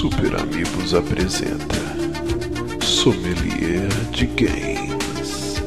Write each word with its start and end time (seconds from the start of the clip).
Super 0.00 0.34
Amigos 0.34 0.94
apresenta 0.94 1.76
Sommelier 2.82 3.86
de 4.10 4.24
Games. 4.28 5.60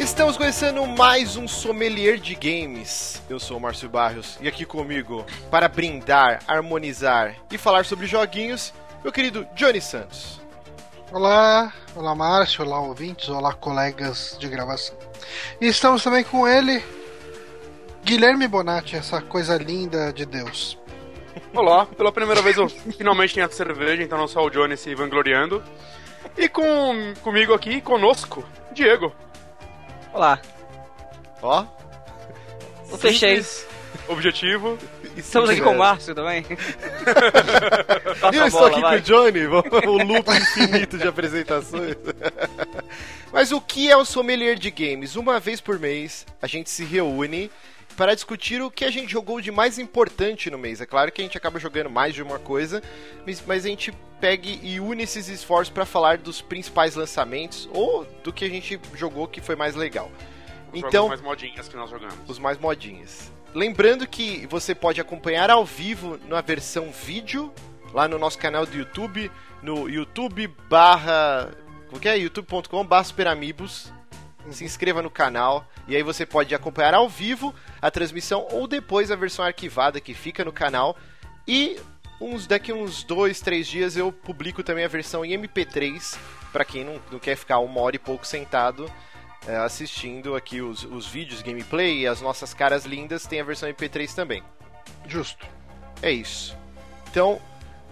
Estamos 0.00 0.38
começando 0.38 0.86
mais 0.86 1.36
um 1.36 1.46
Sommelier 1.46 2.16
de 2.16 2.34
Games. 2.36 3.20
Eu 3.28 3.38
sou 3.38 3.58
o 3.58 3.60
Márcio 3.60 3.90
Barrios 3.90 4.38
e 4.40 4.48
aqui 4.48 4.64
comigo 4.64 5.26
para 5.50 5.68
brindar, 5.68 6.42
harmonizar 6.48 7.36
e 7.52 7.58
falar 7.58 7.84
sobre 7.84 8.06
joguinhos, 8.06 8.72
meu 9.04 9.12
querido 9.12 9.46
Johnny 9.54 9.82
Santos. 9.82 10.45
Olá, 11.12 11.72
olá 11.94 12.14
Márcio, 12.14 12.64
olá 12.64 12.80
ouvintes, 12.80 13.28
olá 13.28 13.52
colegas 13.54 14.36
de 14.38 14.48
gravação. 14.48 14.96
E 15.60 15.66
estamos 15.66 16.02
também 16.02 16.24
com 16.24 16.46
ele, 16.48 16.82
Guilherme 18.04 18.48
Bonatti, 18.48 18.96
essa 18.96 19.20
coisa 19.22 19.56
linda 19.56 20.12
de 20.12 20.26
Deus. 20.26 20.78
Olá, 21.54 21.86
pela 21.86 22.10
primeira 22.10 22.42
vez 22.42 22.56
eu 22.56 22.68
finalmente 22.96 23.34
tenho 23.34 23.46
a 23.46 23.50
cerveja, 23.50 24.02
então 24.02 24.18
não 24.18 24.28
só 24.28 24.44
o 24.44 24.50
Johnny 24.50 24.76
se 24.76 24.94
vangloriando. 24.94 25.62
E 26.36 26.48
com 26.48 27.14
comigo 27.22 27.54
aqui, 27.54 27.80
conosco, 27.80 28.44
Diego. 28.72 29.14
Olá, 30.12 30.40
Ó, 31.42 31.64
eu 32.90 32.98
fechei. 32.98 33.44
Objetivo. 34.08 34.78
Estamos 35.16 35.50
aqui 35.50 35.60
com 35.60 35.70
o 35.70 35.78
Márcio 35.78 36.14
também. 36.14 36.44
E 38.32 38.36
eu 38.36 38.46
estou 38.46 38.62
bola, 38.62 38.72
aqui 38.72 38.80
vai. 38.80 38.96
com 38.96 39.02
o 39.02 39.06
Johnny, 39.06 39.46
o 39.46 40.02
loop 40.04 40.30
infinito 40.30 40.98
de 40.98 41.06
apresentações. 41.06 41.94
Mas 43.32 43.52
o 43.52 43.60
que 43.60 43.90
é 43.90 43.96
o 43.96 44.04
Sommelier 44.04 44.56
de 44.56 44.70
Games? 44.70 45.16
Uma 45.16 45.38
vez 45.38 45.60
por 45.60 45.78
mês, 45.78 46.26
a 46.40 46.46
gente 46.46 46.70
se 46.70 46.84
reúne 46.84 47.50
para 47.96 48.14
discutir 48.14 48.60
o 48.62 48.70
que 48.70 48.84
a 48.84 48.90
gente 48.90 49.10
jogou 49.10 49.40
de 49.40 49.50
mais 49.50 49.78
importante 49.78 50.50
no 50.50 50.58
mês. 50.58 50.80
É 50.80 50.86
claro 50.86 51.10
que 51.12 51.20
a 51.20 51.24
gente 51.24 51.36
acaba 51.36 51.58
jogando 51.58 51.88
mais 51.90 52.14
de 52.14 52.22
uma 52.22 52.38
coisa, 52.38 52.82
mas- 53.46 53.64
a 53.64 53.68
gente 53.68 53.92
pega 54.20 54.48
e 54.48 54.80
une 54.80 55.02
esses 55.04 55.28
esforços 55.28 55.70
para 55.72 55.84
falar 55.86 56.18
dos 56.18 56.40
principais 56.40 56.94
lançamentos 56.94 57.68
ou 57.72 58.04
do 58.24 58.32
que 58.32 58.44
a 58.44 58.48
gente 58.48 58.80
jogou 58.94 59.26
que 59.28 59.40
foi 59.40 59.56
mais 59.56 59.74
legal. 59.74 60.10
Os 60.72 60.80
Então, 60.82 61.08
mais 61.08 61.20
modinhas 61.20 61.68
que 61.68 61.76
nós 61.76 61.90
jogamos. 61.90 62.14
os 62.26 62.38
mais 62.38 62.58
modinhos. 62.58 63.30
Lembrando 63.56 64.06
que 64.06 64.46
você 64.48 64.74
pode 64.74 65.00
acompanhar 65.00 65.48
ao 65.48 65.64
vivo 65.64 66.20
na 66.28 66.42
versão 66.42 66.92
vídeo, 66.92 67.50
lá 67.90 68.06
no 68.06 68.18
nosso 68.18 68.38
canal 68.38 68.66
do 68.66 68.76
YouTube, 68.76 69.32
no 69.62 69.88
YouTube 69.88 70.46
barra... 70.68 71.50
Como 71.88 71.98
que 71.98 72.06
é? 72.06 72.18
youtube.com 72.18 72.84
barra 72.84 73.04
superamigos. 73.04 73.90
Se 74.50 74.62
inscreva 74.62 75.00
no 75.00 75.08
canal 75.08 75.66
e 75.88 75.96
aí 75.96 76.02
você 76.02 76.26
pode 76.26 76.54
acompanhar 76.54 76.92
ao 76.92 77.08
vivo 77.08 77.54
a 77.80 77.90
transmissão 77.90 78.46
ou 78.50 78.66
depois 78.66 79.10
a 79.10 79.16
versão 79.16 79.42
arquivada 79.42 80.02
que 80.02 80.12
fica 80.12 80.44
no 80.44 80.52
canal. 80.52 80.94
E 81.48 81.80
uns 82.20 82.46
daqui 82.46 82.74
uns 82.74 83.04
dois, 83.04 83.40
três 83.40 83.66
dias 83.66 83.96
eu 83.96 84.12
publico 84.12 84.62
também 84.62 84.84
a 84.84 84.88
versão 84.88 85.24
em 85.24 85.32
MP3 85.32 86.18
para 86.52 86.62
quem 86.62 86.84
não, 86.84 87.00
não 87.10 87.18
quer 87.18 87.36
ficar 87.36 87.60
uma 87.60 87.80
hora 87.80 87.96
e 87.96 87.98
pouco 87.98 88.26
sentado 88.26 88.86
é, 89.46 89.56
assistindo 89.56 90.34
aqui 90.34 90.60
os, 90.60 90.84
os 90.84 91.06
vídeos, 91.06 91.42
gameplay 91.42 92.00
e 92.00 92.06
as 92.06 92.20
nossas 92.20 92.52
caras 92.52 92.84
lindas, 92.84 93.26
tem 93.26 93.40
a 93.40 93.44
versão 93.44 93.68
MP3 93.68 94.14
também. 94.14 94.42
Justo. 95.06 95.46
É 96.02 96.10
isso. 96.10 96.56
Então, 97.10 97.40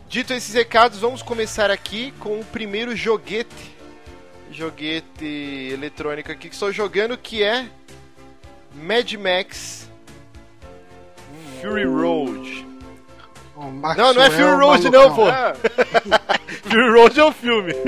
dito 0.09 0.33
esses 0.33 0.55
recados, 0.55 0.99
vamos 0.99 1.23
começar 1.23 1.71
aqui 1.71 2.13
com 2.19 2.41
o 2.41 2.45
primeiro 2.45 2.95
joguete. 2.97 3.75
Joguete 4.51 5.71
eletrônico 5.73 6.31
aqui 6.31 6.49
que 6.49 6.55
estou 6.55 6.71
jogando, 6.71 7.17
que 7.17 7.43
é 7.43 7.69
Mad 8.75 9.13
Max 9.15 9.89
Fury 11.61 11.87
Road. 11.87 12.74
Max 13.71 13.97
Não, 13.97 14.15
não 14.15 14.23
é 14.23 14.31
Fury 14.31 14.51
Road 14.51 14.91
não, 14.91 15.15
pô. 15.15 15.29
É, 15.29 15.55
Fury 16.65 16.91
Road 16.91 17.21
é 17.21 17.25
um 17.25 17.33
filme. 17.33 17.73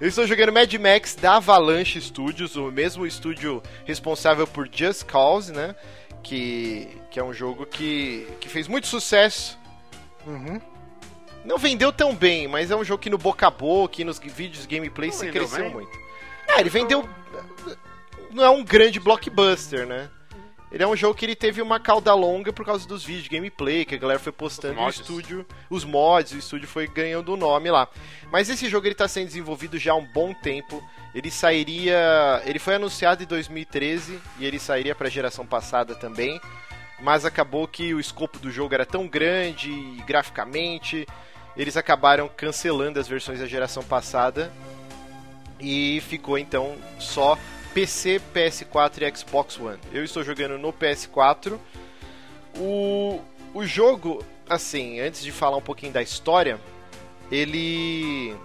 Eu 0.00 0.08
estou 0.08 0.26
jogando 0.26 0.52
Mad 0.52 0.72
Max 0.74 1.14
da 1.14 1.36
Avalanche 1.36 2.00
Studios, 2.00 2.56
o 2.56 2.72
mesmo 2.72 3.06
estúdio 3.06 3.62
responsável 3.84 4.46
por 4.48 4.68
Just 4.70 5.04
Cause, 5.04 5.52
né? 5.52 5.76
Que, 6.24 6.88
que 7.08 7.20
é 7.20 7.24
um 7.24 7.32
jogo 7.32 7.64
que, 7.66 8.26
que 8.40 8.48
fez 8.48 8.66
muito 8.66 8.88
sucesso. 8.88 9.56
Uhum. 10.26 10.60
Não 11.44 11.56
vendeu 11.56 11.92
tão 11.92 12.14
bem, 12.14 12.48
mas 12.48 12.70
é 12.70 12.76
um 12.76 12.84
jogo 12.84 13.00
que 13.00 13.10
no 13.10 13.18
boca 13.18 13.46
a 13.46 13.50
boca 13.50 14.00
e 14.00 14.04
nos 14.04 14.18
vídeos 14.18 14.66
gameplay 14.66 15.10
Não 15.10 15.16
se 15.16 15.30
cresceu 15.30 15.64
bem? 15.64 15.72
muito. 15.72 15.90
É, 16.48 16.60
ele 16.60 16.70
vendeu. 16.70 17.08
Não 18.32 18.44
é 18.44 18.50
um 18.50 18.64
grande 18.64 18.98
blockbuster, 18.98 19.86
né? 19.86 20.08
Ele 20.72 20.82
é 20.82 20.86
um 20.86 20.96
jogo 20.96 21.14
que 21.14 21.26
ele 21.26 21.36
teve 21.36 21.60
uma 21.60 21.78
cauda 21.78 22.14
longa 22.14 22.50
por 22.50 22.64
causa 22.64 22.88
dos 22.88 23.04
vídeos 23.04 23.24
de 23.24 23.28
gameplay, 23.28 23.84
que 23.84 23.94
a 23.94 23.98
galera 23.98 24.18
foi 24.18 24.32
postando 24.32 24.80
Os 24.80 24.96
e 24.96 25.00
o 25.00 25.02
estúdio, 25.02 25.46
os 25.68 25.84
mods, 25.84 26.32
o 26.32 26.38
estúdio 26.38 26.66
foi 26.66 26.86
ganhando 26.86 27.34
o 27.34 27.36
nome 27.36 27.70
lá. 27.70 27.86
Mas 28.30 28.48
esse 28.48 28.70
jogo 28.70 28.86
ele 28.86 28.94
tá 28.94 29.06
sendo 29.06 29.26
desenvolvido 29.26 29.78
já 29.78 29.92
há 29.92 29.96
um 29.96 30.06
bom 30.06 30.32
tempo. 30.32 30.82
Ele 31.14 31.30
sairia, 31.30 32.42
ele 32.46 32.58
foi 32.58 32.76
anunciado 32.76 33.22
em 33.22 33.26
2013 33.26 34.18
e 34.38 34.46
ele 34.46 34.58
sairia 34.58 34.94
para 34.94 35.08
a 35.08 35.10
geração 35.10 35.44
passada 35.44 35.94
também. 35.94 36.40
Mas 37.02 37.26
acabou 37.26 37.68
que 37.68 37.92
o 37.92 38.00
escopo 38.00 38.38
do 38.38 38.50
jogo 38.50 38.72
era 38.72 38.86
tão 38.86 39.06
grande 39.06 39.70
e 39.70 40.02
graficamente, 40.06 41.06
eles 41.54 41.76
acabaram 41.76 42.30
cancelando 42.34 42.98
as 42.98 43.06
versões 43.06 43.40
da 43.40 43.46
geração 43.46 43.82
passada 43.82 44.50
e 45.60 46.02
ficou 46.08 46.38
então 46.38 46.76
só 46.98 47.36
PC, 47.74 48.20
PS4 48.34 49.02
e 49.02 49.16
Xbox 49.16 49.58
One. 49.58 49.78
Eu 49.92 50.04
estou 50.04 50.22
jogando 50.22 50.58
no 50.58 50.72
PS4. 50.72 51.58
O, 52.56 53.20
o 53.54 53.64
jogo, 53.64 54.24
assim, 54.48 55.00
antes 55.00 55.22
de 55.22 55.32
falar 55.32 55.56
um 55.56 55.62
pouquinho 55.62 55.92
da 55.92 56.02
história, 56.02 56.60
ele. 57.30 58.36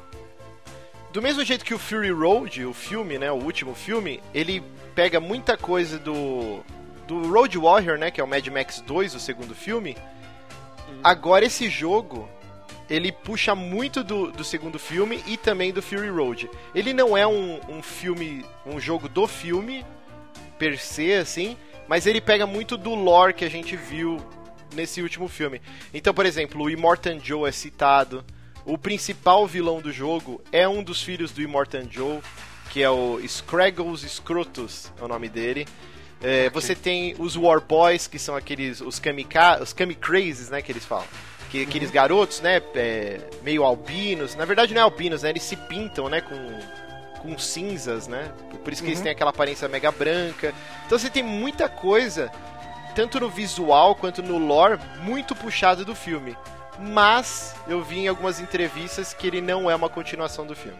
Do 1.11 1.21
mesmo 1.21 1.43
jeito 1.43 1.65
que 1.65 1.73
o 1.73 1.79
Fury 1.79 2.11
Road, 2.11 2.65
o 2.65 2.73
filme, 2.73 3.17
né, 3.17 3.31
o 3.31 3.43
último 3.43 3.73
filme, 3.73 4.21
ele 4.33 4.63
pega 4.93 5.19
muita 5.19 5.57
coisa 5.57 5.97
do 5.97 6.63
do 7.07 7.31
Road 7.31 7.57
Warrior, 7.57 7.97
né, 7.97 8.11
que 8.11 8.19
é 8.19 8.23
o 8.23 8.27
Mad 8.27 8.45
Max 8.47 8.81
2, 8.81 9.15
o 9.15 9.19
segundo 9.19 9.55
filme. 9.55 9.95
Agora 11.01 11.45
esse 11.45 11.69
jogo, 11.69 12.29
ele 12.89 13.11
puxa 13.11 13.53
muito 13.53 14.03
do, 14.03 14.31
do 14.31 14.43
segundo 14.43 14.79
filme 14.79 15.23
e 15.27 15.37
também 15.37 15.73
do 15.73 15.81
Fury 15.81 16.09
Road. 16.09 16.49
Ele 16.73 16.93
não 16.93 17.17
é 17.17 17.27
um, 17.27 17.59
um 17.69 17.81
filme, 17.81 18.45
um 18.65 18.79
jogo 18.79 19.09
do 19.09 19.27
filme 19.27 19.85
per 20.57 20.79
se, 20.79 21.13
assim, 21.13 21.57
mas 21.87 22.05
ele 22.05 22.21
pega 22.21 22.47
muito 22.47 22.77
do 22.77 22.95
lore 22.95 23.33
que 23.33 23.45
a 23.45 23.49
gente 23.49 23.75
viu 23.75 24.17
nesse 24.73 25.01
último 25.01 25.27
filme. 25.27 25.61
Então, 25.93 26.13
por 26.13 26.25
exemplo, 26.25 26.63
o 26.63 26.69
Immortan 26.69 27.19
Joe 27.19 27.47
é 27.47 27.51
citado. 27.51 28.23
O 28.65 28.77
principal 28.77 29.47
vilão 29.47 29.79
do 29.81 29.91
jogo 29.91 30.41
é 30.51 30.67
um 30.67 30.83
dos 30.83 31.01
filhos 31.01 31.31
do 31.31 31.41
Immortan 31.41 31.87
Joe, 31.89 32.19
que 32.69 32.83
é 32.83 32.89
o 32.89 33.19
Scraggles 33.25 34.01
Scrotus, 34.01 34.91
é 34.99 35.03
o 35.03 35.07
nome 35.07 35.29
dele. 35.29 35.65
É, 36.21 36.49
Você 36.49 36.75
tem 36.75 37.15
os 37.17 37.35
War 37.37 37.61
Boys, 37.61 38.07
que 38.07 38.19
são 38.19 38.35
aqueles, 38.35 38.81
os 38.81 38.99
kamika, 38.99 39.61
os 39.61 39.71
kamikrazes, 39.71 40.49
né, 40.49 40.61
que 40.61 40.71
eles 40.71 40.83
falam. 40.83 41.07
Que, 41.49 41.63
aqueles 41.63 41.91
garotos, 41.91 42.41
né, 42.41 42.61
é, 42.75 43.19
meio 43.41 43.63
albinos. 43.63 44.35
Na 44.35 44.45
verdade 44.45 44.73
não 44.73 44.81
é 44.81 44.83
albinos, 44.83 45.23
né, 45.23 45.29
eles 45.29 45.43
se 45.43 45.55
pintam, 45.55 46.09
né, 46.09 46.21
com, 46.21 46.35
com 47.21 47.37
cinzas, 47.37 48.07
né. 48.07 48.31
Por 48.63 48.73
isso 48.73 48.83
que 48.83 48.89
eles 48.89 49.01
têm 49.01 49.11
aquela 49.11 49.29
aparência 49.29 49.67
mega 49.67 49.91
branca. 49.91 50.53
Então 50.85 50.99
você 50.99 51.09
tem 51.09 51.23
muita 51.23 51.69
coisa, 51.69 52.31
tanto 52.95 53.19
no 53.19 53.29
visual 53.29 53.95
quanto 53.95 54.21
no 54.21 54.37
lore, 54.37 54.79
muito 55.01 55.35
puxado 55.35 55.85
do 55.85 55.95
filme. 55.95 56.35
Mas 56.79 57.55
eu 57.67 57.81
vi 57.81 57.99
em 57.99 58.07
algumas 58.07 58.39
entrevistas 58.39 59.13
que 59.13 59.25
ele 59.25 59.41
não 59.41 59.69
é 59.71 59.75
uma 59.75 59.89
continuação 59.89 60.45
do 60.45 60.55
filme. 60.55 60.77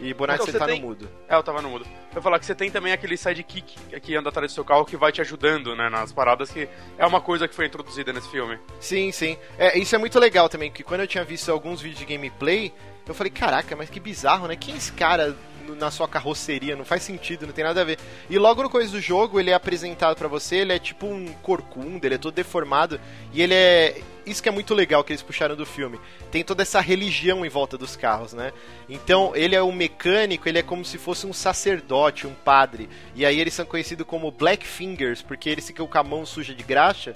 E 0.00 0.12
Bonatti, 0.12 0.36
Então, 0.42 0.46
você 0.46 0.52
você 0.52 0.58
tá 0.58 0.66
tem- 0.66 0.80
no 0.80 0.88
mudo. 0.88 1.08
é, 1.28 1.34
eu 1.36 1.42
tava 1.42 1.62
no 1.62 1.68
mudo. 1.70 1.86
Eu 2.14 2.20
falar 2.20 2.38
que 2.38 2.46
você 2.46 2.54
tem 2.54 2.70
também 2.70 2.92
aquele 2.92 3.16
sidekick 3.16 3.76
que 4.00 4.16
anda 4.16 4.30
atrás 4.30 4.50
do 4.50 4.54
seu 4.54 4.64
carro 4.64 4.84
que 4.84 4.96
vai 4.96 5.12
te 5.12 5.20
ajudando, 5.20 5.76
né, 5.76 5.88
nas 5.88 6.12
paradas, 6.12 6.50
que 6.50 6.68
é 6.98 7.06
uma 7.06 7.20
coisa 7.20 7.46
que 7.46 7.54
foi 7.54 7.66
introduzida 7.66 8.12
nesse 8.12 8.28
filme. 8.28 8.58
Sim, 8.80 9.12
sim. 9.12 9.38
É, 9.58 9.78
isso 9.78 9.94
é 9.94 9.98
muito 9.98 10.18
legal 10.18 10.48
também, 10.48 10.70
porque 10.70 10.82
quando 10.82 11.02
eu 11.02 11.06
tinha 11.06 11.24
visto 11.24 11.50
alguns 11.52 11.80
vídeos 11.80 12.00
de 12.00 12.04
gameplay, 12.06 12.72
eu 13.06 13.14
falei, 13.14 13.30
caraca, 13.30 13.76
mas 13.76 13.88
que 13.90 14.00
bizarro, 14.00 14.48
né? 14.48 14.56
Quem 14.56 14.74
é 14.74 14.76
esse 14.76 14.92
cara 14.92 15.36
na 15.78 15.90
sua 15.90 16.08
carroceria? 16.08 16.74
Não 16.74 16.84
faz 16.84 17.02
sentido, 17.04 17.46
não 17.46 17.52
tem 17.52 17.64
nada 17.64 17.80
a 17.80 17.84
ver. 17.84 17.98
E 18.28 18.38
logo 18.38 18.62
no 18.62 18.70
começo 18.70 18.92
do 18.92 19.00
jogo, 19.00 19.38
ele 19.38 19.50
é 19.50 19.54
apresentado 19.54 20.16
pra 20.16 20.26
você, 20.28 20.56
ele 20.56 20.72
é 20.72 20.78
tipo 20.80 21.06
um 21.06 21.32
corcunda, 21.42 22.06
ele 22.06 22.16
é 22.16 22.18
todo 22.18 22.34
deformado, 22.34 23.00
e 23.32 23.40
ele 23.40 23.54
é 23.54 24.00
isso 24.26 24.42
que 24.42 24.48
é 24.48 24.52
muito 24.52 24.74
legal 24.74 25.02
que 25.02 25.12
eles 25.12 25.22
puxaram 25.22 25.56
do 25.56 25.66
filme. 25.66 25.98
Tem 26.30 26.44
toda 26.44 26.62
essa 26.62 26.80
religião 26.80 27.44
em 27.44 27.48
volta 27.48 27.76
dos 27.76 27.96
carros, 27.96 28.32
né? 28.32 28.52
Então, 28.88 29.32
ele 29.34 29.54
é 29.54 29.62
um 29.62 29.72
mecânico, 29.72 30.48
ele 30.48 30.58
é 30.58 30.62
como 30.62 30.84
se 30.84 30.98
fosse 30.98 31.26
um 31.26 31.32
sacerdote, 31.32 32.26
um 32.26 32.34
padre. 32.34 32.88
E 33.14 33.26
aí 33.26 33.40
eles 33.40 33.54
são 33.54 33.64
conhecidos 33.64 34.06
como 34.06 34.30
Black 34.30 34.66
Fingers, 34.66 35.22
porque 35.22 35.48
eles 35.48 35.66
ficam 35.66 35.86
com 35.86 35.98
a 35.98 36.02
mão 36.02 36.24
suja 36.24 36.54
de 36.54 36.62
graxa, 36.62 37.14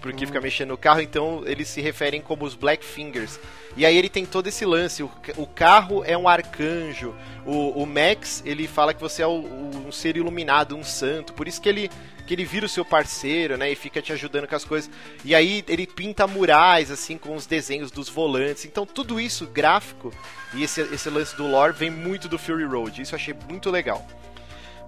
porque 0.00 0.26
fica 0.26 0.40
mexendo 0.40 0.70
no 0.70 0.76
carro, 0.76 1.00
então 1.00 1.42
eles 1.46 1.68
se 1.68 1.80
referem 1.80 2.20
como 2.20 2.44
os 2.44 2.54
Black 2.54 2.84
Fingers. 2.84 3.38
E 3.76 3.86
aí 3.86 3.96
ele 3.96 4.08
tem 4.08 4.26
todo 4.26 4.46
esse 4.48 4.64
lance, 4.66 5.02
o, 5.02 5.10
o 5.36 5.46
carro 5.46 6.02
é 6.04 6.18
um 6.18 6.28
arcanjo, 6.28 7.14
o, 7.46 7.82
o 7.82 7.86
Max, 7.86 8.42
ele 8.44 8.66
fala 8.66 8.92
que 8.92 9.00
você 9.00 9.22
é 9.22 9.26
o- 9.26 9.44
um 9.86 9.92
ser 9.92 10.16
iluminado, 10.16 10.76
um 10.76 10.82
santo, 10.84 11.32
por 11.32 11.46
isso 11.48 11.60
que 11.60 11.68
ele 11.68 11.90
que 12.26 12.34
ele 12.34 12.44
vira 12.44 12.64
o 12.64 12.68
seu 12.68 12.84
parceiro, 12.84 13.56
né, 13.56 13.72
e 13.72 13.74
fica 13.74 14.00
te 14.00 14.12
ajudando 14.12 14.46
com 14.46 14.54
as 14.54 14.64
coisas. 14.64 14.88
E 15.24 15.34
aí 15.34 15.64
ele 15.66 15.84
pinta 15.84 16.28
murais 16.28 16.88
assim 16.88 17.18
com 17.18 17.34
os 17.34 17.44
desenhos 17.44 17.90
dos 17.90 18.08
volantes. 18.08 18.64
Então 18.64 18.86
tudo 18.86 19.20
isso 19.20 19.48
gráfico 19.48 20.12
e 20.54 20.62
esse, 20.62 20.80
esse 20.80 21.10
lance 21.10 21.34
do 21.36 21.44
lore 21.48 21.72
vem 21.72 21.90
muito 21.90 22.28
do 22.28 22.38
Fury 22.38 22.64
Road. 22.64 23.02
Isso 23.02 23.14
eu 23.14 23.18
achei 23.18 23.34
muito 23.48 23.68
legal. 23.68 24.06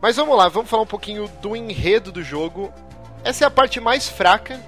Mas 0.00 0.14
vamos 0.14 0.36
lá, 0.36 0.48
vamos 0.48 0.70
falar 0.70 0.84
um 0.84 0.86
pouquinho 0.86 1.28
do 1.40 1.56
enredo 1.56 2.12
do 2.12 2.22
jogo. 2.22 2.72
Essa 3.24 3.42
é 3.44 3.46
a 3.46 3.50
parte 3.50 3.80
mais 3.80 4.08
fraca, 4.08 4.60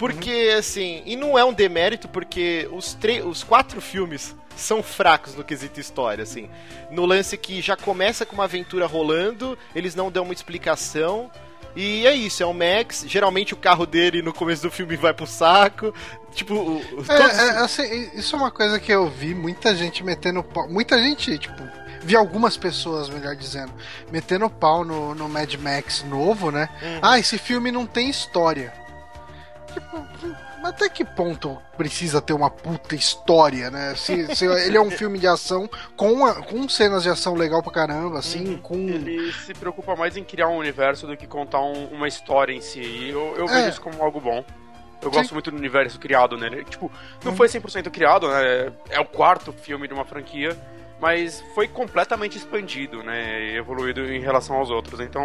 porque 0.00 0.54
assim, 0.58 1.02
e 1.06 1.14
não 1.14 1.38
é 1.38 1.44
um 1.44 1.52
demérito, 1.52 2.08
porque 2.08 2.68
os, 2.72 2.96
os 3.26 3.44
quatro 3.44 3.80
filmes 3.80 4.34
são 4.56 4.82
fracos 4.82 5.34
no 5.34 5.44
quesito 5.44 5.78
história, 5.78 6.22
assim. 6.24 6.50
No 6.90 7.06
lance 7.06 7.36
que 7.36 7.60
já 7.60 7.76
começa 7.76 8.26
com 8.26 8.34
uma 8.34 8.44
aventura 8.44 8.86
rolando, 8.86 9.56
eles 9.74 9.94
não 9.94 10.10
dão 10.10 10.24
uma 10.24 10.32
explicação. 10.34 11.30
E 11.76 12.04
é 12.04 12.12
isso, 12.12 12.42
é 12.42 12.46
o 12.46 12.52
Max. 12.52 13.04
Geralmente 13.06 13.54
o 13.54 13.56
carro 13.56 13.86
dele 13.86 14.22
no 14.22 14.32
começo 14.32 14.62
do 14.62 14.70
filme 14.72 14.96
vai 14.96 15.14
pro 15.14 15.26
saco. 15.26 15.94
Tipo, 16.32 16.82
É, 17.08 17.16
todos- 17.16 17.38
é, 17.38 17.50
assim, 17.58 18.10
isso 18.14 18.34
é 18.34 18.38
uma 18.38 18.50
coisa 18.50 18.80
que 18.80 18.90
eu 18.92 19.08
vi 19.08 19.34
muita 19.34 19.74
gente 19.76 20.02
metendo 20.02 20.42
pau. 20.42 20.68
Muita 20.68 20.98
gente, 20.98 21.38
tipo, 21.38 21.62
vi 22.02 22.16
algumas 22.16 22.56
pessoas, 22.56 23.08
melhor 23.08 23.36
dizendo, 23.36 23.72
metendo 24.10 24.50
pau 24.50 24.84
no, 24.84 25.14
no 25.14 25.28
Mad 25.28 25.54
Max 25.54 26.02
novo, 26.02 26.50
né? 26.50 26.68
Ah, 27.00 27.18
esse 27.20 27.38
filme 27.38 27.70
não 27.70 27.86
tem 27.86 28.10
história. 28.10 28.72
Tipo, 29.72 30.06
até 30.64 30.88
que 30.88 31.04
ponto 31.04 31.56
precisa 31.76 32.20
ter 32.20 32.32
uma 32.32 32.50
puta 32.50 32.94
história, 32.94 33.70
né? 33.70 33.94
Se, 33.96 34.34
se 34.34 34.44
ele 34.66 34.76
é 34.76 34.80
um 34.80 34.90
filme 34.90 35.18
de 35.18 35.26
ação 35.26 35.68
com, 35.96 36.26
a- 36.26 36.42
com 36.42 36.68
cenas 36.68 37.02
de 37.02 37.08
ação 37.08 37.34
legal 37.34 37.62
pra 37.62 37.72
caramba, 37.72 38.18
assim, 38.18 38.56
com. 38.58 38.74
Ele 38.74 39.32
se 39.32 39.54
preocupa 39.54 39.94
mais 39.96 40.16
em 40.16 40.24
criar 40.24 40.48
um 40.48 40.56
universo 40.56 41.06
do 41.06 41.16
que 41.16 41.26
contar 41.26 41.60
um- 41.62 41.86
uma 41.86 42.08
história 42.08 42.52
em 42.52 42.60
si. 42.60 42.80
E 42.80 43.10
eu, 43.10 43.34
eu 43.36 43.44
É. 43.46 43.54
vejo 43.54 43.68
isso 43.70 43.80
como 43.80 44.02
algo 44.02 44.20
bom. 44.20 44.44
Eu 45.02 45.10
Sim. 45.10 45.16
gosto 45.18 45.32
muito 45.32 45.50
do 45.50 45.56
universo 45.56 45.98
criado 45.98 46.36
nele. 46.36 46.62
Tipo, 46.64 46.90
não 47.24 47.34
foi 47.34 47.48
100% 47.48 47.90
criado, 47.90 48.28
né? 48.28 48.70
É 48.90 49.00
o 49.00 49.06
quarto 49.06 49.50
filme 49.52 49.88
de 49.88 49.94
uma 49.94 50.04
franquia, 50.04 50.54
mas 51.00 51.42
foi 51.54 51.66
completamente 51.66 52.36
expandido, 52.36 53.02
né? 53.02 53.40
E 53.44 53.56
evoluído 53.56 54.04
em 54.12 54.20
relação 54.20 54.56
aos 54.56 54.68
outros. 54.68 55.00
Então, 55.00 55.22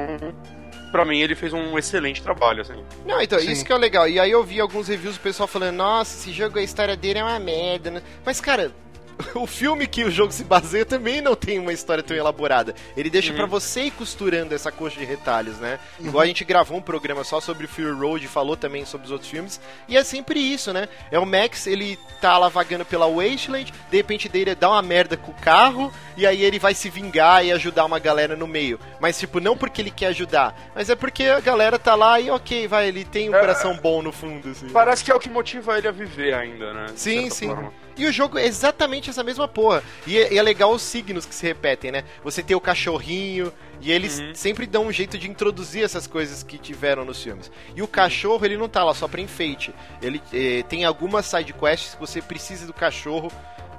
pra 0.96 1.04
mim, 1.04 1.20
ele 1.20 1.36
fez 1.36 1.52
um 1.52 1.78
excelente 1.78 2.24
trabalho, 2.24 2.62
assim. 2.62 2.82
Não, 3.06 3.22
então, 3.22 3.38
Sim. 3.38 3.52
isso 3.52 3.66
que 3.66 3.72
é 3.74 3.76
o 3.76 3.78
legal. 3.78 4.08
E 4.08 4.18
aí 4.18 4.32
eu 4.32 4.42
vi 4.46 4.62
alguns 4.62 4.88
reviews 4.88 5.18
do 5.18 5.20
pessoal 5.22 5.46
falando, 5.46 5.76
nossa, 5.76 6.18
esse 6.18 6.32
jogo, 6.32 6.58
a 6.58 6.62
história 6.64 6.96
dele 6.96 7.20
é 7.20 7.24
uma 7.24 7.38
merda. 7.38 7.92
né? 7.92 8.02
Mas, 8.26 8.40
cara, 8.40 8.72
o 9.36 9.46
filme 9.48 9.88
que 9.88 10.04
o 10.04 10.12
jogo 10.12 10.32
se 10.32 10.44
baseia 10.44 10.86
também 10.86 11.22
não 11.22 11.36
tem 11.36 11.60
uma 11.60 11.72
história 11.74 12.04
tão 12.04 12.16
elaborada. 12.16 12.74
Ele 12.96 13.10
deixa 13.10 13.32
Uhum. 13.32 13.38
pra 13.38 13.46
você 13.46 13.84
ir 13.84 13.92
costurando 13.92 14.54
essa 14.54 14.72
coxa 14.72 15.00
de 15.00 15.06
retalhos, 15.06 15.58
né? 15.58 15.80
Igual 16.00 16.24
a 16.24 16.26
gente 16.28 16.44
gravou 16.44 16.78
um 16.78 16.82
programa 16.82 17.24
só 17.24 17.40
sobre 17.40 17.68
Fury 17.68 17.92
Road 17.92 18.26
e 18.26 18.28
falou 18.28 18.56
também 18.58 18.86
sobre 18.86 19.06
os 19.06 19.12
outros 19.12 19.30
filmes. 19.30 19.60
E 19.88 19.96
é 19.98 20.04
sempre 20.04 20.40
isso, 20.40 20.72
né? 20.74 20.88
É 21.12 21.18
o 21.20 21.26
Max, 21.26 21.68
ele 21.68 21.98
tá 22.22 22.38
lá 22.38 22.50
vagando 22.50 22.86
pela 22.86 23.08
Wasteland, 23.08 23.74
de 23.90 23.98
repente 23.98 24.28
dele 24.30 24.56
dá 24.56 24.70
uma 24.70 24.82
merda 24.82 25.16
com 25.18 25.32
o 25.32 25.36
carro, 25.36 25.92
e 26.18 26.26
aí 26.26 26.44
ele 26.44 26.60
vai 26.60 26.74
se 26.74 26.90
vingar 26.90 27.46
e 27.46 27.52
ajudar 27.52 27.86
uma 27.86 28.00
galera 28.00 28.36
no 28.36 28.48
meio. 28.48 28.80
Mas, 29.00 29.20
tipo, 29.20 29.40
não 29.40 29.56
porque 29.58 29.82
ele 29.82 29.92
quer 29.92 30.08
ajudar, 30.08 30.56
mas 30.74 30.90
é 30.90 30.96
porque 30.96 31.24
a 31.26 31.40
galera 31.40 31.78
tá 31.80 31.96
lá 31.96 32.20
e 32.20 32.30
ok, 32.30 32.68
vai, 32.68 32.88
ele 32.88 33.04
tem 33.06 33.30
um 33.30 33.36
É. 33.36 33.40
coração 33.40 33.78
bom 33.78 34.02
no 34.02 34.12
fundo, 34.12 34.50
assim. 34.50 34.70
Parece 34.70 35.04
que 35.04 35.12
é 35.12 35.16
o 35.16 35.20
que 35.20 35.30
motiva 35.30 35.78
ele 35.78 35.88
a 35.88 35.92
viver 35.92 36.34
ainda, 36.34 36.74
né? 36.74 36.86
Sim, 36.96 37.30
sim. 37.30 37.48
forma. 37.48 37.74
E 37.98 38.06
o 38.06 38.12
jogo 38.12 38.38
é 38.38 38.46
exatamente 38.46 39.10
essa 39.10 39.24
mesma 39.24 39.48
porra. 39.48 39.84
E 40.06 40.18
é, 40.18 40.34
e 40.34 40.38
é 40.38 40.42
legal 40.42 40.72
os 40.72 40.82
signos 40.82 41.26
que 41.26 41.34
se 41.34 41.46
repetem, 41.46 41.92
né? 41.92 42.04
Você 42.24 42.44
tem 42.44 42.56
o 42.56 42.62
cachorrinho, 42.62 43.52
e 43.82 43.92
eles 43.92 44.20
Uhum. 44.20 44.36
sempre 44.36 44.66
dão 44.66 44.86
um 44.88 44.92
jeito 44.92 45.18
de 45.18 45.30
introduzir 45.30 45.84
essas 45.84 46.08
coisas 46.08 46.44
que 46.44 46.58
tiveram 46.58 47.06
nos 47.06 47.22
filmes. 47.22 47.52
E 47.76 47.82
o 47.82 47.88
cachorro, 47.88 48.46
ele 48.46 48.58
não 48.58 48.68
tá 48.70 48.84
lá 48.84 48.94
só 48.94 49.08
pra 49.08 49.22
enfeite. 49.22 49.74
Ele 50.02 50.22
eh, 50.34 50.64
tem 50.68 50.86
algumas 50.86 51.26
side 51.26 51.54
quests 51.54 51.94
que 51.96 52.00
você 52.00 52.22
precisa 52.22 52.66
do 52.66 52.74
cachorro. 52.74 53.32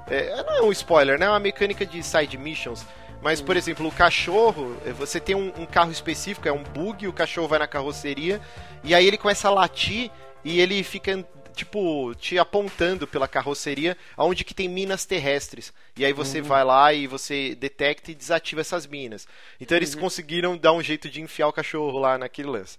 É, 0.09 0.41
não 0.43 0.53
é 0.57 0.61
um 0.61 0.71
spoiler, 0.71 1.19
né? 1.19 1.25
É 1.25 1.29
uma 1.29 1.39
mecânica 1.39 1.85
de 1.85 2.01
side 2.03 2.37
missions. 2.37 2.85
Mas, 3.21 3.41
por 3.41 3.57
exemplo, 3.57 3.87
o 3.87 3.91
cachorro, 3.91 4.77
eh, 4.85 4.91
você 4.91 5.19
tem 5.19 5.35
um, 5.35 5.51
um 5.57 5.65
carro 5.65 5.91
específico, 5.91 6.47
é 6.47 6.51
um 6.51 6.63
bug, 6.63 7.07
o 7.07 7.13
cachorro 7.13 7.47
vai 7.47 7.59
na 7.59 7.67
carroceria, 7.67 8.39
e 8.83 8.93
aí 8.93 9.05
ele 9.07 9.17
começa 9.17 9.47
a 9.47 9.51
latir 9.51 10.11
e 10.45 10.61
ele 10.61 10.81
fica 10.83 11.25
tipo, 11.57 12.13
te 12.15 12.37
apontando 12.39 13.05
pela 13.05 13.27
carroceria 13.27 13.97
aonde 14.15 14.43
que 14.45 14.53
tem 14.53 14.69
minas 14.69 15.05
terrestres. 15.05 15.73
E 15.97 16.05
aí 16.05 16.13
você 16.13 16.39
vai 16.41 16.63
lá 16.63 16.93
e 16.93 17.07
você 17.07 17.55
detecta 17.55 18.11
e 18.11 18.15
desativa 18.15 18.61
essas 18.61 18.87
minas. 18.87 19.27
Então 19.59 19.75
eles 19.75 19.93
conseguiram 19.95 20.55
dar 20.57 20.71
um 20.73 20.81
jeito 20.81 21.09
de 21.09 21.21
enfiar 21.21 21.47
o 21.47 21.53
cachorro 21.53 21.99
lá 21.99 22.17
naquele 22.17 22.47
lance. 22.47 22.77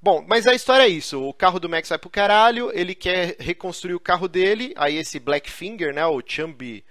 Bom, 0.00 0.24
mas 0.26 0.46
a 0.46 0.54
história 0.54 0.84
é 0.84 0.88
isso. 0.88 1.22
O 1.22 1.32
carro 1.34 1.60
do 1.60 1.68
Max 1.68 1.88
vai 1.88 1.98
pro 1.98 2.10
caralho, 2.10 2.70
ele 2.74 2.94
quer 2.94 3.36
reconstruir 3.38 3.94
o 3.94 4.00
carro 4.00 4.26
dele, 4.26 4.72
aí 4.76 4.96
esse 4.96 5.20
Blackfinger, 5.20 5.94
né, 5.94 6.04
o 6.06 6.20
Chumby, 6.26 6.84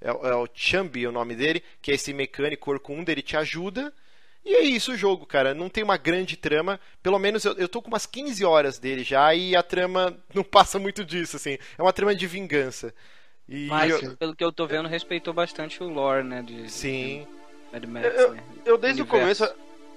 é, 0.00 0.10
o- 0.12 0.26
é 0.26 0.34
o 0.34 0.48
Chumby 0.52 1.06
o 1.06 1.12
nome 1.12 1.34
dele, 1.36 1.62
que 1.80 1.90
é 1.92 1.94
esse 1.94 2.12
mecânico 2.12 2.64
corcunda, 2.64 3.12
ele 3.12 3.22
te 3.22 3.36
ajuda. 3.36 3.92
E 4.46 4.54
é 4.54 4.62
isso 4.62 4.92
o 4.92 4.96
jogo, 4.96 5.26
cara. 5.26 5.52
Não 5.52 5.68
tem 5.68 5.82
uma 5.82 5.96
grande 5.96 6.36
trama. 6.36 6.78
Pelo 7.02 7.18
menos 7.18 7.44
eu, 7.44 7.52
eu 7.54 7.68
tô 7.68 7.82
com 7.82 7.88
umas 7.88 8.06
15 8.06 8.44
horas 8.44 8.78
dele 8.78 9.02
já 9.02 9.34
e 9.34 9.56
a 9.56 9.62
trama 9.62 10.16
não 10.32 10.44
passa 10.44 10.78
muito 10.78 11.04
disso, 11.04 11.34
assim. 11.36 11.58
É 11.76 11.82
uma 11.82 11.92
trama 11.92 12.14
de 12.14 12.26
vingança. 12.28 12.94
E 13.48 13.66
Mas, 13.66 13.90
eu- 14.02 14.16
pelo 14.16 14.34
que 14.36 14.44
eu 14.44 14.52
tô 14.52 14.64
vendo, 14.66 14.88
respeitou 14.88 15.34
bastante 15.34 15.82
o 15.82 15.88
lore, 15.88 16.22
né? 16.24 16.42
De 16.42 16.70
sim. 16.70 17.26
Mad 17.72 17.84
Max, 17.84 18.06
Eu- 18.16 18.32
né? 18.34 18.42
Eu, 18.64 18.78
desde 18.78 19.02
o 19.02 19.04
Universo. 19.04 19.44
começo, 19.44 19.56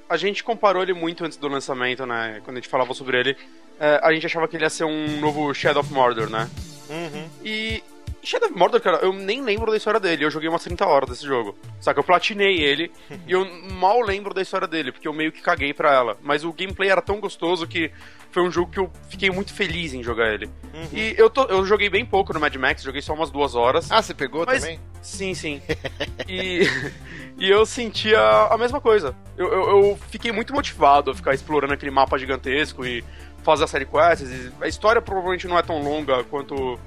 a 0.10 0.18
gente 0.18 0.44
comparou 0.44 0.81
ele 0.81 0.94
muito 0.94 1.24
antes 1.24 1.38
do 1.38 1.48
lançamento, 1.48 2.06
né? 2.07 2.42
Quando 2.44 2.57
a 2.57 2.60
gente 2.60 2.69
falava 2.69 2.94
sobre 2.96 3.19
ele, 3.19 3.38
é, 3.80 4.00
a 4.04 4.12
gente 4.12 4.25
achava 4.25 4.48
que 4.48 4.56
ele 4.56 4.63
ia 4.66 4.69
ser 4.69 4.84
um 4.84 5.19
novo 5.19 5.54
Shadow 5.54 5.81
of 5.81 5.94
Mordor, 5.94 6.28
né? 6.30 6.50
Uhum. 6.90 7.30
E 7.44 7.84
Shadow 8.24 8.50
of 8.50 8.57
Mordor, 8.57 8.81
cara, 8.81 8.98
eu 8.98 9.13
nem 9.13 9.42
lembro 9.42 9.71
da 9.71 9.77
história 9.77 10.00
dele. 10.00 10.25
Eu 10.25 10.31
joguei 10.31 10.50
umas 10.50 10.63
30 10.63 10.86
horas 10.86 11.10
desse 11.10 11.25
jogo. 11.25 11.57
Saca? 11.80 12.00
Eu 12.00 12.04
platinei 12.04 12.60
ele 12.62 12.92
e 13.27 13.31
eu 13.31 13.45
mal 13.74 14.01
lembro 14.01 14.33
da 14.33 14.42
história 14.42 14.68
dele, 14.68 14.92
porque 14.92 15.07
eu 15.07 15.13
meio 15.13 15.31
que 15.31 15.42
caguei 15.42 15.74
pra 15.74 15.94
ela. 15.94 16.18
Mas 16.21 16.44
o 16.44 16.51
gameplay 16.54 16.89
era 16.89 17.01
tão 17.01 17.19
gostoso 17.19 17.66
que 17.68 17.92
foi 18.31 18.44
um 18.44 18.51
jogo 18.51 18.71
que 18.71 18.80
eu 18.80 18.92
fiquei 19.10 19.31
muito 19.31 19.51
feliz 19.53 19.93
em 19.93 20.03
jogar 20.03 20.32
ele. 20.34 20.50
E 20.93 21.15
eu, 21.17 21.29
tô- 21.29 21.46
eu 21.46 21.65
joguei 21.65 21.89
bem 21.89 22.05
pouco 22.05 22.32
no 22.32 22.39
Mad 22.39 22.55
Max, 22.58 22.84
joguei 22.84 23.01
só 23.01 23.13
umas 23.13 23.32
duas 23.32 23.55
horas. 23.55 23.91
Ah, 23.91 24.01
você 24.01 24.13
pegou 24.13 24.46
Mas- 24.46 24.62
também? 24.62 24.79
Sim, 25.01 25.34
sim. 25.34 25.62
E, 26.27 26.62
e 27.39 27.50
eu 27.50 27.65
sentia 27.65 28.20
a 28.20 28.55
mesma 28.58 28.79
coisa. 28.79 29.15
Eu, 29.36 29.48
eu, 29.51 29.70
eu 29.88 30.00
fiquei 30.10 30.32
muito 30.32 30.53
motivado 30.53 31.10
a 31.10 31.15
ficar 31.15 31.34
explorando 31.34 31.74
aquele 31.74 31.89
mapa 31.91 32.17
gigantesco 32.20 32.86
e 32.86 33.03
fazer 33.43 33.63
a 33.63 33.67
série 33.67 33.86
quests. 33.86 34.51
A 34.62 34.67
história 34.67 35.01
provavelmente 35.01 35.48
não 35.48 35.58
é 35.58 35.63
tão 35.63 35.82
longa 35.82 36.24
quanto 36.25 36.77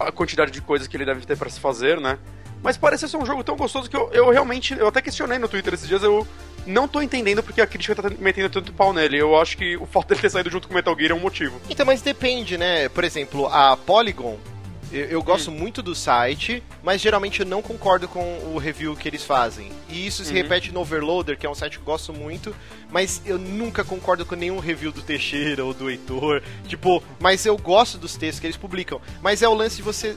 a 0.00 0.12
quantidade 0.12 0.50
de 0.50 0.60
coisas 0.60 0.88
que 0.88 0.96
ele 0.96 1.04
deve 1.04 1.24
ter 1.26 1.36
pra 1.36 1.50
se 1.50 1.60
fazer, 1.60 2.00
né? 2.00 2.18
Mas 2.62 2.76
parecia 2.76 3.08
ser 3.08 3.16
um 3.16 3.24
jogo 3.24 3.42
tão 3.42 3.56
gostoso 3.56 3.88
que 3.88 3.96
eu, 3.96 4.10
eu 4.12 4.30
realmente. 4.30 4.74
Eu 4.74 4.88
até 4.88 5.00
questionei 5.00 5.38
no 5.38 5.48
Twitter 5.48 5.72
esses 5.72 5.88
dias, 5.88 6.02
eu 6.02 6.26
não 6.66 6.86
tô 6.86 7.00
entendendo 7.00 7.42
porque 7.42 7.60
a 7.60 7.66
crítica 7.66 7.94
tá 7.94 8.10
metendo 8.18 8.50
tanto 8.50 8.72
pau 8.72 8.92
nele. 8.92 9.18
Eu 9.18 9.40
acho 9.40 9.56
que 9.56 9.76
o 9.76 9.86
fato 9.86 10.08
dele 10.08 10.20
ter 10.20 10.30
saído 10.30 10.50
junto 10.50 10.68
com 10.68 10.74
Metal 10.74 10.94
Gear 10.96 11.12
é 11.12 11.14
um 11.14 11.20
motivo. 11.20 11.60
Então, 11.70 11.86
mas 11.86 12.02
depende, 12.02 12.58
né? 12.58 12.88
Por 12.88 13.04
exemplo, 13.04 13.46
a 13.46 13.76
Polygon, 13.76 14.38
eu, 14.92 15.04
eu 15.06 15.22
gosto 15.22 15.50
muito 15.50 15.82
do 15.82 15.94
site, 15.94 16.62
mas 16.82 17.00
geralmente 17.00 17.40
eu 17.40 17.46
não 17.46 17.62
concordo 17.62 18.08
com 18.08 18.20
o 18.54 18.58
review 18.58 18.96
que 18.96 19.06
eles 19.08 19.24
fazem. 19.24 19.70
E 19.88 20.06
isso 20.06 20.24
se 20.24 20.30
Uhum. 20.30 20.36
repete 20.36 20.72
no 20.72 20.80
Overloader, 20.80 21.38
que 21.38 21.46
é 21.46 21.50
um 21.50 21.54
site 21.54 21.74
que 21.78 21.82
eu 21.82 21.84
gosto 21.86 22.12
muito, 22.12 22.54
mas 22.90 23.22
eu 23.24 23.38
nunca 23.38 23.84
concordo 23.84 24.24
com 24.26 24.34
nenhum 24.34 24.58
review 24.58 24.90
do 24.92 25.02
Teixeira 25.02 25.64
ou 25.64 25.72
do 25.72 25.88
Heitor. 25.90 26.42
Tipo, 26.66 27.02
mas 27.20 27.44
eu 27.46 27.56
gosto 27.56 27.98
dos 27.98 28.16
textos 28.16 28.40
que 28.40 28.46
eles 28.46 28.56
publicam. 28.56 29.00
Mas 29.22 29.42
é 29.42 29.48
o 29.48 29.54
lance 29.54 29.76
de 29.76 29.82
você 29.82 30.16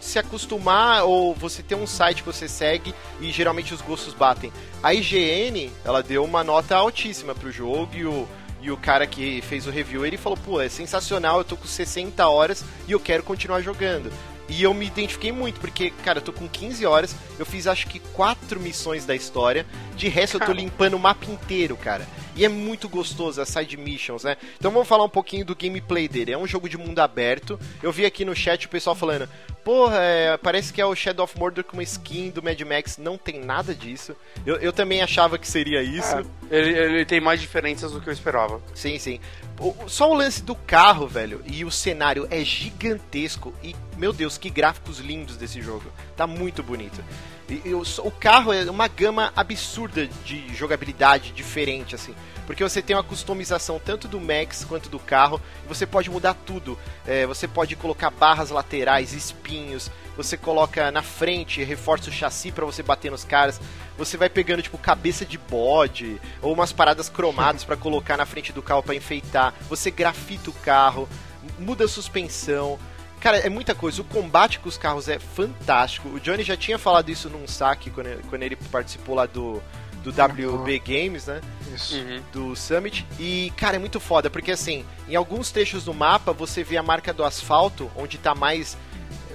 se 0.00 0.16
acostumar 0.18 1.02
ou 1.04 1.34
você 1.34 1.60
ter 1.62 1.74
um 1.74 1.86
site 1.86 2.22
que 2.22 2.26
você 2.32 2.48
segue 2.48 2.94
e 3.20 3.32
geralmente 3.32 3.74
os 3.74 3.80
gostos 3.80 4.14
batem. 4.14 4.52
A 4.82 4.94
IGN, 4.94 5.70
ela 5.84 6.02
deu 6.04 6.24
uma 6.24 6.44
nota 6.44 6.76
altíssima 6.76 7.34
pro 7.34 7.50
jogo 7.50 7.90
e 7.94 8.04
o, 8.04 8.28
e 8.60 8.70
o 8.70 8.76
cara 8.76 9.06
que 9.06 9.40
fez 9.42 9.66
o 9.66 9.70
review, 9.70 10.04
ele 10.04 10.16
falou, 10.16 10.38
pô, 10.44 10.60
é 10.60 10.68
sensacional, 10.68 11.38
eu 11.38 11.44
tô 11.44 11.56
com 11.56 11.66
60 11.66 12.26
horas 12.28 12.64
e 12.86 12.92
eu 12.92 13.00
quero 13.00 13.22
continuar 13.22 13.60
jogando. 13.60 14.10
E 14.48 14.62
eu 14.62 14.72
me 14.72 14.86
identifiquei 14.86 15.30
muito, 15.30 15.60
porque, 15.60 15.90
cara, 15.90 16.18
eu 16.18 16.22
tô 16.22 16.32
com 16.32 16.48
15 16.48 16.86
horas, 16.86 17.14
eu 17.38 17.44
fiz 17.44 17.66
acho 17.66 17.86
que 17.86 17.98
quatro 17.98 18.58
missões 18.58 19.04
da 19.04 19.14
história, 19.14 19.66
de 19.94 20.08
resto 20.08 20.38
eu 20.38 20.46
tô 20.46 20.52
limpando 20.52 20.94
o 20.94 20.98
mapa 20.98 21.26
inteiro, 21.26 21.76
cara. 21.76 22.06
E 22.38 22.44
é 22.44 22.48
muito 22.48 22.88
gostoso 22.88 23.40
as 23.40 23.48
side 23.48 23.76
missions, 23.76 24.22
né? 24.22 24.36
Então 24.56 24.70
vamos 24.70 24.86
falar 24.86 25.04
um 25.04 25.08
pouquinho 25.08 25.44
do 25.44 25.56
gameplay 25.56 26.06
dele. 26.06 26.32
É 26.32 26.38
um 26.38 26.46
jogo 26.46 26.68
de 26.68 26.78
mundo 26.78 27.00
aberto. 27.00 27.58
Eu 27.82 27.90
vi 27.90 28.06
aqui 28.06 28.24
no 28.24 28.34
chat 28.34 28.64
o 28.64 28.68
pessoal 28.68 28.94
falando: 28.94 29.28
porra, 29.64 29.98
é, 29.98 30.36
parece 30.36 30.72
que 30.72 30.80
é 30.80 30.86
o 30.86 30.94
Shadow 30.94 31.24
of 31.24 31.36
Mordor 31.36 31.64
com 31.64 31.72
uma 31.72 31.82
skin 31.82 32.30
do 32.30 32.40
Mad 32.40 32.60
Max. 32.60 32.96
Não 32.96 33.18
tem 33.18 33.40
nada 33.40 33.74
disso. 33.74 34.14
Eu, 34.46 34.54
eu 34.58 34.72
também 34.72 35.02
achava 35.02 35.36
que 35.36 35.48
seria 35.48 35.82
isso. 35.82 36.16
É, 36.48 36.56
ele, 36.56 36.78
ele 36.78 37.04
tem 37.04 37.20
mais 37.20 37.40
diferenças 37.40 37.90
do 37.90 38.00
que 38.00 38.08
eu 38.08 38.12
esperava. 38.12 38.62
Sim, 38.72 39.00
sim. 39.00 39.18
Só 39.88 40.10
o 40.10 40.14
lance 40.14 40.42
do 40.42 40.54
carro, 40.54 41.06
velho, 41.08 41.42
e 41.44 41.64
o 41.64 41.70
cenário 41.70 42.28
é 42.30 42.44
gigantesco. 42.44 43.52
E, 43.62 43.74
meu 43.96 44.12
Deus, 44.12 44.38
que 44.38 44.50
gráficos 44.50 44.98
lindos 45.00 45.36
desse 45.36 45.60
jogo. 45.60 45.90
Tá 46.16 46.26
muito 46.26 46.62
bonito. 46.62 47.02
E, 47.48 47.62
e 47.64 47.74
o, 47.74 47.82
o 48.04 48.10
carro 48.10 48.52
é 48.52 48.70
uma 48.70 48.86
gama 48.86 49.32
absurda 49.34 50.06
de 50.24 50.54
jogabilidade 50.54 51.32
diferente, 51.32 51.94
assim. 51.94 52.14
Porque 52.46 52.62
você 52.62 52.80
tem 52.80 52.96
uma 52.96 53.02
customização 53.02 53.80
tanto 53.84 54.08
do 54.08 54.20
Max 54.20 54.64
quanto 54.64 54.88
do 54.88 54.98
carro. 54.98 55.40
Você 55.66 55.86
pode 55.86 56.08
mudar 56.08 56.34
tudo. 56.34 56.78
É, 57.06 57.26
você 57.26 57.46
pode 57.46 57.76
colocar 57.76 58.10
barras 58.10 58.50
laterais, 58.50 59.12
espinhos. 59.12 59.90
Você 60.18 60.36
coloca 60.36 60.90
na 60.90 61.00
frente, 61.00 61.62
reforça 61.62 62.10
o 62.10 62.12
chassi 62.12 62.50
pra 62.50 62.66
você 62.66 62.82
bater 62.82 63.08
nos 63.08 63.22
caras. 63.22 63.60
Você 63.96 64.16
vai 64.16 64.28
pegando, 64.28 64.60
tipo, 64.60 64.76
cabeça 64.76 65.24
de 65.24 65.38
bode. 65.38 66.20
Ou 66.42 66.52
umas 66.52 66.72
paradas 66.72 67.08
cromadas 67.08 67.62
pra 67.62 67.76
colocar 67.76 68.16
na 68.16 68.26
frente 68.26 68.52
do 68.52 68.60
carro 68.60 68.82
pra 68.82 68.96
enfeitar. 68.96 69.54
Você 69.68 69.92
grafita 69.92 70.50
o 70.50 70.52
carro. 70.52 71.08
Muda 71.56 71.84
a 71.84 71.88
suspensão. 71.88 72.80
Cara, 73.20 73.36
é 73.38 73.48
muita 73.48 73.76
coisa. 73.76 74.02
O 74.02 74.04
combate 74.04 74.58
com 74.58 74.68
os 74.68 74.76
carros 74.76 75.08
é 75.08 75.20
fantástico. 75.20 76.08
O 76.08 76.18
Johnny 76.18 76.42
já 76.42 76.56
tinha 76.56 76.80
falado 76.80 77.10
isso 77.10 77.30
num 77.30 77.46
saque 77.46 77.88
quando 77.88 78.08
ele, 78.08 78.22
quando 78.28 78.42
ele 78.42 78.56
participou 78.56 79.14
lá 79.14 79.24
do, 79.24 79.62
do 80.02 80.10
WB 80.10 80.80
Games, 80.80 81.26
né? 81.26 81.40
Isso. 81.72 81.96
Uhum. 81.96 82.22
do 82.32 82.56
Summit. 82.56 83.06
E, 83.20 83.52
cara, 83.56 83.76
é 83.76 83.78
muito 83.78 84.00
foda, 84.00 84.28
porque 84.28 84.50
assim, 84.50 84.84
em 85.08 85.14
alguns 85.14 85.52
trechos 85.52 85.84
do 85.84 85.94
mapa 85.94 86.32
você 86.32 86.64
vê 86.64 86.76
a 86.76 86.82
marca 86.82 87.12
do 87.12 87.24
asfalto, 87.24 87.88
onde 87.94 88.18
tá 88.18 88.34
mais. 88.34 88.76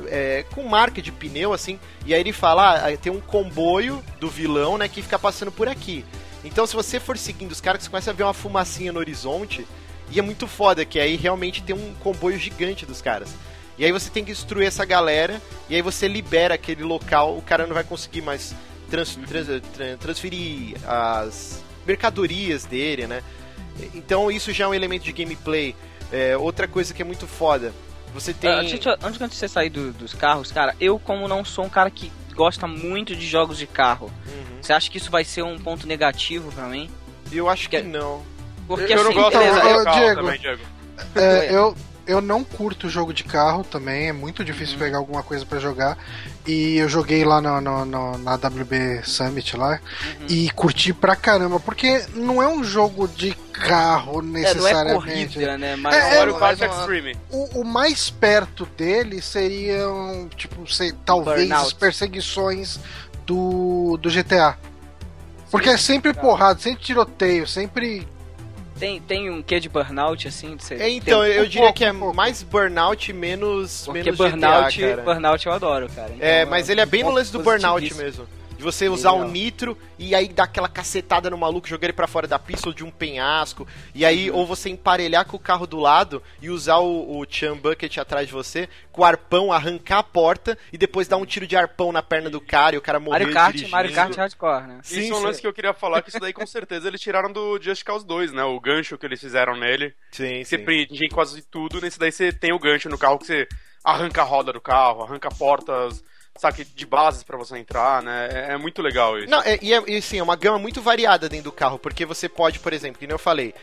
É, 0.07 0.45
com 0.53 0.63
marca 0.63 1.01
de 1.01 1.11
pneu, 1.11 1.53
assim, 1.53 1.79
e 2.05 2.13
aí 2.13 2.19
ele 2.19 2.33
fala: 2.33 2.87
ah, 2.87 2.97
tem 2.97 3.11
um 3.11 3.21
comboio 3.21 4.03
do 4.19 4.29
vilão, 4.29 4.77
né, 4.77 4.87
que 4.87 5.01
fica 5.01 5.19
passando 5.19 5.51
por 5.51 5.67
aqui. 5.67 6.05
Então, 6.43 6.65
se 6.65 6.75
você 6.75 6.99
for 6.99 7.17
seguindo 7.17 7.51
os 7.51 7.61
caras, 7.61 7.83
você 7.83 7.89
começa 7.89 8.11
a 8.11 8.13
ver 8.13 8.23
uma 8.23 8.33
fumacinha 8.33 8.91
no 8.91 8.99
horizonte, 8.99 9.65
e 10.11 10.19
é 10.19 10.21
muito 10.21 10.47
foda, 10.47 10.83
que 10.83 10.99
aí 10.99 11.15
realmente 11.15 11.63
tem 11.63 11.75
um 11.75 11.93
comboio 12.01 12.37
gigante 12.37 12.85
dos 12.85 13.01
caras. 13.01 13.29
E 13.77 13.85
aí 13.85 13.91
você 13.91 14.09
tem 14.09 14.23
que 14.23 14.31
destruir 14.31 14.67
essa 14.67 14.85
galera, 14.85 15.41
e 15.69 15.75
aí 15.75 15.81
você 15.81 16.07
libera 16.07 16.55
aquele 16.55 16.83
local, 16.83 17.37
o 17.37 17.41
cara 17.41 17.65
não 17.65 17.73
vai 17.73 17.83
conseguir 17.83 18.21
mais 18.21 18.53
trans- 18.89 19.17
trans- 19.27 19.61
tran- 19.73 19.97
transferir 19.97 20.75
as 20.87 21.63
mercadorias 21.87 22.65
dele, 22.65 23.07
né? 23.07 23.23
Então 23.95 24.29
isso 24.29 24.51
já 24.51 24.65
é 24.65 24.67
um 24.67 24.73
elemento 24.73 25.03
de 25.03 25.11
gameplay. 25.11 25.75
É, 26.11 26.37
outra 26.37 26.67
coisa 26.67 26.93
que 26.93 27.01
é 27.01 27.05
muito 27.05 27.25
foda, 27.25 27.73
você 28.13 28.33
tem... 28.33 28.49
Ah, 28.51 28.63
gente, 28.63 28.87
antes 28.89 29.17
de 29.19 29.35
você 29.35 29.47
sair 29.47 29.69
do- 29.69 29.91
dos 29.93 30.13
carros, 30.13 30.51
cara, 30.51 30.75
eu 30.79 30.97
como 30.99 31.27
não 31.27 31.43
sou 31.43 31.65
um 31.65 31.69
cara 31.69 31.89
que 31.89 32.11
gosta 32.35 32.67
muito 32.67 33.15
de 33.15 33.25
jogos 33.27 33.57
de 33.57 33.67
carro, 33.67 34.11
Uhum. 34.25 34.57
você 34.61 34.73
acha 34.73 34.89
que 34.89 34.97
isso 34.97 35.11
vai 35.11 35.23
ser 35.23 35.43
um 35.43 35.57
ponto 35.59 35.85
negativo 35.87 36.51
pra 36.51 36.65
mim? 36.67 36.89
Eu 37.31 37.49
acho 37.49 37.69
que 37.69 37.77
Que- 37.77 37.83
não. 37.83 38.21
Porque 38.67 38.93
eu 38.93 38.95
assim, 39.01 39.03
não 39.05 39.13
gosto 39.13 39.37
beleza, 39.37 39.61
de 39.61 39.67
eu- 39.69 39.91
Diego. 39.91 40.21
também, 40.21 40.39
Diego. 40.39 40.61
É, 41.15 41.53
eu, 41.55 41.75
eu 42.05 42.19
não 42.21 42.43
curto 42.43 42.89
jogo 42.89 43.13
de 43.13 43.23
carro 43.23 43.63
também, 43.63 44.09
é 44.09 44.13
muito 44.13 44.43
difícil 44.43 44.77
pegar 44.77 44.97
alguma 44.97 45.23
coisa 45.23 45.45
pra 45.45 45.59
jogar. 45.59 45.97
E 46.45 46.77
eu 46.77 46.89
joguei 46.89 47.23
lá 47.23 47.39
no, 47.39 47.61
no- 47.61 47.85
no- 47.85 48.17
na 48.17 48.33
WB 48.35 49.01
Summit 49.03 49.55
lá 49.55 49.79
e 50.27 50.49
curti 50.51 50.91
pra 50.93 51.15
caramba, 51.15 51.59
porque 51.59 52.05
não 52.15 52.41
é 52.43 52.47
um 52.47 52.63
jogo 52.63 53.07
de 53.07 53.33
carro 53.53 54.19
é, 54.19 54.23
não 54.23 54.37
é 54.37 54.41
necessariamente. 54.41 55.33
corrida, 55.35 55.57
né? 55.57 55.75
Mas 55.77 55.95
É, 55.95 55.97
é, 55.99 56.17
é, 56.19 56.65
Extreme. 56.79 57.17
O, 57.31 57.61
o 57.61 57.63
mais 57.63 58.09
perto 58.09 58.65
dele 58.77 59.21
seriam, 59.21 60.27
tipo, 60.35 60.69
sei, 60.71 60.91
talvez 61.05 61.47
Burnout. 61.47 61.67
as 61.67 61.73
perseguições 61.73 62.79
do, 63.25 63.97
do 64.01 64.09
GTA. 64.09 64.57
Porque 65.49 65.69
é 65.69 65.77
sempre 65.77 66.13
porrada, 66.13 66.59
sempre 66.59 66.83
tiroteio, 66.83 67.47
sempre. 67.47 68.07
Tem, 68.79 68.99
tem 69.01 69.29
um 69.29 69.41
quê 69.41 69.59
de 69.59 69.69
burnout, 69.69 70.27
assim? 70.27 70.57
você 70.57 70.75
É, 70.75 70.89
então, 70.89 71.21
ter- 71.23 71.37
eu 71.37 71.43
um 71.43 71.47
diria 71.47 71.73
que 71.73 71.85
é 71.85 71.91
um 71.91 72.13
mais 72.13 72.43
burnout 72.43 73.11
menos, 73.13 73.83
Porque 73.85 74.03
menos 74.03 74.17
burnout, 74.17 74.75
GTA, 74.75 74.89
cara. 74.95 75.01
burnout 75.03 75.45
eu 75.45 75.51
adoro, 75.53 75.89
cara. 75.95 76.11
Então, 76.15 76.27
É, 76.27 76.45
mas 76.45 76.69
ele 76.69 76.81
é 76.81 76.85
bem 76.85 77.03
no 77.03 77.11
lance 77.11 77.31
do 77.31 77.39
burnout 77.39 77.93
mesmo. 77.95 78.27
De 78.63 78.71
você 78.71 78.87
usar 78.87 79.11
Legal. 79.11 79.27
um 79.27 79.29
nitro 79.31 79.77
e 79.99 80.15
aí 80.15 80.29
dar 80.29 80.45
aquela 80.45 80.69
cacetada 80.69 81.29
no 81.29 81.37
maluco, 81.37 81.67
jogar 81.67 81.87
ele 81.87 81.93
pra 81.93 82.07
fora 82.07 82.25
da 82.25 82.39
pista 82.39 82.69
ou 82.69 82.73
de 82.73 82.81
um 82.81 82.89
penhasco. 82.89 83.67
E 83.93 84.05
aí, 84.05 84.31
Uhum. 84.31 84.37
ou 84.37 84.47
você 84.47 84.69
emparelhar 84.69 85.25
com 85.25 85.35
o 85.35 85.39
carro 85.39 85.67
do 85.67 85.77
lado 85.77 86.23
e 86.41 86.49
usar 86.49 86.77
o, 86.77 87.19
o 87.19 87.25
Chum 87.29 87.57
Bucket 87.57 87.97
atrás 87.97 88.25
de 88.25 88.31
você, 88.33 88.69
com 88.89 89.01
o 89.01 89.05
arpão, 89.05 89.51
arrancar 89.51 89.97
a 89.97 90.03
porta 90.03 90.57
e 90.71 90.77
depois 90.77 91.09
dar 91.09 91.17
um 91.17 91.25
tiro 91.25 91.45
de 91.45 91.57
arpão 91.57 91.91
na 91.91 92.01
perna 92.01 92.29
do 92.29 92.39
cara 92.39 92.75
e 92.75 92.77
o 92.77 92.81
cara 92.81 93.01
morrer 93.01 93.19
Mario 93.19 93.33
Kart, 93.33 93.51
dirigindo. 93.51 93.71
Mario 93.71 93.91
Kart 93.93 94.15
hardcore, 94.15 94.67
né? 94.67 94.79
Sim, 94.81 95.01
isso 95.01 95.13
é 95.13 95.17
um 95.17 95.21
lance 95.23 95.41
que 95.41 95.47
eu 95.47 95.53
queria 95.53 95.73
falar, 95.73 96.01
que 96.01 96.07
isso 96.09 96.19
daí 96.21 96.31
com 96.31 96.47
certeza 96.47 96.87
eles 96.87 97.01
tiraram 97.01 97.33
do 97.33 97.59
Just 97.61 97.83
Cause 97.83 98.05
2, 98.05 98.31
né? 98.31 98.45
O 98.45 98.57
gancho 98.61 98.97
que 98.97 99.05
eles 99.05 99.19
fizeram 99.19 99.57
nele. 99.57 99.93
Sim, 100.11 100.41
Você 100.41 100.57
sim. 100.57 100.63
prende 100.63 101.05
em 101.05 101.09
quase 101.09 101.41
tudo, 101.41 101.81
nesse 101.81 101.99
daí 101.99 102.13
você 102.13 102.31
tem 102.31 102.53
o 102.53 102.59
gancho 102.59 102.87
no 102.87 102.97
carro 102.97 103.19
que 103.19 103.25
você 103.27 103.45
arranca 103.83 104.21
a 104.21 104.25
roda 104.25 104.53
do 104.53 104.61
carro, 104.61 105.03
arranca 105.03 105.27
portas, 105.27 106.01
saque 106.35 106.63
de 106.63 106.85
bases 106.85 107.23
pra 107.23 107.37
você 107.37 107.57
entrar, 107.57 108.01
né? 108.01 108.29
É, 108.31 108.53
é 108.53 108.57
muito 108.57 108.81
legal 108.81 109.17
isso. 109.17 109.29
Não, 109.29 109.41
é, 109.41 109.59
e, 109.61 109.73
é, 109.73 109.83
e 109.87 110.01
sim, 110.01 110.17
é 110.17 110.23
uma 110.23 110.35
gama 110.35 110.57
muito 110.57 110.81
variada 110.81 111.29
dentro 111.29 111.45
do 111.45 111.51
carro, 111.51 111.77
porque 111.77 112.05
você 112.05 112.27
pode, 112.27 112.59
por 112.59 112.73
exemplo, 112.73 112.99
que 112.99 113.05
nem 113.05 113.13
eu 113.13 113.19
falei, 113.19 113.53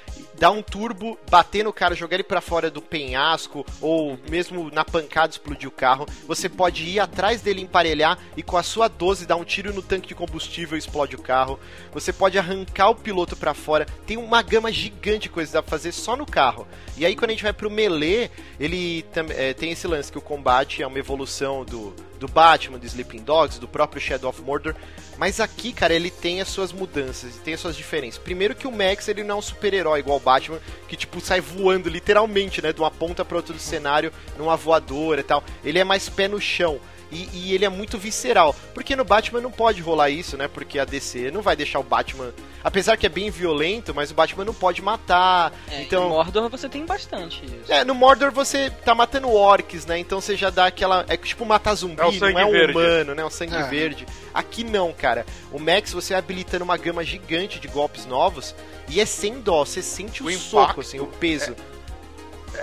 dar 0.41 0.51
um 0.51 0.63
turbo, 0.63 1.19
bater 1.31 1.63
no 1.63 1.71
cara, 1.71 1.95
jogar 1.95 2.15
ele 2.15 2.23
pra 2.23 2.41
fora 2.41 2.71
do 2.71 2.81
penhasco, 2.81 3.65
ou 3.79 4.19
mesmo 4.31 4.71
na 4.73 4.87
pancada 4.87 5.33
explodir 5.33 5.69
o 5.69 5.73
carro. 5.73 6.07
Você 6.27 6.49
pode 6.49 6.83
ir 6.83 6.99
atrás 6.99 7.43
dele 7.43 7.61
emparelhar 7.61 8.19
e 8.35 8.43
com 8.43 8.57
a 8.57 8.63
sua 8.63 8.89
12 8.89 9.27
dar 9.27 9.37
um 9.37 9.45
tiro 9.45 9.71
no 9.75 9.83
tanque 9.83 10.09
de 10.09 10.15
combustível 10.15 10.77
e 10.77 10.79
explode 10.79 11.15
o 11.15 11.21
carro. 11.21 11.61
Você 11.93 12.11
pode 12.11 12.39
arrancar 12.39 12.89
o 12.89 12.95
piloto 12.95 13.37
pra 13.37 13.53
fora. 13.53 13.85
Tem 14.07 14.17
uma 14.17 14.41
gama 14.41 14.73
gigante 14.73 15.21
de 15.21 15.29
coisas 15.29 15.53
dá 15.53 15.63
pra 15.63 15.71
fazer 15.71 15.93
só 15.93 16.17
no 16.17 16.25
carro. 16.25 16.67
E 16.97 17.05
aí 17.05 17.15
quando 17.15 17.33
a 17.33 17.35
gente 17.35 17.43
vai 17.43 17.53
pro 17.53 17.71
melee, 17.71 18.31
ele 18.59 19.05
é, 19.37 19.53
tem 19.53 19.73
esse 19.73 19.87
lance 19.87 20.11
que 20.11 20.17
o 20.17 20.23
combate 20.23 20.83
é 20.83 20.87
uma 20.87 20.99
evolução 20.99 21.67
do, 21.67 21.95
do 22.19 22.27
Batman, 22.27 22.79
do 22.79 22.87
Sleeping 22.87 23.23
Dogs, 23.23 23.61
do 23.61 23.69
próprio 23.69 24.01
Shadow 24.01 24.31
of 24.31 24.41
Mordor. 24.41 24.75
Mas 25.21 25.39
aqui, 25.39 25.71
cara, 25.71 25.93
ele 25.93 26.11
tem 26.11 26.41
as 26.41 26.49
suas 26.49 26.73
mudanças, 26.73 27.37
tem 27.45 27.53
as 27.53 27.61
suas 27.61 27.77
diferenças. 27.77 28.19
Primeiro 28.19 28.55
que 28.55 28.67
o 28.67 28.73
Max, 28.73 29.07
ele 29.07 29.23
não 29.23 29.35
é 29.35 29.39
um 29.39 29.43
super-herói 29.43 30.01
igual 30.01 30.17
o 30.17 30.21
Batman, 30.31 30.61
que 30.87 30.97
tipo 30.97 31.21
sai 31.21 31.41
voando 31.41 31.89
literalmente, 31.89 32.63
né, 32.63 32.73
de 32.73 32.81
uma 32.81 32.91
ponta 32.91 33.25
para 33.25 33.37
outra 33.37 33.53
do 33.53 33.61
cenário, 33.61 34.13
numa 34.39 34.57
voadora 34.57 35.21
e 35.21 35.25
tal. 35.25 35.43
Ele 35.65 35.81
é 35.81 35.85
mais 35.85 36.09
pé 36.09 36.29
no 36.29 36.41
chão. 36.41 36.79
E, 37.11 37.29
e 37.33 37.55
ele 37.55 37.65
é 37.65 37.69
muito 37.69 37.99
visceral. 37.99 38.55
Porque 38.73 38.95
no 38.95 39.05
Batman 39.05 39.41
não 39.41 39.51
pode 39.51 39.81
rolar 39.81 40.11
isso, 40.11 40.37
né? 40.37 40.47
Porque 40.49 40.79
a 40.79 40.85
DC 40.85 41.31
não 41.31 41.43
vai 41.43 41.57
deixar 41.57 41.81
o 41.81 41.83
Batman. 41.83 42.33
Apesar 42.63 42.97
que 42.97 43.07
é 43.07 43.09
bem 43.09 43.31
violento, 43.31 43.95
mas 43.95 44.11
o 44.11 44.15
Batman 44.15 44.45
não 44.45 44.55
pode 44.55 44.81
matar. 44.83 45.53
É, 45.69 45.83
então. 45.83 46.07
Em 46.07 46.09
Mordor 46.11 46.49
você 46.49 46.69
tem 46.69 46.85
bastante 46.87 47.43
isso. 47.45 47.73
É, 47.73 47.85
no 47.85 47.95
Mordor 47.95 48.31
você 48.31 48.71
tá 48.85 48.95
matando 48.95 49.31
orcs, 49.33 49.87
né? 49.87 49.99
Então 49.99 50.21
você 50.21 50.37
já 50.37 50.51
dá 50.51 50.67
aquela. 50.67 51.05
É 51.09 51.17
tipo 51.17 51.45
matar 51.45 51.75
zumbi, 51.75 52.01
É 52.01 52.33
não 52.33 52.39
é 52.39 52.45
um 52.45 52.51
verde. 52.53 52.73
humano, 52.73 53.15
né? 53.15 53.25
O 53.25 53.31
sangue 53.31 53.57
É. 53.57 53.63
verde. 53.65 54.07
Aqui 54.33 54.63
não, 54.63 54.93
cara. 54.93 55.27
O 55.51 55.59
Max 55.59 55.93
você 55.93 56.13
vai 56.13 56.19
habilitando 56.21 56.65
uma 56.65 56.77
gama 56.77 57.03
gigante 57.03 57.59
de 57.59 57.67
golpes 57.67 58.07
novos 58.07 58.55
e 58.89 59.01
é 59.01 59.07
sem 59.07 59.41
dó. 59.41 59.65
Você 59.65 59.83
sente 59.83 60.23
o, 60.23 60.27
O 60.27 60.33
soco, 60.33 60.63
impacto 60.65 60.81
assim, 60.81 61.01
o 61.01 61.07
peso. 61.07 61.53
É, 61.53 61.70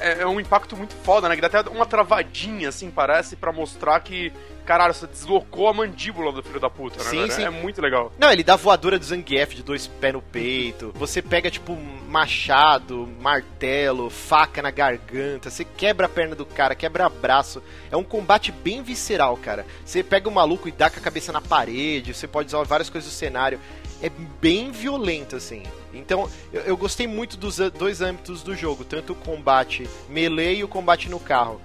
é 0.02 0.26
um 0.26 0.40
impacto 0.40 0.76
muito 0.76 0.94
foda, 0.96 1.28
né? 1.28 1.36
Que 1.36 1.42
dá 1.42 1.48
até 1.48 1.70
uma 1.70 1.86
travadinha, 1.86 2.70
assim, 2.70 2.90
parece, 2.92 3.36
pra 3.36 3.52
mostrar 3.52 4.00
que, 4.00 4.32
caralho, 4.66 4.94
você 4.94 5.08
deslocou 5.08 5.68
a 5.68 5.74
mandíbula 5.74 6.32
do 6.32 6.44
filho 6.44 6.60
da 6.60 6.70
puta, 6.70 7.04
né? 7.04 7.10
Sim, 7.10 7.18
velho? 7.22 7.32
sim. 7.32 7.44
É 7.44 7.50
muito 7.50 7.82
legal. 7.82 8.12
Não, 8.20 8.32
ele 8.32 8.44
dá 8.44 8.56
voadora 8.56 9.00
do 9.00 9.06
Zangief 9.06 9.56
de 9.56 9.64
dois 9.64 9.88
pés 9.88 10.14
no 10.14 10.22
peito. 10.22 10.92
Você 10.96 11.22
pega, 11.22 11.50
tipo, 11.50 11.76
machado, 12.08 13.08
martelo, 13.20 14.10
faca 14.10 14.62
na 14.62 14.72
garganta. 14.72 15.50
Você 15.50 15.64
quebra 15.66 16.06
a 16.06 16.10
perna 16.10 16.36
do 16.36 16.46
cara, 16.46 16.76
quebra 16.76 17.10
braço. 17.10 17.62
É 17.92 17.98
um 17.98 18.04
combate 18.04 18.52
bem 18.52 18.82
visceral, 18.82 19.38
cara. 19.38 19.66
Você 19.86 20.04
pega 20.04 20.30
o 20.30 20.32
maluco 20.32 20.68
e 20.68 20.72
dá 20.72 20.90
com 20.90 21.00
a 21.00 21.04
cabeça 21.04 21.32
na 21.32 21.42
parede. 21.42 22.14
Você 22.14 22.28
pode 22.28 22.48
usar 22.48 22.64
várias 22.64 22.90
coisas 22.90 23.10
do 23.10 23.14
cenário. 23.14 23.60
É 24.02 24.10
bem 24.42 24.72
violento, 24.72 25.36
assim. 25.36 25.64
Então, 25.94 26.30
eu, 26.54 26.62
eu 26.62 26.78
gostei 26.78 27.08
muito 27.08 27.38
dos 27.38 27.58
dois 27.58 28.02
âmbitos 28.02 28.44
do 28.44 28.56
jogo. 28.56 28.84
Tanto 28.84 29.14
o 29.14 29.16
combate 29.16 29.90
melee 30.10 30.60
e 30.60 30.64
o 30.64 30.68
combate 30.68 31.10
no 31.10 31.20
carro. 31.20 31.60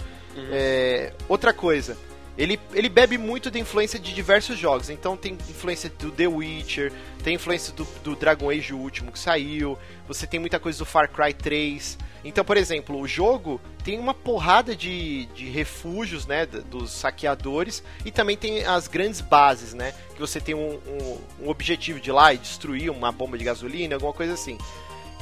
É, 0.51 1.13
outra 1.29 1.53
coisa, 1.53 1.97
ele, 2.37 2.59
ele 2.73 2.89
bebe 2.89 3.19
muito 3.19 3.51
da 3.51 3.59
influência 3.59 3.99
de 3.99 4.15
diversos 4.15 4.59
jogos. 4.59 4.89
Então 4.91 5.17
tem 5.17 5.35
influência 5.35 5.91
do 5.91 6.11
The 6.11 6.27
Witcher, 6.27 6.93
tem 7.23 7.35
influência 7.35 7.73
do, 7.73 7.87
do 8.03 8.17
Dragon 8.17 8.51
Age 8.51 8.73
o 8.73 8.79
último 8.79 9.13
que 9.13 9.19
saiu, 9.19 9.79
você 10.09 10.27
tem 10.27 10.41
muita 10.41 10.59
coisa 10.59 10.79
do 10.79 10.87
Far 10.87 11.11
Cry 11.11 11.35
3. 11.35 11.99
Então, 12.25 12.45
por 12.45 12.57
exemplo, 12.57 12.99
o 13.01 13.07
jogo 13.07 13.61
tem 13.85 13.99
uma 13.99 14.15
porrada 14.15 14.77
de, 14.77 15.27
de 15.27 15.47
refúgios, 15.51 16.27
né, 16.27 16.47
dos 16.47 16.91
saqueadores 16.93 17.83
e 18.05 18.11
também 18.11 18.37
tem 18.37 18.65
as 18.65 18.87
grandes 18.87 19.21
bases, 19.21 19.75
né, 19.75 19.93
que 20.15 20.21
você 20.21 20.41
tem 20.41 20.55
um, 20.55 20.79
um, 20.87 21.19
um 21.43 21.49
objetivo 21.49 21.99
de 21.99 22.11
ir 22.11 22.13
lá 22.13 22.33
e 22.33 22.39
destruir 22.39 22.91
uma 22.91 23.11
bomba 23.11 23.37
de 23.37 23.45
gasolina, 23.45 23.97
alguma 23.97 24.13
coisa 24.13 24.35
assim. 24.35 24.57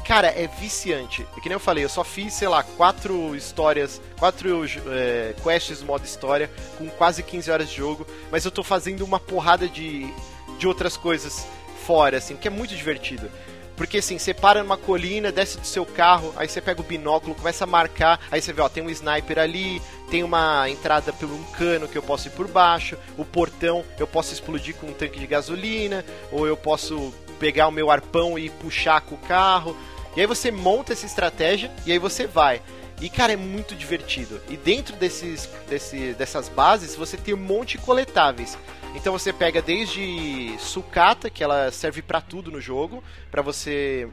Cara, 0.04 0.28
é 0.28 0.47
viciante. 0.47 1.26
E 1.37 1.40
que 1.40 1.49
nem 1.49 1.54
eu 1.54 1.61
falei, 1.61 1.85
eu 1.85 1.88
só 1.88 2.02
fiz, 2.02 2.35
sei 2.35 2.49
lá, 2.49 2.62
quatro 2.62 3.35
histórias, 3.37 4.00
quatro 4.19 4.64
é, 4.88 5.35
quests 5.42 5.83
modo 5.83 6.04
história, 6.04 6.50
com 6.76 6.88
quase 6.90 7.23
15 7.23 7.50
horas 7.50 7.71
de 7.71 7.76
jogo, 7.76 8.07
mas 8.30 8.45
eu 8.45 8.50
tô 8.50 8.62
fazendo 8.62 9.04
uma 9.04 9.21
porrada 9.21 9.69
de, 9.69 10.12
de 10.59 10.66
outras 10.66 10.97
coisas 10.97 11.47
fora, 11.87 12.19
assim, 12.19 12.37
que 12.37 12.49
é 12.49 12.50
muito 12.50 12.75
divertido. 12.75 13.30
Porque 13.81 13.97
assim, 13.97 14.19
você 14.19 14.35
para 14.35 14.63
numa 14.63 14.77
colina, 14.77 15.33
desce 15.33 15.59
do 15.59 15.67
seu 15.67 15.87
carro, 15.87 16.35
aí 16.37 16.47
você 16.47 16.61
pega 16.61 16.83
o 16.83 16.85
binóculo, 16.85 17.35
começa 17.35 17.65
a 17.65 17.67
marcar, 17.67 18.21
aí 18.31 18.39
você 18.39 18.53
vê, 18.53 18.61
ó, 18.61 18.69
tem 18.69 18.83
um 18.83 18.91
sniper 18.91 19.39
ali, 19.39 19.81
tem 20.11 20.23
uma 20.23 20.69
entrada 20.69 21.15
por 21.15 21.31
um 21.31 21.43
cano 21.45 21.89
que 21.89 21.97
eu 21.97 22.03
posso 22.03 22.29
ir 22.29 22.33
por 22.33 22.47
baixo, 22.47 22.99
o 23.17 23.25
portão 23.25 23.83
eu 23.99 24.07
posso 24.07 24.35
explodir 24.35 24.75
com 24.75 24.89
um 24.89 24.93
tanque 24.93 25.19
de 25.19 25.27
gasolina, 25.27 26.05
ou 26.31 26.47
eu 26.47 26.59
posso 26.59 27.11
pegar 27.39 27.69
o 27.69 27.73
meu 27.73 27.91
arpão 27.91 28.39
e 28.39 28.51
puxar 28.51 29.01
com 29.01 29.15
o 29.15 29.19
carro. 29.19 29.75
E 30.15 30.21
aí 30.21 30.27
você 30.27 30.51
monta 30.51 30.93
essa 30.93 31.07
estratégia 31.07 31.73
e 31.87 31.93
aí 31.93 31.99
você 31.99 32.27
vai. 32.27 32.61
E 33.00 33.09
cara, 33.09 33.33
é 33.33 33.37
muito 33.37 33.75
divertido. 33.75 34.40
E 34.49 34.57
dentro 34.57 34.95
desses, 34.97 35.49
desse, 35.69 36.12
dessas 36.14 36.49
bases 36.49 36.95
você 36.95 37.16
tem 37.16 37.33
um 37.33 37.38
monte 37.38 37.78
de 37.78 37.85
coletáveis. 37.85 38.59
Então 38.95 39.12
você 39.12 39.33
pega 39.33 39.62
desde 39.62 40.54
sucata, 40.59 41.30
que 41.30 41.42
ela 41.42 41.71
serve 41.71 42.02
pra 42.02 42.21
tudo 42.21 42.50
no 42.50 42.61
jogo, 42.61 43.02
pra 43.30 43.40
você 43.40 44.09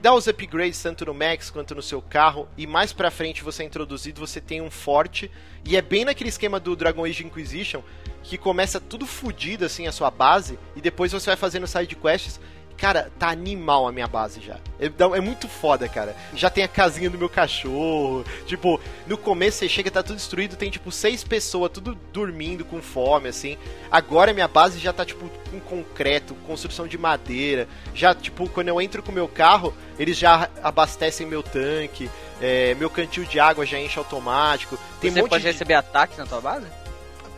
dar 0.00 0.14
os 0.14 0.26
upgrades 0.26 0.80
tanto 0.80 1.04
no 1.06 1.14
Max 1.14 1.50
quanto 1.50 1.74
no 1.74 1.82
seu 1.82 2.02
carro. 2.02 2.48
E 2.56 2.66
mais 2.66 2.92
pra 2.92 3.10
frente 3.10 3.42
você 3.42 3.62
é 3.62 3.66
introduzido, 3.66 4.20
você 4.20 4.40
tem 4.40 4.60
um 4.60 4.70
forte. 4.70 5.30
E 5.64 5.76
é 5.76 5.82
bem 5.82 6.04
naquele 6.04 6.28
esquema 6.28 6.60
do 6.60 6.76
Dragon 6.76 7.04
Age 7.04 7.24
Inquisition, 7.24 7.82
que 8.22 8.36
começa 8.36 8.80
tudo 8.80 9.06
fodido 9.06 9.64
assim 9.64 9.86
a 9.86 9.92
sua 9.92 10.10
base, 10.10 10.58
e 10.76 10.80
depois 10.80 11.12
você 11.12 11.26
vai 11.30 11.36
fazendo 11.36 11.66
side 11.66 11.96
quests. 11.96 12.40
Cara, 12.78 13.10
tá 13.18 13.28
animal 13.28 13.88
a 13.88 13.92
minha 13.92 14.06
base 14.06 14.40
já. 14.40 14.56
É, 14.78 14.86
é 14.86 15.20
muito 15.20 15.48
foda, 15.48 15.88
cara. 15.88 16.14
Já 16.32 16.48
tem 16.48 16.62
a 16.62 16.68
casinha 16.68 17.10
do 17.10 17.18
meu 17.18 17.28
cachorro. 17.28 18.24
Tipo, 18.46 18.80
no 19.04 19.18
começo 19.18 19.58
você 19.58 19.68
chega, 19.68 19.90
tá 19.90 20.00
tudo 20.00 20.14
destruído, 20.14 20.54
tem 20.54 20.70
tipo 20.70 20.92
seis 20.92 21.24
pessoas, 21.24 21.72
tudo 21.72 21.98
dormindo 22.12 22.64
com 22.64 22.80
fome, 22.80 23.28
assim. 23.28 23.58
Agora 23.90 24.32
minha 24.32 24.46
base 24.46 24.78
já 24.78 24.92
tá, 24.92 25.04
tipo, 25.04 25.28
com 25.50 25.58
concreto, 25.58 26.36
construção 26.46 26.86
de 26.86 26.96
madeira. 26.96 27.66
Já, 27.92 28.14
tipo, 28.14 28.48
quando 28.48 28.68
eu 28.68 28.80
entro 28.80 29.02
com 29.02 29.10
o 29.10 29.14
meu 29.14 29.26
carro, 29.26 29.74
eles 29.98 30.16
já 30.16 30.48
abastecem 30.62 31.26
meu 31.26 31.42
tanque. 31.42 32.08
é, 32.40 32.74
meu 32.74 32.88
cantil 32.88 33.24
de 33.24 33.40
água 33.40 33.66
já 33.66 33.80
enche 33.80 33.98
automático. 33.98 34.78
Tem 35.00 35.10
Você 35.10 35.22
um 35.22 35.28
pode 35.28 35.42
de... 35.42 35.50
receber 35.50 35.74
ataques 35.74 36.16
na 36.16 36.26
tua 36.26 36.40
base? 36.40 36.66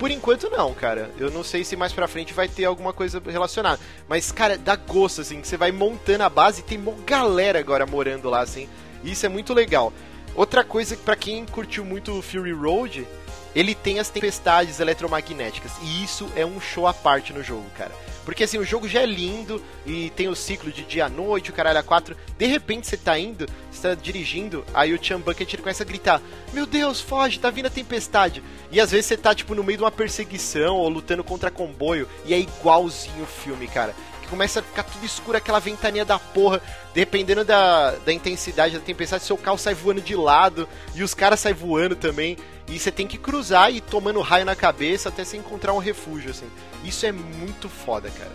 Por 0.01 0.11
enquanto 0.11 0.49
não, 0.49 0.73
cara. 0.73 1.11
Eu 1.19 1.31
não 1.31 1.45
sei 1.45 1.63
se 1.63 1.77
mais 1.77 1.93
pra 1.93 2.09
frente 2.09 2.33
vai 2.33 2.49
ter 2.49 2.65
alguma 2.65 2.91
coisa 2.91 3.23
relacionada. 3.27 3.79
Mas, 4.09 4.33
cara, 4.33 4.57
dá 4.57 4.75
gosto, 4.75 5.21
assim, 5.21 5.43
que 5.43 5.47
você 5.47 5.59
vai 5.59 5.71
montando 5.71 6.25
a 6.25 6.31
base 6.31 6.61
e 6.61 6.65
tem 6.65 6.79
uma 6.79 6.95
galera 7.05 7.59
agora 7.59 7.85
morando 7.85 8.31
lá, 8.31 8.41
assim. 8.41 8.67
E 9.05 9.13
isso 9.13 9.27
é 9.27 9.29
muito 9.29 9.53
legal. 9.53 9.93
Outra 10.35 10.65
coisa 10.65 10.97
pra 10.97 11.15
quem 11.15 11.45
curtiu 11.45 11.85
muito 11.85 12.19
o 12.19 12.23
Fury 12.23 12.53
Road, 12.53 13.07
ele 13.55 13.75
tem 13.75 13.99
as 13.99 14.09
tempestades 14.09 14.81
eletromagnéticas. 14.81 15.73
E 15.83 16.03
isso 16.03 16.33
é 16.35 16.47
um 16.47 16.59
show 16.59 16.87
à 16.87 16.95
parte 16.95 17.35
no 17.35 17.43
jogo, 17.43 17.67
cara. 17.77 17.93
Porque 18.25 18.45
assim, 18.45 18.59
o 18.59 18.65
jogo 18.65 18.89
já 18.89 19.01
é 19.03 19.07
lindo 19.07 19.63
e 19.87 20.11
tem 20.11 20.29
o 20.29 20.37
ciclo 20.37 20.71
de 20.71 20.85
dia 20.85 21.07
à 21.07 21.09
noite, 21.09 21.51
o 21.51 21.53
caralho 21.53 21.79
a 21.79 21.83
quatro. 21.83 22.17
De 22.39 22.47
repente 22.47 22.87
você 22.87 22.97
tá 22.97 23.19
indo, 23.19 23.47
você 23.71 23.89
tá 23.89 23.95
dirigindo, 23.95 24.65
aí 24.75 24.93
o 24.93 25.03
Chan 25.03 25.21
Bucket 25.21 25.53
ele 25.53 25.63
começa 25.63 25.83
a 25.83 25.87
gritar: 25.87 26.21
Meu 26.53 26.67
Deus, 26.67 27.01
foge, 27.01 27.39
tá 27.39 27.51
vindo 27.51 27.67
a 27.67 27.71
tempestade. 27.71 28.43
E 28.71 28.81
às 28.81 28.91
vezes 28.91 29.07
você 29.07 29.17
tá 29.17 29.35
tipo 29.35 29.55
no 29.55 29.65
meio 29.65 29.79
de 29.79 29.85
uma 29.85 29.91
perseguição 29.91 30.77
ou 30.77 30.89
lutando 30.89 31.25
contra 31.25 31.51
comboio, 31.51 32.09
e 32.25 32.35
é 32.35 32.39
igualzinho 32.39 33.25
o 33.25 33.27
filme, 33.27 33.67
cara. 33.67 33.95
Que 34.23 34.29
começa 34.29 34.61
a 34.61 34.63
ficar 34.63 34.83
tudo 34.85 35.05
escuro, 35.05 35.37
aquela 35.37 35.59
ventania 35.59 36.05
da 36.05 36.19
porra. 36.19 36.61
Dependendo 36.93 37.45
da, 37.45 37.93
da 37.93 38.13
intensidade 38.13 38.77
da 38.77 38.85
tempestade, 38.85 39.25
seu 39.25 39.39
carro 39.39 39.57
sai 39.57 39.75
voando 39.75 40.01
de 40.01 40.15
lado 40.15 40.69
e 40.95 41.03
os 41.03 41.15
caras 41.15 41.41
saem 41.41 41.55
voando 41.55 41.97
também. 41.97 42.37
E 42.71 42.79
você 42.79 42.91
tem 42.91 43.07
que 43.07 43.19
cruzar 43.19 43.71
e 43.73 43.77
ir 43.79 43.81
tomando 43.81 44.21
raio 44.21 44.45
na 44.45 44.55
cabeça 44.55 45.09
até 45.09 45.25
você 45.25 45.37
encontrar 45.37 45.73
um 45.73 45.79
refúgio, 45.79 46.31
assim. 46.31 46.49
Isso 46.85 47.05
é 47.05 47.13
muito 47.13 47.69
foda, 47.69 48.09
cara. 48.11 48.31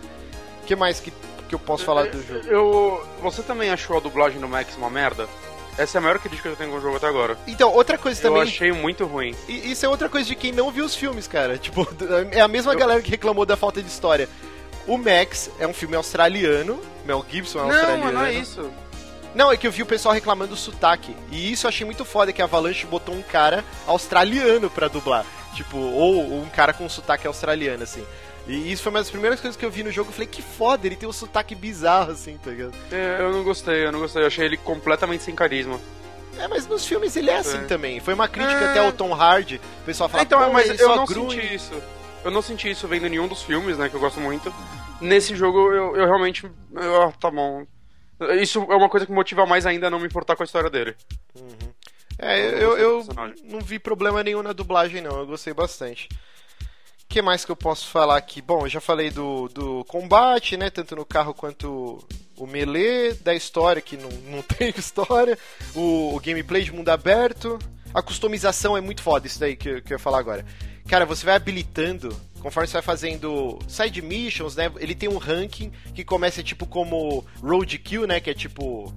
O 0.61 0.65
que 0.65 0.75
mais 0.75 0.99
que, 0.99 1.11
que 1.47 1.55
eu 1.55 1.59
posso 1.59 1.85
falar 1.85 2.07
do 2.07 2.21
jogo? 2.21 2.45
Eu, 2.47 3.07
você 3.21 3.41
também 3.41 3.69
achou 3.69 3.97
a 3.97 3.99
dublagem 3.99 4.39
do 4.39 4.47
Max 4.47 4.75
uma 4.75 4.89
merda? 4.89 5.27
Essa 5.77 5.97
é 5.97 5.99
a 5.99 6.01
maior 6.01 6.19
crítica 6.19 6.43
que 6.43 6.47
eu 6.53 6.55
tenho 6.55 6.71
com 6.71 6.77
o 6.77 6.81
jogo 6.81 6.95
até 6.97 7.07
agora. 7.07 7.37
Então, 7.47 7.71
outra 7.73 7.97
coisa 7.97 8.19
Eu 8.19 8.29
também. 8.31 8.43
achei 8.43 8.71
muito 8.71 9.05
ruim. 9.05 9.35
E 9.47 9.71
isso 9.71 9.85
é 9.85 9.89
outra 9.89 10.07
coisa 10.07 10.25
de 10.27 10.33
quem 10.35 10.51
não 10.53 10.71
viu 10.71 10.85
os 10.85 10.95
filmes, 10.95 11.27
cara. 11.27 11.57
Tipo, 11.59 11.87
é 12.31 12.39
a 12.41 12.47
mesma 12.47 12.73
galera 12.75 13.01
que 13.01 13.09
reclamou 13.11 13.45
da 13.45 13.57
falta 13.57 13.81
de 13.81 13.87
história. 13.89 14.29
O 14.87 14.97
Max 14.97 15.49
é 15.59 15.67
um 15.67 15.73
filme 15.73 15.95
australiano. 15.95 16.79
Mel 17.05 17.25
Gibson 17.29 17.59
é 17.59 17.61
Não, 17.63 17.69
australiano. 17.71 18.03
mas 18.05 18.13
não 18.13 18.25
é 18.25 18.33
isso. 18.33 18.71
Não, 19.35 19.51
é 19.51 19.57
que 19.57 19.67
eu 19.67 19.71
vi 19.71 19.83
o 19.83 19.85
pessoal 19.85 20.13
reclamando 20.15 20.51
do 20.51 20.57
sotaque. 20.57 21.15
E 21.29 21.51
isso 21.51 21.65
eu 21.65 21.69
achei 21.69 21.85
muito 21.85 22.05
foda, 22.05 22.31
que 22.33 22.41
a 22.41 22.45
Avalanche 22.45 22.85
botou 22.87 23.13
um 23.13 23.21
cara 23.21 23.63
australiano 23.85 24.69
pra 24.69 24.87
dublar. 24.87 25.25
Tipo, 25.53 25.77
ou, 25.77 26.31
ou 26.31 26.41
um 26.41 26.49
cara 26.49 26.73
com 26.73 26.87
sotaque 26.89 27.27
australiano, 27.27 27.83
assim. 27.83 28.05
E 28.47 28.71
isso 28.71 28.83
foi 28.83 28.91
uma 28.91 28.99
das 28.99 29.09
primeiras 29.09 29.39
coisas 29.41 29.57
que 29.57 29.65
eu 29.65 29.71
vi 29.71 29.83
no 29.83 29.91
jogo. 29.91 30.09
Eu 30.09 30.13
falei, 30.13 30.27
que 30.27 30.41
foda, 30.41 30.85
ele 30.87 30.95
tem 30.95 31.07
um 31.09 31.13
sotaque 31.13 31.53
bizarro, 31.55 32.11
assim, 32.11 32.37
tá 32.43 32.51
ligado? 32.51 32.73
É, 32.91 33.17
Eu 33.19 33.31
não 33.31 33.43
gostei, 33.43 33.85
eu 33.85 33.91
não 33.91 33.99
gostei. 33.99 34.21
Eu 34.23 34.27
achei 34.27 34.45
ele 34.45 34.57
completamente 34.57 35.23
sem 35.23 35.35
carisma. 35.35 35.79
É, 36.37 36.47
mas 36.47 36.67
nos 36.67 36.85
filmes 36.85 37.15
ele 37.15 37.29
é 37.29 37.37
assim 37.37 37.57
É. 37.57 37.61
também. 37.61 37.99
Foi 37.99 38.13
uma 38.13 38.27
crítica 38.27 38.59
É. 38.59 38.69
até 38.69 38.79
ao 38.79 38.91
Tom 38.91 39.13
Hardy. 39.13 39.55
O 39.81 39.85
pessoal 39.85 40.09
fala, 40.09 40.23
então, 40.23 40.43
"Pô, 40.45 40.51
mas 40.53 40.69
ele 40.69 40.81
eu 40.81 40.87
só 40.87 40.95
não 40.97 41.05
grunhe." 41.05 41.31
senti 41.41 41.55
isso. 41.55 41.73
Eu 42.25 42.31
não 42.31 42.41
senti 42.41 42.69
isso 42.69 42.87
vendo 42.87 43.07
nenhum 43.07 43.27
dos 43.27 43.41
filmes, 43.41 43.77
né, 43.77 43.87
que 43.87 43.95
eu 43.95 43.99
gosto 43.99 44.19
muito. 44.19 44.53
Nesse 44.99 45.35
jogo, 45.35 45.71
eu, 45.73 45.95
eu 45.95 46.05
realmente... 46.05 46.45
eu- 46.75 47.01
ah, 47.03 47.11
tá 47.19 47.31
bom. 47.31 47.65
Isso 48.41 48.59
é 48.69 48.75
uma 48.75 48.89
coisa 48.89 49.05
que 49.05 49.11
motiva 49.11 49.45
mais 49.45 49.65
ainda 49.65 49.87
a 49.87 49.89
não 49.89 49.99
me 49.99 50.07
importar 50.07 50.35
com 50.35 50.43
a 50.43 50.45
história 50.45 50.69
dele. 50.69 50.95
É, 52.17 52.39
Eu 52.63 52.77
eu, 52.77 53.05
não 53.13 53.27
eu, 53.27 53.35
não 53.43 53.59
vi 53.59 53.77
problema 53.77 54.23
nenhum 54.23 54.41
na 54.41 54.53
dublagem, 54.53 55.01
não. 55.01 55.19
Eu 55.19 55.27
gostei 55.27 55.53
bastante. 55.53 56.07
O 57.03 57.07
que 57.07 57.21
mais 57.21 57.45
que 57.45 57.51
eu 57.51 57.55
posso 57.55 57.87
falar 57.87 58.17
aqui? 58.17 58.41
Bom, 58.41 58.65
eu 58.65 58.69
já 58.69 58.81
falei 58.81 59.11
do, 59.11 59.47
do 59.49 59.85
combate, 59.85 60.57
né? 60.57 60.69
Tanto 60.69 60.95
no 60.95 61.05
carro 61.05 61.33
quanto 61.33 62.03
o 62.37 62.47
melee, 62.47 63.13
da 63.15 63.33
história, 63.33 63.81
que 63.81 63.95
não, 63.97 64.09
não 64.09 64.41
tem 64.57 64.73
história, 64.77 65.37
o, 65.73 66.15
o 66.15 66.19
gameplay 66.19 66.63
de 66.63 66.71
mundo 66.71 66.89
aberto. 66.89 67.59
A 67.93 68.01
customização 68.01 68.75
é 68.75 68.81
muito 68.81 69.01
foda, 69.01 69.25
isso 69.25 69.39
daí 69.39 69.55
que, 69.55 69.81
que 69.81 69.93
eu 69.93 69.95
ia 69.95 69.99
falar 69.99 70.19
agora. 70.19 70.45
Cara, 70.87 71.05
você 71.05 71.25
vai 71.25 71.35
habilitando, 71.35 72.15
conforme 72.39 72.67
você 72.67 72.73
vai 72.73 72.81
fazendo 72.81 73.57
side 73.67 74.01
missions, 74.01 74.55
né? 74.55 74.71
Ele 74.77 74.93
tem 74.93 75.09
um 75.09 75.17
ranking 75.17 75.71
que 75.93 76.03
começa 76.03 76.43
tipo 76.43 76.67
como 76.67 77.25
roadkill, 77.41 78.05
né? 78.05 78.19
Que 78.19 78.29
é 78.29 78.33
tipo 78.33 78.93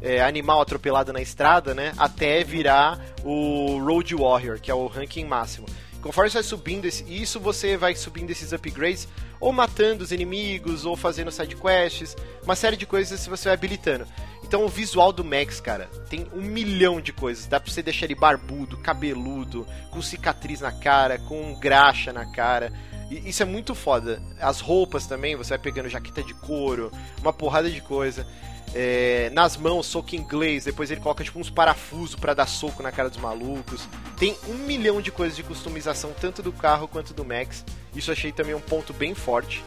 é, 0.00 0.22
animal 0.22 0.60
atropelado 0.60 1.12
na 1.12 1.20
estrada, 1.20 1.74
né? 1.74 1.92
Até 1.96 2.44
virar 2.44 3.00
o 3.24 3.78
Road 3.84 4.14
Warrior, 4.14 4.60
que 4.60 4.70
é 4.70 4.74
o 4.74 4.86
ranking 4.86 5.24
máximo. 5.24 5.66
Conforme 6.02 6.28
você 6.28 6.38
vai 6.38 6.42
subindo 6.42 6.84
esse, 6.84 7.04
isso, 7.04 7.38
você 7.38 7.76
vai 7.76 7.94
subindo 7.94 8.30
esses 8.30 8.52
upgrades, 8.52 9.06
ou 9.38 9.52
matando 9.52 10.02
os 10.02 10.10
inimigos, 10.10 10.84
ou 10.84 10.96
fazendo 10.96 11.30
side 11.30 11.54
quests, 11.54 12.16
uma 12.42 12.56
série 12.56 12.76
de 12.76 12.84
coisas 12.84 13.22
que 13.22 13.30
você 13.30 13.44
vai 13.44 13.54
habilitando. 13.54 14.04
Então 14.42 14.64
o 14.64 14.68
visual 14.68 15.12
do 15.12 15.24
Max, 15.24 15.60
cara, 15.60 15.88
tem 16.10 16.26
um 16.34 16.42
milhão 16.42 17.00
de 17.00 17.12
coisas. 17.12 17.46
Dá 17.46 17.60
pra 17.60 17.72
você 17.72 17.82
deixar 17.82 18.06
ele 18.06 18.16
barbudo, 18.16 18.76
cabeludo, 18.76 19.66
com 19.90 20.02
cicatriz 20.02 20.60
na 20.60 20.72
cara, 20.72 21.18
com 21.20 21.54
graxa 21.54 22.12
na 22.12 22.26
cara. 22.32 22.72
E 23.08 23.28
isso 23.28 23.42
é 23.42 23.46
muito 23.46 23.72
foda. 23.74 24.20
As 24.40 24.60
roupas 24.60 25.06
também, 25.06 25.36
você 25.36 25.50
vai 25.50 25.58
pegando 25.58 25.88
jaqueta 25.88 26.22
de 26.22 26.34
couro, 26.34 26.90
uma 27.20 27.32
porrada 27.32 27.70
de 27.70 27.80
coisa. 27.80 28.26
É, 28.74 29.30
nas 29.34 29.56
mãos, 29.56 29.86
soco 29.86 30.16
inglês, 30.16 30.64
depois 30.64 30.90
ele 30.90 31.00
coloca 31.00 31.22
tipo 31.22 31.38
uns 31.38 31.50
parafusos 31.50 32.14
pra 32.14 32.32
dar 32.32 32.46
soco 32.46 32.82
na 32.82 32.90
cara 32.90 33.10
dos 33.10 33.18
malucos. 33.18 33.86
Tem 34.18 34.36
um 34.48 34.54
milhão 34.54 35.00
de 35.00 35.10
coisas 35.10 35.36
de 35.36 35.42
customização, 35.42 36.12
tanto 36.18 36.42
do 36.42 36.52
carro 36.52 36.88
quanto 36.88 37.12
do 37.12 37.24
Max. 37.24 37.64
Isso 37.94 38.10
achei 38.10 38.32
também 38.32 38.54
um 38.54 38.60
ponto 38.60 38.92
bem 38.92 39.14
forte. 39.14 39.62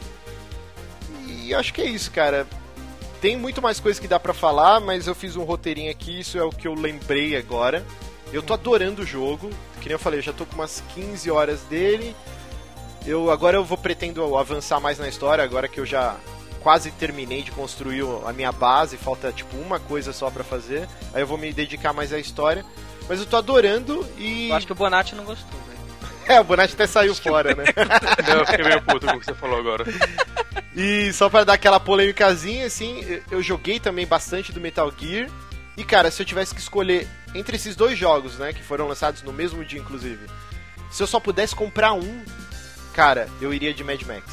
E 1.26 1.54
acho 1.54 1.72
que 1.72 1.80
é 1.80 1.86
isso, 1.86 2.10
cara. 2.10 2.46
Tem 3.20 3.36
muito 3.36 3.62
mais 3.62 3.78
coisa 3.80 4.00
que 4.00 4.08
dá 4.08 4.18
pra 4.18 4.34
falar, 4.34 4.80
mas 4.80 5.06
eu 5.06 5.14
fiz 5.14 5.36
um 5.36 5.44
roteirinho 5.44 5.90
aqui, 5.90 6.20
isso 6.20 6.36
é 6.36 6.44
o 6.44 6.50
que 6.50 6.66
eu 6.66 6.74
lembrei 6.74 7.36
agora. 7.36 7.84
Eu 8.32 8.42
tô 8.42 8.52
adorando 8.52 9.02
o 9.02 9.06
jogo, 9.06 9.50
que 9.80 9.86
nem 9.86 9.92
eu 9.92 9.98
falei, 9.98 10.18
eu 10.18 10.24
já 10.24 10.32
tô 10.32 10.44
com 10.44 10.56
umas 10.56 10.82
15 10.94 11.30
horas 11.30 11.60
dele. 11.62 12.14
Eu 13.06 13.30
agora 13.30 13.56
eu 13.56 13.64
vou 13.64 13.78
pretendo 13.78 14.36
avançar 14.36 14.80
mais 14.80 14.98
na 14.98 15.08
história, 15.08 15.44
agora 15.44 15.68
que 15.68 15.78
eu 15.78 15.86
já 15.86 16.16
quase 16.66 16.90
terminei 16.90 17.42
de 17.44 17.52
construir 17.52 18.02
a 18.26 18.32
minha 18.32 18.50
base, 18.50 18.96
falta 18.96 19.30
tipo 19.30 19.56
uma 19.56 19.78
coisa 19.78 20.12
só 20.12 20.28
pra 20.32 20.42
fazer. 20.42 20.88
Aí 21.14 21.22
eu 21.22 21.26
vou 21.26 21.38
me 21.38 21.52
dedicar 21.52 21.92
mais 21.92 22.12
à 22.12 22.18
história. 22.18 22.64
Mas 23.08 23.20
eu 23.20 23.26
tô 23.26 23.36
adorando 23.36 24.04
e. 24.18 24.48
Eu 24.48 24.56
acho 24.56 24.66
que 24.66 24.72
o 24.72 24.74
Bonatti 24.74 25.14
não 25.14 25.22
gostou, 25.24 25.60
velho. 25.60 25.76
É, 26.26 26.40
o 26.40 26.44
Bonatti 26.44 26.74
até 26.74 26.88
saiu 26.88 27.14
fora, 27.14 27.54
né? 27.54 27.62
Eu 28.36 28.44
fiquei 28.46 28.64
meio 28.64 28.82
puto 28.82 29.06
com 29.06 29.12
o 29.14 29.20
que 29.20 29.26
você 29.26 29.34
falou 29.34 29.60
agora. 29.60 29.84
E 30.74 31.12
só 31.12 31.30
pra 31.30 31.44
dar 31.44 31.52
aquela 31.52 31.78
polêmicazinha, 31.78 32.66
assim, 32.66 33.00
eu- 33.08 33.22
eu 33.30 33.42
joguei 33.42 33.78
também 33.78 34.04
bastante 34.06 34.50
do 34.52 34.60
Metal 34.60 34.92
Gear. 34.98 35.30
E 35.76 35.84
cara, 35.84 36.10
se 36.10 36.20
eu 36.20 36.26
tivesse 36.26 36.52
que 36.52 36.60
escolher 36.60 37.06
entre 37.32 37.54
esses 37.56 37.76
dois 37.76 37.96
jogos, 37.96 38.38
né, 38.38 38.52
que 38.52 38.62
foram 38.62 38.88
lançados 38.88 39.22
no 39.22 39.32
mesmo 39.32 39.64
dia, 39.64 39.78
inclusive, 39.78 40.26
se 40.90 41.00
eu 41.02 41.06
só 41.06 41.20
pudesse 41.20 41.54
comprar 41.54 41.92
um, 41.92 42.24
cara, 42.92 43.28
eu 43.40 43.54
iria 43.54 43.72
de 43.72 43.84
Mad 43.84 44.02
Max. 44.02 44.24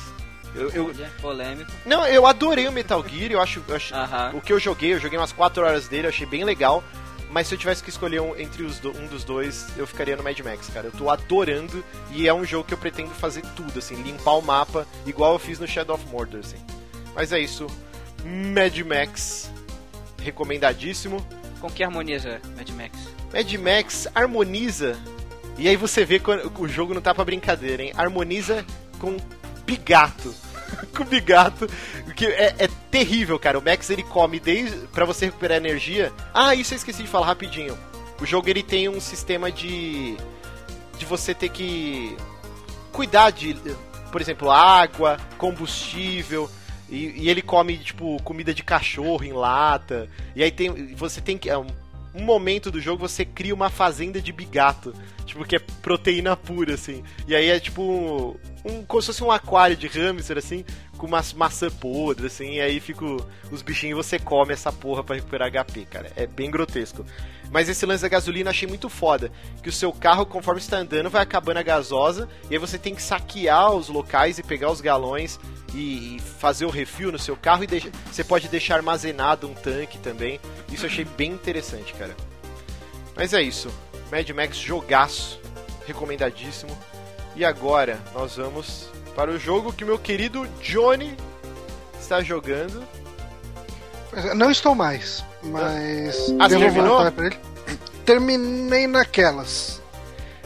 Eu, 0.55 0.69
eu- 0.69 0.93
Polêmico. 1.21 1.71
não, 1.85 2.05
eu 2.07 2.25
adorei 2.27 2.67
o 2.67 2.71
Metal 2.71 3.03
Gear, 3.07 3.31
eu 3.31 3.41
acho, 3.41 3.63
eu 3.67 3.75
acho- 3.75 3.93
Aham. 3.95 4.31
o 4.35 4.41
que 4.41 4.53
eu 4.53 4.59
joguei, 4.59 4.93
eu 4.93 4.99
joguei 4.99 5.17
umas 5.17 5.31
4 5.31 5.63
horas 5.63 5.87
dele, 5.87 6.05
eu 6.05 6.09
achei 6.09 6.25
bem 6.27 6.43
legal. 6.43 6.83
Mas 7.31 7.47
se 7.47 7.55
eu 7.55 7.57
tivesse 7.57 7.81
que 7.83 7.89
escolher 7.89 8.21
um, 8.21 8.35
entre 8.37 8.61
os 8.61 8.77
do- 8.77 8.91
um 8.95 9.07
dos 9.07 9.23
dois, 9.23 9.65
eu 9.75 9.87
ficaria 9.87 10.15
no 10.15 10.21
Mad 10.21 10.39
Max, 10.41 10.69
cara. 10.71 10.85
Eu 10.87 10.91
tô 10.91 11.09
adorando 11.09 11.83
e 12.11 12.27
é 12.27 12.33
um 12.33 12.45
jogo 12.45 12.63
que 12.67 12.75
eu 12.75 12.77
pretendo 12.77 13.09
fazer 13.09 13.41
tudo, 13.55 13.79
assim, 13.79 13.95
limpar 14.03 14.33
o 14.37 14.41
mapa, 14.43 14.85
igual 15.03 15.33
eu 15.33 15.39
fiz 15.39 15.57
no 15.57 15.67
Shadow 15.67 15.95
of 15.95 16.05
Mordor, 16.09 16.41
assim. 16.41 16.57
Mas 17.15 17.31
é 17.33 17.39
isso. 17.39 17.65
Mad 18.23 18.77
Max, 18.81 19.49
recomendadíssimo. 20.21 21.25
Com 21.59 21.69
que 21.71 21.83
harmoniza 21.83 22.39
Mad 22.55 22.69
Max? 22.71 22.97
Mad 23.33 23.53
Max 23.55 24.07
harmoniza. 24.13 24.97
E 25.57 25.67
aí 25.67 25.75
você 25.75 26.03
vê 26.05 26.19
quando 26.19 26.51
o 26.59 26.67
jogo 26.67 26.93
não 26.93 27.01
tá 27.01 27.13
pra 27.15 27.23
brincadeira, 27.25 27.81
hein? 27.83 27.93
Harmoniza 27.95 28.65
com 28.99 29.17
Bigato. 29.65 30.33
Com 30.95 31.03
Bigato. 31.05 31.67
Que 32.15 32.25
é, 32.25 32.55
é 32.59 32.69
terrível, 32.91 33.39
cara. 33.39 33.57
O 33.59 33.63
Max 33.63 33.89
ele 33.89 34.03
come 34.03 34.39
desde. 34.39 34.75
pra 34.87 35.05
você 35.05 35.25
recuperar 35.25 35.57
energia. 35.57 36.11
Ah, 36.33 36.53
isso 36.55 36.73
eu 36.73 36.77
esqueci 36.77 37.03
de 37.03 37.09
falar 37.09 37.27
rapidinho. 37.27 37.77
O 38.21 38.25
jogo 38.25 38.49
ele 38.49 38.63
tem 38.63 38.87
um 38.89 39.01
sistema 39.01 39.51
de. 39.51 40.15
de 40.97 41.05
você 41.05 41.33
ter 41.33 41.49
que. 41.49 42.15
cuidar 42.91 43.31
de. 43.31 43.55
por 44.11 44.21
exemplo, 44.21 44.51
água, 44.51 45.17
combustível. 45.37 46.49
E, 46.89 47.23
e 47.23 47.29
ele 47.29 47.41
come, 47.41 47.77
tipo, 47.77 48.21
comida 48.23 48.53
de 48.53 48.61
cachorro 48.63 49.23
em 49.23 49.33
lata. 49.33 50.07
E 50.35 50.43
aí 50.43 50.51
tem. 50.51 50.93
Você 50.95 51.19
tem 51.21 51.37
que. 51.37 51.49
é 51.49 51.57
um- 51.57 51.82
um 52.13 52.23
momento 52.23 52.69
do 52.69 52.79
jogo 52.79 53.07
você 53.07 53.25
cria 53.25 53.53
uma 53.53 53.69
fazenda 53.69 54.21
de 54.21 54.31
bigato. 54.31 54.93
Tipo, 55.25 55.45
que 55.45 55.55
é 55.55 55.59
proteína 55.59 56.35
pura, 56.35 56.75
assim. 56.75 57.03
E 57.27 57.35
aí 57.35 57.49
é 57.49 57.59
tipo 57.59 57.81
um. 57.81 58.35
um 58.63 58.85
como 58.85 59.01
se 59.01 59.07
fosse 59.07 59.23
um 59.23 59.31
aquário 59.31 59.75
de 59.75 59.87
hamster, 59.87 60.37
assim, 60.37 60.63
com 60.97 61.07
umas 61.07 61.33
maçã 61.33 61.69
podre, 61.69 62.27
assim, 62.27 62.55
e 62.55 62.61
aí 62.61 62.79
fica 62.79 63.05
os 63.51 63.61
bichinhos 63.61 63.97
e 63.97 64.03
você 64.03 64.19
come 64.19 64.53
essa 64.53 64.71
porra 64.71 65.03
pra 65.03 65.15
recuperar 65.15 65.49
HP, 65.49 65.85
cara. 65.85 66.11
É 66.15 66.27
bem 66.27 66.51
grotesco. 66.51 67.05
Mas 67.53 67.69
esse 67.69 67.85
lance 67.85 68.01
da 68.01 68.09
gasolina 68.09 68.49
achei 68.49 68.67
muito 68.67 68.89
foda. 68.89 69.31
Que 69.61 69.69
o 69.69 69.71
seu 69.71 69.93
carro, 69.93 70.25
conforme 70.25 70.59
você 70.59 70.71
tá 70.71 70.77
andando, 70.77 71.07
vai 71.07 71.21
acabando 71.21 71.57
a 71.57 71.61
gasosa, 71.63 72.27
e 72.49 72.55
aí 72.55 72.57
você 72.59 72.79
tem 72.79 72.95
que 72.95 73.01
saquear 73.01 73.71
os 73.71 73.89
locais 73.89 74.39
e 74.39 74.43
pegar 74.43 74.71
os 74.71 74.81
galões 74.81 75.39
e, 75.71 76.15
e 76.15 76.19
fazer 76.39 76.65
o 76.65 76.71
refil 76.71 77.11
no 77.11 77.19
seu 77.19 77.37
carro 77.37 77.63
e 77.63 77.67
deixa- 77.67 77.91
você 78.11 78.23
pode 78.23 78.47
deixar 78.47 78.77
armazenado 78.77 79.47
um 79.47 79.53
tanque 79.53 79.99
também. 79.99 80.39
Isso 80.71 80.85
eu 80.85 80.89
achei 80.89 81.05
bem 81.05 81.31
interessante, 81.31 81.93
cara. 81.93 82.15
Mas 83.15 83.35
é 83.35 83.41
isso. 83.43 83.69
Mad 84.11 84.27
Max 84.31 84.57
jogaço, 84.57 85.39
recomendadíssimo. 85.85 86.75
E 87.35 87.45
agora 87.45 87.99
nós 88.15 88.35
vamos 88.35 88.89
para 89.15 89.29
o 89.29 89.37
jogo 89.37 89.71
que 89.71 89.85
meu 89.85 89.99
querido 89.99 90.47
Johnny 90.59 91.15
está 91.99 92.23
jogando. 92.23 92.83
Não 94.35 94.51
estou 94.51 94.75
mais, 94.75 95.23
mas. 95.43 96.33
Ah, 96.39 96.47
devo 96.47 96.69
voltar 96.69 97.11
pra 97.11 97.27
ele. 97.27 97.39
Terminei 98.05 98.87
naquelas. 98.87 99.81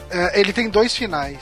É, 0.10 0.40
ele 0.40 0.54
tem 0.54 0.70
dois 0.70 0.96
finais, 0.96 1.40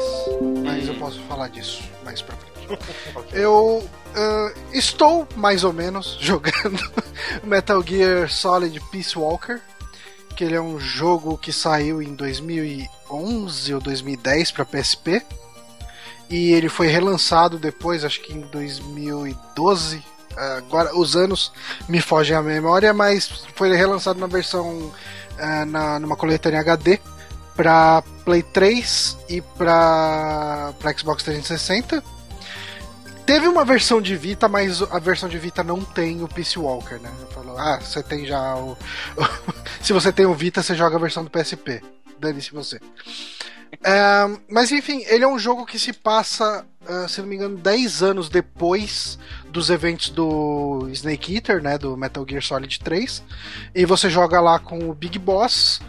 mas 0.63 0.87
eu 0.87 0.95
posso 0.95 1.21
falar 1.23 1.49
disso 1.49 1.83
mais 2.03 2.21
pra 2.21 2.35
frente. 2.35 2.55
Eu 3.31 3.87
ah, 4.15 4.53
estou 4.71 5.27
mais 5.35 5.63
ou 5.63 5.73
menos 5.73 6.17
jogando 6.21 6.79
Metal 7.43 7.83
Gear 7.85 8.29
Solid 8.29 8.79
Peace 8.91 9.17
Walker, 9.17 9.59
que 10.35 10.43
ele 10.43 10.55
é 10.55 10.61
um 10.61 10.79
jogo 10.79 11.37
que 11.37 11.51
saiu 11.51 12.01
em 12.01 12.15
2011 12.15 13.73
ou 13.73 13.81
2010 13.81 14.51
para 14.51 14.65
PSP. 14.65 15.21
E 16.29 16.53
ele 16.53 16.69
foi 16.69 16.87
relançado 16.87 17.59
depois, 17.59 18.03
acho 18.03 18.21
que 18.21 18.33
em 18.33 18.41
2012. 18.41 20.01
Agora 20.37 20.95
os 20.97 21.15
anos 21.15 21.51
me 21.87 22.01
fogem 22.01 22.35
à 22.35 22.41
memória, 22.41 22.93
mas 22.93 23.27
foi 23.55 23.75
relançado 23.75 24.19
na 24.19 24.27
versão 24.27 24.91
ah, 25.39 25.65
na, 25.65 25.99
numa 25.99 26.15
coletânea 26.15 26.59
HD 26.59 26.99
para 27.55 28.03
Play 28.23 28.43
3 28.43 29.17
e 29.29 29.41
para 29.41 30.73
Xbox 30.97 31.23
360. 31.23 32.03
Teve 33.25 33.47
uma 33.47 33.65
versão 33.65 33.99
de 33.99 34.15
Vita, 34.15 34.47
mas 34.47 34.83
a 34.83 34.99
versão 34.99 35.27
de 35.27 35.39
Vita 35.39 35.63
não 35.63 35.83
tem 35.83 36.21
o 36.21 36.27
Peace 36.27 36.59
Walker, 36.59 36.99
né? 36.99 37.11
Eu 37.19 37.27
falo, 37.27 37.57
ah, 37.57 37.79
você 37.79 38.03
tem 38.03 38.25
já 38.25 38.55
o. 38.55 38.77
Se 39.81 39.93
você 39.93 40.11
tem 40.11 40.27
o 40.27 40.33
Vita, 40.33 40.61
você 40.61 40.75
joga 40.75 40.95
a 40.95 40.99
versão 40.99 41.23
do 41.23 41.29
PSP. 41.31 41.81
Dane-se 42.19 42.51
você. 42.51 42.79
É, 43.83 44.29
mas 44.47 44.71
enfim, 44.71 45.03
ele 45.07 45.23
é 45.23 45.27
um 45.27 45.39
jogo 45.39 45.65
que 45.65 45.79
se 45.79 45.91
passa, 45.91 46.65
ah, 46.87 47.07
se 47.07 47.19
não 47.19 47.27
me 47.27 47.35
engano, 47.35 47.57
10 47.57 48.03
anos 48.03 48.29
depois 48.29 49.17
dos 49.55 49.69
eventos 49.69 50.09
do 50.09 50.87
Snake 50.91 51.33
Eater, 51.35 51.61
né? 51.63 51.77
Do 51.77 51.95
Metal 51.95 52.25
Gear 52.27 52.43
Solid 52.43 52.77
3. 52.81 53.23
E 53.73 53.85
você 53.85 54.09
joga 54.09 54.41
lá 54.41 54.59
com 54.59 54.89
o 54.89 54.93
Big 54.93 55.17
Boss. 55.17 55.79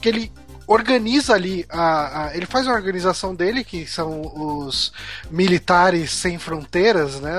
Que 0.00 0.08
ele 0.08 0.32
organiza 0.66 1.34
ali 1.34 1.64
a, 1.68 2.26
a- 2.26 2.36
ele 2.36 2.44
faz 2.46 2.66
uma 2.66 2.74
organização 2.76 3.34
dele 3.34 3.64
que 3.64 3.86
são 3.86 4.20
os 4.34 4.92
militares 5.30 6.12
sem 6.12 6.38
fronteiras 6.38 7.18
né 7.20 7.32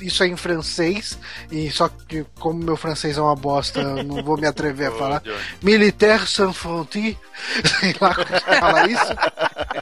isso 0.00 0.22
é 0.22 0.28
em 0.28 0.36
francês 0.36 1.18
e 1.50 1.68
só 1.68 1.88
que 1.88 2.24
como 2.38 2.62
meu 2.62 2.76
francês 2.76 3.18
é 3.18 3.20
uma 3.20 3.34
bosta 3.34 3.80
eu 3.80 4.04
não 4.04 4.22
vou 4.22 4.36
me 4.38 4.46
atrever 4.46 4.86
a 4.86 4.92
falar 4.96 5.20
militaire 5.60 6.24
sans 6.28 6.56
frontières 6.56 7.16
sei 7.80 7.92
lá 8.00 8.14
como 8.14 8.28
se 8.38 8.60
fala 8.60 8.86
isso 8.88 9.12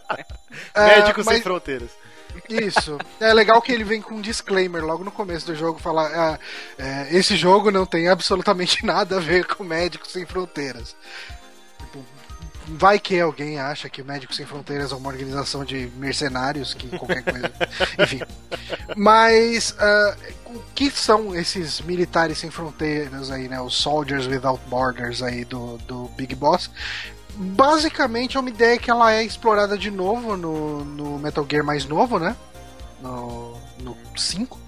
Médicos 0.74 1.24
Sem 1.26 1.34
mas- 1.34 1.42
Fronteiras. 1.42 1.90
Isso. 2.48 2.98
É 3.20 3.33
legal 3.33 3.61
que 3.62 3.72
ele 3.72 3.85
vem 3.85 4.00
com 4.00 4.14
um 4.14 4.20
disclaimer 4.20 4.85
logo 4.85 5.04
no 5.04 5.11
começo 5.11 5.46
do 5.46 5.54
jogo, 5.54 5.78
falar 5.78 6.11
ah, 6.14 6.38
é, 6.78 7.09
esse 7.16 7.37
jogo 7.37 7.70
não 7.70 7.87
tem 7.87 8.09
absolutamente 8.09 8.85
nada 8.87 9.16
a 9.16 9.20
ver 9.20 9.46
com 9.46 9.64
Médicos 9.64 10.12
Sem 10.12 10.26
Fronteiras. 10.26 10.94
Tipo, 11.78 12.04
vai 12.68 12.98
que 12.98 13.18
alguém 13.18 13.59
acha 13.59 13.88
que 13.88 14.02
o 14.02 14.04
Médicos 14.04 14.37
Sem 14.37 14.46
Fronteiras 14.46 14.92
é 14.92 14.94
uma 14.94 15.09
organização 15.09 15.64
de 15.64 15.90
mercenários, 15.96 16.74
que 16.74 16.88
qualquer 16.98 17.22
coisa. 17.22 17.52
Enfim. 17.98 18.20
Mas 18.96 19.74
ah, 19.78 20.16
o 20.46 20.61
que 20.74 20.90
são 20.90 21.35
esses 21.35 21.80
militares 21.80 22.38
sem 22.38 22.50
fronteiras 22.50 23.30
aí, 23.30 23.48
né? 23.48 23.61
Os 23.61 23.74
Soldiers 23.74 24.26
Without 24.26 24.62
Borders 24.68 25.22
aí 25.22 25.44
do, 25.44 25.78
do 25.78 26.09
Big 26.16 26.35
Boss 26.35 26.70
basicamente 27.37 28.37
é 28.37 28.40
uma 28.40 28.49
ideia 28.49 28.79
que 28.79 28.90
ela 28.90 29.12
é 29.12 29.25
explorada 29.25 29.77
de 29.77 29.90
novo 29.90 30.37
no, 30.37 30.85
no 30.85 31.18
Metal 31.18 31.47
Gear 31.49 31.64
mais 31.64 31.85
novo, 31.85 32.18
né? 32.18 32.37
No, 33.03 33.57
no 33.81 33.97
5. 34.16 34.59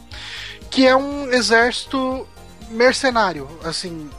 Que 0.71 0.87
é 0.87 0.97
um 0.97 1.31
exército 1.31 2.27
mercenário. 2.71 3.49
Assim, 3.65 4.11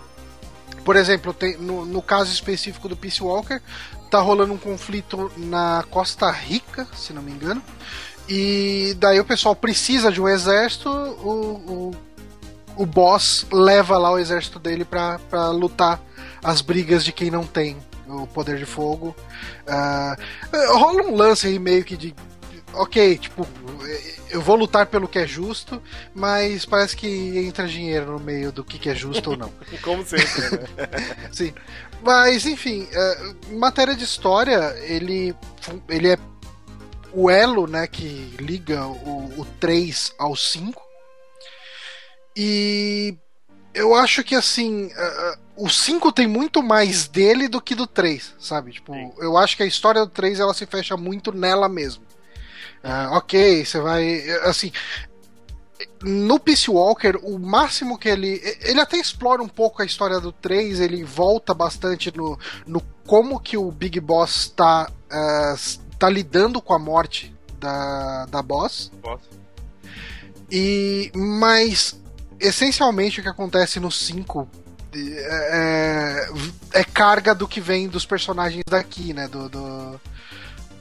por 0.83 0.95
exemplo, 0.95 1.33
tem, 1.33 1.57
no, 1.57 1.85
no 1.85 2.01
caso 2.01 2.31
específico 2.31 2.87
do 2.87 2.95
Peace 2.95 3.21
Walker, 3.21 3.61
tá 4.09 4.19
rolando 4.19 4.53
um 4.53 4.57
conflito 4.57 5.31
na 5.35 5.83
Costa 5.89 6.31
Rica, 6.31 6.87
se 6.95 7.13
não 7.13 7.21
me 7.21 7.31
engano. 7.31 7.61
E 8.29 8.95
daí 8.97 9.19
o 9.19 9.25
pessoal 9.25 9.55
precisa 9.55 10.11
de 10.11 10.21
um 10.21 10.27
exército, 10.27 10.89
o, 10.89 11.91
o, 12.77 12.83
o 12.83 12.85
boss 12.85 13.45
leva 13.51 13.97
lá 13.97 14.11
o 14.11 14.19
exército 14.19 14.59
dele 14.59 14.83
pra, 14.83 15.19
pra 15.29 15.49
lutar 15.49 16.01
as 16.43 16.61
brigas 16.61 17.03
de 17.03 17.11
quem 17.11 17.31
não 17.31 17.45
tem 17.45 17.77
o 18.07 18.27
poder 18.27 18.57
de 18.57 18.65
fogo. 18.65 19.15
Ah, 19.67 20.15
rola 20.69 21.03
um 21.03 21.15
lance 21.15 21.47
aí 21.47 21.59
meio 21.59 21.83
que 21.83 21.97
de. 21.97 22.15
Ok, 22.73 23.17
tipo, 23.17 23.47
eu 24.29 24.41
vou 24.41 24.55
lutar 24.55 24.85
pelo 24.87 25.07
que 25.07 25.19
é 25.19 25.27
justo, 25.27 25.81
mas 26.13 26.65
parece 26.65 26.95
que 26.95 27.07
entra 27.39 27.67
dinheiro 27.67 28.11
no 28.11 28.19
meio 28.19 28.51
do 28.51 28.63
que, 28.63 28.77
que 28.77 28.89
é 28.89 28.95
justo 28.95 29.31
ou 29.31 29.37
não. 29.37 29.51
Como 29.81 30.05
sempre, 30.05 30.57
né? 30.57 31.27
Sim. 31.31 31.53
Mas, 32.03 32.45
enfim, 32.45 32.87
é, 32.91 33.33
em 33.49 33.57
matéria 33.57 33.95
de 33.95 34.03
história, 34.03 34.75
ele, 34.83 35.35
ele 35.89 36.09
é 36.09 36.17
o 37.13 37.29
elo 37.29 37.67
né, 37.67 37.87
que 37.87 38.35
liga 38.39 38.85
o, 38.85 39.41
o 39.41 39.45
3 39.59 40.13
ao 40.19 40.35
5. 40.35 40.81
E 42.35 43.17
eu 43.77 43.95
acho 43.95 44.23
que, 44.23 44.35
assim, 44.35 44.91
é, 44.95 45.37
o 45.55 45.69
5 45.69 46.11
tem 46.11 46.27
muito 46.27 46.61
mais 46.61 47.07
dele 47.07 47.47
do 47.47 47.61
que 47.61 47.75
do 47.75 47.87
3, 47.87 48.35
sabe? 48.39 48.71
Tipo, 48.73 48.93
Sim. 48.93 49.11
eu 49.19 49.37
acho 49.37 49.57
que 49.57 49.63
a 49.63 49.67
história 49.67 50.05
do 50.05 50.11
3 50.11 50.39
ela 50.39 50.53
se 50.53 50.65
fecha 50.65 50.95
muito 50.95 51.31
nela 51.31 51.67
mesmo. 51.67 52.03
Ah, 52.83 53.09
ok, 53.13 53.65
você 53.65 53.79
vai. 53.79 54.29
Assim, 54.43 54.71
no 56.01 56.39
Peace 56.39 56.69
Walker, 56.69 57.17
o 57.23 57.37
máximo 57.37 57.97
que 57.97 58.07
ele. 58.07 58.41
Ele 58.61 58.79
até 58.79 58.97
explora 58.97 59.41
um 59.41 59.47
pouco 59.47 59.81
a 59.81 59.85
história 59.85 60.19
do 60.19 60.31
3, 60.31 60.79
ele 60.79 61.03
volta 61.03 61.53
bastante 61.53 62.15
no, 62.15 62.37
no 62.65 62.81
como 63.05 63.39
que 63.39 63.57
o 63.57 63.71
Big 63.71 63.99
Boss 63.99 64.53
tá, 64.55 64.89
ah, 65.09 65.55
tá 65.97 66.09
lidando 66.09 66.61
com 66.61 66.73
a 66.73 66.79
morte 66.79 67.35
da, 67.59 68.25
da 68.27 68.41
boss. 68.41 68.91
Boss. 69.01 69.21
E. 70.51 71.11
Mas. 71.15 71.99
Essencialmente 72.39 73.19
o 73.19 73.23
que 73.23 73.29
acontece 73.29 73.79
no 73.79 73.91
5. 73.91 74.47
é, 74.95 76.29
é 76.73 76.83
carga 76.83 77.35
do 77.35 77.47
que 77.47 77.59
vem 77.59 77.87
dos 77.87 78.05
personagens 78.05 78.63
daqui, 78.67 79.13
né? 79.13 79.27
Do, 79.27 79.49
do, 79.49 80.01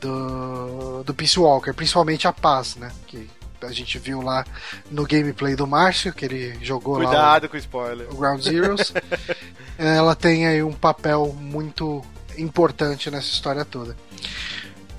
do, 0.01 1.05
do 1.05 1.15
Peace 1.15 1.39
Walker, 1.39 1.73
principalmente 1.73 2.27
a 2.27 2.33
Paz, 2.33 2.77
né? 2.77 2.91
Que 3.07 3.29
a 3.63 3.73
gente 3.73 3.99
viu 3.99 4.21
lá 4.21 4.45
no 4.91 5.07
gameplay 5.07 5.57
do 5.57 5.67
Márcio, 5.67 6.13
que 6.13 6.25
ele 6.25 6.59
jogou 6.63 6.97
Cuidado 6.97 7.43
lá 7.43 7.49
com 7.49 7.57
o 7.57 7.59
spoiler. 7.59 8.07
o 8.11 8.17
Ground 8.17 8.43
Zeroes. 8.43 8.93
Ela 9.79 10.15
tem 10.15 10.47
aí 10.47 10.63
um 10.63 10.73
papel 10.73 11.35
muito 11.39 12.03
importante 12.39 13.11
nessa 13.11 13.29
história 13.29 13.65
toda. 13.65 13.97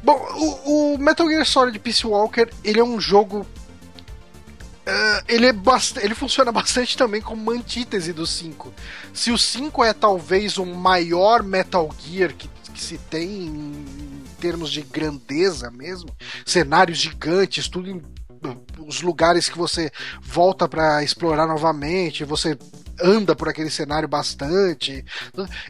Bom, 0.04 0.15
o, 0.36 0.93
o 0.93 0.98
Metal 0.98 1.28
Gear 1.28 1.46
Solid 1.46 1.78
Peace 1.80 2.06
Walker, 2.06 2.48
ele 2.63 2.80
é 2.80 2.84
um 2.84 3.00
jogo 3.00 3.46
Uh, 4.88 5.21
ele, 5.28 5.47
é 5.47 5.54
ele 6.02 6.15
funciona 6.15 6.50
bastante 6.50 6.95
também 6.95 7.21
como 7.21 7.41
uma 7.41 7.52
antítese 7.52 8.13
do 8.13 8.26
5. 8.26 8.73
Se 9.13 9.32
o 9.32 9.38
5 9.38 9.84
é 9.84 9.91
talvez 9.91 10.58
o 10.58 10.65
maior 10.65 11.43
Metal 11.43 11.93
Gear 12.00 12.34
que, 12.34 12.47
que 12.73 12.82
se 12.82 12.97
tem 12.97 13.47
em, 13.47 14.23
termos 14.39 14.71
de 14.71 14.82
grandeza 14.84 15.69
mesmo, 15.69 16.10
cenários 16.45 17.00
gigantes, 17.00 17.67
tudo 17.67 17.89
em 17.89 18.02
os 18.78 19.02
lugares 19.02 19.50
que 19.50 19.58
você 19.58 19.91
volta 20.21 20.69
para 20.69 21.04
explorar 21.04 21.47
novamente, 21.47 22.23
você 22.23 22.58
anda 23.02 23.36
por 23.36 23.50
aquele 23.50 23.69
cenário 23.69 24.08
bastante. 24.08 25.04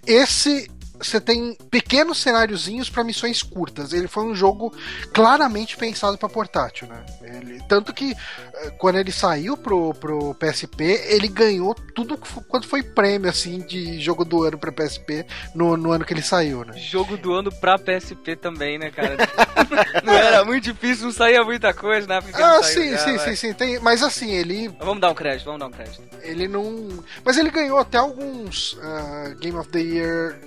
Esse 0.06 0.70
você 1.00 1.20
tem 1.22 1.56
pequenos 1.70 2.18
cenáriozinhos 2.22 2.90
para 2.90 3.04
missões 3.04 3.42
curtas. 3.44 3.94
Ele 3.94 4.08
foi 4.08 4.24
um 4.24 4.36
jogo 4.36 4.74
claramente 5.14 5.78
pensado 5.78 6.18
para 6.18 6.30
portátil, 6.30 6.88
né? 6.88 7.04
Ele, 7.22 7.62
tanto 7.68 7.94
que 7.94 8.12
eh, 8.54 8.70
quando 8.78 8.98
ele 8.98 9.12
saiu 9.12 9.56
pro, 9.58 9.94
pro 9.94 10.34
PSP, 10.36 10.84
ele 11.08 11.28
ganhou 11.28 11.74
tudo 11.96 12.18
quanto 12.48 12.68
foi 12.68 12.82
prêmio 12.84 13.30
assim 13.30 13.60
de 13.60 14.00
jogo 14.02 14.24
do 14.26 14.44
ano 14.44 14.58
para 14.58 14.72
PSP 14.72 15.26
no, 15.54 15.76
no 15.78 15.92
ano 15.92 16.06
que 16.06 16.14
ele 16.14 16.22
saiu, 16.22 16.64
né? 16.66 16.74
Jogo 16.78 17.18
do 17.18 17.34
ano 17.34 17.52
pra 17.52 17.78
PSP 17.78 18.36
também, 18.36 18.78
né, 18.78 18.92
cara? 18.92 19.16
não 20.04 20.14
era 20.14 20.44
muito 20.46 20.64
difícil, 20.64 21.06
não 21.06 21.12
saía 21.14 21.44
muita 21.44 21.74
coisa, 21.74 22.08
né? 22.08 22.22
Porque 22.22 22.42
Ah, 22.42 22.62
sim, 22.64 22.92
já, 22.92 22.98
sim, 23.00 23.18
vai. 23.18 23.30
sim, 23.30 23.36
sim, 23.36 23.54
tem, 23.54 23.80
mas 23.80 24.02
assim, 24.04 24.32
ele 24.32 24.68
Vamos 24.80 25.02
dar 25.02 25.12
um 25.12 25.16
crédito, 25.16 25.46
vamos 25.46 25.60
dar 25.60 25.68
um 25.68 25.72
crédito. 25.72 26.02
ele 26.22 26.48
não. 26.48 27.04
Mas 27.24 27.38
ele 27.38 27.50
ganhou 27.50 27.78
até 27.78 27.98
alguns 27.98 28.78
ah, 28.82 29.36
Game 29.40 29.58
of 29.58 29.70
the 29.70 29.80
Year. 29.80 30.40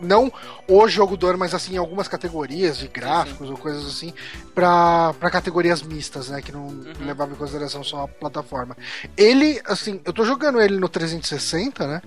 Não 0.00 0.32
o 0.68 0.88
jogo 0.88 1.16
do 1.16 1.26
ano, 1.26 1.38
mas 1.38 1.54
assim, 1.54 1.76
algumas 1.76 2.08
categorias 2.08 2.78
de 2.78 2.88
gráficos 2.88 3.48
ou 3.50 3.56
coisas 3.56 3.86
assim, 3.86 4.12
pra 4.54 5.14
categorias 5.30 5.82
mistas, 5.82 6.28
né? 6.28 6.42
Que 6.42 6.52
não 6.52 6.68
levava 7.00 7.32
em 7.32 7.36
consideração 7.36 7.82
só 7.84 8.04
a 8.04 8.08
plataforma. 8.08 8.76
Ele, 9.16 9.60
assim, 9.64 10.00
eu 10.04 10.12
tô 10.12 10.24
jogando 10.24 10.60
ele 10.60 10.78
no 10.78 10.88
360, 10.88 11.86
né? 11.86 12.02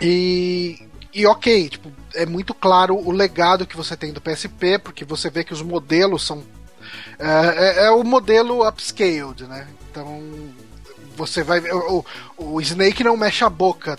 E. 0.00 0.88
E 1.16 1.24
ok, 1.26 1.68
tipo, 1.68 1.92
é 2.12 2.26
muito 2.26 2.52
claro 2.52 2.96
o 2.96 3.12
legado 3.12 3.66
que 3.68 3.76
você 3.76 3.96
tem 3.96 4.12
do 4.12 4.20
PSP, 4.20 4.80
porque 4.80 5.04
você 5.04 5.30
vê 5.30 5.44
que 5.44 5.52
os 5.52 5.62
modelos 5.62 6.26
são. 6.26 6.42
É, 7.20 7.82
é- 7.82 7.86
é 7.86 7.90
o 7.92 8.02
modelo 8.02 8.66
upscaled, 8.66 9.44
né? 9.46 9.68
Então 9.90 10.20
você 11.16 11.44
vai 11.44 11.60
ver. 11.60 11.72
O, 11.72 12.04
o 12.36 12.60
Snake 12.60 13.04
não 13.04 13.16
mexe 13.16 13.44
a 13.44 13.48
boca 13.48 13.96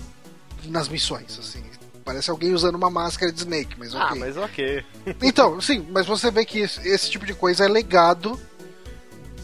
nas 0.65 0.89
missões, 0.89 1.39
assim. 1.39 1.63
Parece 2.05 2.29
alguém 2.29 2.53
usando 2.53 2.75
uma 2.75 2.89
máscara 2.91 3.31
de 3.31 3.39
Snake, 3.39 3.75
mas 3.77 3.93
ok. 3.95 4.07
Ah, 4.07 4.15
mas 4.15 4.37
ok. 4.37 4.85
Então, 5.23 5.59
sim, 5.59 5.85
mas 5.91 6.05
você 6.05 6.29
vê 6.29 6.45
que 6.45 6.59
esse, 6.59 6.87
esse 6.87 7.09
tipo 7.09 7.25
de 7.25 7.33
coisa 7.33 7.65
é 7.65 7.67
legado 7.67 8.39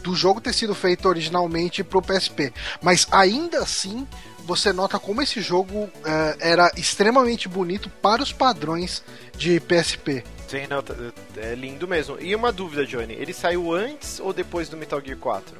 do 0.02 0.14
jogo 0.14 0.40
ter 0.40 0.52
sido 0.52 0.74
feito 0.74 1.08
originalmente 1.08 1.82
pro 1.82 2.00
PSP. 2.00 2.52
Mas 2.80 3.06
ainda 3.10 3.58
assim, 3.58 4.06
você 4.44 4.72
nota 4.72 4.98
como 4.98 5.20
esse 5.22 5.40
jogo 5.40 5.90
eh, 6.04 6.36
era 6.40 6.70
extremamente 6.76 7.48
bonito 7.48 7.88
para 8.00 8.22
os 8.22 8.32
padrões 8.32 9.02
de 9.36 9.58
PSP. 9.60 10.24
Sim, 10.48 10.66
não, 10.68 10.82
tá- 10.82 10.94
é 11.36 11.54
lindo 11.54 11.86
mesmo. 11.88 12.16
E 12.20 12.34
uma 12.34 12.52
dúvida, 12.52 12.84
Johnny, 12.86 13.14
ele 13.14 13.32
saiu 13.32 13.72
antes 13.72 14.20
ou 14.20 14.32
depois 14.32 14.68
do 14.68 14.76
Metal 14.76 15.00
Gear 15.04 15.18
4? 15.18 15.56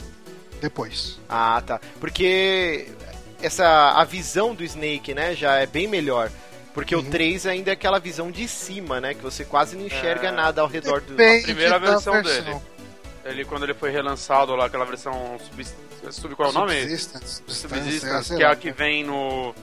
Depois. 0.60 1.18
Ah, 1.28 1.60
tá. 1.64 1.80
Porque 1.98 2.86
essa 3.40 3.92
a 3.92 4.04
visão 4.04 4.54
do 4.54 4.62
Snake, 4.64 5.14
né, 5.14 5.34
já 5.34 5.56
é 5.56 5.66
bem 5.66 5.86
melhor. 5.88 6.30
Porque 6.74 6.94
Uhum. 6.96 7.02
o 7.02 7.10
3 7.10 7.46
ainda 7.46 7.70
é 7.70 7.74
aquela 7.74 7.98
visão 7.98 8.30
de 8.30 8.48
cima, 8.48 9.00
né? 9.00 9.12
Que 9.14 9.20
você 9.22 9.44
quase 9.44 9.76
não 9.76 9.84
enxerga 9.86 10.28
É. 10.28 10.30
nada 10.30 10.62
ao 10.62 10.66
redor 10.68 11.00
do. 11.02 11.14
Depende 11.14 11.44
primeira 11.44 11.78
da 11.78 11.90
versão 11.90 12.22
dele. 12.22 12.56
Ele, 13.24 13.44
quando 13.44 13.64
ele 13.64 13.74
foi 13.74 13.90
relançado 13.90 14.54
lá, 14.56 14.66
aquela 14.66 14.84
versão 14.84 15.38
sub, 15.38 15.64
sub 16.10 16.34
qual 16.34 16.48
é 16.48 16.50
o 16.50 16.54
nome? 16.54 16.72
Subsistence, 16.80 17.42
Subsistence, 17.46 18.24
sei 18.28 18.36
que 18.38 18.42
é 18.42 18.46
a 18.46 18.56
que 18.56 18.72
vem 18.72 19.04
no 19.04 19.54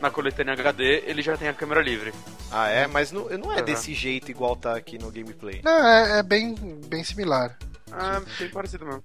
na 0.00 0.10
coletânea 0.10 0.52
HD, 0.54 1.02
ele 1.06 1.20
já 1.22 1.36
tem 1.36 1.48
a 1.48 1.52
câmera 1.52 1.80
livre. 1.82 2.14
Ah, 2.52 2.68
é? 2.68 2.86
Mas 2.86 3.10
não, 3.10 3.28
não 3.30 3.52
é 3.52 3.56
Uhum. 3.58 3.64
desse 3.64 3.92
jeito 3.94 4.30
igual 4.30 4.54
tá 4.54 4.76
aqui 4.76 4.96
no 4.96 5.10
gameplay. 5.10 5.60
Não, 5.64 5.72
é, 5.88 6.18
é 6.20 6.22
bem, 6.22 6.54
bem 6.86 7.02
similar. 7.02 7.58
Ah, 7.90 8.22
bem 8.38 8.48
parecido 8.50 8.86
mesmo. 8.86 9.02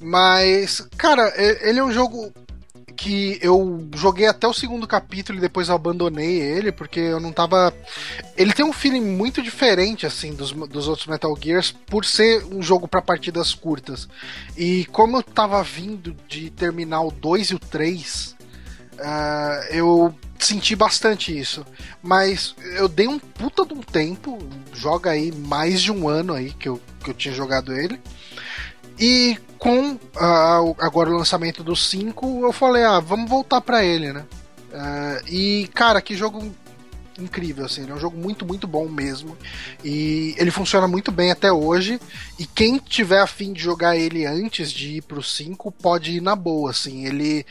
Mas, 0.00 0.86
cara, 0.98 1.32
ele 1.36 1.78
é 1.78 1.84
um 1.84 1.92
jogo 1.92 2.32
que 2.96 3.38
eu 3.42 3.88
joguei 3.94 4.26
até 4.26 4.46
o 4.46 4.54
segundo 4.54 4.86
capítulo 4.86 5.38
e 5.38 5.40
depois 5.40 5.68
eu 5.68 5.74
abandonei 5.74 6.40
ele, 6.40 6.72
porque 6.72 7.00
eu 7.00 7.20
não 7.20 7.32
tava. 7.32 7.74
Ele 8.36 8.52
tem 8.52 8.64
um 8.64 8.72
feeling 8.72 9.00
muito 9.00 9.42
diferente, 9.42 10.06
assim, 10.06 10.34
dos, 10.34 10.52
dos 10.52 10.88
outros 10.88 11.06
Metal 11.06 11.36
Gears, 11.40 11.72
por 11.72 12.04
ser 12.04 12.44
um 12.44 12.62
jogo 12.62 12.88
pra 12.88 13.02
partidas 13.02 13.54
curtas. 13.54 14.08
E 14.56 14.84
como 14.86 15.18
eu 15.18 15.22
tava 15.22 15.62
vindo 15.62 16.16
de 16.28 16.50
terminar 16.50 17.02
o 17.02 17.10
2 17.10 17.50
e 17.50 17.54
o 17.54 17.58
3, 17.58 18.36
ah, 19.00 19.66
eu 19.70 20.14
senti 20.38 20.76
bastante 20.76 21.36
isso. 21.36 21.64
Mas 22.02 22.54
eu 22.76 22.88
dei 22.88 23.08
um 23.08 23.18
puta 23.18 23.64
de 23.64 23.74
um 23.74 23.80
tempo, 23.80 24.38
joga 24.72 25.10
aí 25.10 25.32
mais 25.32 25.82
de 25.82 25.90
um 25.90 26.08
ano 26.08 26.34
aí 26.34 26.52
que 26.52 26.68
eu, 26.68 26.80
que 27.02 27.10
eu 27.10 27.14
tinha 27.14 27.34
jogado 27.34 27.72
ele. 27.72 28.00
E 28.98 29.38
com 29.58 29.98
agora 30.78 31.10
o 31.10 31.16
lançamento 31.16 31.64
do 31.64 31.74
5, 31.74 32.42
eu 32.42 32.52
falei, 32.52 32.84
ah, 32.84 33.00
vamos 33.00 33.28
voltar 33.28 33.60
pra 33.60 33.84
ele, 33.84 34.12
né? 34.12 34.24
Ah, 34.72 35.20
e, 35.26 35.68
cara, 35.74 36.02
que 36.02 36.16
jogo 36.16 36.54
incrível, 37.18 37.64
assim, 37.64 37.82
ele 37.82 37.92
é 37.92 37.94
um 37.94 38.00
jogo 38.00 38.16
muito, 38.16 38.44
muito 38.44 38.66
bom 38.66 38.88
mesmo. 38.88 39.36
E 39.84 40.34
ele 40.36 40.50
funciona 40.50 40.88
muito 40.88 41.12
bem 41.12 41.30
até 41.30 41.52
hoje. 41.52 42.00
E 42.38 42.46
quem 42.46 42.78
tiver 42.78 43.20
afim 43.20 43.52
de 43.52 43.62
jogar 43.62 43.96
ele 43.96 44.26
antes 44.26 44.70
de 44.70 44.96
ir 44.96 45.02
pro 45.02 45.22
5, 45.22 45.70
pode 45.72 46.12
ir 46.12 46.20
na 46.20 46.34
boa, 46.34 46.70
assim. 46.70 47.06
Ele. 47.06 47.46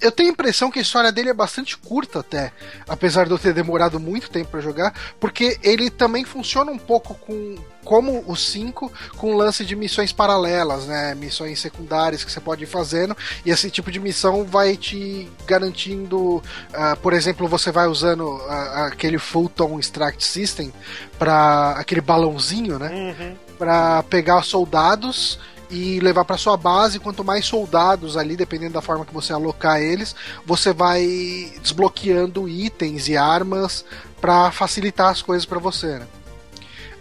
Eu 0.00 0.12
tenho 0.12 0.28
a 0.28 0.32
impressão 0.32 0.70
que 0.70 0.78
a 0.78 0.82
história 0.82 1.10
dele 1.10 1.30
é 1.30 1.34
bastante 1.34 1.76
curta 1.78 2.20
até, 2.20 2.52
apesar 2.88 3.24
de 3.24 3.30
eu 3.30 3.38
ter 3.38 3.54
demorado 3.54 3.98
muito 3.98 4.30
tempo 4.30 4.50
pra 4.50 4.60
jogar, 4.60 4.94
porque 5.18 5.58
ele 5.62 5.90
também 5.90 6.24
funciona 6.24 6.70
um 6.70 6.78
pouco 6.78 7.14
com 7.14 7.56
como 7.84 8.22
o 8.26 8.36
5 8.36 8.92
com 9.16 9.36
lance 9.36 9.64
de 9.64 9.74
missões 9.74 10.12
paralelas, 10.12 10.86
né? 10.86 11.14
Missões 11.14 11.60
secundárias 11.60 12.24
que 12.24 12.30
você 12.30 12.40
pode 12.40 12.64
ir 12.64 12.66
fazendo, 12.66 13.16
e 13.44 13.50
esse 13.50 13.70
tipo 13.70 13.90
de 13.90 13.98
missão 13.98 14.44
vai 14.44 14.76
te 14.76 15.30
garantindo, 15.46 16.42
ah, 16.72 16.96
por 16.96 17.12
exemplo, 17.12 17.48
você 17.48 17.70
vai 17.72 17.86
usando 17.86 18.40
ah, 18.48 18.86
aquele 18.86 19.18
Fulton 19.18 19.78
Extract 19.78 20.24
System 20.24 20.72
para 21.18 21.72
aquele 21.72 22.00
balãozinho, 22.00 22.78
né? 22.78 23.14
Uhum. 23.18 23.36
Pra 23.58 24.02
pegar 24.04 24.42
soldados 24.42 25.38
e 25.70 26.00
levar 26.00 26.24
para 26.24 26.36
sua 26.36 26.56
base. 26.56 26.98
Quanto 26.98 27.24
mais 27.24 27.46
soldados 27.46 28.16
ali, 28.16 28.36
dependendo 28.36 28.74
da 28.74 28.82
forma 28.82 29.04
que 29.04 29.14
você 29.14 29.32
alocar 29.32 29.80
eles, 29.80 30.14
você 30.44 30.72
vai 30.72 31.52
desbloqueando 31.62 32.48
itens 32.48 33.08
e 33.08 33.16
armas 33.16 33.84
para 34.20 34.50
facilitar 34.50 35.10
as 35.10 35.22
coisas 35.22 35.46
para 35.46 35.58
você. 35.58 35.98
Né? 35.98 36.06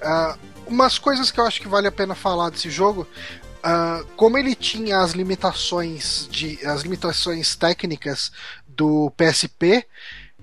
Ah, 0.01 0.37
umas 0.69 0.97
coisas 0.97 1.31
que 1.31 1.39
eu 1.39 1.45
acho 1.45 1.59
que 1.61 1.67
vale 1.67 1.87
a 1.87 1.91
pena 1.91 2.15
falar 2.15 2.49
desse 2.49 2.69
jogo. 2.69 3.05
ah, 3.61 4.03
como 4.15 4.37
ele 4.37 4.55
tinha 4.55 4.99
as 4.99 5.11
limitações 5.11 6.29
de 6.31 6.65
as 6.65 6.83
limitações 6.83 7.57
técnicas 7.57 8.31
do 8.67 9.11
PSP, 9.17 9.85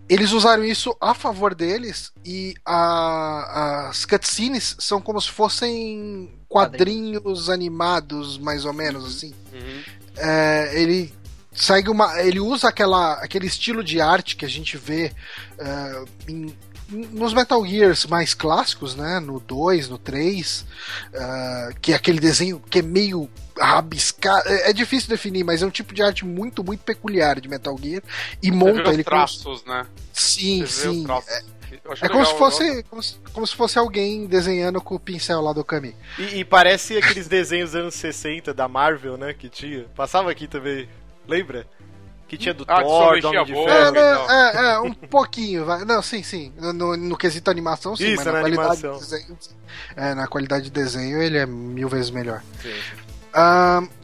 eles 0.07 0.33
usaram 0.33 0.63
isso 0.63 0.95
a 1.01 1.15
favor 1.15 1.55
deles 1.55 2.13
e 2.25 2.55
a- 2.65 3.89
as 3.89 4.05
cutscenes 4.05 4.77
são 4.79 5.01
como 5.01 5.19
se 5.21 5.31
fossem 5.31 6.31
quadrinhos 6.49 7.49
animados, 7.49 8.37
mais 8.39 8.65
ou 8.67 8.73
menos 8.75 9.05
assim. 9.17 9.35
Uhum. 9.53 9.83
É, 10.19 10.73
ele 10.81 11.13
segue 11.55 11.89
uma, 11.89 12.21
ele 12.21 12.39
usa 12.39 12.69
aquela, 12.69 13.15
aquele 13.15 13.47
estilo 13.47 13.83
de 13.83 13.99
arte 13.99 14.37
que 14.37 14.45
a 14.45 14.49
gente 14.49 14.77
vê 14.77 15.11
é, 15.59 16.05
em- 16.29 16.55
nos 16.89 17.35
Metal 17.35 17.65
Gears 17.67 18.07
mais 18.07 18.35
clássicos, 18.35 18.95
né? 18.95 19.19
No 19.21 19.41
2, 19.41 19.89
no 19.89 19.99
3, 19.99 20.65
é, 21.13 21.71
que 21.81 21.93
é 21.93 21.97
aquele 21.97 22.21
desenho 22.21 22.61
que 22.71 22.79
é 22.79 22.83
meio 22.83 23.29
rabiscado. 23.59 24.49
É, 24.49 24.71
é 24.71 24.73
difícil 24.73 25.09
definir, 25.09 25.45
mas 25.45 25.63
é 25.63 25.67
um 25.67 25.71
tipo 25.71 25.93
de 25.95 26.03
arte 26.03 26.25
muito, 26.25 26.63
muito 26.63 26.81
peculiar 26.85 27.41
de 27.41 27.49
Metal 27.49 27.77
Gear. 27.81 28.03
E 28.43 28.47
Você 28.47 28.51
vê 28.51 28.57
monta 28.57 28.89
os 28.89 28.95
ele 28.95 29.05
com. 29.05 29.11
traços, 29.11 29.65
né? 29.65 29.87
Sim, 30.13 30.65
Você 30.65 30.83
vê 30.83 30.89
os 30.89 30.97
sim. 30.97 31.07
acho 31.91 32.05
É 32.05 32.09
como 32.09 32.25
se 32.25 32.35
fosse 32.35 32.83
como 32.85 33.03
se, 33.03 33.17
como 33.33 33.47
se 33.47 33.55
fosse 33.57 33.79
alguém 33.79 34.27
desenhando 34.27 34.81
com 34.81 34.95
o 34.95 35.01
pincel 35.01 35.41
lá 35.41 35.53
do 35.53 35.65
Kami. 35.65 35.95
E, 36.19 36.41
e 36.41 36.45
parece 36.45 36.97
aqueles 36.99 37.27
desenhos 37.27 37.75
anos 37.75 37.95
60 37.95 38.55
da 38.55 38.69
Marvel, 38.69 39.17
né? 39.17 39.35
Que 39.35 39.49
tinha. 39.49 39.85
Passava 39.95 40.31
aqui 40.31 40.47
também. 40.47 40.89
Lembra? 41.27 41.67
Que 42.29 42.37
tinha 42.37 42.53
do 42.53 42.65
Ah, 42.67 42.83
Thor, 42.83 43.21
do 43.21 43.29
Homem 43.29 43.41
a 43.41 43.45
de. 43.45 43.53
Ferro. 43.53 43.69
É, 43.69 43.93
né, 43.93 44.13
então. 44.13 44.31
é, 44.31 44.73
é, 44.75 44.79
um 44.81 44.93
pouquinho, 44.93 45.65
vai. 45.65 45.85
Não, 45.85 46.03
sim, 46.03 46.23
sim. 46.23 46.53
No, 46.59 46.97
no 46.97 47.17
quesito 47.17 47.51
animação, 47.51 47.95
sim, 47.95 48.09
Isso, 48.09 48.17
mas 48.17 48.27
na, 48.27 48.33
na 48.33 48.41
qualidade 48.41 48.69
animação. 48.87 48.95
de 48.95 49.01
desenho. 49.01 49.39
É, 49.95 50.15
na 50.15 50.27
qualidade 50.27 50.65
de 50.65 50.71
desenho 50.71 51.23
ele 51.23 51.39
é 51.39 51.47
mil 51.47 51.89
vezes 51.89 52.11
melhor. 52.11 52.43
Sim. 52.63 52.75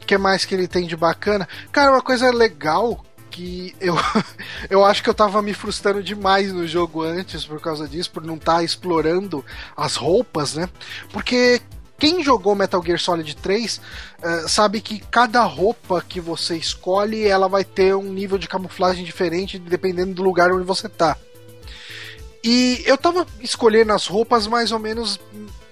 O 0.01 0.05
que 0.05 0.17
mais 0.17 0.45
que 0.45 0.53
ele 0.53 0.67
tem 0.67 0.85
de 0.85 0.95
bacana? 0.95 1.47
Cara, 1.71 1.91
uma 1.91 2.01
coisa 2.01 2.31
legal 2.31 3.03
que 3.31 3.75
eu, 3.81 3.95
eu 4.69 4.85
acho 4.85 5.01
que 5.01 5.09
eu 5.09 5.13
tava 5.13 5.41
me 5.41 5.53
frustrando 5.53 6.03
demais 6.03 6.53
no 6.53 6.67
jogo 6.67 7.01
antes 7.01 7.43
por 7.43 7.59
causa 7.59 7.87
disso, 7.87 8.11
por 8.11 8.23
não 8.23 8.35
estar 8.35 8.63
explorando 8.63 9.43
as 9.75 9.95
roupas, 9.95 10.53
né? 10.53 10.69
Porque 11.11 11.59
quem 11.97 12.23
jogou 12.23 12.55
Metal 12.55 12.83
Gear 12.83 12.99
Solid 12.99 13.35
3 13.35 13.81
eh, 14.21 14.45
sabe 14.47 14.81
que 14.81 14.99
cada 14.99 15.43
roupa 15.43 16.01
que 16.01 16.19
você 16.19 16.57
escolhe 16.57 17.25
ela 17.25 17.47
vai 17.47 17.63
ter 17.63 17.95
um 17.95 18.11
nível 18.11 18.37
de 18.37 18.47
camuflagem 18.47 19.03
diferente 19.03 19.57
dependendo 19.57 20.13
do 20.13 20.23
lugar 20.23 20.51
onde 20.51 20.65
você 20.65 20.89
tá. 20.89 21.17
E 22.43 22.83
eu 22.85 22.97
tava 22.97 23.25
escolhendo 23.39 23.93
as 23.93 24.05
roupas 24.05 24.47
mais 24.47 24.71
ou 24.71 24.79
menos 24.79 25.19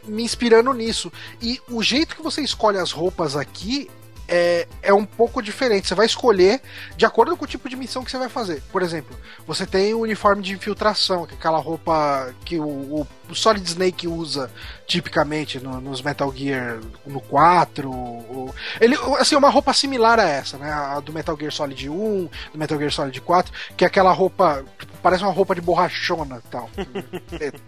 me 0.06 0.24
inspirando 0.24 0.72
nisso. 0.74 1.12
E 1.42 1.60
o 1.70 1.84
jeito 1.84 2.16
que 2.16 2.22
você 2.22 2.42
escolhe 2.42 2.78
as 2.78 2.92
roupas 2.92 3.36
aqui 3.36 3.90
é, 4.34 4.66
é 4.82 4.94
um 4.94 5.06
pouco 5.06 5.42
diferente. 5.42 5.88
Você 5.90 5.94
vai 5.94 6.06
escolher 6.06 6.62
de 6.96 7.06
acordo 7.06 7.36
com 7.36 7.44
o 7.44 7.48
tipo 7.48 7.68
de 7.68 7.76
missão 7.76 8.02
que 8.04 8.10
você 8.10 8.18
vai 8.18 8.30
fazer. 8.30 8.64
Por 8.72 8.82
exemplo, 8.82 9.16
você 9.46 9.66
tem 9.66 9.94
o 9.94 10.00
uniforme 10.00 10.42
de 10.42 10.54
infiltração, 10.54 11.28
é 11.30 11.34
aquela 11.34 11.58
roupa 11.60 12.34
que 12.46 12.58
o, 12.58 12.64
o- 12.66 13.08
Solid 13.36 13.66
Snake 13.66 14.08
usa 14.10 14.52
tipicamente 14.88 15.58
no- 15.60 15.80
nos 15.80 16.02
Metal 16.02 16.34
Gear 16.36 16.80
no 17.06 17.20
4. 17.22 17.90
o- 17.90 18.54
ele, 18.80 18.96
assim, 19.20 19.36
uma 19.36 19.50
roupa 19.50 19.74
similar 19.74 20.20
a 20.20 20.28
essa, 20.28 20.58
né? 20.58 20.72
A 20.72 21.00
do 21.00 21.12
Metal 21.14 21.38
Gear 21.38 21.52
Solid 21.52 21.90
1, 21.90 22.30
do 22.54 22.58
Metal 22.58 22.78
Gear 22.78 22.92
Solid 22.92 23.22
4, 23.22 23.54
que 23.78 23.84
é 23.84 23.88
aquela 23.88 24.12
roupa, 24.14 24.64
tipo, 24.80 24.92
parece 25.04 25.24
uma 25.24 25.32
roupa 25.34 25.54
de 25.54 25.62
borrachona 25.62 26.42
tal. 26.50 26.70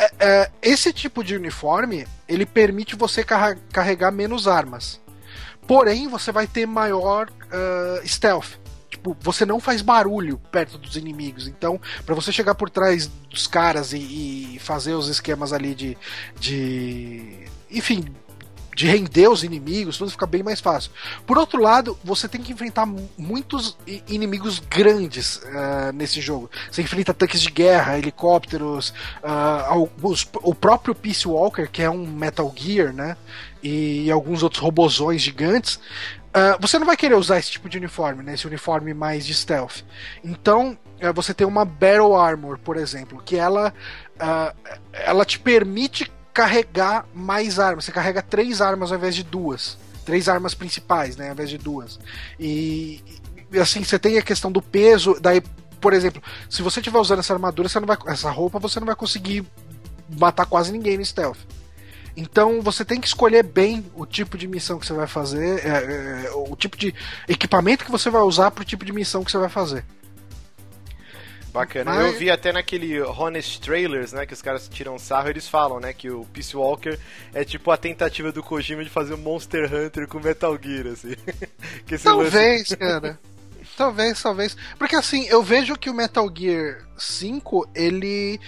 É, 0.00 0.10
é, 0.20 0.50
esse 0.62 0.92
tipo 0.92 1.24
de 1.24 1.34
uniforme 1.34 2.06
ele 2.28 2.46
permite 2.46 2.94
você 2.94 3.24
carregar 3.24 4.12
menos 4.12 4.46
armas. 4.46 5.00
Porém, 5.68 6.08
você 6.08 6.32
vai 6.32 6.46
ter 6.46 6.66
maior 6.66 7.30
ah, 7.52 8.00
stealth. 8.04 8.58
Tipo, 8.90 9.14
você 9.20 9.44
não 9.44 9.60
faz 9.60 9.82
barulho 9.82 10.40
perto 10.50 10.78
dos 10.78 10.96
inimigos. 10.96 11.46
Então, 11.46 11.80
pra 12.06 12.14
você 12.14 12.32
chegar 12.32 12.54
por 12.54 12.70
trás 12.70 13.06
dos 13.28 13.46
caras 13.46 13.92
e, 13.92 14.54
e 14.54 14.58
fazer 14.58 14.94
os 14.94 15.08
esquemas 15.08 15.52
ali 15.52 15.74
de. 15.74 15.98
de. 16.40 17.44
Enfim. 17.70 18.06
De 18.78 18.86
render 18.86 19.26
os 19.28 19.42
inimigos, 19.42 19.98
tudo 19.98 20.08
fica 20.08 20.24
bem 20.24 20.40
mais 20.40 20.60
fácil. 20.60 20.92
Por 21.26 21.36
outro 21.36 21.60
lado, 21.60 21.98
você 22.04 22.28
tem 22.28 22.40
que 22.40 22.52
enfrentar 22.52 22.86
mu- 22.86 23.10
muitos 23.18 23.76
inimigos 24.06 24.60
grandes 24.60 25.42
ah, 25.46 25.90
nesse 25.92 26.20
jogo. 26.20 26.48
Você 26.70 26.82
enfrenta 26.82 27.12
tanques 27.12 27.42
de 27.42 27.50
guerra, 27.50 27.98
helicópteros, 27.98 28.94
ah, 29.20 29.66
al- 29.70 29.90
os- 30.00 30.28
o 30.44 30.54
próprio 30.54 30.94
Peace 30.94 31.26
Walker, 31.26 31.66
que 31.66 31.82
é 31.82 31.90
um 31.90 32.06
Metal 32.06 32.52
Gear, 32.56 32.92
né? 32.92 33.16
E 33.60 34.08
alguns 34.12 34.44
outros 34.44 34.62
robozões 34.62 35.22
gigantes. 35.22 35.80
Ah, 36.32 36.56
você 36.60 36.78
não 36.78 36.86
vai 36.86 36.96
querer 36.96 37.16
usar 37.16 37.36
esse 37.40 37.50
tipo 37.50 37.68
de 37.68 37.78
uniforme, 37.78 38.22
né? 38.22 38.34
Esse 38.34 38.46
uniforme 38.46 38.94
mais 38.94 39.26
de 39.26 39.34
stealth. 39.34 39.82
Então, 40.22 40.78
ah, 41.02 41.10
você 41.10 41.34
tem 41.34 41.44
uma 41.44 41.64
Battle 41.64 42.14
Armor, 42.14 42.60
por 42.60 42.76
exemplo, 42.76 43.20
que 43.24 43.34
ela, 43.34 43.74
ah, 44.20 44.54
ela 44.92 45.24
te 45.24 45.36
permite 45.36 46.12
carregar 46.38 47.04
mais 47.12 47.58
armas. 47.58 47.84
Você 47.84 47.90
carrega 47.90 48.22
três 48.22 48.60
armas 48.60 48.92
ao 48.92 48.98
invés 48.98 49.12
de 49.12 49.24
duas. 49.24 49.76
Três 50.04 50.28
armas 50.28 50.54
principais, 50.54 51.16
né? 51.16 51.26
Ao 51.26 51.32
invés 51.32 51.50
de 51.50 51.58
duas. 51.58 51.98
E, 52.38 53.02
e, 53.52 53.58
assim, 53.58 53.82
você 53.82 53.98
tem 53.98 54.16
a 54.18 54.22
questão 54.22 54.52
do 54.52 54.62
peso. 54.62 55.18
Daí, 55.20 55.42
por 55.80 55.92
exemplo, 55.92 56.22
se 56.48 56.62
você 56.62 56.78
estiver 56.78 57.00
usando 57.00 57.18
essa 57.18 57.32
armadura, 57.32 57.68
você 57.68 57.80
não 57.80 57.88
vai, 57.88 57.98
essa 58.06 58.30
roupa, 58.30 58.60
você 58.60 58.78
não 58.78 58.86
vai 58.86 58.94
conseguir 58.94 59.44
matar 60.16 60.46
quase 60.46 60.70
ninguém 60.70 60.96
no 60.96 61.04
stealth. 61.04 61.40
Então 62.16 62.62
você 62.62 62.84
tem 62.84 63.00
que 63.00 63.08
escolher 63.08 63.42
bem 63.42 63.84
o 63.96 64.06
tipo 64.06 64.38
de 64.38 64.46
missão 64.46 64.78
que 64.78 64.86
você 64.86 64.92
vai 64.92 65.08
fazer, 65.08 65.66
é, 65.66 66.26
é, 66.26 66.30
o 66.34 66.54
tipo 66.54 66.76
de 66.76 66.94
equipamento 67.28 67.84
que 67.84 67.90
você 67.90 68.10
vai 68.10 68.22
usar 68.22 68.52
para 68.52 68.62
o 68.62 68.64
tipo 68.64 68.84
de 68.84 68.92
missão 68.92 69.24
que 69.24 69.30
você 69.30 69.38
vai 69.38 69.48
fazer. 69.48 69.84
Bacana. 71.52 71.92
Mas- 71.94 72.06
Eu 72.12 72.18
vi 72.18 72.30
até 72.30 72.52
naquele 72.52 73.00
Honest 73.02 73.60
Trailers, 73.60 74.12
né, 74.12 74.26
que 74.26 74.34
os 74.34 74.42
caras 74.42 74.68
tiram 74.68 74.98
sarro, 74.98 75.28
eles 75.28 75.48
falam, 75.48 75.80
né, 75.80 75.92
que 75.92 76.10
o 76.10 76.24
Peace 76.26 76.56
Walker 76.56 76.98
é 77.32 77.44
tipo 77.44 77.70
a 77.70 77.76
tentativa 77.76 78.30
do 78.30 78.42
Kojima 78.42 78.84
de 78.84 78.90
fazer 78.90 79.14
um 79.14 79.18
Monster 79.18 79.72
Hunter 79.72 80.06
com 80.06 80.20
Metal 80.20 80.56
Gear, 80.62 80.88
assim. 80.88 81.14
que 81.86 81.94
esse 81.94 82.08
lance- 82.08 82.30
Talvez, 82.30 82.68
cara. 82.74 83.18
talvez, 83.76 84.22
talvez. 84.22 84.56
Porque 84.78 84.94
assim, 84.96 85.26
eu 85.28 85.42
vejo 85.42 85.76
que 85.76 85.88
o 85.90 85.94
Metal 85.94 86.28
Gear 86.36 86.86
5, 86.98 87.68
ele 87.74 88.38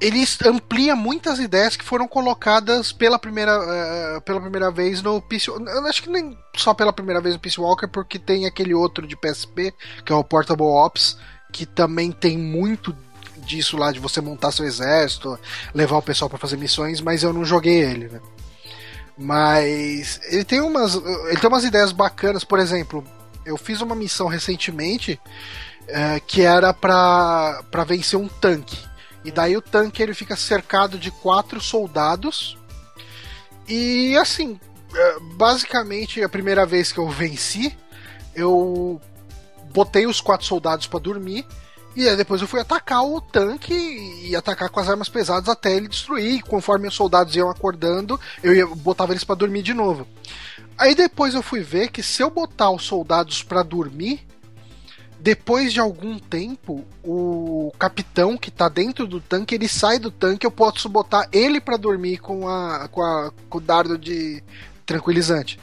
ele 0.00 0.24
amplia 0.46 0.96
muitas 0.96 1.38
ideias 1.38 1.76
que 1.76 1.84
foram 1.84 2.08
colocadas 2.08 2.90
pela 2.90 3.20
primeira, 3.20 3.52
eh, 3.52 4.20
pela 4.24 4.40
primeira 4.40 4.68
vez 4.68 5.00
no 5.00 5.22
Peace 5.22 5.46
Eu 5.46 5.86
acho 5.86 6.02
que 6.02 6.10
nem 6.10 6.36
só 6.56 6.74
pela 6.74 6.92
primeira 6.92 7.20
vez 7.20 7.36
no 7.36 7.40
Peace 7.40 7.60
Walker, 7.60 7.86
porque 7.86 8.18
tem 8.18 8.44
aquele 8.44 8.74
outro 8.74 9.06
de 9.06 9.14
PSP, 9.16 9.72
que 10.04 10.12
é 10.12 10.16
o 10.16 10.24
Portable 10.24 10.66
Ops, 10.66 11.16
que 11.52 11.66
também 11.66 12.10
tem 12.10 12.38
muito 12.38 12.96
disso 13.44 13.76
lá 13.76 13.92
de 13.92 14.00
você 14.00 14.20
montar 14.20 14.50
seu 14.52 14.64
exército, 14.64 15.38
levar 15.74 15.98
o 15.98 16.02
pessoal 16.02 16.28
pra 16.28 16.38
fazer 16.38 16.56
missões, 16.56 17.00
mas 17.00 17.22
eu 17.22 17.32
não 17.32 17.44
joguei 17.44 17.82
ele, 17.82 18.08
né? 18.08 18.20
Mas 19.18 20.20
ele 20.24 20.44
tem 20.44 20.60
umas 20.60 20.94
ele 20.94 21.36
tem 21.38 21.48
umas 21.48 21.64
ideias 21.64 21.92
bacanas, 21.92 22.44
por 22.44 22.58
exemplo, 22.58 23.04
eu 23.44 23.56
fiz 23.56 23.80
uma 23.80 23.94
missão 23.94 24.26
recentemente 24.26 25.20
eh, 25.86 26.20
que 26.26 26.42
era 26.42 26.72
pra 26.72 27.62
pra 27.70 27.84
vencer 27.84 28.18
um 28.18 28.28
tanque. 28.28 28.78
E 29.24 29.30
daí 29.30 29.56
o 29.56 29.62
tanque 29.62 30.02
ele 30.02 30.14
fica 30.14 30.34
cercado 30.34 30.98
de 30.98 31.10
quatro 31.10 31.60
soldados. 31.60 32.56
E 33.68 34.16
assim, 34.16 34.58
eh, 34.94 35.16
basicamente 35.34 36.22
a 36.22 36.28
primeira 36.28 36.64
vez 36.64 36.90
que 36.90 36.98
eu 36.98 37.08
venci, 37.08 37.76
eu 38.34 39.00
botei 39.72 40.06
os 40.06 40.20
quatro 40.20 40.46
soldados 40.46 40.86
pra 40.86 40.98
dormir. 40.98 41.46
E 41.94 42.08
aí 42.08 42.16
depois 42.16 42.40
eu 42.40 42.48
fui 42.48 42.58
atacar 42.58 43.04
o 43.04 43.20
tanque 43.20 43.74
e 43.74 44.34
atacar 44.34 44.70
com 44.70 44.80
as 44.80 44.88
armas 44.88 45.08
pesadas 45.08 45.48
até 45.48 45.76
ele 45.76 45.88
destruir. 45.88 46.36
E 46.36 46.42
conforme 46.42 46.88
os 46.88 46.94
soldados 46.94 47.36
iam 47.36 47.50
acordando, 47.50 48.18
eu 48.42 48.54
ia, 48.54 48.66
botava 48.66 49.12
eles 49.12 49.24
pra 49.24 49.34
dormir 49.34 49.62
de 49.62 49.74
novo. 49.74 50.06
Aí 50.78 50.94
depois 50.94 51.34
eu 51.34 51.42
fui 51.42 51.60
ver 51.60 51.90
que 51.90 52.02
se 52.02 52.22
eu 52.22 52.30
botar 52.30 52.70
os 52.70 52.84
soldados 52.84 53.42
pra 53.42 53.62
dormir, 53.62 54.26
depois 55.20 55.72
de 55.72 55.78
algum 55.78 56.18
tempo, 56.18 56.84
o 57.04 57.72
capitão 57.78 58.36
que 58.36 58.50
tá 58.50 58.68
dentro 58.68 59.06
do 59.06 59.20
tanque, 59.20 59.54
ele 59.54 59.68
sai 59.68 59.98
do 59.98 60.10
tanque, 60.10 60.44
eu 60.44 60.50
posso 60.50 60.88
botar 60.88 61.28
ele 61.30 61.60
pra 61.60 61.76
dormir 61.76 62.18
com, 62.18 62.48
a, 62.48 62.88
com, 62.88 63.02
a, 63.02 63.30
com 63.48 63.58
o 63.58 63.60
dardo 63.60 63.96
de 63.96 64.42
tranquilizante. 64.84 65.60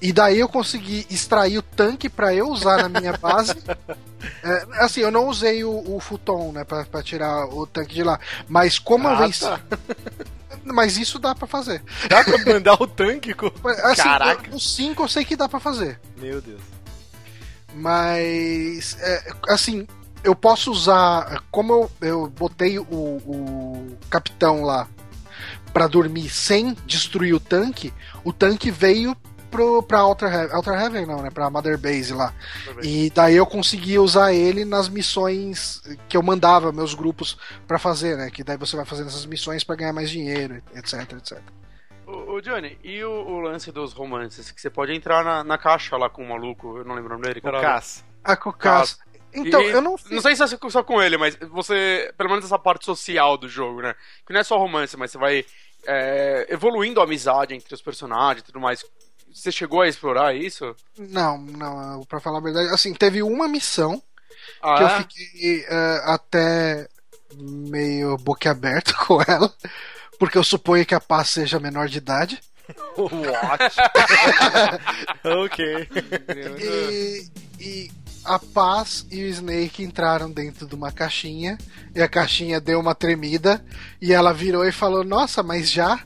E 0.00 0.12
daí 0.12 0.38
eu 0.40 0.48
consegui 0.48 1.06
extrair 1.10 1.58
o 1.58 1.62
tanque 1.62 2.08
pra 2.08 2.34
eu 2.34 2.48
usar 2.48 2.88
na 2.88 3.00
minha 3.00 3.12
base. 3.16 3.54
É, 4.42 4.66
assim, 4.84 5.00
eu 5.00 5.10
não 5.10 5.28
usei 5.28 5.64
o, 5.64 5.94
o 5.96 5.98
futon, 5.98 6.52
né, 6.52 6.62
pra, 6.62 6.84
pra 6.84 7.02
tirar 7.02 7.46
o 7.46 7.66
tanque 7.66 7.94
de 7.94 8.02
lá. 8.02 8.20
Mas 8.46 8.78
como 8.78 9.08
eu 9.08 9.12
Ah, 9.12 9.16
venci. 9.16 9.40
tá. 9.40 9.58
Mas 10.62 10.98
isso 10.98 11.18
dá 11.18 11.34
pra 11.34 11.46
fazer. 11.46 11.82
Dá 12.06 12.22
pra 12.22 12.36
mandar 12.52 12.74
o 12.74 12.86
tanque 12.86 13.32
com... 13.32 13.46
Assim, 13.66 14.02
Caraca. 14.02 14.54
os 14.54 14.74
5 14.74 15.02
eu 15.02 15.08
sei 15.08 15.24
que 15.24 15.34
dá 15.36 15.48
pra 15.48 15.58
fazer. 15.58 15.98
Meu 16.18 16.38
Deus. 16.42 16.60
Mas, 17.74 18.96
é, 19.00 19.32
assim, 19.48 19.86
eu 20.22 20.34
posso 20.34 20.70
usar. 20.70 21.42
Como 21.50 21.72
eu, 21.72 21.90
eu 22.02 22.26
botei 22.28 22.78
o, 22.78 22.84
o 22.84 23.98
capitão 24.10 24.62
lá 24.62 24.86
pra 25.72 25.86
dormir 25.86 26.28
sem 26.28 26.76
destruir 26.84 27.32
o 27.34 27.40
tanque, 27.40 27.92
o 28.24 28.32
tanque 28.32 28.70
veio 28.70 29.16
pro, 29.50 29.82
pra 29.82 30.02
Outer 30.04 30.32
Heaven, 30.32 30.56
Outer 30.56 30.74
Heaven 30.74 31.06
não, 31.06 31.22
né? 31.22 31.30
Pra 31.30 31.50
Mother 31.50 31.76
Base 31.76 32.12
lá. 32.14 32.32
E 32.82 33.10
daí 33.10 33.36
eu 33.36 33.46
consegui 33.46 33.98
usar 33.98 34.32
ele 34.32 34.64
nas 34.64 34.88
missões 34.88 35.82
que 36.08 36.16
eu 36.16 36.22
mandava 36.22 36.72
meus 36.72 36.94
grupos 36.94 37.36
pra 37.66 37.78
fazer, 37.78 38.16
né? 38.16 38.30
Que 38.30 38.44
daí 38.44 38.56
você 38.56 38.76
vai 38.76 38.84
fazendo 38.84 39.08
essas 39.08 39.26
missões 39.26 39.64
pra 39.64 39.76
ganhar 39.76 39.92
mais 39.92 40.10
dinheiro, 40.10 40.62
etc, 40.74 41.12
etc. 41.12 41.40
Ô, 42.06 42.34
ô, 42.34 42.40
Johnny, 42.40 42.78
e 42.82 43.02
o, 43.04 43.10
o 43.10 43.40
lance 43.40 43.70
dos 43.70 43.92
romances? 43.92 44.50
Que 44.50 44.60
você 44.60 44.70
pode 44.70 44.92
entrar 44.92 45.24
na, 45.24 45.44
na 45.44 45.58
caixa 45.58 45.96
lá 45.96 46.08
com 46.08 46.24
o 46.24 46.28
maluco, 46.28 46.78
eu 46.78 46.84
não 46.84 46.94
lembro 46.94 47.10
o 47.10 47.12
nome 47.14 47.26
dele, 47.26 47.40
O 47.40 47.42
caralho. 47.42 47.64
Cass. 47.64 48.04
A 48.22 48.36
Cocas. 48.36 48.98
Então, 49.32 49.62
E 49.62 49.70
eu 49.70 49.80
não 49.80 49.96
fiz. 49.96 50.10
Não 50.10 50.20
sei 50.20 50.34
se 50.34 50.42
é 50.42 50.46
só 50.70 50.82
com 50.82 51.00
ele, 51.00 51.16
mas 51.16 51.36
você. 51.50 52.12
Pelo 52.16 52.30
menos 52.30 52.44
essa 52.44 52.58
parte 52.58 52.84
social 52.84 53.36
do 53.36 53.48
jogo, 53.48 53.80
né? 53.80 53.94
Que 54.26 54.32
não 54.32 54.40
é 54.40 54.44
só 54.44 54.58
romance, 54.58 54.96
mas 54.96 55.12
você 55.12 55.18
vai 55.18 55.44
é, 55.86 56.46
evoluindo 56.50 57.00
a 57.00 57.04
amizade 57.04 57.54
entre 57.54 57.72
os 57.74 57.82
personagens 57.82 58.42
e 58.42 58.46
tudo 58.46 58.60
mais. 58.60 58.84
Você 59.32 59.52
chegou 59.52 59.80
a 59.80 59.88
explorar 59.88 60.34
isso? 60.34 60.74
Não, 60.98 61.38
não, 61.38 62.04
pra 62.04 62.20
falar 62.20 62.38
a 62.38 62.42
verdade, 62.42 62.68
assim, 62.74 62.92
teve 62.94 63.22
uma 63.22 63.46
missão 63.48 64.02
Ah, 64.62 64.74
que 64.76 64.82
eu 64.82 64.86
é? 64.88 64.98
fiquei 64.98 65.64
eh, 65.68 66.02
até 66.04 66.88
meio 67.36 68.16
boquiaberto 68.18 68.94
com 69.06 69.20
ela, 69.22 69.52
porque 70.18 70.36
eu 70.36 70.44
suponho 70.44 70.84
que 70.84 70.94
a 70.94 71.00
Paz 71.00 71.30
seja 71.30 71.60
menor 71.60 71.88
de 71.88 71.98
idade. 71.98 72.40
What? 72.96 73.76
ok. 75.24 75.88
E, 76.58 77.28
e 77.58 77.90
a 78.24 78.38
Paz 78.38 79.06
e 79.10 79.22
o 79.24 79.26
Snake 79.26 79.82
entraram 79.82 80.30
dentro 80.30 80.66
de 80.66 80.74
uma 80.74 80.92
caixinha 80.92 81.58
e 81.94 82.00
a 82.02 82.08
caixinha 82.08 82.60
deu 82.60 82.78
uma 82.78 82.94
tremida 82.94 83.64
e 84.00 84.12
ela 84.12 84.32
virou 84.32 84.64
e 84.64 84.72
falou: 84.72 85.02
Nossa, 85.04 85.42
mas 85.42 85.70
já? 85.70 86.00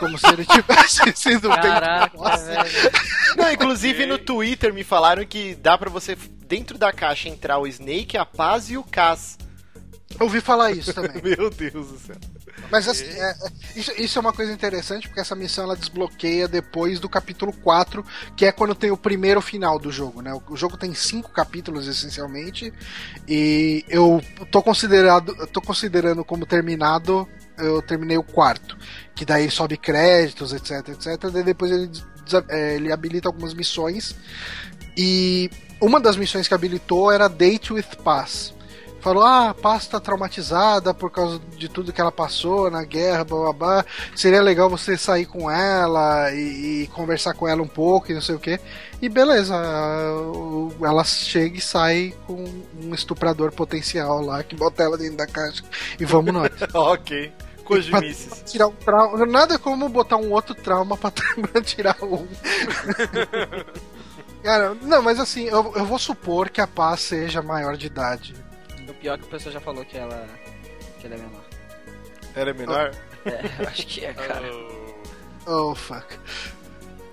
Como 0.00 0.18
se 0.18 0.26
ele 0.26 0.44
tivesse 0.44 1.00
sido 1.14 1.48
bem. 1.48 1.60
Caraca. 1.60 2.16
Não, 3.36 3.52
inclusive 3.52 4.06
no 4.06 4.18
Twitter 4.18 4.72
me 4.74 4.82
falaram 4.84 5.24
que 5.24 5.54
dá 5.54 5.76
pra 5.78 5.88
você, 5.90 6.16
dentro 6.46 6.76
da 6.76 6.92
caixa, 6.92 7.28
entrar 7.28 7.58
o 7.58 7.66
Snake, 7.66 8.16
a 8.16 8.24
Paz 8.24 8.70
e 8.70 8.76
o 8.76 8.82
Cass. 8.82 9.38
Eu 10.18 10.24
ouvi 10.26 10.40
falar 10.40 10.72
isso 10.72 10.92
também. 10.94 11.22
Meu 11.22 11.50
Deus 11.50 11.88
do 11.88 11.98
céu. 11.98 12.16
Mas 12.72 12.88
assim, 12.88 13.04
é- 13.04 13.36
isso, 13.76 13.92
isso 13.96 14.18
é 14.18 14.20
uma 14.20 14.32
coisa 14.32 14.52
interessante 14.52 15.06
porque 15.06 15.20
essa 15.20 15.36
missão 15.36 15.62
ela 15.64 15.76
desbloqueia 15.76 16.48
depois 16.48 16.98
do 16.98 17.08
capítulo 17.08 17.52
4, 17.52 18.04
que 18.36 18.44
é 18.44 18.50
quando 18.50 18.74
tem 18.74 18.90
o 18.90 18.96
primeiro 18.96 19.40
final 19.40 19.78
do 19.78 19.92
jogo, 19.92 20.20
né? 20.22 20.32
O, 20.34 20.42
o 20.52 20.56
jogo 20.56 20.76
tem 20.76 20.92
cinco 20.92 21.30
capítulos 21.30 21.86
essencialmente 21.86 22.72
e 23.28 23.84
eu 23.88 24.20
tô 24.50 24.60
considerado, 24.60 25.36
eu 25.38 25.46
tô 25.46 25.60
considerando 25.62 26.24
como 26.24 26.44
terminado, 26.44 27.28
eu 27.58 27.82
terminei 27.82 28.16
o 28.16 28.22
quarto, 28.22 28.76
que 29.14 29.24
daí 29.24 29.50
sobe 29.50 29.76
créditos, 29.76 30.52
etc, 30.52 30.88
etc. 30.88 31.30
Daí 31.30 31.42
depois 31.42 31.70
ele, 31.70 31.90
é, 32.48 32.76
ele 32.76 32.92
habilita 32.92 33.28
algumas 33.28 33.54
missões 33.54 34.14
e 34.96 35.50
uma 35.80 36.00
das 36.00 36.16
missões 36.16 36.48
que 36.48 36.54
habilitou 36.54 37.10
era 37.10 37.28
Date 37.28 37.72
with 37.72 37.96
Paz 38.02 38.54
falou: 39.00 39.24
ah, 39.24 39.50
a 39.50 39.54
Paz 39.54 39.86
tá 39.86 40.00
traumatizada 40.00 40.92
por 40.92 41.10
causa 41.10 41.40
de 41.56 41.68
tudo 41.68 41.92
que 41.92 42.00
ela 42.00 42.12
passou 42.12 42.70
na 42.70 42.84
guerra, 42.84 43.24
blá 43.24 43.38
blá 43.38 43.52
blá. 43.52 43.86
Seria 44.14 44.42
legal 44.42 44.68
você 44.68 44.96
sair 44.96 45.26
com 45.26 45.50
ela 45.50 46.30
e, 46.32 46.82
e 46.82 46.86
conversar 46.88 47.34
com 47.34 47.48
ela 47.48 47.62
um 47.62 47.68
pouco 47.68 48.10
e 48.10 48.14
não 48.14 48.20
sei 48.20 48.34
o 48.34 48.38
que. 48.38 48.60
E 49.00 49.08
beleza, 49.08 49.54
ela 50.82 51.04
chega 51.04 51.56
e 51.56 51.60
sai 51.60 52.14
com 52.26 52.44
um 52.82 52.94
estuprador 52.94 53.52
potencial 53.52 54.20
lá 54.20 54.42
que 54.42 54.56
bota 54.56 54.82
ela 54.82 54.98
dentro 54.98 55.16
da 55.16 55.26
caixa 55.26 55.62
e 55.98 56.04
vamos 56.04 56.32
nós. 56.32 56.50
ok. 56.74 57.32
Cojimices. 57.68 58.42
Tirar 58.50 58.68
um 58.68 58.72
trauma. 58.72 59.26
Nada 59.26 59.58
como 59.58 59.88
botar 59.88 60.16
um 60.16 60.32
outro 60.32 60.54
trauma 60.54 60.96
pra, 60.96 61.10
pra 61.12 61.60
tirar 61.62 61.96
um. 62.02 62.26
Cara, 64.42 64.74
não, 64.82 65.02
mas 65.02 65.20
assim, 65.20 65.44
eu, 65.44 65.72
eu 65.76 65.84
vou 65.84 65.98
supor 65.98 66.48
que 66.48 66.60
a 66.60 66.66
Paz 66.66 67.00
seja 67.00 67.42
maior 67.42 67.76
de 67.76 67.86
idade. 67.86 68.34
O 68.88 68.94
pior 68.94 69.14
é 69.14 69.18
que 69.18 69.24
o 69.24 69.28
pessoal 69.28 69.52
já 69.52 69.60
falou 69.60 69.84
que 69.84 69.96
ela, 69.96 70.26
que 71.00 71.06
ela 71.06 71.16
é 71.16 71.18
menor. 71.18 71.44
Ela 72.34 72.50
é 72.50 72.52
menor? 72.54 72.94
É, 73.26 73.62
eu 73.62 73.68
acho 73.68 73.86
que 73.86 74.04
é, 74.04 74.12
cara. 74.14 74.48
Oh, 75.46 75.74
fuck. 75.74 76.06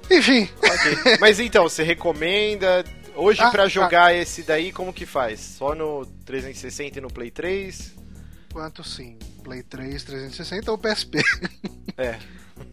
Enfim, 0.10 0.48
Ok. 0.64 1.18
Mas 1.20 1.40
então, 1.40 1.64
você 1.64 1.84
recomenda. 1.84 2.86
Hoje 3.16 3.42
Ah, 3.42 3.50
pra 3.50 3.64
tá. 3.64 3.70
jogar 3.70 4.14
esse 4.14 4.44
daí, 4.44 4.72
como 4.72 4.94
que 4.94 5.06
faz? 5.06 5.40
Só 5.40 5.74
no 5.74 6.06
360 6.26 7.00
e 7.00 7.02
no 7.02 7.10
Play 7.10 7.32
3? 7.32 7.94
quanto 8.54 8.84
sim? 8.84 9.18
Play 9.46 9.62
3, 9.62 10.04
360 10.04 10.72
ou 10.72 10.78
PSP? 10.78 11.22
É. 11.98 12.20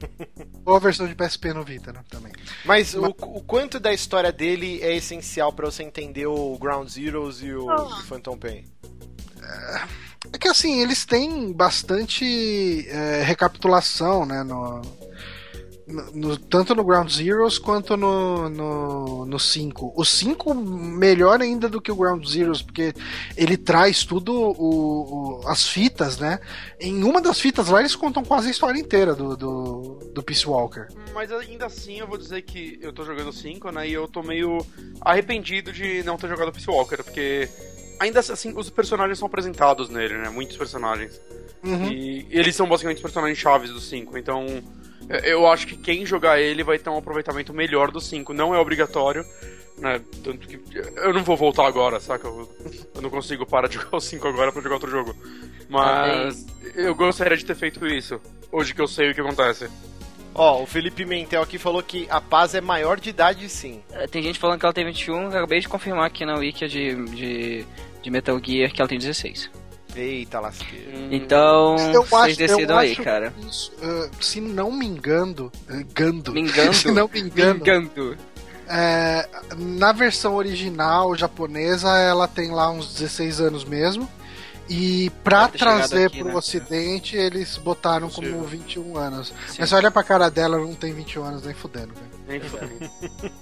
ou 0.66 0.74
a 0.74 0.80
versão 0.80 1.06
de 1.06 1.14
PSP 1.14 1.52
no 1.52 1.62
Vita, 1.62 1.92
né? 1.92 2.00
Também. 2.10 2.32
Mas 2.64 2.92
o, 2.92 3.04
o 3.04 3.40
quanto 3.40 3.78
da 3.78 3.92
história 3.92 4.32
dele 4.32 4.80
é 4.82 4.96
essencial 4.96 5.52
pra 5.52 5.66
você 5.66 5.84
entender 5.84 6.26
o 6.26 6.58
Ground 6.58 6.88
Zeroes 6.88 7.40
e 7.40 7.52
o, 7.52 7.70
Ah. 7.70 8.02
Phantom 8.08 8.36
Pain? 8.36 8.64
É 10.32 10.38
que 10.38 10.48
assim, 10.48 10.80
eles 10.80 11.04
têm 11.04 11.52
bastante 11.52 12.84
é, 12.88 13.22
recapitulação, 13.22 14.26
né? 14.26 14.42
No, 14.42 14.82
no- 15.86 16.36
tanto 16.36 16.74
no 16.74 16.84
Ground 16.84 17.10
Zeroes 17.10 17.58
quanto 17.58 17.96
no, 17.96 18.48
no, 18.48 19.26
no 19.26 19.38
5. 19.38 19.92
O 19.96 20.04
5 20.04 20.54
melhor 20.54 21.40
ainda 21.40 21.68
do 21.68 21.80
que 21.80 21.90
o 21.90 21.96
Ground 21.96 22.24
Zeroes, 22.26 22.62
porque 22.62 22.92
ele 23.36 23.56
traz 23.56 24.04
tudo 24.04 24.32
o, 24.32 25.40
o- 25.42 25.48
as 25.48 25.66
fitas, 25.68 26.18
né? 26.18 26.38
Em 26.80 27.02
uma 27.04 27.20
das 27.20 27.40
fitas 27.40 27.68
lá 27.68 27.80
eles 27.80 27.96
contam 27.96 28.24
quase 28.24 28.48
a 28.48 28.50
história 28.50 28.78
inteira 28.78 29.14
do, 29.14 29.36
do, 29.36 30.10
do 30.14 30.22
Peace 30.22 30.46
Walker. 30.48 30.86
Mas 31.14 31.30
ainda 31.32 31.66
assim 31.66 31.98
eu 31.98 32.06
vou 32.06 32.16
dizer 32.18 32.42
que 32.42 32.78
eu 32.80 32.92
tô 32.92 33.04
jogando 33.04 33.32
5, 33.32 33.70
né? 33.70 33.88
E 33.88 33.92
eu 33.92 34.06
tô 34.08 34.22
meio 34.22 34.64
arrependido 35.00 35.72
de 35.72 36.02
não 36.04 36.16
ter 36.16 36.28
jogado 36.28 36.52
Peace 36.52 36.70
Walker, 36.70 36.96
porque 37.02 37.48
ainda 38.00 38.20
assim 38.20 38.52
os 38.56 38.70
personagens 38.70 39.18
são 39.18 39.26
apresentados 39.26 39.88
nele, 39.88 40.18
né? 40.18 40.28
Muitos 40.30 40.56
personagens. 40.56 41.20
Uhum. 41.64 41.86
E 41.92 42.26
eles 42.30 42.56
são 42.56 42.68
basicamente 42.68 42.96
os 42.96 43.02
personagens 43.02 43.38
chaves 43.38 43.70
do 43.70 43.80
5. 43.80 44.18
Então 44.18 44.46
eu 45.24 45.46
acho 45.46 45.66
que 45.66 45.76
quem 45.76 46.06
jogar 46.06 46.40
ele 46.40 46.64
vai 46.64 46.78
ter 46.78 46.90
um 46.90 46.96
aproveitamento 46.96 47.52
melhor 47.52 47.90
do 47.90 48.00
5. 48.00 48.32
Não 48.32 48.54
é 48.54 48.58
obrigatório. 48.58 49.24
Né? 49.78 50.00
Tanto 50.22 50.46
que 50.46 50.60
eu 50.96 51.12
não 51.12 51.24
vou 51.24 51.36
voltar 51.36 51.66
agora, 51.66 51.98
saca? 51.98 52.26
Eu, 52.26 52.48
eu 52.94 53.02
não 53.02 53.10
consigo 53.10 53.44
parar 53.46 53.68
de 53.68 53.74
jogar 53.80 53.96
o 53.96 54.00
5 54.00 54.26
agora 54.28 54.52
pra 54.52 54.62
jogar 54.62 54.76
outro 54.76 54.90
jogo. 54.90 55.14
Mas 55.68 56.46
eu 56.74 56.94
gostaria 56.94 57.36
de 57.36 57.44
ter 57.44 57.54
feito 57.54 57.86
isso. 57.86 58.20
Hoje 58.50 58.74
que 58.74 58.80
eu 58.80 58.88
sei 58.88 59.10
o 59.10 59.14
que 59.14 59.20
acontece. 59.20 59.68
Ó, 60.34 60.62
o 60.62 60.66
Felipe 60.66 61.04
Mentel 61.04 61.42
aqui 61.42 61.58
falou 61.58 61.82
que 61.82 62.06
a 62.08 62.20
Paz 62.20 62.54
é 62.54 62.60
maior 62.60 62.98
de 62.98 63.10
idade 63.10 63.48
sim. 63.48 63.82
É, 63.92 64.06
Tem 64.06 64.22
gente 64.22 64.38
falando 64.38 64.58
que 64.58 64.64
ela 64.64 64.72
tem 64.72 64.84
21, 64.84 65.24
eu 65.24 65.28
acabei 65.28 65.60
de 65.60 65.68
confirmar 65.68 66.06
aqui 66.06 66.24
na 66.24 66.36
wiki 66.36 66.66
de, 66.66 66.94
de, 67.06 67.66
de 68.02 68.10
Metal 68.10 68.40
Gear 68.42 68.72
que 68.72 68.80
ela 68.80 68.88
tem 68.88 68.98
16. 68.98 69.50
Eita 69.94 70.40
lasqueira. 70.40 70.90
Então, 71.10 71.76
Eu 71.92 72.02
vocês 72.04 72.12
acho, 72.30 72.38
decidam 72.38 72.76
eu 72.76 72.80
aí, 72.80 72.92
acho 72.92 73.02
cara. 73.02 73.32
Isso, 73.46 73.72
uh, 73.82 74.10
se 74.24 74.40
não 74.40 74.72
me 74.72 74.86
engano, 74.86 75.52
uh, 75.68 75.86
gando, 75.94 76.32
Me 76.34 76.40
engano. 76.40 76.72
se 76.72 76.90
não 76.90 77.08
me 77.12 77.20
engano, 77.20 77.54
Me 77.54 77.60
engano. 77.60 78.16
É, 78.68 79.28
na 79.58 79.92
versão 79.92 80.34
original 80.36 81.14
japonesa, 81.14 81.90
ela 81.98 82.26
tem 82.26 82.50
lá 82.50 82.70
uns 82.70 82.94
16 82.94 83.40
anos 83.40 83.64
mesmo. 83.64 84.08
E 84.68 85.10
pra 85.22 85.48
trazer 85.48 86.06
aqui, 86.06 86.20
pro 86.20 86.28
né? 86.28 86.34
ocidente, 86.34 87.16
eles 87.16 87.58
botaram 87.58 88.08
Possível. 88.08 88.36
como 88.36 88.44
21 88.46 88.96
anos. 88.96 89.34
Sim. 89.48 89.56
Mas 89.58 89.72
olha 89.72 89.90
pra 89.90 90.02
cara 90.02 90.30
dela, 90.30 90.56
ela 90.56 90.64
não 90.66 90.74
tem 90.74 90.94
21 90.94 91.24
anos 91.24 91.42
nem 91.44 91.54
fudendo, 91.54 91.92
velho. 91.92 92.10
Nem 92.26 92.40
fudendo. 92.40 92.90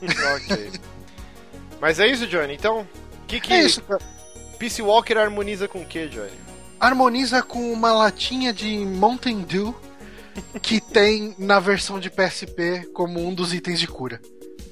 ok. 0.36 0.72
Mas 1.80 2.01
é 2.01 2.09
isso, 2.09 2.26
Johnny. 2.26 2.55
Então, 2.55 2.86
que 3.28 3.38
que 3.38 3.53
É 3.53 3.62
isso, 3.62 3.82
cara. 3.82 4.01
Peace 4.61 4.80
Walker 4.80 5.16
harmoniza 5.18 5.66
com 5.66 5.80
o 5.82 5.86
que, 5.86 6.06
Johnny? 6.06 6.30
Harmoniza 6.78 7.42
com 7.42 7.72
uma 7.72 7.92
latinha 7.92 8.52
de 8.52 8.68
Mountain 8.78 9.40
Dew 9.42 9.74
que 10.62 10.80
tem 10.92 11.34
na 11.38 11.58
versão 11.58 11.98
de 11.98 12.08
PSP 12.11 12.88
como 12.92 13.26
um 13.26 13.34
dos 13.34 13.52
itens 13.52 13.80
de 13.80 13.86
cura. 13.88 14.20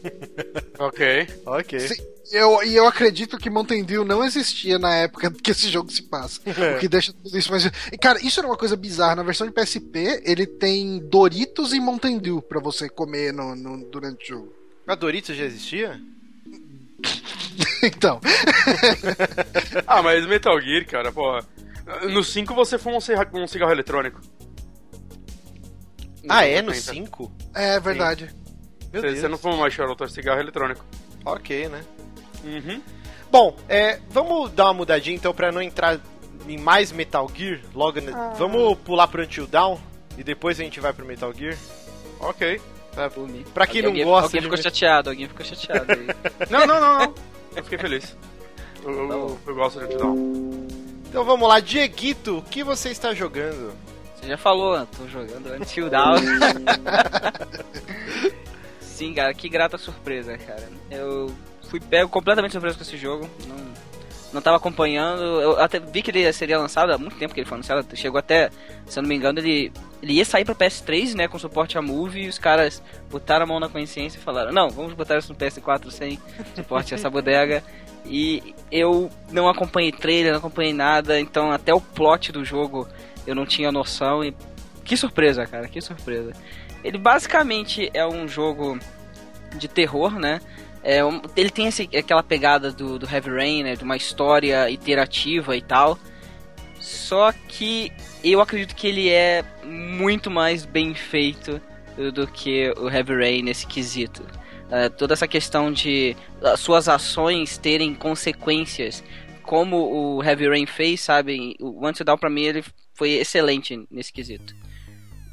ok. 0.78 1.26
Ok. 1.44 1.80
Sim, 1.80 2.02
eu, 2.30 2.62
e 2.62 2.74
eu 2.76 2.86
acredito 2.86 3.36
que 3.38 3.50
Mountain 3.50 3.82
Dew 3.84 4.04
não 4.04 4.22
existia 4.24 4.78
na 4.78 4.94
época 4.94 5.30
que 5.42 5.50
esse 5.50 5.68
jogo 5.70 5.90
se 5.90 6.02
passa. 6.02 6.40
É. 6.46 6.76
O 6.76 6.78
que 6.78 6.88
deixa 6.88 7.12
tudo 7.12 7.36
isso 7.36 7.50
mais. 7.50 7.64
E, 7.90 7.98
Cara, 7.98 8.20
isso 8.24 8.38
era 8.40 8.46
uma 8.46 8.56
coisa 8.56 8.76
bizarra. 8.76 9.16
Na 9.16 9.22
versão 9.22 9.46
de 9.46 9.52
PSP, 9.52 10.22
ele 10.24 10.46
tem 10.46 10.98
Doritos 11.00 11.72
e 11.72 11.80
Mountain 11.80 12.18
Dew 12.18 12.40
pra 12.42 12.60
você 12.60 12.88
comer 12.88 13.32
no, 13.32 13.56
no- 13.56 13.84
durante 13.90 14.24
o 14.32 14.36
jogo. 14.36 14.52
A 14.86 14.94
Doritos 14.94 15.36
já 15.36 15.44
existia? 15.44 16.00
então, 17.82 18.20
Ah, 19.86 20.02
mas 20.02 20.26
Metal 20.26 20.60
Gear, 20.60 20.86
cara, 20.86 21.12
pô. 21.12 21.40
No 22.10 22.22
5 22.22 22.54
você 22.54 22.78
fuma 22.78 22.96
um 22.96 23.00
cigarro, 23.00 23.28
um 23.34 23.46
cigarro 23.46 23.72
eletrônico. 23.72 24.20
ah, 26.28 26.44
é? 26.44 26.60
No 26.60 26.68
90. 26.68 26.92
5? 26.92 27.32
é 27.54 27.80
verdade. 27.80 28.30
Meu 28.92 29.00
Você, 29.02 29.08
Deus. 29.08 29.20
você 29.20 29.28
não 29.28 29.38
fuma 29.38 29.56
mais 29.56 29.72
charuto, 29.74 30.04
é 30.04 30.08
cigarro 30.08 30.40
eletrônico. 30.40 30.84
Ok, 31.24 31.68
né? 31.68 31.82
Uhum. 32.44 32.82
Bom, 33.30 33.56
é, 33.68 34.00
vamos 34.10 34.50
dar 34.52 34.64
uma 34.66 34.74
mudadinha 34.74 35.14
então 35.16 35.34
pra 35.34 35.52
não 35.52 35.60
entrar 35.60 36.00
em 36.46 36.56
mais 36.58 36.90
Metal 36.92 37.30
Gear. 37.34 37.60
Logo, 37.74 38.00
ne- 38.00 38.12
vamos 38.36 38.78
pular 38.78 39.06
pro 39.08 39.22
Until 39.22 39.46
Dawn 39.46 39.78
e 40.16 40.22
depois 40.24 40.58
a 40.58 40.62
gente 40.64 40.80
vai 40.80 40.92
pro 40.92 41.04
Metal 41.06 41.32
Gear. 41.34 41.56
Ok. 42.20 42.60
Tá? 42.98 43.08
Pra 43.54 43.64
quem 43.64 43.80
não 43.80 43.90
alguém, 43.90 44.04
gosta 44.04 44.26
Alguém 44.26 44.40
de 44.40 44.46
ficou 44.46 44.60
chateado, 44.60 45.10
alguém 45.10 45.28
ficou 45.28 45.46
chateado 45.46 45.92
aí. 45.92 46.06
Não, 46.50 46.66
não, 46.66 46.80
não, 46.80 46.98
não. 46.98 47.14
Eu 47.54 47.62
fiquei 47.62 47.78
feliz. 47.78 48.16
Eu, 48.82 48.90
eu, 48.90 49.10
eu, 49.10 49.38
eu 49.46 49.54
gosto 49.54 49.86
de 49.86 49.96
um. 50.02 50.66
Então 51.08 51.24
vamos 51.24 51.48
lá, 51.48 51.60
Dieguito, 51.60 52.38
o 52.38 52.42
que 52.42 52.64
você 52.64 52.88
está 52.88 53.14
jogando? 53.14 53.72
Você 54.16 54.26
já 54.26 54.36
falou, 54.36 54.84
tô 54.86 55.06
jogando 55.06 55.54
Until 55.54 55.88
Dawn. 55.88 56.16
Sim, 58.82 59.14
cara, 59.14 59.32
que 59.32 59.48
grata 59.48 59.78
surpresa, 59.78 60.36
cara. 60.36 60.68
Eu 60.90 61.32
fui 61.68 61.78
pego 61.78 62.08
completamente 62.08 62.50
surpreso 62.50 62.78
com 62.78 62.82
esse 62.82 62.96
jogo. 62.96 63.30
Não, 63.46 63.56
não 64.32 64.40
tava 64.40 64.56
acompanhando. 64.56 65.22
Eu 65.22 65.60
até 65.60 65.78
vi 65.78 66.02
que 66.02 66.10
ele 66.10 66.32
seria 66.32 66.58
lançado 66.58 66.92
há 66.92 66.98
muito 66.98 67.16
tempo 67.16 67.32
que 67.32 67.40
ele 67.40 67.48
foi 67.48 67.56
anunciado. 67.56 67.86
Chegou 67.96 68.18
até, 68.18 68.50
se 68.86 68.98
eu 68.98 69.02
não 69.02 69.08
me 69.08 69.16
engano, 69.16 69.38
ele, 69.38 69.72
ele 70.02 70.14
ia 70.14 70.24
sair 70.24 70.44
pra 70.44 70.54
PS3, 70.54 71.14
né? 71.14 71.28
Com 71.28 71.38
suporte 71.38 71.78
a 71.78 71.82
Move. 71.82 72.22
E 72.22 72.28
os 72.28 72.38
caras 72.38 72.82
botaram 73.10 73.44
a 73.44 73.46
mão 73.46 73.60
na 73.60 73.68
consciência 73.68 74.18
e 74.18 74.22
falaram: 74.22 74.52
Não, 74.52 74.68
vamos 74.68 74.94
botar 74.94 75.18
isso 75.18 75.32
no 75.32 75.38
PS4 75.38 75.90
sem 75.90 76.18
suporte 76.54 76.94
a 76.94 76.96
essa 76.96 77.08
bodega. 77.08 77.62
E 78.04 78.54
eu 78.70 79.10
não 79.30 79.48
acompanhei 79.48 79.92
trailer, 79.92 80.32
não 80.32 80.38
acompanhei 80.38 80.72
nada. 80.72 81.20
Então, 81.20 81.50
até 81.50 81.74
o 81.74 81.80
plot 81.80 82.32
do 82.32 82.44
jogo 82.44 82.88
eu 83.26 83.34
não 83.34 83.46
tinha 83.46 83.72
noção. 83.72 84.24
E 84.24 84.34
que 84.84 84.96
surpresa, 84.96 85.46
cara, 85.46 85.68
que 85.68 85.80
surpresa. 85.80 86.32
Ele 86.82 86.98
basicamente 86.98 87.90
é 87.92 88.06
um 88.06 88.28
jogo 88.28 88.78
de 89.56 89.68
terror, 89.68 90.18
né? 90.18 90.40
É, 90.82 91.00
ele 91.36 91.50
tem 91.50 91.66
esse- 91.66 91.88
aquela 91.96 92.22
pegada 92.22 92.70
do, 92.70 92.98
do 92.98 93.06
Heavy 93.12 93.30
Rain, 93.30 93.62
né? 93.64 93.74
De 93.76 93.84
uma 93.84 93.96
história 93.96 94.70
iterativa 94.70 95.56
e 95.56 95.62
tal. 95.62 95.98
Só 96.80 97.32
que 97.32 97.92
eu 98.22 98.40
acredito 98.40 98.74
que 98.74 98.86
ele 98.86 99.08
é 99.08 99.44
muito 99.64 100.30
mais 100.30 100.64
bem 100.64 100.94
feito 100.94 101.60
do, 102.14 102.26
que 102.26 102.72
o 102.78 102.88
Heavy 102.88 103.14
Rain 103.14 103.42
nesse 103.42 103.66
quesito. 103.66 104.24
É, 104.70 104.88
toda 104.88 105.14
essa 105.14 105.26
questão 105.26 105.72
de 105.72 106.14
as 106.42 106.60
suas 106.60 106.88
ações 106.88 107.58
terem 107.58 107.94
consequências, 107.94 109.02
como 109.42 109.76
o 109.78 110.22
Heavy 110.22 110.48
Rain 110.48 110.66
fez, 110.66 111.00
sabe? 111.00 111.56
O 111.58 111.86
Until 111.86 112.04
Dawn 112.04 112.18
pra 112.18 112.30
mim 112.30 112.42
ele 112.42 112.64
foi 112.94 113.12
excelente 113.12 113.86
nesse 113.90 114.12
quesito. 114.12 114.54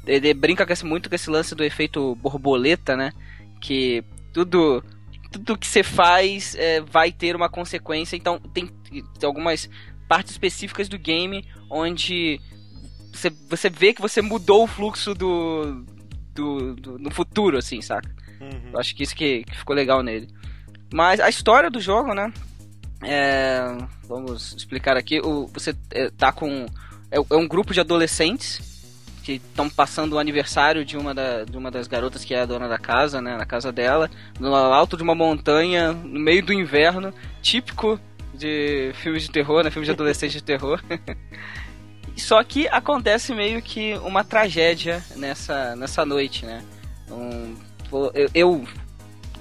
Ele 0.06 0.32
brinca 0.34 0.66
muito 0.84 1.08
com 1.08 1.14
esse 1.14 1.28
lance 1.30 1.54
do 1.54 1.62
efeito 1.64 2.14
borboleta, 2.16 2.96
né? 2.96 3.12
Que 3.60 4.02
tudo 4.32 4.82
tudo 5.38 5.58
que 5.58 5.66
você 5.66 5.82
faz 5.82 6.54
é, 6.54 6.80
vai 6.80 7.12
ter 7.12 7.34
uma 7.36 7.48
consequência. 7.48 8.16
Então 8.16 8.38
tem, 8.38 8.66
tem 8.66 9.04
algumas 9.24 9.68
partes 10.08 10.32
específicas 10.32 10.88
do 10.88 10.98
game 10.98 11.44
onde 11.70 12.40
você, 13.12 13.30
você 13.48 13.70
vê 13.70 13.92
que 13.92 14.00
você 14.00 14.20
mudou 14.22 14.64
o 14.64 14.66
fluxo 14.66 15.14
do, 15.14 15.84
do, 16.34 16.74
do 16.76 16.98
no 16.98 17.10
futuro, 17.10 17.58
assim, 17.58 17.80
saca? 17.80 18.14
Uhum. 18.40 18.70
Eu 18.72 18.78
acho 18.80 18.94
que 18.94 19.02
isso 19.02 19.16
que, 19.16 19.44
que 19.44 19.56
ficou 19.56 19.74
legal 19.74 20.02
nele. 20.02 20.28
Mas 20.92 21.20
a 21.20 21.28
história 21.28 21.70
do 21.70 21.80
jogo, 21.80 22.14
né? 22.14 22.32
É, 23.02 23.76
vamos 24.06 24.54
explicar 24.54 24.96
aqui. 24.96 25.20
O, 25.20 25.46
você 25.46 25.74
é, 25.90 26.10
tá 26.10 26.32
com. 26.32 26.66
É, 27.10 27.16
é 27.16 27.36
um 27.36 27.48
grupo 27.48 27.72
de 27.72 27.80
adolescentes 27.80 28.75
que 29.26 29.32
estão 29.32 29.68
passando 29.68 30.12
o 30.12 30.18
aniversário 30.20 30.84
de 30.84 30.96
uma, 30.96 31.12
da, 31.12 31.42
de 31.42 31.58
uma 31.58 31.68
das 31.68 31.88
garotas 31.88 32.24
que 32.24 32.32
é 32.32 32.42
a 32.42 32.46
dona 32.46 32.68
da 32.68 32.78
casa, 32.78 33.20
né? 33.20 33.36
Na 33.36 33.44
casa 33.44 33.72
dela, 33.72 34.08
no 34.38 34.54
alto 34.54 34.96
de 34.96 35.02
uma 35.02 35.16
montanha, 35.16 35.92
no 35.92 36.20
meio 36.20 36.44
do 36.46 36.52
inverno, 36.52 37.12
típico 37.42 37.98
de 38.32 38.92
filmes 38.94 39.24
de 39.24 39.30
terror, 39.32 39.64
né? 39.64 39.70
Filmes 39.72 39.88
de 39.88 39.92
adolescente 39.92 40.34
de 40.34 40.44
terror. 40.44 40.80
Só 42.16 42.40
que 42.44 42.68
acontece 42.68 43.34
meio 43.34 43.60
que 43.60 43.94
uma 43.98 44.22
tragédia 44.22 45.02
nessa, 45.16 45.74
nessa 45.74 46.06
noite, 46.06 46.46
né? 46.46 46.62
Um, 47.10 47.56
eu, 48.14 48.30
eu 48.32 48.68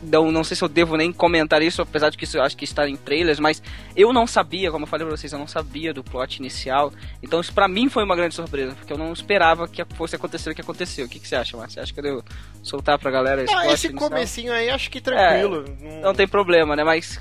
não, 0.06 0.32
não 0.32 0.44
sei 0.44 0.56
se 0.56 0.64
eu 0.64 0.70
devo 0.70 0.96
nem 0.96 1.12
comentar 1.12 1.62
isso, 1.62 1.82
apesar 1.82 2.10
de 2.10 2.18
que 2.18 2.24
isso 2.24 2.38
eu 2.38 2.44
acho 2.44 2.56
que 2.56 2.64
está 2.64 2.88
em 2.88 2.96
trailers, 2.96 3.40
mas 3.40 3.62
eu 3.96 4.14
não 4.14 4.26
sabia, 4.28 4.72
como 4.72 4.84
eu 4.84 4.88
falei 4.88 5.06
pra 5.06 5.16
vocês, 5.16 5.32
eu 5.34 5.40
não 5.40 5.48
sabia 5.48 5.94
do 5.94 6.04
plot 6.04 6.38
inicial. 6.38 6.92
Então 7.22 7.40
isso 7.42 7.52
pra 7.54 7.68
mim 7.68 7.90
foi 7.90 8.04
uma 8.04 8.16
grande 8.16 8.36
surpresa, 8.36 8.74
porque 8.76 8.94
eu 8.94 8.98
não 8.98 9.12
esperava 9.12 9.68
que 9.68 9.84
fosse 9.96 10.16
acontecer 10.16 10.50
o 10.50 10.56
que 10.56 10.62
aconteceu. 10.62 11.06
O 11.06 11.10
que, 11.10 11.20
que 11.20 11.28
você 11.28 11.36
acha, 11.36 11.58
Márcio? 11.58 11.74
Você 11.76 11.80
acha 11.82 11.94
que 11.94 12.00
eu 12.00 12.04
devo 12.04 12.24
soltar 12.64 12.98
pra 13.00 13.12
galera 13.12 13.44
esse 13.44 13.54
Ah, 13.54 13.72
esse 13.74 13.88
inicial? 13.88 14.10
comecinho 14.10 14.54
aí 14.54 14.70
acho 14.70 14.90
que 14.90 15.02
tranquilo. 15.02 15.66
Não 16.02 16.14
tem 16.14 16.28
problema, 16.28 16.76
né? 16.76 16.84
Mas 16.84 17.20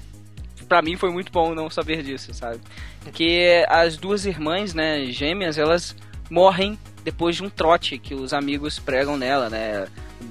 pra 0.69 0.81
mim 0.81 0.97
foi 0.97 1.11
muito 1.11 1.31
bom 1.31 1.55
não 1.55 1.69
saber 1.69 2.03
disso, 2.03 2.33
sabe? 2.33 2.61
Porque 3.03 3.65
as 3.69 3.97
duas 3.97 4.25
irmãs, 4.25 4.73
né, 4.75 5.05
gêmeas, 5.07 5.59
elas 5.59 5.95
morrem 6.31 6.79
depois 7.05 7.37
de 7.37 7.43
um 7.45 7.51
trote 7.51 7.99
que 7.99 8.15
os 8.15 8.33
amigos 8.33 8.79
pregam 8.79 9.17
nela, 9.17 9.51
né? 9.51 9.87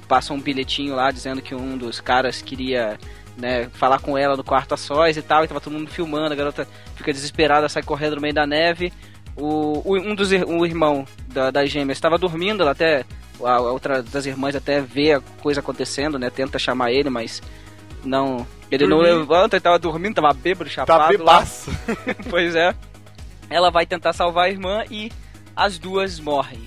Passam 0.07 0.35
um 0.35 0.41
bilhetinho 0.41 0.95
lá 0.95 1.11
dizendo 1.11 1.41
que 1.41 1.53
um 1.55 1.77
dos 1.77 1.99
caras 2.01 2.41
queria, 2.41 2.97
né, 3.37 3.69
falar 3.73 3.99
com 3.99 4.17
ela 4.17 4.35
no 4.35 4.43
quarto 4.43 4.73
a 4.73 4.77
sós 4.77 5.17
e 5.17 5.21
tal, 5.21 5.43
e 5.43 5.47
tava 5.47 5.61
todo 5.61 5.73
mundo 5.73 5.89
filmando, 5.89 6.33
a 6.33 6.35
garota 6.35 6.67
fica 6.95 7.11
desesperada, 7.13 7.67
sai 7.69 7.83
correndo 7.83 8.15
no 8.15 8.21
meio 8.21 8.33
da 8.33 8.45
neve. 8.45 8.91
O, 9.35 9.81
o- 9.93 9.97
um 9.97 10.13
dos 10.13 10.31
o 10.31 10.65
irmão 10.65 11.05
da, 11.27 11.49
das 11.49 11.69
gêmeas 11.71 11.97
estava 11.97 12.17
dormindo, 12.17 12.61
ela 12.61 12.71
até 12.71 13.03
a, 13.43 13.59
outra 13.61 14.03
das 14.03 14.25
irmãs 14.27 14.55
até 14.55 14.79
vê 14.79 15.13
a 15.13 15.21
coisa 15.41 15.59
acontecendo, 15.59 16.19
né? 16.19 16.29
Tenta 16.29 16.59
chamar 16.59 16.91
ele, 16.91 17.09
mas 17.09 17.41
não. 18.03 18.45
Ele 18.69 18.85
não 18.87 18.97
levanta, 18.99 19.55
ele 19.55 19.61
tava 19.61 19.77
dormindo, 19.79 20.15
tava 20.15 20.33
bêbado, 20.33 20.65
Tá 20.69 20.75
chapado 20.75 20.99
lá. 21.01 21.07
bebaço. 21.09 21.71
Pois 22.29 22.55
é. 22.55 22.73
Ela 23.49 23.69
vai 23.71 23.85
tentar 23.85 24.13
salvar 24.13 24.45
a 24.45 24.49
irmã 24.49 24.83
e 24.89 25.11
as 25.55 25.77
duas 25.77 26.19
morrem. 26.19 26.61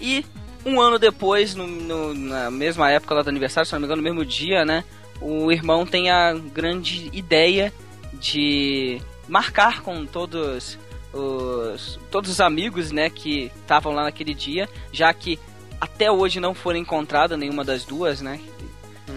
E 0.00 0.24
um 0.68 0.80
ano 0.80 0.98
depois, 0.98 1.54
no- 1.54 1.66
no- 1.66 2.14
na 2.14 2.50
mesma 2.50 2.90
época 2.90 3.14
lá 3.14 3.22
do 3.22 3.28
aniversário, 3.28 3.66
se 3.66 3.72
não 3.72 3.80
me 3.80 3.86
engano, 3.86 4.02
no 4.02 4.08
mesmo 4.08 4.24
dia, 4.24 4.64
né? 4.64 4.84
O 5.20 5.50
irmão 5.50 5.84
tem 5.84 6.10
a 6.10 6.32
grande 6.34 7.10
ideia 7.12 7.72
de 8.14 9.00
marcar 9.28 9.82
com 9.82 10.06
todos 10.06 10.78
os 11.12 11.98
todos 12.10 12.30
os 12.30 12.40
amigos, 12.40 12.90
né, 12.92 13.08
que 13.10 13.50
estavam 13.60 13.92
lá 13.92 14.04
naquele 14.04 14.34
dia, 14.34 14.68
já 14.92 15.12
que 15.12 15.38
até 15.80 16.10
hoje 16.10 16.38
não 16.40 16.54
foram 16.54 16.78
encontradas 16.78 17.38
nenhuma 17.38 17.64
das 17.64 17.84
duas, 17.84 18.20
né? 18.20 18.40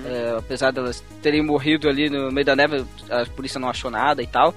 É, 0.05 0.35
apesar 0.37 0.71
delas 0.71 1.03
terem 1.21 1.43
morrido 1.43 1.87
ali 1.89 2.09
no 2.09 2.31
meio 2.31 2.45
da 2.45 2.55
neve, 2.55 2.85
a 3.09 3.25
polícia 3.35 3.59
não 3.59 3.69
achou 3.69 3.91
nada 3.91 4.23
e 4.23 4.27
tal. 4.27 4.53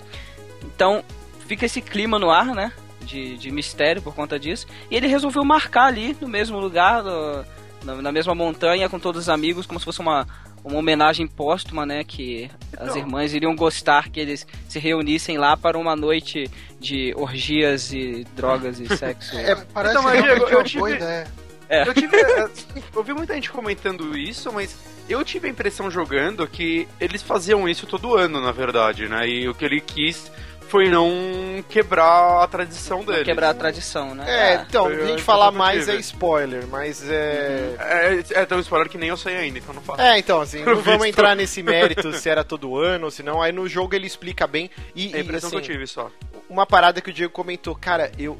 Então, 0.62 1.02
fica 1.46 1.66
esse 1.66 1.80
clima 1.82 2.18
no 2.18 2.30
ar, 2.30 2.46
né? 2.54 2.72
De, 3.04 3.36
de 3.36 3.50
mistério 3.50 4.00
por 4.02 4.14
conta 4.14 4.38
disso. 4.38 4.66
E 4.90 4.96
ele 4.96 5.06
resolveu 5.06 5.44
marcar 5.44 5.84
ali 5.86 6.16
no 6.20 6.26
mesmo 6.28 6.58
lugar, 6.58 7.02
no- 7.02 7.44
na, 7.84 7.94
na 8.02 8.12
mesma 8.12 8.34
montanha, 8.34 8.88
com 8.88 8.98
todos 8.98 9.22
os 9.22 9.28
amigos, 9.28 9.66
como 9.66 9.78
se 9.78 9.84
fosse 9.84 10.00
uma, 10.00 10.26
uma 10.64 10.78
homenagem 10.78 11.26
póstuma, 11.26 11.84
né? 11.84 12.02
Que 12.02 12.50
as 12.78 12.88
Então. 12.90 12.96
irmãs 12.96 13.34
iriam 13.34 13.54
gostar 13.54 14.08
que 14.08 14.18
eles 14.18 14.46
se 14.68 14.78
reunissem 14.78 15.36
lá 15.36 15.56
para 15.56 15.76
uma 15.78 15.94
noite 15.94 16.50
de 16.80 17.12
orgias 17.16 17.92
e 17.92 18.26
drogas 18.34 18.80
e 18.80 18.86
sexo. 18.96 19.36
É, 19.36 19.54
parece 19.72 19.98
Então, 19.98 20.10
Diego, 20.10 20.44
eu 20.48 20.64
tive- 20.64 20.92
ideia. 20.94 21.26
É. 21.68 21.88
Eu 21.88 21.94
tive. 21.94 22.16
eh, 22.16 22.48
eu 22.94 23.02
vi 23.02 23.12
muita 23.14 23.34
gente 23.34 23.50
comentando 23.50 24.16
isso, 24.16 24.52
mas 24.52 24.76
eu 25.08 25.24
tive 25.24 25.48
a 25.48 25.50
impressão 25.50 25.90
jogando 25.90 26.46
que 26.46 26.86
eles 27.00 27.22
faziam 27.22 27.66
isso 27.68 27.86
todo 27.86 28.14
ano, 28.16 28.40
na 28.40 28.52
verdade, 28.52 29.08
né? 29.08 29.26
E 29.28 29.48
o 29.48 29.54
que 29.54 29.64
ele 29.64 29.80
quis 29.80 30.30
foi 30.74 30.88
não 30.88 31.64
quebrar 31.68 32.42
a 32.42 32.48
tradição 32.48 33.04
dele. 33.04 33.22
quebrar 33.22 33.50
a 33.50 33.54
tradição, 33.54 34.12
né? 34.12 34.24
É, 34.26 34.54
então, 34.68 34.86
foi 34.86 35.02
a 35.02 35.06
gente 35.06 35.22
falar 35.22 35.52
mais 35.52 35.88
é 35.88 35.94
spoiler, 35.98 36.66
mas 36.66 37.08
é. 37.08 37.76
É, 37.78 38.40
é 38.40 38.44
tão 38.44 38.58
spoiler 38.58 38.88
que 38.88 38.98
nem 38.98 39.08
eu 39.08 39.16
sei 39.16 39.36
ainda, 39.36 39.60
então 39.60 39.72
não 39.72 39.80
falo. 39.80 40.00
É, 40.00 40.18
então, 40.18 40.40
assim, 40.40 40.64
não 40.64 40.74
vamos 40.82 41.06
entrar 41.06 41.36
nesse 41.36 41.62
mérito 41.62 42.12
se 42.14 42.28
era 42.28 42.42
todo 42.42 42.76
ano 42.76 43.04
ou 43.04 43.10
se 43.12 43.22
não. 43.22 43.40
Aí 43.40 43.52
no 43.52 43.68
jogo 43.68 43.94
ele 43.94 44.08
explica 44.08 44.48
bem. 44.48 44.68
E, 44.96 45.12
É 45.12 45.14
a 45.14 45.18
e, 45.18 45.22
impressão 45.22 45.46
assim, 45.46 45.58
que 45.58 45.62
eu 45.62 45.74
tive 45.74 45.86
só. 45.86 46.10
uma 46.50 46.66
parada 46.66 47.00
que 47.00 47.10
o 47.10 47.12
Diego 47.12 47.32
comentou, 47.32 47.76
cara, 47.76 48.10
eu. 48.18 48.36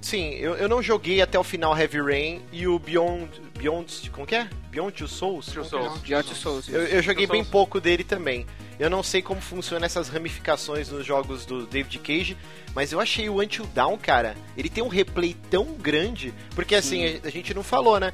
Sim, 0.00 0.30
eu, 0.36 0.54
eu 0.54 0.70
não 0.70 0.82
joguei 0.82 1.20
até 1.20 1.38
o 1.38 1.44
final 1.44 1.78
Heavy 1.78 2.00
Rain 2.00 2.42
e 2.50 2.66
o 2.66 2.78
Beyond. 2.78 3.28
Beyond. 3.58 4.10
Como 4.10 4.26
que 4.26 4.36
é? 4.36 4.48
Beyond 4.74 4.92
Two 4.92 5.08
Souls? 5.08 5.46
Two 5.46 5.64
Como 5.64 6.00
que 6.00 6.12
é? 6.14 6.22
Souls. 6.22 6.38
Souls. 6.38 6.68
Eu, 6.68 6.82
eu 6.82 7.02
joguei 7.02 7.26
Two 7.26 7.32
bem 7.32 7.42
Souls. 7.42 7.50
pouco 7.52 7.80
dele 7.80 8.02
também. 8.04 8.46
Eu 8.78 8.90
não 8.90 9.02
sei 9.04 9.22
como 9.22 9.40
funcionam 9.40 9.86
essas 9.86 10.08
ramificações 10.08 10.88
nos 10.88 11.06
jogos 11.06 11.46
do 11.46 11.64
David 11.66 11.98
Cage, 12.00 12.36
mas 12.74 12.90
eu 12.90 12.98
achei 12.98 13.28
o 13.28 13.40
Until 13.40 13.66
Dawn, 13.72 13.96
cara, 13.96 14.34
ele 14.56 14.68
tem 14.68 14.82
um 14.82 14.88
replay 14.88 15.36
tão 15.48 15.74
grande, 15.74 16.34
porque 16.56 16.74
assim, 16.74 17.20
a, 17.22 17.28
a 17.28 17.30
gente 17.30 17.54
não 17.54 17.62
falou, 17.62 18.00
né? 18.00 18.12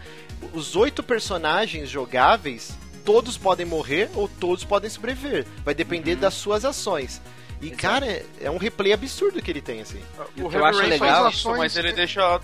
Os 0.52 0.76
oito 0.76 1.02
personagens 1.02 1.88
jogáveis, 1.88 2.76
todos 3.06 3.38
podem 3.38 3.64
morrer 3.64 4.10
ou 4.14 4.28
todos 4.28 4.62
podem 4.62 4.90
sobreviver. 4.90 5.46
Vai 5.64 5.74
depender 5.74 6.12
Uhum. 6.14 6.20
das 6.20 6.34
suas 6.34 6.64
ações. 6.66 7.22
E, 7.62 7.70
cara, 7.70 8.06
é- 8.40 8.50
um 8.50 8.56
replay 8.56 8.92
absurdo 8.92 9.40
que 9.42 9.50
ele 9.50 9.60
tem, 9.60 9.80
assim. 9.82 10.00
O 10.38 10.46
O 10.46 10.50
que 10.50 10.56
eu 10.56 10.64
acho 10.64 10.80
legal- 10.80 11.28
isso, 11.30 11.50
mas 11.56 11.76
ele 11.76 11.92
deixa. 11.92 12.40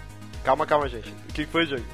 Calma, 0.46 0.64
calma, 0.64 0.88
gente. 0.88 1.08
O 1.28 1.32
que 1.32 1.44
foi, 1.44 1.66
Diego? 1.66 1.84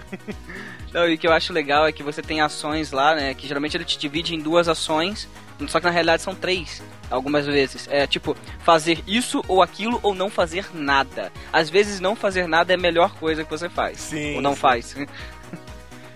Não, 0.92 1.09
e 1.09 1.14
o 1.14 1.18
que 1.18 1.26
eu 1.26 1.32
acho 1.32 1.55
legal 1.55 1.86
é 1.86 1.90
que 1.90 2.03
você 2.03 2.20
tem 2.20 2.42
ações 2.42 2.92
lá, 2.92 3.14
né? 3.14 3.32
Que 3.32 3.48
geralmente 3.48 3.78
ele 3.78 3.84
te 3.86 3.98
divide 3.98 4.34
em 4.34 4.38
duas 4.38 4.68
ações, 4.68 5.26
só 5.68 5.80
que 5.80 5.86
na 5.86 5.90
realidade 5.90 6.20
são 6.20 6.34
três, 6.34 6.82
algumas 7.11 7.46
vezes. 7.46 7.88
É 7.90 8.07
tipo, 8.07 8.36
fazer 8.62 9.03
isso 9.07 9.42
ou 9.48 9.62
aquilo 9.62 9.98
ou 10.03 10.14
não 10.14 10.28
fazer 10.28 10.66
nada. 10.74 11.32
Às 11.50 11.70
vezes 11.70 11.98
não 11.98 12.14
fazer 12.14 12.46
nada 12.46 12.74
é 12.74 12.76
a 12.76 12.78
melhor 12.78 13.14
coisa 13.14 13.42
que 13.42 13.50
você 13.50 13.70
faz. 13.70 13.98
Sim, 13.98 14.34
Ou 14.34 14.42
não 14.42 14.53
sim. 14.53 14.61
faz. 14.61 14.94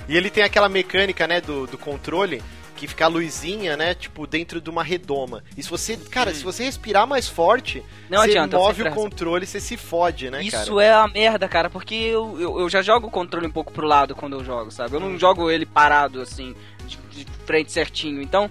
E 0.07 0.15
ele 0.15 0.29
tem 0.29 0.45
aquela 0.45 0.69
mecânica, 0.69 1.27
né, 1.27 1.41
do, 1.41 1.67
do 1.67 1.79
controle, 1.79 2.43
que 2.77 2.87
fica 2.87 3.07
a 3.07 3.09
luzinha, 3.09 3.77
né, 3.77 3.95
tipo, 3.95 4.27
dentro 4.27 4.61
de 4.61 4.69
uma 4.71 4.85
redoma. 4.85 5.43
E 5.57 5.63
se 5.63 5.69
você, 5.69 5.97
cara, 5.97 6.33
se 6.33 6.45
você 6.45 6.65
respirar 6.65 7.07
mais 7.07 7.29
forte, 7.29 7.83
Não 8.09 8.19
você 8.19 8.31
adianta, 8.31 8.57
move 8.57 8.77
sempre 8.77 8.93
o 8.93 8.95
controle, 8.95 9.47
você 9.47 9.59
se 9.59 9.77
fode, 9.77 10.31
né, 10.31 10.43
Isso 10.43 10.75
cara? 10.75 10.85
é 10.85 10.93
a 10.93 11.09
merda, 11.09 11.49
cara, 11.49 11.71
porque 11.71 11.95
eu, 11.95 12.39
eu, 12.39 12.61
eu 12.61 12.69
já 12.69 12.83
jogo 12.83 13.09
o 13.09 13.11
controle 13.11 13.47
um 13.47 13.51
pouco 13.51 13.73
pro 13.73 13.87
lado 13.87 14.15
quando 14.15 14.35
eu 14.35 14.45
jogo, 14.45 14.71
sabe? 14.71 14.95
Eu 14.95 15.01
não 15.01 15.19
jogo 15.19 15.51
ele 15.51 15.65
parado, 15.65 16.21
assim, 16.21 16.55
de, 16.87 16.97
de 17.11 17.27
frente 17.45 17.73
certinho. 17.73 18.21
Então, 18.21 18.51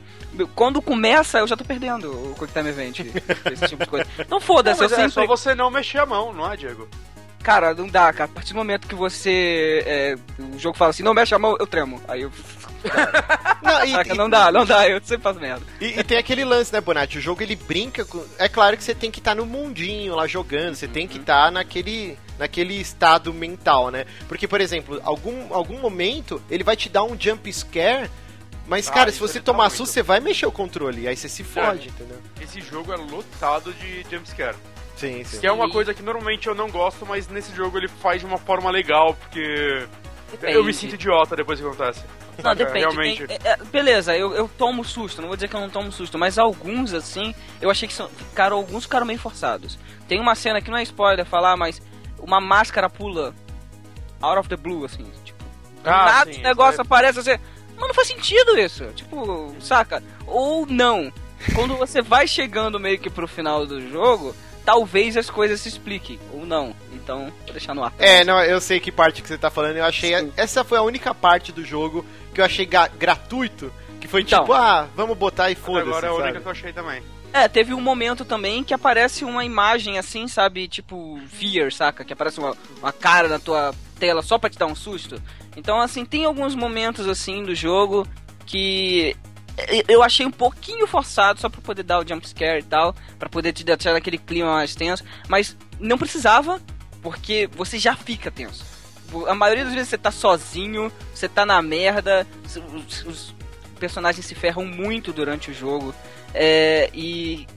quando 0.56 0.82
começa, 0.82 1.40
eu 1.40 1.48
já 1.48 1.56
tô 1.56 1.64
perdendo 1.64 2.12
o 2.12 2.36
Quick 2.36 2.52
Time 2.52 2.70
Event, 2.70 3.00
esse 3.52 3.68
tipo 3.68 3.84
de 3.84 3.90
coisa. 3.90 4.08
Então 4.20 4.40
Não, 4.40 4.42
foda-se, 4.42 4.82
eu 4.82 4.90
mas 4.90 4.92
é 4.92 4.96
sempre... 4.96 5.12
só 5.12 5.26
você 5.28 5.54
não 5.56 5.70
mexer 5.70 6.00
a 6.00 6.06
mão, 6.06 6.34
não 6.34 6.52
é, 6.52 6.58
Diego? 6.58 6.88
Cara, 7.46 7.74
não 7.76 7.88
dá, 7.88 8.12
cara. 8.12 8.26
A 8.26 8.34
partir 8.34 8.54
do 8.54 8.58
momento 8.58 8.88
que 8.88 8.96
você. 8.96 9.84
É, 9.86 10.16
o 10.40 10.58
jogo 10.58 10.76
fala 10.78 10.90
assim, 10.90 11.04
não 11.04 11.14
mexe 11.14 11.36
a 11.36 11.40
mão, 11.40 11.56
eu 11.60 11.68
tremo. 11.68 12.02
Aí 12.08 12.24
eu. 12.24 12.32
Não, 13.62 13.86
e, 13.86 13.92
Caraca, 13.94 14.14
e- 14.14 14.18
não 14.18 14.30
dá, 14.30 14.52
não 14.52 14.66
dá, 14.66 14.90
eu 14.90 15.00
sempre 15.04 15.24
faço 15.24 15.40
merda. 15.40 15.66
E, 15.80 16.00
e 16.00 16.04
tem 16.04 16.18
aquele 16.18 16.44
lance, 16.44 16.74
né, 16.74 16.82
Bonatti? 16.82 17.18
O 17.20 17.22
jogo 17.22 17.42
ele 17.44 17.56
brinca 17.56 18.04
com. 18.04 18.24
É 18.40 18.50
claro 18.50 18.76
que 18.76 18.84
você 18.84 18.96
tem 18.96 19.12
que 19.12 19.20
estar 19.20 19.36
no 19.36 19.46
mundinho 19.46 20.16
lá 20.16 20.26
jogando, 20.28 20.76
você 20.76 20.88
tem 20.88 21.08
que 21.08 21.18
estar 21.18 21.52
naquele, 21.52 22.18
naquele 22.40 22.74
estado 22.80 23.32
mental, 23.34 23.90
né? 23.92 24.06
Porque, 24.28 24.48
por 24.48 24.60
exemplo, 24.60 25.00
algum, 25.04 25.54
algum 25.54 25.80
momento 25.80 26.42
ele 26.50 26.64
vai 26.64 26.76
te 26.76 26.90
dar 26.90 27.04
um 27.04 27.16
jump 27.20 27.52
scare, 27.54 28.10
mas, 28.68 28.88
Ah, 28.88 28.92
cara, 28.92 29.12
se 29.12 29.20
você 29.20 29.40
dá 29.40 29.46
tomar 29.46 29.70
susto, 29.70 29.94
você 29.94 30.02
vai 30.02 30.20
mexer 30.20 30.46
o 30.48 30.52
controle, 30.52 31.08
aí 31.08 31.16
você 31.16 31.30
se 31.30 31.44
fode, 31.44 31.90
entendeu? 31.90 32.18
Esse 32.42 32.60
jogo 32.62 32.92
é 32.92 32.98
lotado 32.98 33.72
de 33.74 34.04
jumpscare. 34.10 34.56
Sim, 34.96 35.24
sim. 35.24 35.40
Que 35.40 35.48
é 35.48 35.52
uma 35.52 35.66
E- 35.68 35.72
coisa 35.72 35.94
que 35.94 36.02
normalmente 36.02 36.48
eu 36.48 36.56
não 36.56 36.70
gosto, 36.70 37.06
mas 37.06 37.28
nesse 37.28 37.54
jogo 37.56 37.78
ele 37.78 37.88
faz 37.88 38.22
de 38.22 38.26
uma 38.26 38.38
forma 38.38 38.70
legal, 38.72 39.14
porque 39.14 39.86
Depende. 40.32 40.54
eu 40.54 40.64
me 40.64 40.74
sinto 40.74 40.96
idiota 40.96 41.36
depois 41.36 41.60
que 41.60 41.66
acontece. 41.66 42.02
Não, 42.38 42.44
Saca? 42.44 42.56
depende. 42.56 42.80
Realmente. 42.80 43.28
tem- 43.28 43.38
é, 43.44 43.50
é, 43.52 43.58
beleza, 43.58 44.16
eu, 44.18 44.34
eu 44.34 44.50
tomo 44.58 44.84
susto, 44.84 45.22
não 45.22 45.28
vou 45.30 45.38
dizer 45.38 45.48
que 45.48 45.56
eu 45.56 45.60
não 45.62 45.70
tomo 45.70 45.92
susto, 45.92 46.18
mas 46.18 46.38
alguns, 46.38 46.94
assim, 46.94 47.34
eu 47.62 47.70
achei 47.70 47.88
que 47.88 47.94
são, 47.94 48.10
ficaram, 48.10 48.58
alguns 48.58 48.84
ficaram 48.84 49.06
meio 49.06 49.20
forçados. 49.20 49.78
Tem 50.08 50.20
uma 50.20 50.36
cena 50.36 50.62
que 50.62 50.70
não 50.72 50.78
é 50.78 50.84
spoiler 50.84 51.26
falar, 51.26 51.56
mas 51.58 51.82
uma 52.20 52.40
máscara 52.42 52.90
pula 52.90 53.34
out 54.22 54.40
of 54.40 54.50
the 54.50 54.56
blue, 54.58 54.84
assim, 54.86 55.06
tipo, 55.24 55.44
Ah, 55.84 56.06
nada 56.06 56.34
sim, 56.34 56.40
o 56.40 56.44
negócio 56.44 56.74
isso 56.74 56.82
aparece, 56.82 57.22
você, 57.22 57.40
mas 57.78 57.88
não 57.88 57.94
faz 57.94 58.08
sentido 58.08 58.58
isso, 58.58 58.86
tipo, 58.96 59.54
saca? 59.60 60.02
Ou 60.26 60.66
não, 60.66 61.12
quando 61.54 61.76
você 61.78 62.02
vai 62.02 62.28
chegando 62.28 62.80
meio 62.80 62.98
que 63.00 63.10
pro 63.10 63.28
final 63.28 63.66
do 63.66 63.80
jogo, 63.90 64.36
talvez 64.66 65.16
as 65.16 65.30
coisas 65.30 65.62
se 65.62 65.70
expliquem, 65.70 66.20
ou 66.34 66.46
não, 66.46 66.76
então, 66.92 67.32
vou 67.44 67.52
deixar 67.52 67.76
no 67.76 67.84
ar. 67.84 67.94
É, 68.00 68.24
não, 68.24 68.42
eu 68.44 68.60
sei 68.60 68.80
que 68.80 68.92
parte 68.92 69.22
que 69.22 69.28
você 69.28 69.38
tá 69.38 69.50
falando, 69.52 69.78
eu 69.78 69.86
achei. 69.86 70.18
Sim. 70.18 70.34
Essa 70.36 70.64
foi 70.64 70.78
a 70.80 70.82
única 70.82 71.14
parte 71.14 71.52
do 71.52 71.64
jogo 71.64 72.04
que 72.34 72.42
eu 72.42 72.46
achei 72.46 72.66
gratuito. 72.66 73.72
Que 74.02 74.08
foi 74.08 74.22
Então. 74.22 74.42
tipo, 74.42 74.54
ah, 74.54 74.88
vamos 74.96 75.18
botar 75.18 75.50
e 75.52 75.56
foda-se. 75.56 75.88
agora 75.90 76.08
é 76.08 76.10
a 76.10 76.14
única 76.14 76.28
sabe? 76.30 76.42
que 76.42 76.48
eu 76.48 76.52
achei 76.52 76.74
também. 76.74 77.04
É, 77.32 77.48
teve 77.48 77.74
um 77.74 77.82
momento 77.82 78.24
também 78.24 78.64
que 78.64 78.74
aparece 78.74 79.26
uma 79.26 79.44
imagem 79.44 79.98
assim, 79.98 80.28
sabe? 80.28 80.68
Tipo, 80.68 81.20
Fear, 81.28 81.72
saca? 81.72 82.04
Que 82.06 82.14
aparece 82.14 82.40
uma, 82.40 82.56
uma 82.80 82.92
cara 82.94 83.28
na 83.28 83.40
tua 83.40 83.74
tela 84.00 84.22
só 84.22 84.38
pra 84.38 84.50
te 84.50 84.58
dar 84.58 84.68
um 84.68 84.76
susto. 84.76 85.22
Então, 85.56 85.80
assim, 85.82 86.06
tem 86.06 86.26
alguns 86.26 86.56
momentos 86.56 87.08
assim 87.08 87.44
do 87.44 87.54
jogo 87.54 88.08
que 88.46 89.16
eu 89.88 90.04
achei 90.04 90.26
um 90.26 90.32
pouquinho 90.32 90.86
forçado 90.88 91.40
só 91.40 91.50
pra 91.50 91.62
poder 91.62 91.84
dar 91.84 92.00
o 92.00 92.08
jump 92.08 92.28
scare 92.28 92.60
e 92.60 92.64
tal, 92.64 92.96
pra 93.18 93.30
poder 93.30 93.54
te 93.54 93.64
deixar 93.64 93.94
naquele 93.94 94.18
clima 94.18 94.54
mais 94.54 94.76
tenso, 94.76 95.04
mas 95.28 95.56
não 95.80 95.98
precisava, 95.98 96.62
porque 97.02 97.50
você 97.56 97.78
já 97.80 97.96
fica 97.96 98.30
tenso. 98.32 98.66
A 99.28 99.36
maioria 99.36 99.64
das 99.64 99.74
vezes 99.74 99.90
você 99.90 99.98
tá 99.98 100.12
sozinho, 100.12 100.92
você 101.14 101.30
tá 101.30 101.46
na 101.46 101.62
merda, 101.62 102.28
os, 102.74 103.06
os 103.06 103.36
personagens 103.80 104.26
se 104.26 104.34
ferram 104.36 104.66
muito 104.66 105.14
durante 105.14 105.52
o 105.52 105.54
jogo. 105.54 105.94
É, 106.34 106.90
e, 106.94 107.48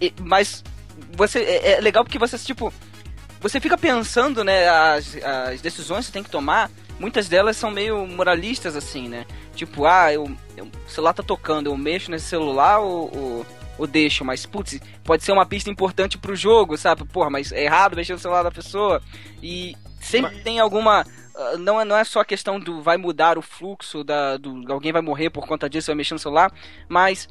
e- 0.00 0.14
Mas 0.20 0.62
você. 1.14 1.40
É, 1.40 1.72
é 1.72 1.80
legal 1.80 2.04
porque 2.04 2.18
você, 2.18 2.38
tipo. 2.38 2.72
Você 3.40 3.58
fica 3.58 3.76
pensando, 3.76 4.44
né, 4.44 4.68
as, 4.68 5.16
as 5.50 5.60
decisões 5.60 6.00
que 6.00 6.06
você 6.06 6.12
tem 6.12 6.22
que 6.22 6.30
tomar, 6.30 6.70
muitas 7.00 7.28
delas 7.28 7.56
são 7.56 7.72
meio 7.72 8.06
moralistas, 8.06 8.76
assim, 8.76 9.08
né? 9.08 9.26
Tipo, 9.56 9.84
ah, 9.84 10.12
eu- 10.12 10.30
o 10.64 10.90
celular 10.90 11.12
tá 11.12 11.22
tocando, 11.22 11.66
eu 11.66 11.76
mexo 11.76 12.10
nesse 12.10 12.26
celular 12.26 12.78
ou, 12.78 13.10
ou, 13.14 13.46
ou 13.78 13.86
deixo, 13.86 14.24
mas, 14.24 14.46
putz, 14.46 14.80
pode 15.04 15.24
ser 15.24 15.32
uma 15.32 15.46
pista 15.46 15.70
importante 15.70 16.18
pro 16.18 16.36
jogo, 16.36 16.76
sabe? 16.76 17.04
Porra, 17.04 17.30
mas 17.30 17.52
é 17.52 17.64
errado 17.64 17.96
mexer 17.96 18.12
no 18.12 18.18
celular 18.18 18.42
da 18.42 18.50
pessoa. 18.50 19.02
E 19.42 19.76
sempre 20.00 20.40
tem 20.40 20.60
alguma. 20.60 21.04
ah, 21.36 21.56
Não 21.58 21.80
é, 21.80 21.84
não 21.84 21.96
é 21.96 22.04
só 22.04 22.20
a 22.20 22.24
questão 22.24 22.58
do 22.58 22.82
vai 22.82 22.96
mudar 22.96 23.38
o 23.38 23.42
fluxo, 23.42 24.04
da, 24.04 24.36
do 24.36 24.70
alguém 24.72 24.92
vai 24.92 25.02
morrer 25.02 25.30
por 25.30 25.46
conta 25.46 25.68
disso, 25.68 25.86
vai 25.86 25.96
mexer 25.96 26.14
no 26.14 26.20
celular, 26.20 26.52
mas 26.88 27.28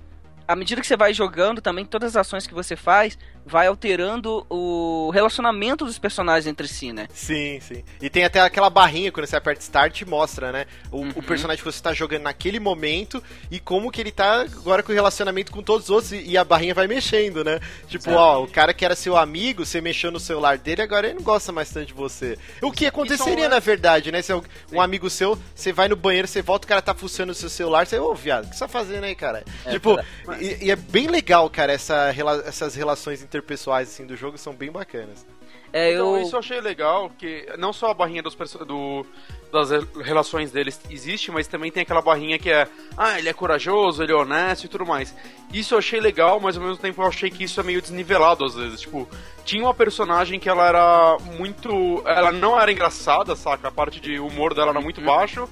à 0.47 0.55
medida 0.55 0.81
que 0.81 0.87
você 0.87 0.97
vai 0.97 1.13
jogando, 1.13 1.61
também 1.61 1.85
todas 1.85 2.15
as 2.15 2.27
ações 2.27 2.45
que 2.45 2.53
você 2.53 2.75
faz 2.75 3.17
vai 3.45 3.67
alterando 3.67 4.45
o 4.49 5.09
relacionamento 5.13 5.85
dos 5.85 5.97
personagens 5.97 6.47
entre 6.47 6.67
si, 6.67 6.93
né? 6.93 7.07
Sim, 7.13 7.59
sim. 7.59 7.83
E 8.01 8.09
tem 8.09 8.23
até 8.23 8.39
aquela 8.39 8.69
barrinha 8.69 9.11
quando 9.11 9.25
você 9.25 9.35
aperta 9.35 9.61
Start 9.61 10.01
mostra, 10.03 10.51
né? 10.51 10.65
O, 10.91 10.97
Uhum. 11.01 11.09
o 11.15 11.23
personagem 11.23 11.63
que 11.63 11.71
você 11.71 11.81
tá 11.81 11.93
jogando 11.93 12.23
naquele 12.23 12.59
momento 12.59 13.21
e 13.49 13.59
como 13.59 13.91
que 13.91 13.99
ele 13.99 14.11
tá 14.11 14.41
agora 14.41 14.83
com 14.83 14.91
o 14.91 14.95
relacionamento 14.95 15.51
com 15.51 15.63
todos 15.63 15.85
os 15.85 15.89
outros 15.89 16.11
e, 16.11 16.21
e 16.31 16.37
a 16.37 16.43
barrinha 16.43 16.73
vai 16.73 16.87
mexendo, 16.87 17.43
né? 17.43 17.59
Tipo, 17.87 18.11
ó, 18.11 18.43
o 18.43 18.47
cara 18.47 18.73
que 18.73 18.85
era 18.85 18.95
seu 18.95 19.17
amigo, 19.17 19.65
você 19.65 19.81
mexeu 19.81 20.11
no 20.11 20.19
celular 20.19 20.57
dele, 20.57 20.81
agora 20.83 21.07
ele 21.07 21.15
não 21.15 21.23
gosta 21.23 21.51
mais 21.51 21.69
tanto 21.71 21.87
de 21.87 21.93
você. 21.93 22.37
O 22.61 22.71
que 22.71 22.85
aconteceria, 22.85 23.45
é- 23.45 23.49
na 23.49 23.59
verdade, 23.59 24.11
né? 24.11 24.21
Se 24.21 24.33
um- 24.33 24.43
um 24.71 24.79
amigo 24.81 25.09
seu, 25.09 25.37
você 25.55 25.73
vai 25.73 25.87
no 25.87 25.95
banheiro, 25.95 26.27
você 26.27 26.41
volta, 26.41 26.65
o 26.65 26.69
cara 26.69 26.81
tá 26.81 26.93
fuçando 26.93 27.31
o 27.31 27.35
seu 27.35 27.49
celular, 27.49 27.87
você, 27.87 27.97
ô, 27.97 28.13
viado, 28.13 28.45
o 28.45 28.49
que 28.49 28.55
você 28.55 28.59
tá 28.59 28.67
fazendo 28.67 29.03
aí, 29.05 29.15
cara? 29.15 29.43
tipo, 29.69 29.99
e, 30.39 30.65
e 30.65 30.71
é 30.71 30.75
bem 30.75 31.07
legal, 31.07 31.49
cara, 31.49 31.71
essa, 31.73 32.13
essas 32.45 32.75
relações 32.75 33.21
interpessoais, 33.31 33.87
assim, 33.87 34.05
do 34.05 34.15
jogo 34.17 34.37
são 34.37 34.53
bem 34.53 34.69
bacanas. 34.69 35.25
É, 35.73 35.93
Então, 35.93 36.17
eu. 36.17 36.21
isso 36.23 36.35
eu 36.35 36.39
achei 36.39 36.59
legal, 36.59 37.09
que 37.17 37.47
não 37.57 37.71
só 37.71 37.91
a 37.91 37.93
barrinha 37.93 38.21
dos 38.21 38.35
do, 38.67 39.05
das 39.53 39.71
re- 39.71 39.85
relações 40.03 40.51
deles 40.51 40.79
existe, 40.89 41.31
mas 41.31 41.47
também 41.47 41.71
tem 41.71 41.83
aquela 41.83 42.01
barrinha 42.01 42.37
que 42.37 42.49
é, 42.51 42.67
ah, 42.97 43.17
ele 43.17 43.29
é 43.29 43.33
corajoso, 43.33 44.03
ele 44.03 44.11
é 44.11 44.15
honesto 44.15 44.65
e 44.65 44.67
tudo 44.67 44.85
mais. 44.85 45.15
Isso 45.53 45.73
eu 45.73 45.77
achei 45.79 46.01
legal, 46.01 46.41
mas 46.41 46.57
ao 46.57 46.63
mesmo 46.63 46.77
tempo 46.77 47.01
eu 47.01 47.07
achei 47.07 47.29
que 47.29 47.45
isso 47.45 47.57
é 47.59 47.63
meio 47.63 47.81
desnivelado 47.81 48.43
às 48.43 48.53
vezes. 48.55 48.81
Tipo, 48.81 49.07
tinha 49.45 49.63
uma 49.63 49.73
personagem 49.73 50.39
que 50.41 50.49
ela 50.49 50.67
era 50.67 51.17
muito. 51.37 52.03
Ela 52.05 52.33
não 52.33 52.59
era 52.59 52.69
engraçada, 52.71 53.33
saca? 53.35 53.69
A 53.69 53.71
parte 53.71 54.01
de 54.01 54.19
humor 54.19 54.53
dela 54.53 54.71
era 54.71 54.81
muito 54.81 54.99
baixo 54.99 55.47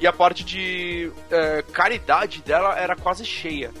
e 0.00 0.06
a 0.06 0.12
parte 0.12 0.44
de 0.44 1.10
é, 1.30 1.62
caridade 1.72 2.42
dela 2.42 2.78
era 2.78 2.94
quase 2.94 3.24
cheia. 3.24 3.72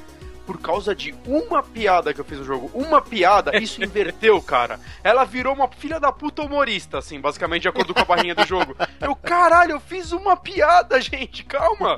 Por 0.46 0.60
causa 0.60 0.94
de 0.94 1.14
uma 1.26 1.62
piada 1.62 2.12
que 2.12 2.20
eu 2.20 2.24
fiz 2.24 2.38
no 2.38 2.44
jogo. 2.44 2.70
Uma 2.74 3.00
piada, 3.00 3.56
isso 3.56 3.82
inverteu, 3.82 4.40
cara. 4.42 4.78
Ela 5.02 5.24
virou 5.24 5.54
uma 5.54 5.68
filha 5.68 5.98
da 5.98 6.12
puta 6.12 6.42
humorista, 6.42 6.98
assim, 6.98 7.18
basicamente, 7.20 7.62
de 7.62 7.68
acordo 7.68 7.94
com 7.94 8.00
a 8.00 8.04
barrinha 8.04 8.34
do 8.34 8.46
jogo. 8.46 8.76
Eu, 9.00 9.16
caralho, 9.16 9.72
eu 9.72 9.80
fiz 9.80 10.12
uma 10.12 10.36
piada, 10.36 11.00
gente, 11.00 11.44
calma. 11.44 11.96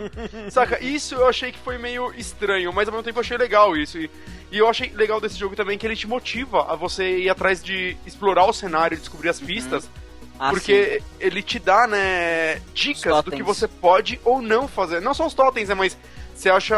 Saca? 0.51 0.82
Isso 0.82 1.16
eu 1.16 1.26
achei 1.28 1.51
que 1.51 1.59
foi 1.59 1.76
meio 1.76 2.12
estranho, 2.14 2.72
mas 2.72 2.86
ao 2.86 2.92
mesmo 2.92 3.05
tempo 3.05 3.18
eu 3.18 3.22
achei 3.22 3.36
legal 3.36 3.76
isso. 3.76 3.99
E, 3.99 4.11
e 4.53 4.59
eu 4.59 4.68
achei 4.68 4.92
legal 4.94 5.20
desse 5.20 5.36
jogo 5.38 5.57
também 5.57 5.76
que 5.76 5.86
ele 5.86 5.97
te 5.97 6.07
motiva 6.07 6.72
a 6.72 6.76
você 6.76 7.18
ir 7.18 7.28
atrás 7.28 7.62
de 7.62 7.97
explorar 8.07 8.44
o 8.47 8.53
cenário, 8.53 8.97
descobrir 8.97 9.28
as 9.28 9.40
pistas. 9.40 9.90
Ah, 10.38 10.51
Porque 10.51 11.03
ele 11.18 11.42
te 11.42 11.59
dá, 11.59 11.86
né, 11.86 12.61
dicas 12.74 13.24
do 13.24 13.30
que 13.30 13.42
você 13.42 13.66
pode 13.66 14.20
ou 14.22 14.42
não 14.42 14.68
fazer. 14.68 15.01
Não 15.01 15.14
só 15.14 15.26
os 15.26 15.34
totens, 15.34 15.68
né, 15.70 15.74
mas 15.74 15.97
você 16.37 16.51
acha, 16.51 16.76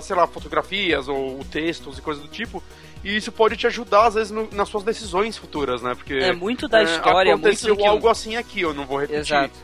sei 0.00 0.14
lá, 0.16 0.26
fotografias 0.26 1.08
ou 1.08 1.44
textos 1.50 1.98
e 1.98 2.02
coisas 2.02 2.22
do 2.22 2.28
tipo. 2.28 2.62
E 3.04 3.16
isso 3.16 3.32
pode 3.32 3.56
te 3.56 3.66
ajudar, 3.66 4.06
às 4.06 4.14
vezes, 4.14 4.30
no- 4.30 4.48
nas 4.52 4.68
suas 4.68 4.84
decisões 4.84 5.36
futuras, 5.36 5.82
né? 5.82 5.92
Porque 5.94 6.14
É 6.14 6.32
muito 6.32 6.68
da 6.68 6.82
história, 6.84 7.32
muito 7.32 7.46
aconteceu 7.48 7.76
eu- 7.76 7.86
algo 7.86 8.08
assim 8.08 8.36
aqui, 8.36 8.60
eu 8.60 8.72
não 8.72 8.86
vou 8.86 8.98
repetir. 9.00 9.20
Exato. 9.20 9.54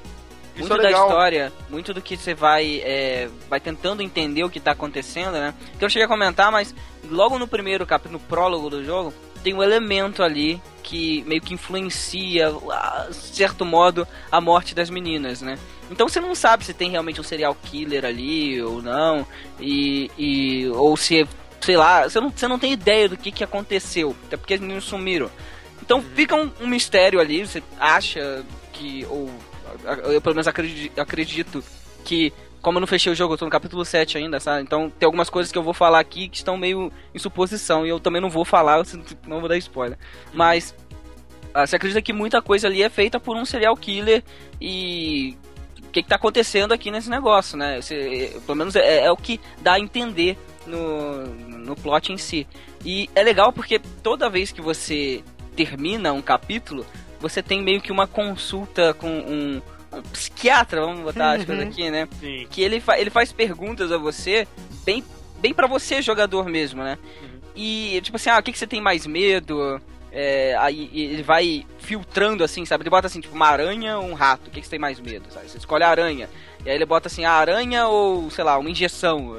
Isso 0.57 0.69
muito 0.69 0.81
é 0.81 0.83
da 0.83 0.91
história, 0.91 1.53
muito 1.71 1.95
do 1.95 2.03
que 2.03 2.17
você 2.17 2.35
vai 2.35 2.81
é, 2.85 3.29
vai 3.49 3.61
tentando 3.61 4.03
entender 4.03 4.43
o 4.43 4.51
que 4.51 4.59
tá 4.59 4.73
acontecendo, 4.73 5.33
né? 5.35 5.55
Que 5.79 5.85
eu 5.85 5.89
cheguei 5.89 6.05
a 6.05 6.09
comentar, 6.09 6.51
mas 6.51 6.75
logo 7.09 7.39
no 7.39 7.47
primeiro 7.47 7.87
capítulo, 7.87 8.15
no 8.19 8.27
prólogo 8.27 8.69
do 8.69 8.85
jogo, 8.85 9.15
tem 9.45 9.55
um 9.55 9.63
elemento 9.63 10.21
ali 10.21 10.61
que 10.83 11.23
meio 11.29 11.41
que 11.41 11.55
influencia, 11.55 12.49
a 12.73 13.07
certo 13.13 13.65
modo, 13.65 14.05
a 14.33 14.41
morte 14.41 14.75
das 14.75 14.91
meninas, 14.91 15.43
né? 15.43 15.57
Então 15.91 16.09
você 16.09 16.21
não 16.21 16.35
sabe 16.35 16.65
se 16.65 16.75
tem 16.75 16.91
realmente 16.91 17.21
um 17.21 17.25
serial 17.25 17.55
killer 17.55 18.05
ali 18.05 18.61
ou 18.63 18.83
não, 18.83 19.27
e, 19.59 20.11
e 20.19 20.69
ou 20.69 20.97
se, 20.97 21.27
sei 21.61 21.77
lá, 21.77 22.09
você 22.09 22.21
não, 22.21 22.31
você 22.31 22.49
não 22.49 22.59
tem 22.59 22.73
ideia 22.73 23.09
do 23.09 23.17
que, 23.17 23.33
que 23.33 23.45
aconteceu, 23.45 24.15
até 24.27 24.37
porque 24.37 24.55
as 24.55 24.61
meninas 24.61 24.85
sumiram. 24.85 25.31
Então 25.83 26.03
fica 26.03 26.35
um, 26.35 26.51
um 26.61 26.67
mistério 26.67 27.21
ali, 27.21 27.47
você 27.47 27.63
acha 27.79 28.45
que, 28.73 29.07
ou 29.09 29.31
eu 30.13 30.21
pelo 30.21 30.35
menos 30.35 30.47
acredi- 30.49 30.93
acredito 30.97 31.63
que, 32.05 32.33
como 32.61 32.79
eu 32.79 32.81
não 32.81 32.87
fechei 32.87 33.11
o 33.13 33.15
jogo, 33.15 33.35
eu 33.35 33.39
tô 33.39 33.45
no 33.45 33.51
capítulo 33.51 33.85
7 33.85 34.19
ainda, 34.19 34.41
sabe? 34.41 34.63
Então 34.63 34.91
tem 34.91 35.07
algumas 35.07 35.31
coisas 35.31 35.51
que 35.51 35.57
eu 35.57 35.63
vou 35.63 35.75
falar 35.75 36.01
aqui 36.01 36.29
que 36.29 36.37
estão 36.37 36.57
meio 36.57 36.93
em 37.15 37.19
suposição, 37.19 37.87
e 37.87 37.89
eu 37.89 37.99
também 38.01 38.21
não 38.21 38.29
vou 38.31 38.45
falar, 38.45 38.79
eu 38.79 38.85
não 39.27 39.41
vou 39.41 39.49
dar 39.49 39.57
spoiler. 39.57 39.99
Mas 40.33 40.75
ah, 41.55 41.67
você 41.67 41.77
acredita 41.77 42.03
que 42.03 42.13
muita 42.13 42.43
coisa 42.43 42.67
ali 42.67 42.83
é 42.83 42.89
feita 42.91 43.19
por 43.19 43.37
um 43.37 43.45
serial 43.45 43.77
killer 43.77 44.23
e 44.61 45.37
que, 45.99 46.03
que 46.05 46.09
tá 46.09 46.17
acontecendo 46.17 46.73
aqui 46.73 46.91
nesse 46.91 47.11
negócio, 47.11 47.57
né? 47.57 47.81
Você, 47.81 48.37
pelo 48.45 48.57
menos 48.57 48.77
é, 48.77 49.05
é 49.05 49.11
o 49.11 49.17
que 49.17 49.41
dá 49.61 49.75
a 49.75 49.81
entender 49.81 50.37
no, 50.67 51.27
no 51.27 51.77
plot 51.77 52.13
em 52.13 52.17
si. 52.17 52.47
E 52.85 53.09
é 53.15 53.23
legal 53.23 53.53
porque 53.53 53.79
toda 54.03 54.31
vez 54.31 54.53
que 54.53 54.61
você 54.61 55.23
termina 55.57 56.13
um 56.13 56.23
capítulo, 56.23 56.87
você 57.21 57.43
tem 57.43 57.63
meio 57.63 57.81
que 57.81 57.91
uma 57.91 58.07
consulta 58.07 58.95
com 58.95 59.09
um, 59.09 59.61
um 59.93 60.03
psiquiatra, 60.13 60.81
vamos 60.81 61.01
botar 61.01 61.33
as 61.33 61.45
coisas 61.45 61.67
aqui, 61.67 61.91
né? 61.91 62.09
Sim. 62.21 62.47
que 62.51 62.63
ele, 62.63 62.81
fa 62.81 62.99
ele 62.99 63.11
faz 63.11 63.33
perguntas 63.33 63.91
a 63.91 63.99
você 63.99 64.47
bem, 64.85 65.03
bem 65.41 65.53
para 65.53 65.67
você, 65.67 66.01
jogador 66.01 66.49
mesmo, 66.49 66.83
né? 66.83 66.99
E, 67.57 68.01
tipo 68.03 68.17
assim, 68.17 68.31
ah, 68.31 68.39
o 68.39 68.43
que, 68.43 68.53
que 68.53 68.59
você 68.59 68.69
tem 68.69 68.81
mais 68.81 69.05
medo? 69.05 69.81
É, 70.11 70.57
aí 70.59 70.91
ele 70.93 71.23
vai 71.23 71.67
filtrando 71.79 72.43
assim, 72.43 72.65
sabe? 72.65 72.83
Ele 72.83 72.91
bota 72.91 73.07
assim, 73.07 73.21
tipo, 73.21 73.35
uma 73.35 73.47
aranha 73.47 73.99
ou 73.99 74.07
um 74.07 74.15
rato, 74.15 74.49
o 74.49 74.51
que, 74.51 74.61
que 74.61 74.67
você 74.67 74.71
tem 74.71 74.79
mais 74.79 74.99
medo, 74.99 75.31
sabe? 75.31 75.49
Você 75.49 75.59
escolhe 75.59 75.85
a 75.85 75.89
aranha. 75.89 76.29
E 76.65 76.71
aí 76.71 76.75
ele 76.75 76.87
bota 76.87 77.09
assim, 77.09 77.25
a 77.25 77.33
aranha 77.33 77.87
ou, 77.87 78.31
sei 78.31 78.45
lá, 78.45 78.59
uma 78.59 78.71
injeção. 78.71 79.37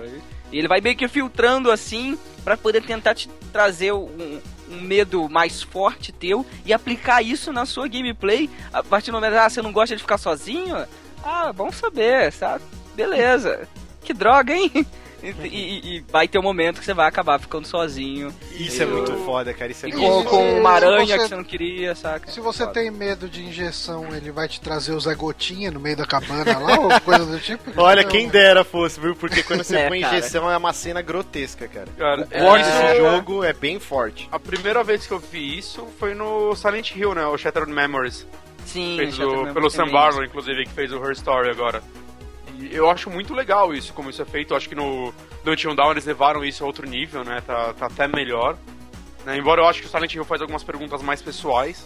E 0.52 0.58
ele 0.58 0.68
vai 0.68 0.82
meio 0.82 0.96
que 0.96 1.08
filtrando 1.08 1.72
assim 1.72 2.18
para 2.44 2.58
poder 2.58 2.84
tentar 2.84 3.14
te 3.14 3.30
trazer 3.52 3.92
um, 3.92 4.40
um, 4.70 4.82
medo 4.82 5.28
mais 5.28 5.62
forte 5.62 6.12
teu 6.12 6.46
e 6.66 6.74
aplicar 6.74 7.22
isso 7.22 7.52
na 7.52 7.66
sua 7.66 7.88
gameplay. 7.88 8.50
A 8.72 8.84
partir 8.84 9.12
do 9.12 9.16
momento, 9.16 9.36
ah, 9.36 9.50
você 9.50 9.62
não 9.62 9.72
gosta 9.72 9.96
de 9.96 10.02
ficar 10.02 10.18
sozinho? 10.18 10.76
Ah, 11.24 11.52
vamos 11.52 11.76
saber, 11.76 12.32
sabe? 12.32 12.64
Beleza. 12.96 13.68
Que 14.02 14.14
droga, 14.14 14.54
hein? 14.54 14.72
E, 15.42 15.48
e, 15.48 15.98
e, 15.98 16.04
vai 16.12 16.28
ter 16.28 16.40
um 16.40 16.42
momento 16.42 16.80
que 16.80 16.86
você 16.86 16.94
vai 16.94 17.08
acabar 17.08 17.40
ficando 17.40 17.68
sozinho. 17.68 18.34
Isso 18.54 18.82
é 18.82 18.86
muito 18.86 19.14
foda, 19.26 19.54
cara. 19.54 19.72
Isso 19.72 19.86
é 19.86 19.90
e 19.90 19.94
muito 19.96 20.24
com, 20.30 20.38
com 20.38 20.60
uma 20.60 20.72
aranha 20.72 21.06
você- 21.06 21.18
que 21.24 21.28
você 21.30 21.36
não 21.36 21.44
queria, 21.44 21.94
saca? 21.96 22.32
Se 22.32 22.40
você 22.40 22.60
Foda. 22.60 22.74
tem 22.74 22.90
medo 22.92 23.28
de 23.28 23.44
injeção, 23.44 24.16
ele 24.16 24.32
vai 24.32 24.48
te 24.48 24.60
trazer 24.62 24.94
o 24.94 25.00
Zé 25.00 25.14
Gotinha 25.16 25.72
no 25.72 25.80
meio 25.80 25.98
da 25.98 26.06
cabana 26.06 26.58
lá, 26.58 26.80
ou 26.80 26.90
coisa 27.02 27.26
do 27.26 27.40
tipo? 27.40 27.72
Olha, 27.82 28.04
Não. 28.04 28.10
quem 28.10 28.28
dera 28.30 28.64
fosse, 28.64 29.00
viu? 29.00 29.16
Porque 29.16 29.44
quando 29.44 29.64
você 29.64 29.76
É, 29.80 29.88
põe 29.88 30.02
cara. 30.02 30.18
injeção 30.18 30.50
é 30.50 30.56
uma 30.58 30.74
cena 30.74 31.02
grotesca, 31.02 31.68
cara. 31.68 31.88
Cara, 31.98 32.22
O 32.24 32.28
corte 32.46 32.68
isso- 32.68 32.78
desse 32.82 32.98
jogo 32.98 33.44
é 33.44 33.54
bem 33.54 33.80
forte. 33.80 34.28
A 34.32 34.40
primeira 34.40 34.84
vez 34.84 35.06
que 35.06 35.12
eu 35.14 35.20
vi 35.20 35.58
isso 35.58 35.86
foi 36.00 36.14
no 36.14 36.56
Silent 36.56 36.96
Hill, 36.96 37.14
né? 37.14 37.26
O 37.26 37.38
Shattered 37.38 37.72
Memories. 37.72 38.26
Sim, 38.66 38.98
vendo 38.98 39.54
pelo 39.54 39.70
Sam. 39.70 39.88
Barlow, 39.90 40.24
inclusive, 40.24 40.64
que 40.66 40.72
fez 40.72 40.92
o 40.94 41.04
Her 41.04 41.12
Story 41.14 41.50
agora. 41.50 41.82
E 42.60 42.76
eu 42.76 42.90
acho 42.90 43.10
muito 43.10 43.34
legal 43.34 43.74
isso, 43.74 43.94
como 43.94 44.10
isso 44.10 44.22
é 44.22 44.26
feito. 44.26 44.52
Eu 44.54 44.58
acho 44.58 44.68
que 44.68 44.76
no 44.76 45.14
Dungeon 45.44 45.76
Down 45.76 45.92
eles 45.92 46.06
levaram 46.06 46.44
isso 46.44 46.64
a 46.64 46.68
outro 46.68 46.88
nível, 46.88 47.24
né? 47.24 47.42
Tá, 47.46 47.74
tá 47.74 47.86
até 47.86 48.08
melhor. 48.08 48.58
Né? 49.26 49.38
Embora 49.38 49.62
eu 49.62 49.68
acho 49.68 49.82
que 49.82 49.88
o 49.88 49.90
Silent 49.90 50.14
Hill 50.14 50.26
faz 50.26 50.42
algumas 50.42 50.64
perguntas 50.64 51.02
mais 51.02 51.22
pessoais. 51.22 51.86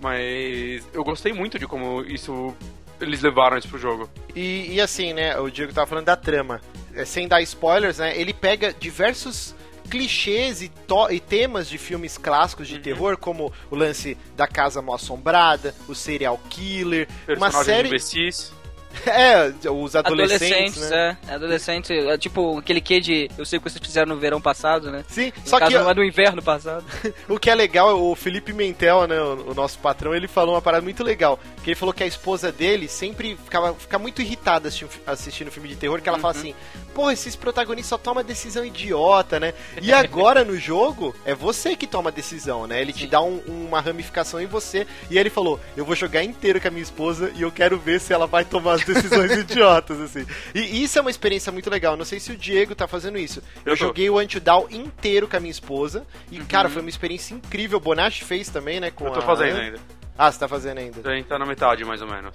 Mas 0.00 0.86
eu 0.92 1.02
gostei 1.02 1.32
muito 1.32 1.58
de 1.58 1.66
como 1.66 2.02
isso 2.02 2.54
eles 3.00 3.20
levaram 3.22 3.58
isso 3.58 3.68
pro 3.68 3.78
jogo. 3.78 4.08
E, 4.34 4.74
e 4.74 4.80
assim, 4.80 5.12
né, 5.12 5.38
o 5.38 5.50
Diego 5.50 5.72
tava 5.72 5.86
falando 5.86 6.06
da 6.06 6.16
trama. 6.16 6.60
É, 6.94 7.04
sem 7.04 7.28
dar 7.28 7.42
spoilers, 7.42 7.98
né, 7.98 8.18
ele 8.18 8.32
pega 8.32 8.72
diversos 8.72 9.54
clichês 9.90 10.62
e, 10.62 10.68
to- 10.68 11.10
e 11.10 11.20
temas 11.20 11.68
de 11.68 11.78
filmes 11.78 12.18
clássicos 12.18 12.66
de 12.66 12.78
terror, 12.78 13.16
como 13.16 13.52
o 13.70 13.76
lance 13.76 14.16
da 14.36 14.46
casa 14.46 14.82
mal 14.82 14.96
assombrada, 14.96 15.74
o 15.86 15.94
serial 15.94 16.40
killer, 16.50 17.06
uma 17.36 17.50
série... 17.52 17.88
imbecis. 17.88 18.52
É, 19.06 19.52
os 19.70 19.94
adolescentes, 19.96 20.50
Adolescentes, 20.76 20.90
né? 20.90 21.16
é. 21.28 21.34
Adolescente, 21.34 21.92
é 21.92 22.18
tipo 22.18 22.58
aquele 22.58 22.80
que 22.80 23.00
de. 23.00 23.30
Eu 23.38 23.44
sei 23.44 23.58
o 23.58 23.62
que 23.62 23.70
vocês 23.70 23.84
fizeram 23.84 24.14
no 24.14 24.20
verão 24.20 24.40
passado, 24.40 24.90
né? 24.90 25.04
Sim, 25.08 25.32
No 25.36 25.48
só 25.48 25.58
caso, 25.58 25.70
que 25.72 25.78
não 25.78 25.90
é 25.90 25.94
do 25.94 26.04
inverno 26.04 26.42
passado. 26.42 26.84
o 27.28 27.38
que 27.38 27.48
é 27.50 27.54
legal, 27.54 28.00
o 28.00 28.14
Felipe 28.14 28.52
Mentel, 28.52 29.06
né, 29.06 29.20
o, 29.20 29.50
o 29.50 29.54
nosso 29.54 29.78
patrão, 29.78 30.14
ele 30.14 30.28
falou 30.28 30.54
uma 30.54 30.62
parada 30.62 30.82
muito 30.82 31.02
legal. 31.04 31.38
Que 31.62 31.70
ele 31.70 31.74
falou 31.76 31.92
que 31.94 32.02
a 32.02 32.06
esposa 32.06 32.50
dele 32.52 32.88
sempre 32.88 33.36
ficava 33.36 33.74
fica 33.74 33.98
muito 33.98 34.22
irritada 34.22 34.68
assistindo, 34.68 34.90
assistindo 35.06 35.50
filme 35.50 35.68
de 35.68 35.76
terror, 35.76 36.00
que 36.00 36.08
ela 36.08 36.18
fala 36.18 36.34
assim, 36.34 36.54
pô, 36.94 37.10
esses 37.10 37.34
protagonistas 37.36 37.88
só 37.90 37.98
tomam 37.98 38.22
decisão 38.24 38.64
idiota, 38.64 39.38
né? 39.40 39.52
E 39.80 39.92
agora 39.92 40.44
no 40.44 40.56
jogo, 40.56 41.14
é 41.24 41.34
você 41.34 41.76
que 41.76 41.86
toma 41.86 42.10
a 42.10 42.12
decisão, 42.12 42.66
né? 42.66 42.80
Ele 42.80 42.92
te 42.92 43.06
dá 43.06 43.20
um- 43.20 43.40
uma 43.46 43.80
ramificação 43.80 44.40
em 44.40 44.46
você. 44.46 44.86
E 45.10 45.14
aí 45.14 45.18
ele 45.18 45.30
falou, 45.30 45.60
eu 45.76 45.84
vou 45.84 45.94
jogar 45.94 46.22
inteiro 46.24 46.60
com 46.60 46.68
a 46.68 46.70
minha 46.70 46.82
esposa 46.82 47.30
e 47.36 47.42
eu 47.42 47.50
quero 47.52 47.78
ver 47.78 48.00
se 48.00 48.12
ela 48.12 48.26
vai 48.26 48.44
tomar 48.44 48.78
decisões 48.86 49.32
idiotas, 49.38 50.00
assim. 50.00 50.26
E 50.54 50.82
isso 50.82 50.98
é 50.98 51.00
uma 51.02 51.10
experiência 51.10 51.52
muito 51.52 51.68
legal. 51.68 51.96
Não 51.96 52.04
sei 52.04 52.18
se 52.20 52.32
o 52.32 52.36
Diego 52.36 52.74
tá 52.74 52.86
fazendo 52.88 53.18
isso. 53.18 53.42
Eu, 53.64 53.72
Eu 53.72 53.78
tô. 53.78 53.84
joguei 53.86 54.08
o 54.08 54.18
Until 54.18 54.40
Dawn 54.40 54.66
inteiro 54.70 55.28
com 55.28 55.36
a 55.36 55.40
minha 55.40 55.50
esposa. 55.50 56.06
E, 56.30 56.38
cara, 56.40 56.68
foi 56.68 56.80
uma 56.80 56.88
experiência 56.90 57.34
incrível. 57.34 57.78
O 57.78 57.80
Bonatti 57.80 58.24
fez 58.24 58.48
também, 58.48 58.80
né? 58.80 58.90
Com 58.90 59.06
Eu 59.06 59.12
tô 59.12 59.18
a 59.18 59.22
fazendo 59.22 59.50
Ana. 59.56 59.60
ainda. 59.62 59.78
Ah, 60.16 60.32
você 60.32 60.38
tá 60.38 60.48
fazendo 60.48 60.78
ainda. 60.78 61.08
A 61.10 61.14
gente 61.14 61.26
tá 61.26 61.38
na 61.38 61.44
metade, 61.46 61.84
mais 61.84 62.00
ou 62.00 62.08
menos. 62.08 62.34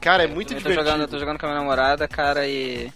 Cara, 0.00 0.22
é 0.24 0.26
muito 0.26 0.52
eu 0.52 0.56
tô 0.56 0.62
divertido. 0.62 0.84
jogando, 0.86 1.00
eu 1.02 1.08
tô 1.08 1.18
jogando 1.18 1.38
com 1.38 1.44
a 1.46 1.48
minha 1.50 1.60
namorada, 1.60 2.08
cara, 2.08 2.46
e. 2.46 2.90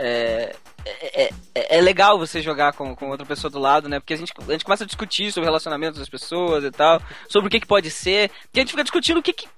É, 0.00 0.54
é, 0.86 1.24
é- 1.54 1.76
é 1.78 1.80
legal 1.80 2.16
você 2.18 2.40
jogar 2.40 2.72
com, 2.72 2.94
com 2.94 3.08
outra 3.10 3.26
pessoa 3.26 3.50
do 3.50 3.58
lado, 3.58 3.88
né? 3.88 3.98
Porque 3.98 4.14
a 4.14 4.16
gente, 4.16 4.32
a 4.48 4.52
gente 4.52 4.64
começa 4.64 4.84
a 4.84 4.86
discutir 4.86 5.32
sobre 5.32 5.42
o 5.46 5.50
relacionamento 5.50 5.98
das 5.98 6.08
pessoas 6.08 6.62
e 6.64 6.70
tal, 6.70 7.02
sobre 7.28 7.48
o 7.48 7.50
que, 7.50 7.58
que 7.60 7.66
pode 7.66 7.90
ser. 7.90 8.30
Porque 8.44 8.60
a 8.60 8.62
gente 8.62 8.70
fica 8.70 8.84
discutindo 8.84 9.18
o 9.18 9.22
que, 9.22 9.32
que. 9.32 9.48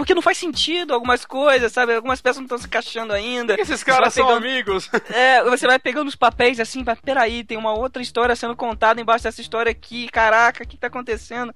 Porque 0.00 0.14
não 0.14 0.22
faz 0.22 0.38
sentido 0.38 0.94
algumas 0.94 1.26
coisas, 1.26 1.70
sabe? 1.70 1.94
Algumas 1.94 2.22
peças 2.22 2.38
não 2.38 2.44
estão 2.44 2.56
se 2.56 2.66
encaixando 2.66 3.12
ainda. 3.12 3.54
Esses 3.60 3.84
caras 3.84 4.14
são 4.14 4.26
pegando- 4.26 4.46
amigos. 4.46 4.90
É, 5.10 5.44
você 5.44 5.66
vai 5.66 5.78
pegando 5.78 6.08
os 6.08 6.16
papéis 6.16 6.58
assim, 6.58 6.82
mas 6.86 6.98
peraí, 7.02 7.44
tem 7.44 7.58
uma 7.58 7.74
outra 7.74 8.00
história 8.00 8.34
sendo 8.34 8.56
contada 8.56 8.98
embaixo 8.98 9.24
dessa 9.24 9.42
história 9.42 9.70
aqui, 9.70 10.08
caraca, 10.08 10.64
o 10.64 10.66
que 10.66 10.78
tá 10.78 10.86
acontecendo? 10.86 11.54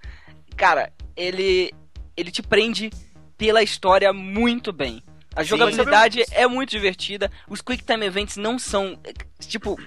Cara, 0.59 0.93
ele 1.17 1.73
ele 2.15 2.31
te 2.31 2.43
prende 2.43 2.91
pela 3.39 3.63
história 3.63 4.13
muito 4.13 4.75
bem. 4.75 5.03
A 5.35 5.43
Sim. 5.43 5.49
jogabilidade 5.49 6.23
é 6.31 6.47
muito 6.47 6.69
divertida, 6.69 7.31
os 7.49 7.63
Quick 7.63 7.83
Time 7.83 8.05
Events 8.05 8.37
não 8.37 8.59
são, 8.59 8.99
tipo, 9.41 9.81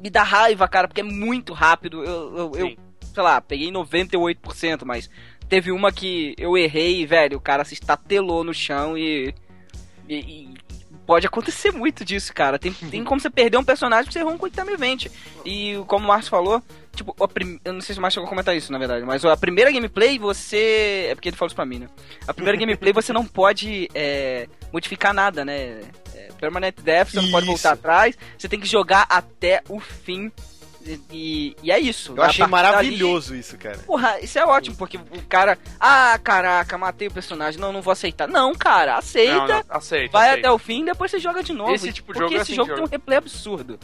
me 0.00 0.08
dá 0.08 0.22
raiva, 0.22 0.68
cara, 0.68 0.86
porque 0.86 1.00
é 1.00 1.04
muito 1.04 1.52
rápido. 1.52 2.04
Eu, 2.04 2.36
eu, 2.38 2.52
eu 2.54 2.66
Sim. 2.68 2.76
sei 3.12 3.22
lá, 3.24 3.40
peguei 3.40 3.72
98%, 3.72 4.84
mas 4.84 5.10
teve 5.48 5.72
uma 5.72 5.90
que 5.92 6.34
eu 6.38 6.56
errei, 6.56 7.04
velho, 7.06 7.36
o 7.38 7.40
cara 7.40 7.64
se 7.64 7.74
estatelou 7.74 8.44
no 8.44 8.52
chão 8.54 8.96
e, 8.96 9.34
e- 10.08 10.14
e 10.16 10.54
pode 11.06 11.26
acontecer 11.26 11.72
muito 11.72 12.04
disso, 12.04 12.34
cara. 12.34 12.58
Tem, 12.58 12.72
tem 12.72 13.02
como 13.02 13.20
você 13.20 13.30
perder 13.30 13.56
um 13.56 13.64
personagem 13.64 14.04
porque 14.04 14.12
você 14.12 14.18
errou 14.24 14.34
um 14.34 14.38
Quick 14.38 14.54
Time 14.56 14.72
Event. 14.72 15.06
E 15.44 15.74
como 15.86 16.04
o 16.04 16.08
Marcos 16.08 16.28
falou, 16.28 16.62
tipo, 16.94 17.16
a 17.22 17.26
prim... 17.26 17.58
eu 17.64 17.72
não 17.72 17.80
sei 17.80 17.94
se 17.94 17.98
o 17.98 18.02
Marcos 18.02 18.14
chegou 18.14 18.26
a 18.26 18.30
comentar 18.30 18.54
isso, 18.54 18.70
na 18.70 18.78
verdade, 18.78 19.06
mas 19.06 19.24
a 19.24 19.36
primeira 19.36 19.72
gameplay 19.72 20.18
você... 20.18 21.06
É 21.10 21.14
porque 21.14 21.30
ele 21.30 21.36
falou 21.36 21.46
isso 21.48 21.56
pra 21.56 21.64
mim, 21.64 21.78
né? 21.78 21.86
A 22.26 22.34
primeira 22.34 22.58
gameplay 22.60 22.92
você 22.92 23.12
não 23.12 23.24
pode 23.24 23.88
é, 23.94 24.46
modificar 24.70 25.14
nada, 25.14 25.46
né? 25.46 25.80
É, 26.14 26.28
permanent 26.38 26.74
Death, 26.82 27.08
você 27.10 27.22
não 27.22 27.30
pode 27.30 27.46
voltar 27.46 27.72
atrás, 27.72 28.16
você 28.36 28.46
tem 28.48 28.60
que 28.60 28.66
jogar 28.68 29.06
até 29.08 29.62
o 29.68 29.80
fim. 29.80 30.30
E, 30.84 31.00
e- 31.12 31.56
e 31.62 31.70
é 31.72 31.78
isso. 31.78 32.14
Eu 32.16 32.22
achei 32.22 32.38
partir 32.38 32.38
dali- 32.40 32.50
maravilhoso 32.50 33.34
isso, 33.34 33.58
cara. 33.58 33.78
Porra, 33.78 34.20
isso 34.20 34.38
é 34.38 34.44
ótimo, 34.46 34.76
porque 34.76 34.96
o 34.96 35.22
cara. 35.28 35.58
Ah, 35.78 36.18
caraca, 36.22 36.78
matei 36.78 37.08
o 37.08 37.12
personagem. 37.12 37.60
Não, 37.60 37.72
não 37.72 37.82
vou 37.82 37.92
aceitar. 37.92 38.26
Não, 38.28 38.54
cara, 38.54 38.96
aceita. 38.96 39.34
Não, 39.36 39.46
não, 39.48 39.62
aceita, 39.68 40.12
Vai 40.12 40.28
aceita. 40.30 40.48
até 40.48 40.54
o 40.54 40.58
fim, 40.58 40.84
depois 40.84 41.10
você 41.10 41.18
joga 41.18 41.42
de 41.42 41.52
novo. 41.52 41.74
Esse 41.74 41.92
tipo 41.92 42.12
de 42.12 42.18
porque 42.18 42.20
jogo 42.20 42.32
é 42.34 42.36
esse 42.36 42.52
assim 42.52 42.54
jogo 42.56 42.68
que 42.70 42.74
tem 42.76 42.84
um 42.84 42.88
replay 42.88 43.18
absurdo. 43.18 43.78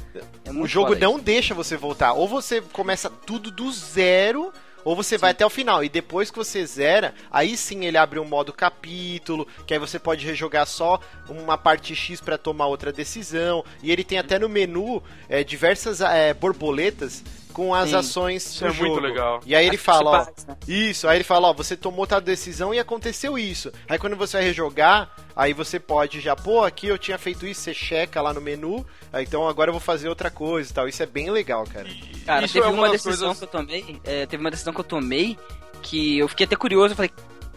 É 0.44 0.50
O 0.50 0.66
jogo 0.66 0.94
não 0.94 1.16
isso. 1.16 1.24
deixa 1.24 1.54
você 1.54 1.76
voltar. 1.76 2.12
Ou 2.14 2.26
você 2.28 2.60
começa 2.72 3.10
tudo 3.10 3.50
do 3.50 3.70
zero, 3.72 4.52
ou 4.84 4.94
você 4.94 5.16
vai 5.16 5.30
até 5.30 5.44
o 5.44 5.50
final. 5.50 5.82
E 5.82 5.88
depois 5.88 6.30
que 6.30 6.36
você 6.36 6.64
zera, 6.66 7.14
aí 7.30 7.56
sim 7.56 7.84
ele 7.84 7.96
abre 7.96 8.18
um 8.18 8.24
modo 8.24 8.52
capítulo, 8.52 9.48
que 9.66 9.72
aí 9.72 9.80
você 9.80 9.98
pode 9.98 10.26
rejogar 10.26 10.66
só 10.66 11.00
uma 11.28 11.56
parte 11.56 11.94
X 11.94 12.20
pra 12.20 12.38
tomar 12.38 12.66
outra 12.66 12.92
decisão. 12.92 13.64
E 13.82 13.90
ele 13.90 14.04
tem 14.04 14.18
até 14.18 14.38
no 14.38 14.48
menu 14.48 15.02
é, 15.28 15.42
diversas 15.42 16.00
é, 16.00 16.34
borboletas 16.34 17.22
com 17.54 17.74
as 17.74 17.88
Sim. 17.90 17.96
ações 17.96 18.44
Isso 18.46 18.60
do 18.64 18.66
é 18.66 18.72
muito 18.72 18.84
jogo. 18.96 19.00
legal. 19.00 19.40
E 19.46 19.54
aí 19.54 19.66
ele 19.66 19.76
fala, 19.78 20.10
ó, 20.10 20.24
principais, 20.24 20.46
né? 20.46 20.56
isso, 20.68 21.08
aí 21.08 21.16
ele 21.16 21.24
fala, 21.24 21.48
ó, 21.48 21.52
você 21.54 21.76
tomou 21.76 22.06
tal 22.06 22.20
decisão 22.20 22.74
e 22.74 22.78
aconteceu 22.78 23.38
isso. 23.38 23.72
Aí 23.88 23.98
quando 23.98 24.16
você 24.16 24.36
vai 24.38 24.46
rejogar, 24.46 25.10
aí 25.34 25.52
você 25.54 25.78
pode 25.80 26.20
já, 26.20 26.34
pô, 26.36 26.62
aqui 26.64 26.88
eu 26.88 26.98
tinha 26.98 27.16
feito 27.16 27.46
isso, 27.46 27.62
você 27.62 27.72
checa 27.72 28.20
lá 28.20 28.34
no 28.34 28.40
menu, 28.40 28.84
aí, 29.12 29.24
então 29.24 29.48
agora 29.48 29.70
eu 29.70 29.72
vou 29.72 29.80
fazer 29.80 30.08
outra 30.08 30.30
coisa 30.30 30.70
e 30.70 30.74
tal. 30.74 30.88
Isso 30.88 31.02
é 31.02 31.06
bem 31.06 31.30
legal, 31.30 31.64
cara. 31.64 31.86
Cara, 32.26 32.44
Isso 32.44 32.54
teve 32.54 32.66
é 32.66 32.68
uma, 32.70 32.82
uma 32.82 32.90
decisão 32.90 33.28
coisas- 33.34 33.38
que 33.38 33.44
eu 33.44 33.48
tomei. 33.60 34.00
é, 34.04 34.26
teve 34.26 34.42
uma 34.42 34.50
decisão 34.50 34.74
que 34.74 34.80
eu 34.80 34.84
tomei 34.84 35.38
que 35.80 36.18
eu 36.18 36.28
fiquei 36.28 36.44
até 36.46 36.56
curioso. 36.56 36.92
Eu 36.92 36.96
falei, 36.96 37.10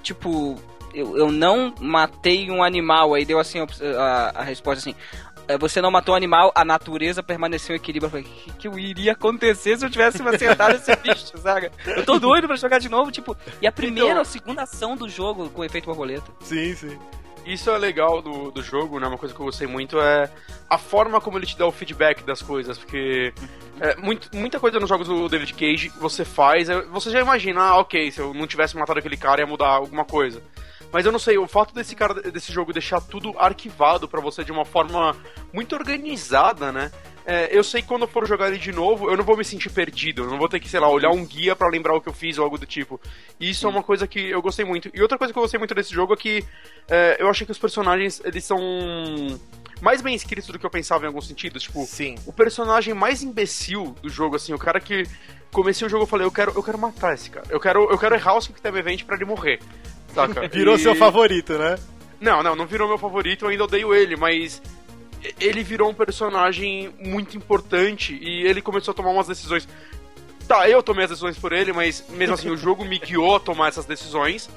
tipo, 0.03 0.55
eu, 0.93 1.17
eu 1.17 1.31
não 1.31 1.73
matei 1.79 2.49
um 2.51 2.61
animal. 2.63 3.13
Aí 3.13 3.23
deu 3.25 3.39
assim 3.39 3.59
a, 3.59 3.65
a- 3.97 4.31
a 4.35 4.43
resposta 4.43 4.79
assim. 4.79 4.95
É, 5.47 5.57
Você 5.57 5.81
não 5.81 5.91
matou 5.91 6.13
um 6.13 6.17
animal, 6.17 6.51
a 6.55 6.63
natureza 6.65 7.21
permaneceu 7.23 7.75
em 7.75 7.77
equilíbrio. 7.79 8.19
O 8.19 8.23
que, 8.23 8.51
que 8.53 8.67
eu 8.67 8.77
iria 8.77 9.13
acontecer 9.13 9.77
se 9.77 9.85
eu 9.85 9.89
tivesse 9.89 10.21
acertado 10.21 10.75
esse 10.75 10.95
bicho, 10.97 11.37
sabe? 11.37 11.71
Eu 11.85 12.05
tô 12.05 12.19
doido 12.19 12.47
pra 12.47 12.55
jogar 12.55 12.79
de 12.79 12.89
novo, 12.89 13.11
tipo. 13.11 13.35
E 13.61 13.67
a 13.67 13.71
primeira 13.71 14.09
Então- 14.09 14.19
ou 14.19 14.25
segunda 14.25 14.63
ação 14.63 14.95
do 14.95 15.07
jogo 15.09 15.49
com 15.49 15.63
efeito 15.63 15.85
borboleta. 15.85 16.31
Sim, 16.41 16.73
sim. 16.75 16.97
Isso 17.45 17.69
é 17.69 17.77
legal 17.77 18.21
do, 18.21 18.51
do 18.51 18.61
jogo, 18.61 18.99
né? 18.99 19.07
Uma 19.07 19.17
coisa 19.17 19.33
que 19.33 19.39
eu 19.39 19.45
gostei 19.45 19.67
muito 19.67 19.97
é 20.01 20.29
a 20.69 20.77
forma 20.77 21.21
como 21.21 21.37
ele 21.37 21.45
te 21.45 21.57
dá 21.57 21.65
o 21.65 21.71
feedback 21.71 22.21
das 22.25 22.41
coisas, 22.41 22.77
porque 22.77 23.33
é, 23.79 23.95
muito- 23.95 24.27
muita 24.35 24.59
coisa 24.59 24.81
nos 24.81 24.89
jogos 24.89 25.07
do 25.07 25.29
David 25.29 25.53
Cage 25.53 25.89
você 25.97 26.25
faz, 26.25 26.67
é, 26.69 26.81
você 26.81 27.09
já 27.09 27.21
imagina, 27.21 27.61
ah, 27.61 27.77
ok, 27.79 28.11
se 28.11 28.19
eu 28.19 28.33
não 28.33 28.45
tivesse 28.45 28.75
matado 28.75 28.99
aquele 28.99 29.15
cara 29.15 29.39
ia 29.39 29.47
mudar 29.47 29.69
alguma 29.69 30.03
coisa. 30.03 30.43
Mas 30.91 31.05
eu 31.05 31.11
não 31.11 31.19
sei, 31.19 31.37
o 31.37 31.47
fato 31.47 31.73
desse 31.73 31.95
cara 31.95 32.13
desse 32.15 32.51
jogo 32.51 32.71
deixar 32.71 33.01
tudo 33.01 33.33
arquivado 33.37 34.07
pra 34.07 34.21
você 34.21 34.43
de 34.43 34.51
uma 34.51 34.65
forma 34.65 35.15
muito 35.53 35.75
organizada, 35.75 36.71
né? 36.71 36.91
É, 37.29 37.49
eu 37.51 37.61
sei 37.61 37.81
que 37.81 37.89
quando 37.89 38.03
eu 38.03 38.07
for 38.07 38.25
jogar 38.25 38.47
ele 38.47 38.57
de 38.57 38.71
novo, 38.71 39.09
eu 39.09 39.17
não 39.17 39.23
vou 39.23 39.35
me 39.35 39.43
sentir 39.43 39.69
perdido. 39.69 40.23
Eu 40.23 40.29
não 40.29 40.37
vou 40.37 40.47
ter 40.47 40.61
que, 40.61 40.69
sei 40.69 40.79
lá, 40.79 40.89
olhar 40.89 41.09
um 41.09 41.25
guia 41.25 41.57
pra 41.57 41.67
lembrar 41.67 41.93
o 41.93 41.99
que 41.99 42.07
eu 42.07 42.13
fiz 42.13 42.37
ou 42.37 42.45
algo 42.45 42.57
do 42.57 42.65
tipo. 42.65 43.01
E 43.37 43.49
isso 43.49 43.67
é 43.67 43.69
uma 43.69 43.83
coisa 43.83 44.07
que 44.07 44.29
eu 44.29 44.41
gostei 44.41 44.63
muito. 44.63 44.89
E 44.93 45.01
outra 45.01 45.17
coisa 45.17 45.33
que 45.33 45.37
eu 45.37 45.43
gostei 45.43 45.57
muito 45.57 45.75
desse 45.75 45.93
jogo 45.93 46.13
é 46.13 46.15
que 46.15 46.45
é, 46.89 47.17
eu 47.19 47.27
achei 47.27 47.45
que 47.45 47.51
os 47.51 47.57
personagens, 47.57 48.21
eles 48.23 48.45
são 48.45 48.57
mais 49.81 50.01
bem 50.01 50.15
escrito 50.15 50.53
do 50.53 50.57
que 50.57 50.65
eu 50.65 50.69
pensava 50.69 51.03
em 51.03 51.07
alguns 51.07 51.27
sentidos. 51.27 51.63
Tipo, 51.63 51.85
Sim. 51.85 52.15
o 52.25 52.31
personagem 52.31 52.93
mais 52.93 53.21
imbecil 53.21 53.93
do 54.01 54.07
jogo, 54.07 54.37
assim, 54.37 54.53
o 54.53 54.57
cara 54.57 54.79
que 54.79 55.03
comecei 55.51 55.85
o 55.85 55.89
jogo 55.89 56.03
eu 56.03 56.07
falei, 56.07 56.25
eu 56.25 56.31
quero, 56.31 56.53
eu 56.55 56.63
quero 56.63 56.77
matar 56.77 57.13
esse 57.13 57.29
cara. 57.29 57.45
Eu 57.49 57.59
quero, 57.59 57.91
eu 57.91 57.97
quero 57.97 58.15
errar 58.15 58.35
o 58.35 58.39
Quick 58.39 58.61
Time 58.61 58.79
Event 58.79 59.03
pra 59.03 59.17
ele 59.17 59.25
morrer. 59.25 59.59
Saca? 60.17 60.47
Virou 60.49 60.75
E- 60.75 60.79
seu 60.79 60.95
favorito, 60.95 61.57
né? 61.57 61.77
Não, 62.19 62.41
não, 62.41 62.55
não 62.55 62.65
virou 62.65 62.87
meu 62.87 62.97
favorito, 62.97 63.45
eu 63.45 63.49
ainda 63.49 63.63
odeio 63.65 63.93
ele, 63.93 64.15
mas 64.15 64.59
ele 65.39 65.61
virou 65.61 65.87
um 65.91 65.93
personagem 65.93 66.91
muito 66.99 67.37
importante 67.37 68.17
e 68.19 68.41
ele 68.47 68.59
começou 68.59 68.91
a 68.91 68.95
tomar 68.95 69.11
umas 69.11 69.27
decisões. 69.27 69.67
Tá, 70.47 70.67
eu 70.67 70.81
tomei 70.81 71.03
as 71.03 71.11
decisões 71.11 71.37
por 71.37 71.53
ele, 71.53 71.71
mas 71.73 72.03
mesmo 72.09 72.33
assim 72.33 72.49
o 72.49 72.57
jogo 72.57 72.83
me 72.83 72.97
guiou 72.97 73.35
a 73.35 73.39
tomar 73.39 73.67
essas 73.67 73.85
decisões, 73.85 74.49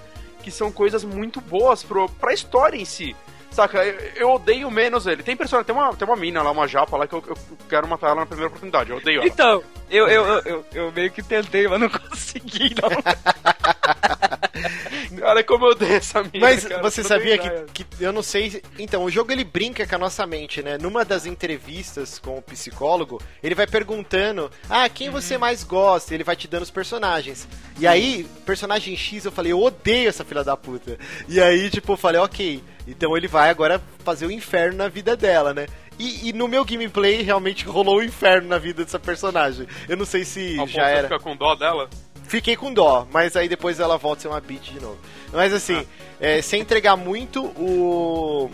que 0.43 0.51
são 0.51 0.73
coisas 0.73 1.05
muito 1.05 1.39
boas 1.41 1.83
pro, 1.83 2.09
pra 2.09 2.33
história 2.33 2.79
em 2.79 2.85
si. 2.87 3.15
Saca, 3.51 3.85
eu, 3.85 3.99
eu 4.15 4.31
odeio 4.31 4.71
menos 4.71 5.07
ele. 5.07 5.23
Tem 5.23 5.37
personagem, 5.37 5.67
tem 5.67 5.75
uma, 5.77 5.93
tem 5.95 6.09
uma 6.09 6.17
mina 6.17 6.41
lá, 6.43 6.53
uma 6.53 6.67
japa 6.69 6.97
lá 6.97 7.07
que 7.07 7.15
eu, 7.15 7.23
eu 7.27 7.37
quero 7.69 7.87
matar 7.87 8.07
ela 8.13 8.21
na 8.21 8.27
primeira 8.27 8.47
oportunidade. 8.49 8.89
Eu 8.91 8.97
odeio 8.97 9.19
ela. 9.21 9.27
Então, 9.29 9.63
eu, 9.91 10.09
eu, 10.09 10.25
eu, 10.25 10.43
eu, 10.47 10.67
eu 10.73 10.93
meio 10.93 11.11
que 11.11 11.23
tentei, 11.23 11.67
mas 11.69 11.79
não 11.81 11.89
consegui, 12.09 12.75
não. 12.81 12.89
Cara, 15.19 15.43
como 15.45 15.67
eu 15.67 15.71
odeio 15.71 15.95
essa 15.95 16.23
mina. 16.23 16.39
Mas 16.41 16.65
cara, 16.65 16.83
você 16.83 17.03
sabia 17.03 17.39
que, 17.39 17.51
que. 17.85 17.87
Eu 18.03 18.13
não 18.13 18.23
sei. 18.23 18.63
Então, 18.79 19.05
o 19.05 19.11
jogo 19.11 19.33
ele 19.33 19.45
brinca 19.45 19.87
com 19.87 19.95
a 19.95 19.99
nossa 19.99 20.27
mente, 20.27 20.63
né? 20.63 20.79
Numa 20.79 21.05
das 21.05 21.27
entrevistas 21.27 22.19
com 22.19 22.39
o 22.39 22.43
psicólogo, 22.43 23.21
ele 23.43 23.55
vai 23.55 23.67
perguntando: 23.67 24.51
Ah, 24.69 24.89
quem 24.89 25.11
você 25.11 25.37
mais 25.37 25.65
gosta? 25.65 26.15
Ele 26.15 26.25
vai 26.25 26.37
te 26.37 26.49
dando 26.49 26.63
os 26.63 26.71
personagens. 26.71 27.49
E 27.79 27.87
aí, 27.87 28.27
personagem 28.45 28.97
X, 28.97 29.25
eu 29.25 29.33
falei: 29.33 29.53
Eu 29.53 29.61
odeio 29.61 30.09
essa 30.09 30.25
filha 30.25 30.45
da 30.45 30.57
puta. 30.57 30.99
E 31.29 31.41
aí, 31.41 31.71
tipo, 31.71 31.93
eu 31.93 31.97
falei: 31.97 32.21
Ok. 32.21 32.63
Então 32.87 33.17
ele 33.17 33.29
vai 33.29 33.51
agora 33.51 33.81
fazer 34.05 34.27
o 34.27 34.31
inferno 34.31 34.79
na 34.79 34.89
vida 34.89 35.17
dela, 35.17 35.55
né? 35.55 35.67
E, 35.99 36.31
e 36.31 36.33
no 36.33 36.49
meu 36.49 36.65
gameplay 36.65 37.21
realmente 37.21 37.67
rolou 37.67 37.99
o 37.99 38.03
inferno 38.03 38.49
na 38.49 38.57
vida 38.57 38.83
dessa 38.83 38.99
personagem. 38.99 39.67
Eu 39.87 39.99
não 39.99 40.07
sei 40.07 40.25
se 40.25 40.59
Ao 40.59 40.67
já 40.67 40.89
era. 40.89 41.03
ficar 41.03 41.21
com 41.21 41.37
dó 41.37 41.55
dela. 41.55 41.91
Fiquei 42.31 42.55
com 42.55 42.73
dó, 42.73 43.09
mas 43.13 43.35
aí 43.35 43.49
depois 43.49 43.81
ela 43.81 43.99
volta 43.99 44.21
a 44.21 44.23
ser 44.23 44.29
uma 44.29 44.41
beat 44.41 44.63
de 44.73 44.79
novo. 44.81 44.97
Mas 45.33 45.53
assim, 45.53 45.85
é, 46.21 46.41
sem 46.41 46.61
entregar 46.61 46.95
muito, 46.97 47.45
o. 47.45 48.49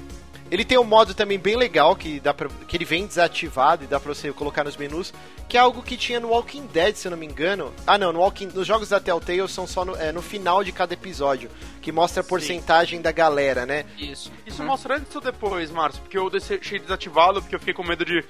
Ele 0.51 0.65
tem 0.65 0.79
um 0.79 0.85
modo 0.85 1.13
também 1.13 1.39
bem 1.39 1.57
legal 1.57 1.95
que 1.95 2.19
dá 2.21 2.33
pra, 2.33 2.49
que 2.69 2.75
ele 2.77 2.85
vem 2.87 3.05
desativado 3.07 3.85
e 3.85 3.87
dá 3.87 4.01
pra 4.01 4.15
você 4.15 4.33
colocar 4.33 4.65
nos 4.65 4.77
menus, 4.79 5.13
que 5.49 5.59
é 5.59 5.61
algo 5.61 5.83
que 5.83 5.95
tinha 5.97 6.19
no 6.21 6.29
Walking 6.29 6.67
Dead, 6.73 6.95
se 6.95 7.07
eu 7.07 7.11
não 7.11 7.19
me 7.19 7.27
engano. 7.27 7.71
Ah, 7.87 7.99
não, 7.99 8.13
no 8.15 8.21
Walking, 8.21 8.47
nos 8.55 8.67
jogos 8.67 8.89
da 8.89 8.99
Telltale 9.01 9.47
são 9.49 9.67
só 9.67 9.85
no, 9.85 9.95
é, 9.97 10.11
no 10.11 10.23
final 10.23 10.65
de 10.65 10.73
cada 10.73 10.95
episódio, 10.95 11.51
que 11.83 11.91
mostra 11.93 12.23
a 12.23 12.25
porcentagem 12.25 13.03
da 13.03 13.11
galera, 13.13 13.67
né? 13.67 13.85
Isso. 13.99 14.33
Isso 14.47 14.63
Uhum. 14.63 14.69
mostra 14.69 14.97
antes 14.97 15.15
ou 15.15 15.21
depois, 15.21 15.71
Márcio? 15.71 16.01
Porque 16.01 16.17
eu 16.17 16.31
deixei 16.31 16.79
desativado, 16.79 17.43
porque 17.43 17.57
eu 17.57 17.59
fiquei 17.59 17.75
com 17.75 17.83
medo 17.83 18.05
de, 18.05 18.25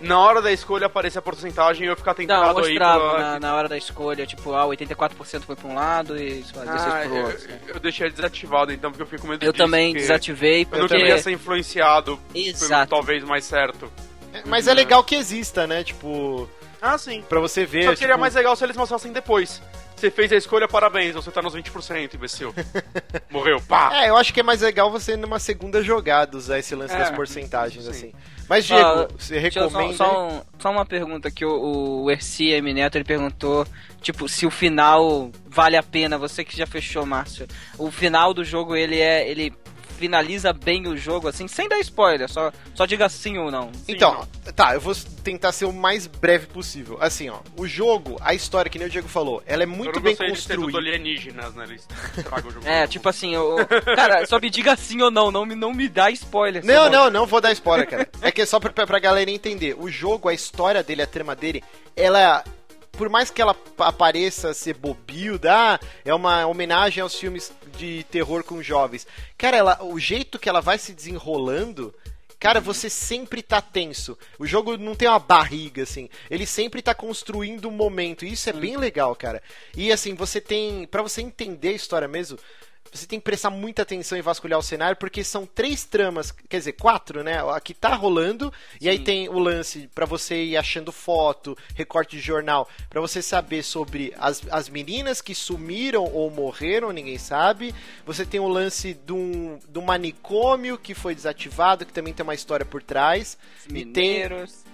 na 0.00 0.18
hora 0.18 0.40
da 0.42 0.50
escolha, 0.52 0.86
aparecer 0.86 1.18
a 1.18 1.22
porcentagem 1.22 1.84
e 1.84 1.88
eu 1.88 1.96
ficar 1.96 2.10
Não, 2.12 2.16
tentado 2.16 2.60
aí 2.60 2.74
pela- 2.74 3.18
na, 3.18 3.40
na 3.40 3.54
hora 3.54 3.68
da 3.68 3.76
escolha, 3.76 4.26
tipo, 4.26 4.54
ah, 4.54 4.64
84% 4.66 5.42
foi 5.42 5.56
pra 5.56 5.68
um 5.68 5.74
lado 5.74 6.16
e 6.16 6.42
sei 6.42 6.58
lá, 6.58 6.64
16 6.72 6.94
Ah, 6.94 7.00
pro 7.08 7.16
outro. 7.16 7.48
eu, 7.68 7.74
eu 7.74 7.80
deixei 7.80 8.10
desativado, 8.10 8.72
então, 8.72 8.90
porque 8.90 9.02
eu 9.02 9.06
fiquei 9.06 9.18
com 9.20 9.28
medo 9.28 9.44
Eu 9.44 9.52
disso, 9.52 9.64
também 9.64 9.88
porque 9.92 10.00
desativei, 10.02 10.62
Eu 10.62 10.66
porque... 10.66 10.80
não 10.80 10.88
queria 10.88 11.18
ser 11.18 11.32
influenciado 11.32 12.16
pelo 12.32 12.46
Exato. 12.46 12.90
talvez 12.90 13.22
mais 13.24 13.44
certo. 13.44 13.90
É, 14.32 14.42
Mas 14.46 14.66
é 14.68 14.74
legal 14.74 15.02
que 15.04 15.14
exista, 15.16 15.66
né? 15.66 15.82
Tipo, 15.84 16.48
Ah, 16.80 16.96
sim. 16.96 17.22
pra 17.28 17.40
você 17.40 17.66
ver. 17.66 17.84
Só 17.84 17.90
que 17.90 17.96
seria 17.98 18.14
tipo, 18.14 18.20
mais 18.20 18.34
legal 18.34 18.54
se 18.56 18.64
eles 18.64 18.76
mostrassem 18.76 19.12
depois. 19.12 19.60
Você 19.96 20.10
fez 20.10 20.32
a 20.32 20.36
escolha, 20.36 20.66
parabéns, 20.66 21.14
você 21.14 21.30
tá 21.30 21.42
nos 21.42 21.54
20%, 21.54 22.14
imbecil. 22.14 22.54
Morreu, 23.30 23.60
pá! 23.60 23.90
É, 23.92 24.08
eu 24.08 24.16
acho 24.16 24.32
que 24.32 24.40
é 24.40 24.42
mais 24.42 24.62
legal 24.62 24.90
você 24.90 25.14
numa 25.16 25.38
segunda 25.38 25.82
jogada 25.82 26.38
usar 26.38 26.58
esse 26.58 26.74
lance 26.74 26.94
É, 26.94 26.98
das 26.98 27.10
porcentagens, 27.10 27.84
sim. 27.84 27.90
assim. 27.90 28.12
Mas, 28.50 28.66
Diego, 28.66 28.82
Ah, 28.84 29.08
você 29.16 29.38
recomenda. 29.38 29.94
Só, 29.94 30.04
só, 30.04 30.28
um- 30.28 30.42
só 30.58 30.70
uma 30.72 30.84
pergunta 30.84 31.30
que 31.30 31.44
o, 31.44 32.02
o 32.02 32.10
Erci 32.10 32.48
M 32.50 32.74
Neto 32.74 32.96
ele 32.96 33.04
perguntou, 33.04 33.64
tipo, 34.02 34.28
se 34.28 34.44
o 34.44 34.50
final 34.50 35.30
vale 35.46 35.76
a 35.76 35.82
pena. 35.84 36.18
Você 36.18 36.44
que 36.44 36.56
já 36.56 36.66
fechou, 36.66 37.06
Márcio. 37.06 37.46
O 37.78 37.92
final 37.92 38.34
do 38.34 38.42
jogo 38.44 38.74
ele 38.74 38.98
é, 38.98 39.28
ele 39.30 39.52
finaliza 40.00 40.50
bem 40.52 40.88
o 40.88 40.96
jogo, 40.96 41.28
assim, 41.28 41.46
sem 41.46 41.68
dar 41.68 41.78
spoiler. 41.80 42.26
Só, 42.28 42.50
só 42.74 42.86
diga 42.86 43.06
sim 43.10 43.36
ou 43.36 43.50
não. 43.50 43.70
Então, 43.86 44.26
tá, 44.56 44.72
eu 44.74 44.80
vou 44.80 44.94
tentar 45.22 45.52
ser 45.52 45.66
o 45.66 45.72
mais 45.72 46.06
breve 46.06 46.46
possível. 46.46 46.96
Assim, 47.00 47.28
ó, 47.28 47.40
o 47.56 47.66
jogo, 47.66 48.16
a 48.22 48.32
história, 48.32 48.70
que 48.70 48.78
nem 48.78 48.88
o 48.88 48.90
Diego 48.90 49.06
falou, 49.06 49.42
ela 49.46 49.62
é 49.62 49.66
eu 49.66 49.68
muito 49.68 49.96
não 49.96 50.02
bem 50.02 50.16
construída. 50.16 50.78
alienígenas, 50.78 51.54
né? 51.54 51.64
Eles 51.68 51.86
estragam 52.16 52.48
o 52.50 52.54
jogo. 52.54 52.66
É, 52.66 52.86
tipo 52.86 53.06
assim, 53.08 53.34
eu, 53.34 53.56
cara, 53.94 54.24
só 54.26 54.40
me 54.40 54.48
diga 54.48 54.74
sim 54.74 55.02
ou 55.02 55.10
não, 55.10 55.30
não 55.30 55.44
me, 55.44 55.54
não 55.54 55.74
me 55.74 55.86
dá 55.86 56.10
spoiler. 56.10 56.64
Não, 56.64 56.84
seu 56.84 56.90
não, 56.90 57.10
não 57.10 57.26
vou 57.26 57.40
dar 57.40 57.52
spoiler, 57.52 57.88
cara. 57.88 58.08
É 58.22 58.32
que 58.32 58.40
é 58.40 58.46
só 58.46 58.58
pra, 58.58 58.72
pra, 58.72 58.86
pra 58.86 58.98
galera 58.98 59.30
entender. 59.30 59.76
O 59.78 59.90
jogo, 59.90 60.28
a 60.30 60.34
história 60.34 60.82
dele, 60.82 61.02
a 61.02 61.06
trama 61.06 61.36
dele, 61.36 61.62
ela. 61.94 62.42
Por 63.00 63.08
mais 63.08 63.30
que 63.30 63.40
ela 63.40 63.54
pa- 63.54 63.90
pareça 63.90 64.52
ser 64.52 64.74
bobilda, 64.74 65.50
ah, 65.50 65.80
é 66.04 66.12
uma 66.12 66.44
homenagem 66.44 67.02
aos 67.02 67.14
filmes 67.14 67.50
de 67.78 68.04
terror 68.10 68.44
com 68.44 68.62
jovens. 68.62 69.06
Cara, 69.38 69.56
ela, 69.56 69.82
o 69.82 69.98
jeito 69.98 70.38
que 70.38 70.50
ela 70.50 70.60
vai 70.60 70.76
se 70.76 70.92
desenrolando. 70.92 71.94
Cara, 72.38 72.60
você 72.60 72.90
sempre 72.90 73.40
tá 73.40 73.58
tenso. 73.62 74.18
O 74.38 74.46
jogo 74.46 74.76
não 74.76 74.94
tem 74.94 75.08
uma 75.08 75.18
barriga, 75.18 75.82
assim. 75.82 76.10
Ele 76.30 76.44
sempre 76.44 76.82
tá 76.82 76.94
construindo 76.94 77.68
um 77.68 77.72
momento. 77.72 78.22
E 78.26 78.32
isso 78.34 78.50
é 78.50 78.52
bem 78.52 78.76
legal, 78.76 79.16
cara. 79.16 79.42
E 79.74 79.90
assim, 79.90 80.14
você 80.14 80.38
tem. 80.38 80.86
Pra 80.86 81.00
você 81.00 81.22
entender 81.22 81.68
a 81.68 81.72
história 81.72 82.06
mesmo, 82.06 82.38
você 82.92 83.06
tem 83.06 83.18
que 83.18 83.24
prestar 83.24 83.50
muita 83.50 83.82
atenção 83.82 84.18
e 84.18 84.22
vasculhar 84.22 84.58
o 84.58 84.62
cenário, 84.62 84.96
porque 84.96 85.22
são 85.22 85.46
três 85.46 85.84
tramas, 85.84 86.32
quer 86.48 86.58
dizer, 86.58 86.72
quatro, 86.72 87.22
né? 87.22 87.42
A 87.50 87.60
que 87.60 87.74
tá 87.74 87.94
rolando, 87.94 88.52
e 88.80 88.88
aí 88.88 88.98
tem 88.98 89.28
o 89.28 89.38
lance 89.38 89.88
pra 89.94 90.06
você 90.06 90.42
ir 90.42 90.56
achando 90.56 90.92
foto, 90.92 91.56
recorte 91.74 92.16
de 92.16 92.22
jornal, 92.22 92.68
pra 92.88 93.00
você 93.00 93.22
saber 93.22 93.62
sobre 93.62 94.12
as, 94.18 94.42
as 94.50 94.68
meninas 94.68 95.20
que 95.20 95.34
sumiram 95.34 96.04
ou 96.04 96.30
morreram, 96.30 96.92
ninguém 96.92 97.18
sabe. 97.18 97.74
Você 98.06 98.24
tem 98.24 98.40
o 98.40 98.48
lance 98.48 98.94
de 98.94 99.12
um 99.12 99.82
manicômio 99.84 100.78
que 100.78 100.94
foi 100.94 101.14
desativado, 101.14 101.86
que 101.86 101.92
também 101.92 102.12
tem 102.12 102.24
uma 102.24 102.34
história 102.34 102.66
por 102.66 102.82
trás. 102.82 103.38
E 103.68 103.84
tem. 103.84 104.28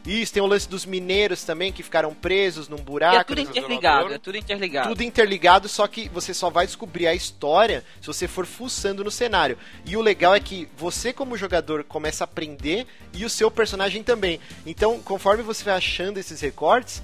Isso, 0.07 0.33
tem 0.33 0.43
o 0.43 0.47
lance 0.47 0.69
dos 0.69 0.87
mineiros 0.87 1.43
também, 1.43 1.73
que 1.73 1.83
ficaram 1.83 2.15
presos 2.15 2.69
num 2.69 2.77
E 2.77 2.81
é 2.81 2.83
buraco. 2.83 3.25
tudo 3.35 3.41
isolador. 3.41 3.63
interligado, 3.65 4.15
é 4.15 4.19
tudo 4.19 4.37
interligado. 4.37 4.89
Tudo 4.89 5.03
interligado, 5.03 5.69
só 5.69 5.87
que 5.87 6.09
você 6.09 6.33
só 6.33 6.49
vai 6.49 6.65
descobrir 6.67 7.07
a 7.07 7.15
história 7.15 7.85
se 8.01 8.07
você 8.07 8.29
for 8.29 8.47
fuçando 8.47 9.03
no 9.03 9.11
cenário. 9.11 9.59
E 9.85 9.97
o 9.97 10.01
legal 10.01 10.35
é 10.35 10.41
que 10.41 10.69
você, 10.77 11.13
como 11.13 11.37
jogador, 11.37 11.83
começa 11.85 12.23
a 12.23 12.27
aprender 12.27 12.87
e 13.13 13.25
o 13.25 13.31
seu 13.31 13.51
personagem 13.51 14.03
também. 14.03 14.39
Então, 14.65 15.01
conforme 15.01 15.43
você 15.43 15.65
vai 15.65 15.75
achando 15.75 16.19
esses 16.19 16.41
recortes, 16.41 17.03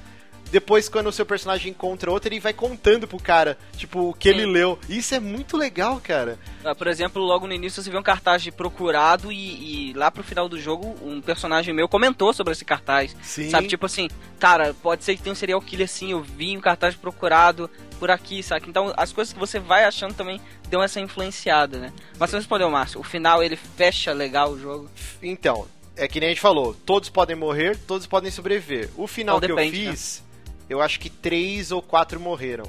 depois, 0.53 0.86
quando 0.86 1.07
o 1.07 1.12
seu 1.12 1.24
personagem 1.24 1.70
encontra 1.70 2.11
outro, 2.11 2.28
ele 2.28 2.38
vai 2.38 2.53
contando 2.53 3.09
pro 3.09 3.18
cara, 3.18 3.57
tipo, 3.74 4.11
o 4.11 4.12
que 4.12 4.28
ele 4.28 4.44
Sim. 4.44 4.53
leu. 4.53 4.78
Isso 4.86 5.14
é 5.14 5.18
muito 5.18 5.57
legal, 5.57 5.98
cara. 6.05 6.38
Ah, 6.62 6.74
Por 6.74 6.86
exemplo, 6.88 7.22
logo 7.22 7.46
no 7.46 7.55
início 7.55 7.82
você 7.82 7.90
vê 7.90 7.96
um 7.96 8.03
cartaz 8.03 8.42
de 8.42 8.53
procurado 8.53 9.32
e, 9.32 9.90
e 9.90 9.92
lá 9.94 10.11
pro 10.11 10.22
final 10.22 10.50
do 10.50 10.61
jogo 10.61 10.94
um 11.03 11.22
personagem 11.22 11.72
meu 11.72 11.88
comentou 11.88 12.34
sobre 12.34 12.53
esse 12.53 12.66
cartaz. 12.66 13.16
Sim. 13.22 13.48
Sabe, 13.48 13.66
tipo 13.66 13.86
assim, 13.86 14.11
cara, 14.38 14.74
pode 14.74 15.05
ser 15.05 15.16
que 15.16 15.22
tenha 15.22 15.32
um 15.32 15.36
serial 15.36 15.59
killer 15.62 15.88
sim, 15.88 16.12
eu 16.12 16.22
vi 16.22 16.55
um 16.55 16.61
cartaz 16.61 16.92
de 16.92 17.00
procurado 17.00 17.70
por 17.98 18.11
aqui, 18.11 18.42
sabe? 18.42 18.66
Então 18.68 18.92
as 18.94 19.11
coisas 19.11 19.32
que 19.32 19.40
você 19.40 19.59
vai 19.59 19.84
achando 19.84 20.12
também 20.12 20.38
dão 20.68 20.82
essa 20.82 21.00
influenciada, 21.00 21.78
né? 21.78 21.92
Mas 22.18 22.28
você 22.28 22.36
respondeu, 22.36 22.70
Márcio, 22.70 23.00
o 23.00 23.03
final 23.03 23.42
ele 23.42 23.57
fecha 23.57 24.12
legal 24.12 24.50
o 24.50 24.61
jogo. 24.61 24.90
Então, 25.22 25.66
é 25.96 26.07
que 26.07 26.20
nem 26.20 26.28
a 26.28 26.32
gente 26.32 26.42
falou, 26.42 26.74
todos 26.84 27.09
podem 27.09 27.36
morrer, 27.36 27.78
todos 27.86 28.07
podem 28.07 28.30
sobreviver. 28.30 28.90
O 28.98 29.07
final 29.07 29.38
Então, 29.38 29.48
que 29.48 29.55
depende, 29.55 29.84
eu 29.86 29.92
fiz, 29.92 30.22
eu 30.69 30.81
acho 30.81 30.99
que 31.01 31.11
três 31.11 31.71
ou 31.73 31.83
quatro 31.83 32.19
morreram. 32.21 32.65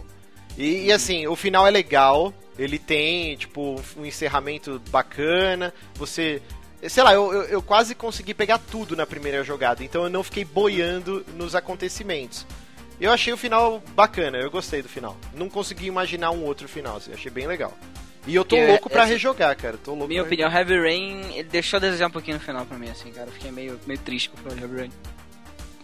E, 0.57 0.85
e, 0.85 0.91
assim, 0.91 1.25
o 1.27 1.35
final 1.35 1.65
é 1.65 1.71
legal, 1.71 2.33
ele 2.59 2.77
tem, 2.77 3.35
tipo, 3.35 3.81
um 3.97 4.05
encerramento 4.05 4.81
bacana, 4.89 5.73
você... 5.95 6.41
Sei 6.89 7.01
lá, 7.01 7.13
eu, 7.13 7.31
eu, 7.31 7.41
eu 7.43 7.61
quase 7.61 7.95
consegui 7.95 8.33
pegar 8.33 8.57
tudo 8.57 8.95
na 8.95 9.05
primeira 9.05 9.41
jogada, 9.43 9.83
então 9.83 10.03
eu 10.03 10.09
não 10.09 10.21
fiquei 10.21 10.43
boiando 10.43 11.25
nos 11.35 11.55
acontecimentos. 11.55 12.45
Eu 12.99 13.11
achei 13.11 13.31
o 13.33 13.37
final 13.37 13.81
bacana, 13.95 14.37
eu 14.37 14.51
gostei 14.51 14.81
do 14.81 14.89
final. 14.89 15.17
Não 15.33 15.49
consegui 15.49 15.85
imaginar 15.87 16.31
um 16.31 16.43
outro 16.43 16.67
final, 16.67 16.97
assim, 16.97 17.13
achei 17.13 17.31
bem 17.31 17.47
legal. 17.47 17.75
E 18.27 18.35
eu 18.35 18.45
tô 18.45 18.55
louco 18.55 18.89
pra 18.89 19.03
essa- 19.03 19.11
rejogar, 19.13 19.55
cara. 19.55 19.77
Tô 19.77 19.91
louco 19.91 20.07
Minha 20.07 20.23
opinião, 20.23 20.49
Heavy 20.51 20.79
Rain, 20.79 21.21
ele 21.35 21.43
deixou 21.49 21.77
a 21.77 21.81
desejar 21.81 22.07
um 22.07 22.11
pouquinho 22.11 22.37
no 22.37 22.43
final 22.43 22.65
pra 22.65 22.77
mim, 22.77 22.89
assim, 22.89 23.11
cara. 23.11 23.27
Eu 23.27 23.33
fiquei 23.33 23.51
meio, 23.51 23.79
meio 23.87 23.99
triste 23.99 24.29
com 24.29 24.35
o 24.35 24.39
final 24.39 24.55
de 24.55 24.61
Heavy 24.61 24.77
Rain. 24.77 24.91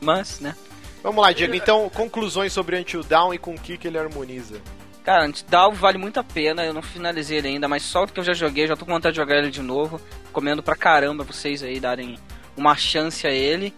Mas, 0.01 0.39
né? 0.39 0.55
Vamos 1.03 1.23
lá, 1.23 1.31
Diego. 1.31 1.55
Então, 1.55 1.89
conclusões 1.89 2.51
sobre 2.51 2.77
Until 2.77 3.03
Dawn 3.03 3.33
e 3.33 3.37
com 3.37 3.53
o 3.55 3.59
que, 3.59 3.77
que 3.77 3.87
ele 3.87 3.97
harmoniza. 3.97 4.59
Cara, 5.03 5.23
Antidown 5.25 5.71
vale 5.73 5.97
muito 5.97 6.19
a 6.19 6.23
pena, 6.23 6.63
eu 6.65 6.73
não 6.73 6.81
finalizei 6.81 7.37
ele 7.39 7.47
ainda, 7.47 7.67
mas 7.67 7.81
só 7.83 8.05
que 8.05 8.19
eu 8.19 8.23
já 8.23 8.33
joguei, 8.33 8.67
já 8.67 8.75
tô 8.75 8.85
com 8.85 8.91
vontade 8.91 9.13
de 9.13 9.17
jogar 9.21 9.37
ele 9.37 9.49
de 9.49 9.61
novo. 9.61 9.99
Recomendo 10.25 10.61
pra 10.61 10.75
caramba 10.75 11.23
vocês 11.23 11.63
aí 11.63 11.79
darem 11.79 12.19
uma 12.55 12.75
chance 12.75 13.25
a 13.25 13.31
ele. 13.31 13.73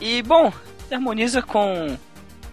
E, 0.00 0.22
bom, 0.22 0.52
harmoniza 0.92 1.42
com 1.42 1.98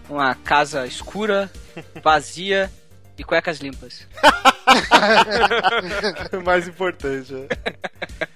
uma 0.08 0.34
casa 0.34 0.86
escura, 0.86 1.50
vazia 2.02 2.72
e 3.16 3.22
cuecas 3.22 3.58
limpas. 3.60 4.08
o 6.32 6.40
mais 6.42 6.66
importante. 6.66 7.32
né? 7.34 7.46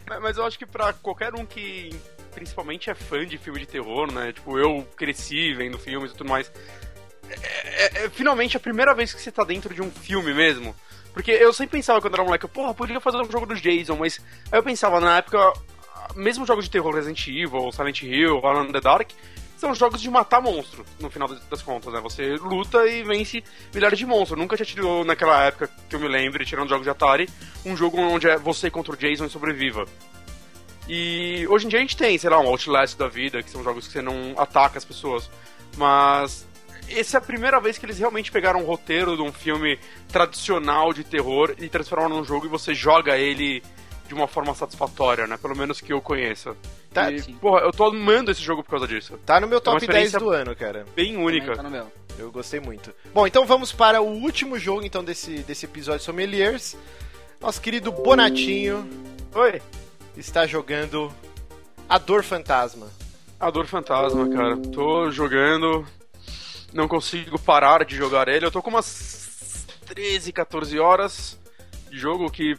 Mas- 0.08 0.20
Mas 0.22 0.36
eu 0.36 0.44
acho 0.44 0.58
que 0.58 0.66
pra 0.66 0.92
qualquer 0.92 1.34
um 1.34 1.44
que 1.46 1.90
principalmente 2.38 2.88
é 2.90 2.94
fã 2.94 3.26
de 3.26 3.36
filme 3.36 3.60
de 3.60 3.66
terror, 3.66 4.12
né? 4.12 4.32
Tipo, 4.32 4.58
eu 4.58 4.86
cresci 4.96 5.52
vendo 5.54 5.78
filmes 5.78 6.12
e 6.12 6.14
tudo 6.14 6.30
mais. 6.30 6.50
É, 7.28 8.02
é, 8.02 8.04
é 8.04 8.10
finalmente 8.10 8.56
a 8.56 8.60
primeira 8.60 8.94
vez 8.94 9.12
que 9.12 9.20
você 9.20 9.30
tá 9.30 9.44
dentro 9.44 9.74
de 9.74 9.82
um 9.82 9.90
filme 9.90 10.32
mesmo. 10.32 10.74
Porque 11.12 11.32
eu 11.32 11.52
sempre 11.52 11.78
pensava 11.78 12.00
quando 12.00 12.14
era 12.14 12.24
moleque, 12.24 12.46
porra, 12.46 12.72
podia 12.72 13.00
fazer 13.00 13.16
um 13.18 13.30
jogo 13.30 13.46
do 13.46 13.54
Jason, 13.54 13.96
mas 13.96 14.20
aí 14.52 14.58
eu 14.58 14.62
pensava, 14.62 15.00
na 15.00 15.18
época, 15.18 15.52
mesmo 16.14 16.46
jogos 16.46 16.64
de 16.64 16.70
terror 16.70 16.94
Resident 16.94 17.26
Evil, 17.26 17.72
Silent 17.72 18.02
Hill, 18.02 18.40
in 18.68 18.72
the 18.72 18.80
Dark, 18.80 19.10
são 19.56 19.74
jogos 19.74 20.00
de 20.00 20.08
matar 20.08 20.40
monstro, 20.40 20.84
no 21.00 21.10
final 21.10 21.28
das 21.28 21.62
contas, 21.62 21.92
né? 21.92 22.00
Você 22.00 22.36
luta 22.36 22.86
e 22.86 23.02
vence 23.02 23.42
milhares 23.74 23.98
de 23.98 24.06
monstros. 24.06 24.38
Nunca 24.38 24.54
tinha 24.54 24.64
tido, 24.64 25.04
naquela 25.04 25.42
época 25.42 25.68
que 25.88 25.96
eu 25.96 26.00
me 26.00 26.06
lembro, 26.06 26.44
tirando 26.44 26.68
jogos 26.68 26.84
de 26.84 26.90
Atari, 26.90 27.28
um 27.66 27.76
jogo 27.76 27.98
onde 28.00 28.28
é 28.28 28.38
você 28.38 28.70
contra 28.70 28.94
o 28.94 28.96
Jason 28.96 29.24
e 29.24 29.30
sobreviva. 29.30 29.84
E 30.88 31.46
hoje 31.48 31.66
em 31.66 31.68
dia 31.68 31.78
a 31.78 31.82
gente 31.82 31.96
tem, 31.96 32.16
sei 32.16 32.30
lá, 32.30 32.40
um 32.40 32.46
Outlast 32.46 32.96
da 32.96 33.08
vida, 33.08 33.42
que 33.42 33.50
são 33.50 33.62
jogos 33.62 33.86
que 33.86 33.92
você 33.92 34.02
não 34.02 34.34
ataca 34.38 34.78
as 34.78 34.84
pessoas. 34.84 35.30
Mas 35.76 36.46
essa 36.88 37.16
é 37.16 37.18
a 37.18 37.20
primeira 37.20 37.60
vez 37.60 37.76
que 37.76 37.84
eles 37.84 37.98
realmente 37.98 38.32
pegaram 38.32 38.60
um 38.60 38.64
roteiro 38.64 39.14
de 39.14 39.22
um 39.22 39.32
filme 39.32 39.78
tradicional 40.08 40.92
de 40.92 41.04
terror 41.04 41.54
e 41.58 41.68
transformaram 41.68 42.16
num 42.16 42.24
jogo 42.24 42.46
e 42.46 42.48
você 42.48 42.74
joga 42.74 43.16
ele 43.18 43.62
de 44.06 44.14
uma 44.14 44.26
forma 44.26 44.54
satisfatória, 44.54 45.26
né? 45.26 45.36
Pelo 45.36 45.54
menos 45.54 45.82
que 45.82 45.92
eu 45.92 46.00
conheça. 46.00 46.56
Tá, 46.92 47.12
e, 47.12 47.20
porra, 47.34 47.60
eu 47.60 47.70
tô 47.70 47.84
amando 47.84 48.30
esse 48.30 48.40
jogo 48.40 48.64
por 48.64 48.70
causa 48.70 48.88
disso. 48.88 49.18
Tá 49.26 49.38
no 49.38 49.46
meu 49.46 49.60
top 49.60 49.84
é 49.84 49.86
10 49.86 50.12
do 50.12 50.30
ano, 50.30 50.56
cara. 50.56 50.86
Bem 50.96 51.18
única. 51.18 51.54
Tá 51.54 51.62
no 51.62 51.70
meu. 51.70 51.92
Eu 52.18 52.32
gostei 52.32 52.58
muito. 52.58 52.92
Bom, 53.12 53.26
então 53.26 53.44
vamos 53.44 53.70
para 53.70 54.00
o 54.00 54.06
último 54.06 54.58
jogo 54.58 54.82
então 54.84 55.04
desse, 55.04 55.38
desse 55.40 55.66
episódio 55.66 56.04
Sommeliers. 56.04 56.74
Nosso 57.40 57.60
querido 57.60 57.92
Bonatinho. 57.92 58.88
Oi. 59.34 59.60
Está 60.18 60.46
jogando 60.48 61.14
A 61.88 61.96
Dor 61.96 62.24
Fantasma. 62.24 62.88
A 63.38 63.50
Dor 63.50 63.66
Fantasma, 63.66 64.28
cara. 64.28 64.56
Tô 64.56 65.12
jogando. 65.12 65.86
Não 66.72 66.88
consigo 66.88 67.38
parar 67.38 67.84
de 67.84 67.94
jogar 67.94 68.26
ele. 68.26 68.44
Eu 68.44 68.50
tô 68.50 68.60
com 68.60 68.70
umas 68.70 69.64
13, 69.86 70.32
14 70.32 70.76
horas 70.80 71.38
de 71.88 71.96
jogo 71.96 72.28
que 72.32 72.56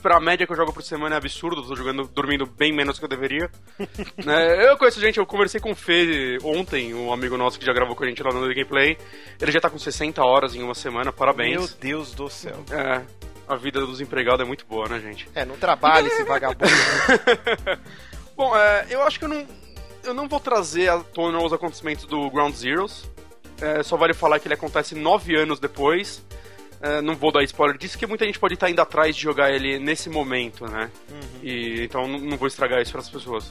pra 0.00 0.20
média 0.20 0.46
que 0.46 0.52
eu 0.52 0.56
jogo 0.56 0.72
por 0.72 0.82
semana 0.82 1.16
é 1.16 1.18
absurdo, 1.18 1.66
tô 1.66 1.74
jogando, 1.74 2.06
dormindo 2.06 2.46
bem 2.46 2.72
menos 2.72 2.96
do 2.96 3.00
que 3.00 3.04
eu 3.06 3.08
deveria. 3.08 3.50
né? 4.24 4.70
Eu 4.70 4.76
conheço 4.78 5.00
gente, 5.00 5.18
eu 5.18 5.26
conversei 5.26 5.60
com 5.60 5.72
o 5.72 5.74
Fê 5.74 6.38
ontem, 6.44 6.94
um 6.94 7.12
amigo 7.12 7.36
nosso 7.36 7.58
que 7.58 7.66
já 7.66 7.72
gravou 7.72 7.96
com 7.96 8.04
a 8.04 8.06
gente 8.06 8.22
lá 8.22 8.32
no 8.32 8.40
Gameplay. 8.40 8.96
Ele 9.40 9.50
já 9.50 9.60
tá 9.60 9.68
com 9.68 9.78
60 9.78 10.22
horas 10.22 10.54
em 10.54 10.62
uma 10.62 10.74
semana, 10.76 11.10
parabéns. 11.12 11.56
Meu 11.58 11.68
Deus 11.80 12.14
do 12.14 12.28
céu. 12.28 12.62
É, 12.70 13.02
a 13.48 13.56
vida 13.56 13.80
dos 13.80 14.00
empregados 14.00 14.40
é 14.40 14.44
muito 14.44 14.66
boa, 14.66 14.88
né, 14.88 15.00
gente? 15.00 15.28
É, 15.34 15.44
não 15.44 15.56
trabalha 15.56 16.06
esse 16.06 16.22
vagabundo. 16.24 16.64
Bom, 18.36 18.56
é, 18.56 18.86
eu 18.90 19.02
acho 19.02 19.18
que 19.18 19.24
eu 19.24 19.28
não, 19.28 19.46
eu 20.02 20.14
não 20.14 20.28
vou 20.28 20.40
trazer 20.40 20.88
à 20.88 20.98
tona 20.98 21.40
os 21.40 21.52
acontecimentos 21.52 22.04
do 22.04 22.30
Ground 22.30 22.54
Zeroes. 22.54 23.04
É, 23.60 23.82
só 23.82 23.96
vale 23.96 24.14
falar 24.14 24.38
que 24.38 24.46
ele 24.46 24.54
acontece 24.54 24.94
nove 24.94 25.36
anos 25.36 25.60
depois. 25.60 26.24
É, 26.80 27.00
não 27.00 27.14
vou 27.14 27.32
dar 27.32 27.42
spoiler 27.44 27.78
disso, 27.78 27.96
que 27.96 28.06
muita 28.06 28.26
gente 28.26 28.38
pode 28.38 28.54
estar 28.54 28.68
indo 28.68 28.80
atrás 28.80 29.16
de 29.16 29.22
jogar 29.22 29.50
ele 29.50 29.78
nesse 29.78 30.10
momento, 30.10 30.66
né? 30.66 30.90
Uhum. 31.10 31.40
E, 31.42 31.82
então 31.82 32.06
não 32.06 32.36
vou 32.36 32.46
estragar 32.46 32.82
isso 32.82 32.92
para 32.92 33.00
as 33.00 33.08
pessoas. 33.08 33.50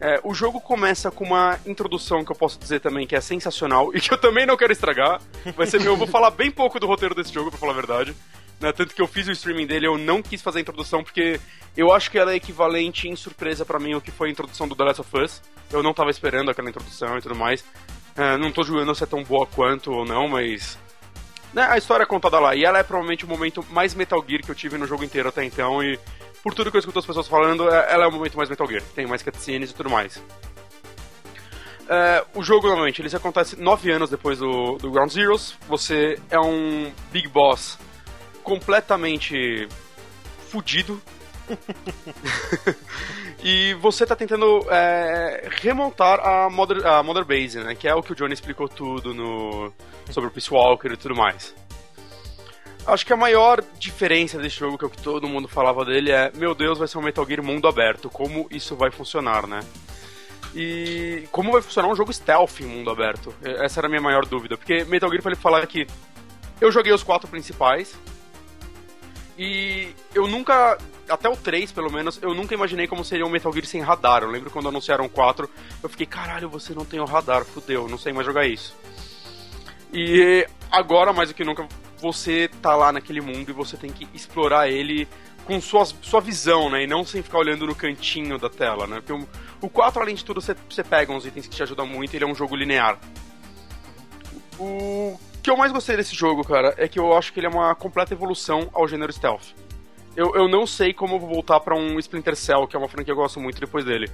É, 0.00 0.20
o 0.22 0.32
jogo 0.32 0.60
começa 0.60 1.10
com 1.10 1.24
uma 1.24 1.58
introdução 1.66 2.24
que 2.24 2.30
eu 2.30 2.36
posso 2.36 2.56
dizer 2.56 2.80
também 2.80 3.04
que 3.04 3.16
é 3.16 3.20
sensacional 3.20 3.90
e 3.92 4.00
que 4.00 4.12
eu 4.12 4.18
também 4.18 4.46
não 4.46 4.56
quero 4.56 4.72
estragar. 4.72 5.20
Vai 5.56 5.66
ser 5.66 5.80
meu, 5.80 5.92
eu 5.92 5.96
vou 5.96 6.06
falar 6.06 6.30
bem 6.30 6.52
pouco 6.52 6.78
do 6.78 6.86
roteiro 6.86 7.16
desse 7.16 7.32
jogo, 7.32 7.50
pra 7.50 7.58
falar 7.58 7.72
a 7.72 7.76
verdade. 7.76 8.14
Né? 8.60 8.72
Tanto 8.72 8.94
que 8.94 9.00
eu 9.00 9.06
fiz 9.06 9.28
o 9.28 9.32
streaming 9.32 9.66
dele, 9.66 9.86
eu 9.86 9.96
não 9.96 10.22
quis 10.22 10.42
fazer 10.42 10.58
a 10.58 10.62
introdução 10.62 11.02
porque 11.02 11.40
eu 11.76 11.92
acho 11.92 12.10
que 12.10 12.18
ela 12.18 12.32
é 12.32 12.36
equivalente 12.36 13.08
em 13.08 13.14
surpresa 13.14 13.64
para 13.64 13.78
mim 13.78 13.92
ao 13.92 14.00
que 14.00 14.10
foi 14.10 14.28
a 14.28 14.32
introdução 14.32 14.66
do 14.66 14.74
The 14.74 14.84
Last 14.84 15.00
of 15.00 15.16
Us. 15.16 15.42
Eu 15.70 15.82
não 15.82 15.94
tava 15.94 16.10
esperando 16.10 16.50
aquela 16.50 16.68
introdução 16.68 17.16
e 17.18 17.20
tudo 17.20 17.36
mais. 17.36 17.64
É, 18.16 18.36
não 18.36 18.50
tô 18.50 18.64
julgando 18.64 18.94
se 18.94 19.04
é 19.04 19.06
tão 19.06 19.22
boa 19.22 19.46
quanto 19.46 19.92
ou 19.92 20.04
não, 20.04 20.26
mas 20.26 20.76
né, 21.54 21.62
a 21.70 21.78
história 21.78 22.02
é 22.02 22.06
contada 22.06 22.40
lá. 22.40 22.56
E 22.56 22.64
ela 22.64 22.78
é 22.78 22.82
provavelmente 22.82 23.24
o 23.24 23.28
momento 23.28 23.64
mais 23.70 23.94
Metal 23.94 24.22
Gear 24.26 24.42
que 24.42 24.50
eu 24.50 24.54
tive 24.54 24.76
no 24.76 24.86
jogo 24.86 25.04
inteiro 25.04 25.28
até 25.28 25.44
então. 25.44 25.82
E 25.82 25.98
por 26.42 26.52
tudo 26.52 26.70
que 26.70 26.76
eu 26.76 26.80
escuto 26.80 26.98
as 26.98 27.06
pessoas 27.06 27.28
falando, 27.28 27.68
é, 27.68 27.92
ela 27.92 28.04
é 28.04 28.06
o 28.08 28.12
momento 28.12 28.36
mais 28.36 28.48
Metal 28.48 28.66
Gear. 28.66 28.82
Tem 28.94 29.06
mais 29.06 29.22
cutscenes 29.22 29.70
e 29.70 29.74
tudo 29.74 29.88
mais. 29.88 30.20
É, 31.88 32.24
o 32.34 32.42
jogo, 32.42 32.66
normalmente, 32.66 33.00
ele 33.00 33.14
acontece 33.14 33.56
nove 33.56 33.90
anos 33.90 34.10
depois 34.10 34.40
do, 34.40 34.76
do 34.78 34.90
Ground 34.90 35.10
Zeroes. 35.10 35.54
Você 35.68 36.18
é 36.28 36.38
um 36.38 36.92
Big 37.12 37.28
Boss 37.28 37.78
completamente 38.48 39.68
fudido. 40.48 41.00
e 43.44 43.74
você 43.74 44.06
tá 44.06 44.16
tentando 44.16 44.66
é, 44.70 45.48
remontar 45.60 46.18
a 46.26 46.48
Mother, 46.48 46.86
a 46.86 47.02
Mother 47.02 47.26
Base, 47.26 47.58
né? 47.58 47.74
Que 47.74 47.86
é 47.86 47.94
o 47.94 48.02
que 48.02 48.12
o 48.12 48.14
Johnny 48.14 48.32
explicou 48.32 48.66
tudo 48.68 49.12
no, 49.12 49.70
sobre 50.10 50.30
o 50.30 50.32
Peace 50.32 50.52
Walker 50.52 50.88
e 50.88 50.96
tudo 50.96 51.14
mais. 51.14 51.54
Acho 52.86 53.04
que 53.04 53.12
a 53.12 53.16
maior 53.18 53.62
diferença 53.78 54.38
desse 54.38 54.56
jogo, 54.56 54.78
que 54.78 54.84
é 54.84 54.88
o 54.88 54.90
que 54.90 55.02
todo 55.02 55.28
mundo 55.28 55.46
falava 55.46 55.84
dele, 55.84 56.10
é: 56.10 56.32
meu 56.34 56.54
Deus, 56.54 56.78
vai 56.78 56.88
ser 56.88 56.96
um 56.96 57.02
Metal 57.02 57.26
Gear 57.26 57.42
mundo 57.42 57.68
aberto. 57.68 58.08
Como 58.08 58.46
isso 58.50 58.74
vai 58.74 58.90
funcionar, 58.90 59.46
né? 59.46 59.60
E 60.54 61.28
como 61.30 61.52
vai 61.52 61.60
funcionar 61.60 61.88
um 61.88 61.94
jogo 61.94 62.10
stealth 62.14 62.60
em 62.60 62.66
mundo 62.66 62.90
aberto? 62.90 63.34
Essa 63.42 63.80
era 63.80 63.88
a 63.88 63.90
minha 63.90 64.00
maior 64.00 64.24
dúvida. 64.24 64.56
Porque 64.56 64.84
Metal 64.84 65.10
Gear, 65.10 65.22
pra 65.22 65.32
ele 65.32 65.40
falar 65.40 65.66
que 65.66 65.86
eu 66.60 66.72
joguei 66.72 66.92
os 66.92 67.02
quatro 67.02 67.28
principais, 67.28 67.94
e 69.38 69.94
eu 70.12 70.26
nunca, 70.26 70.76
até 71.08 71.28
o 71.28 71.36
3 71.36 71.70
pelo 71.70 71.92
menos, 71.92 72.18
eu 72.20 72.34
nunca 72.34 72.54
imaginei 72.54 72.88
como 72.88 73.04
seria 73.04 73.24
um 73.24 73.30
Metal 73.30 73.52
Gear 73.52 73.66
sem 73.66 73.80
radar. 73.80 74.24
Eu 74.24 74.30
lembro 74.30 74.50
quando 74.50 74.68
anunciaram 74.68 75.04
o 75.04 75.08
4, 75.08 75.48
eu 75.80 75.88
fiquei, 75.88 76.06
caralho, 76.06 76.48
você 76.48 76.74
não 76.74 76.84
tem 76.84 76.98
o 76.98 77.04
radar, 77.04 77.44
fudeu, 77.44 77.88
não 77.88 77.96
sei 77.96 78.12
mais 78.12 78.26
jogar 78.26 78.46
isso. 78.46 78.76
E 79.92 80.44
agora, 80.70 81.12
mais 81.12 81.28
do 81.28 81.34
que 81.36 81.44
nunca, 81.44 81.68
você 81.98 82.50
tá 82.60 82.74
lá 82.74 82.90
naquele 82.90 83.20
mundo 83.20 83.50
e 83.50 83.52
você 83.52 83.76
tem 83.76 83.90
que 83.92 84.08
explorar 84.12 84.68
ele 84.68 85.06
com 85.44 85.60
sua, 85.60 85.84
sua 85.86 86.20
visão, 86.20 86.68
né? 86.68 86.82
E 86.82 86.86
não 86.88 87.04
sem 87.04 87.22
ficar 87.22 87.38
olhando 87.38 87.64
no 87.64 87.76
cantinho 87.76 88.38
da 88.38 88.50
tela, 88.50 88.88
né? 88.88 88.96
Porque 88.96 89.12
o, 89.12 89.28
o 89.62 89.68
4, 89.70 90.02
além 90.02 90.16
de 90.16 90.24
tudo, 90.24 90.40
você, 90.40 90.54
você 90.68 90.82
pega 90.82 91.12
uns 91.12 91.24
itens 91.24 91.46
que 91.46 91.54
te 91.54 91.62
ajudam 91.62 91.86
muito 91.86 92.12
ele 92.12 92.24
é 92.24 92.26
um 92.26 92.34
jogo 92.34 92.56
linear. 92.56 92.98
O 94.58 95.18
que 95.48 95.52
eu 95.52 95.56
mais 95.56 95.72
gostei 95.72 95.96
desse 95.96 96.14
jogo, 96.14 96.44
cara, 96.44 96.74
é 96.76 96.86
que 96.86 96.98
eu 96.98 97.16
acho 97.16 97.32
que 97.32 97.40
ele 97.40 97.46
é 97.46 97.48
uma 97.48 97.74
completa 97.74 98.12
evolução 98.12 98.68
ao 98.74 98.86
gênero 98.86 99.10
stealth. 99.10 99.54
Eu, 100.14 100.34
eu 100.34 100.46
não 100.46 100.66
sei 100.66 100.92
como 100.92 101.14
eu 101.14 101.18
vou 101.18 101.30
voltar 101.30 101.58
para 101.60 101.74
um 101.74 101.98
Splinter 101.98 102.36
Cell, 102.36 102.66
que 102.66 102.76
é 102.76 102.78
uma 102.78 102.86
franquia 102.86 103.06
que 103.06 103.18
eu 103.18 103.22
gosto 103.22 103.40
muito 103.40 103.58
depois 103.58 103.82
dele. 103.82 104.10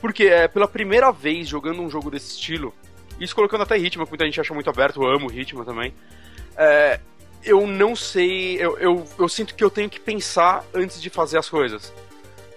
Porque 0.00 0.26
é 0.26 0.46
pela 0.46 0.68
primeira 0.68 1.10
vez 1.10 1.48
jogando 1.48 1.82
um 1.82 1.90
jogo 1.90 2.08
desse 2.08 2.36
estilo, 2.36 2.72
isso 3.18 3.34
colocando 3.34 3.62
até 3.62 3.76
ritmo, 3.76 4.04
que 4.04 4.12
muita 4.12 4.24
gente 4.26 4.40
acha 4.40 4.54
muito 4.54 4.70
aberto, 4.70 5.02
eu 5.02 5.10
amo 5.10 5.26
ritmo 5.26 5.64
também. 5.64 5.92
É, 6.56 7.00
eu 7.42 7.66
não 7.66 7.96
sei, 7.96 8.54
eu, 8.62 8.78
eu, 8.78 9.04
eu 9.18 9.28
sinto 9.28 9.56
que 9.56 9.64
eu 9.64 9.70
tenho 9.70 9.90
que 9.90 9.98
pensar 9.98 10.64
antes 10.72 11.02
de 11.02 11.10
fazer 11.10 11.36
as 11.36 11.50
coisas. 11.50 11.92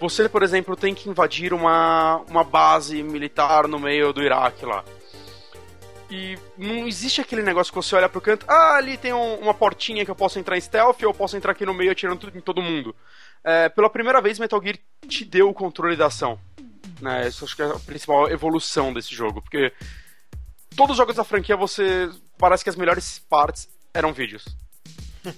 Você, 0.00 0.28
por 0.28 0.44
exemplo, 0.44 0.76
tem 0.76 0.94
que 0.94 1.08
invadir 1.08 1.52
uma, 1.52 2.18
uma 2.30 2.44
base 2.44 3.02
militar 3.02 3.66
no 3.66 3.80
meio 3.80 4.12
do 4.12 4.22
Iraque 4.22 4.64
lá. 4.64 4.84
E 6.14 6.38
não 6.56 6.86
existe 6.86 7.20
aquele 7.20 7.42
negócio 7.42 7.72
que 7.72 7.76
você 7.76 7.96
olha 7.96 8.08
pro 8.08 8.20
canto, 8.20 8.46
ah, 8.48 8.76
ali 8.76 8.96
tem 8.96 9.12
um, 9.12 9.34
uma 9.34 9.52
portinha 9.52 10.04
que 10.04 10.10
eu 10.12 10.14
posso 10.14 10.38
entrar 10.38 10.56
em 10.56 10.60
stealth 10.60 11.02
ou 11.02 11.08
eu 11.08 11.14
posso 11.14 11.36
entrar 11.36 11.50
aqui 11.50 11.66
no 11.66 11.74
meio 11.74 11.90
atirando 11.90 12.30
em 12.32 12.40
todo 12.40 12.62
mundo. 12.62 12.94
É, 13.42 13.68
pela 13.68 13.90
primeira 13.90 14.22
vez, 14.22 14.38
Metal 14.38 14.62
Gear 14.62 14.78
te 15.08 15.24
deu 15.24 15.48
o 15.48 15.54
controle 15.54 15.96
da 15.96 16.06
ação. 16.06 16.38
Né? 17.00 17.26
Isso 17.26 17.44
acho 17.44 17.56
que 17.56 17.62
é 17.62 17.66
a 17.66 17.80
principal 17.80 18.30
evolução 18.30 18.92
desse 18.92 19.12
jogo, 19.12 19.42
porque 19.42 19.72
todos 20.76 20.92
os 20.92 20.96
jogos 20.98 21.16
da 21.16 21.24
franquia 21.24 21.56
você 21.56 22.08
parece 22.38 22.62
que 22.62 22.70
as 22.70 22.76
melhores 22.76 23.18
partes 23.18 23.68
eram 23.92 24.12
vídeos. 24.12 24.44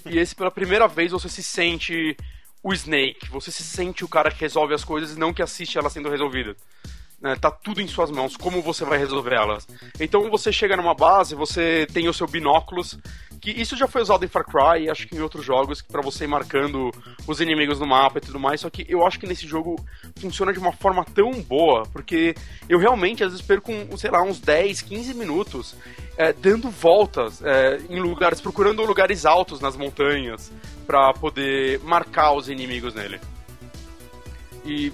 e 0.05 0.19
esse 0.19 0.37
pela 0.37 0.51
primeira 0.51 0.87
vez 0.87 1.11
você 1.11 1.31
se 1.31 1.43
sente 1.43 2.15
o 2.63 2.75
Snake, 2.75 3.31
você 3.31 3.51
se 3.51 3.63
sente 3.63 4.05
o 4.05 4.09
cara 4.09 4.31
que 4.31 4.41
resolve 4.43 4.75
as 4.75 4.85
coisas 4.85 5.17
e 5.17 5.19
não 5.19 5.33
que 5.33 5.43
assiste 5.43 5.79
elas 5.79 5.95
sendo 5.95 6.11
resolvidas 6.11 6.57
né, 7.27 7.37
tá 7.37 7.51
tudo 7.51 7.81
em 7.81 7.89
suas 7.89 8.11
mãos, 8.11 8.37
como 8.37 8.63
você 8.63 8.85
vai 8.85 8.99
resolver 8.99 9.35
elas. 9.35 9.67
Então 9.99 10.31
você 10.31 10.53
chega 10.53 10.77
numa 10.77 10.95
base, 10.95 11.35
você 11.35 11.87
tem 11.93 12.09
o 12.09 12.13
seu 12.13 12.27
binóculos, 12.27 12.97
que 13.41 13.51
isso 13.51 13.77
já 13.77 13.89
foi 13.89 14.03
usado 14.03 14.25
em 14.25 14.29
Far 14.29 14.45
Cry 14.45 14.89
acho 14.89 15.07
que 15.07 15.17
em 15.17 15.21
outros 15.21 15.45
jogos, 15.45 15.83
para 15.83 16.01
você 16.01 16.25
ir 16.25 16.29
marcando 16.29 16.91
os 17.27 17.41
inimigos 17.41 17.81
no 17.81 17.87
mapa 17.87 18.19
e 18.19 18.21
tudo 18.21 18.39
mais, 18.39 18.61
só 18.61 18.71
que 18.71 18.87
eu 18.89 19.05
acho 19.05 19.19
que 19.19 19.27
nesse 19.27 19.47
jogo 19.47 19.77
funciona 20.17 20.53
de 20.53 20.59
uma 20.59 20.73
forma 20.73 21.05
tão 21.05 21.33
boa, 21.43 21.83
porque 21.93 22.35
eu 22.69 22.79
realmente 22.79 23.25
às 23.25 23.33
vezes 23.33 23.45
perco, 23.45 23.73
sei 23.99 24.11
lá, 24.11 24.23
uns 24.23 24.39
10, 24.39 24.83
15 24.83 25.15
minutos 25.15 25.75
é, 26.17 26.33
dando 26.33 26.71
voltas 26.71 27.43
é, 27.43 27.81
em 27.91 28.01
lugares, 28.01 28.41
procurando 28.41 28.83
lugares 28.85 29.27
altos 29.27 29.61
nas 29.61 29.77
montanhas 29.77 30.53
para 30.87 31.13
poder 31.13 31.81
marcar 31.81 32.33
os 32.33 32.49
inimigos 32.49 32.95
nele. 32.95 33.21
E 34.65 34.93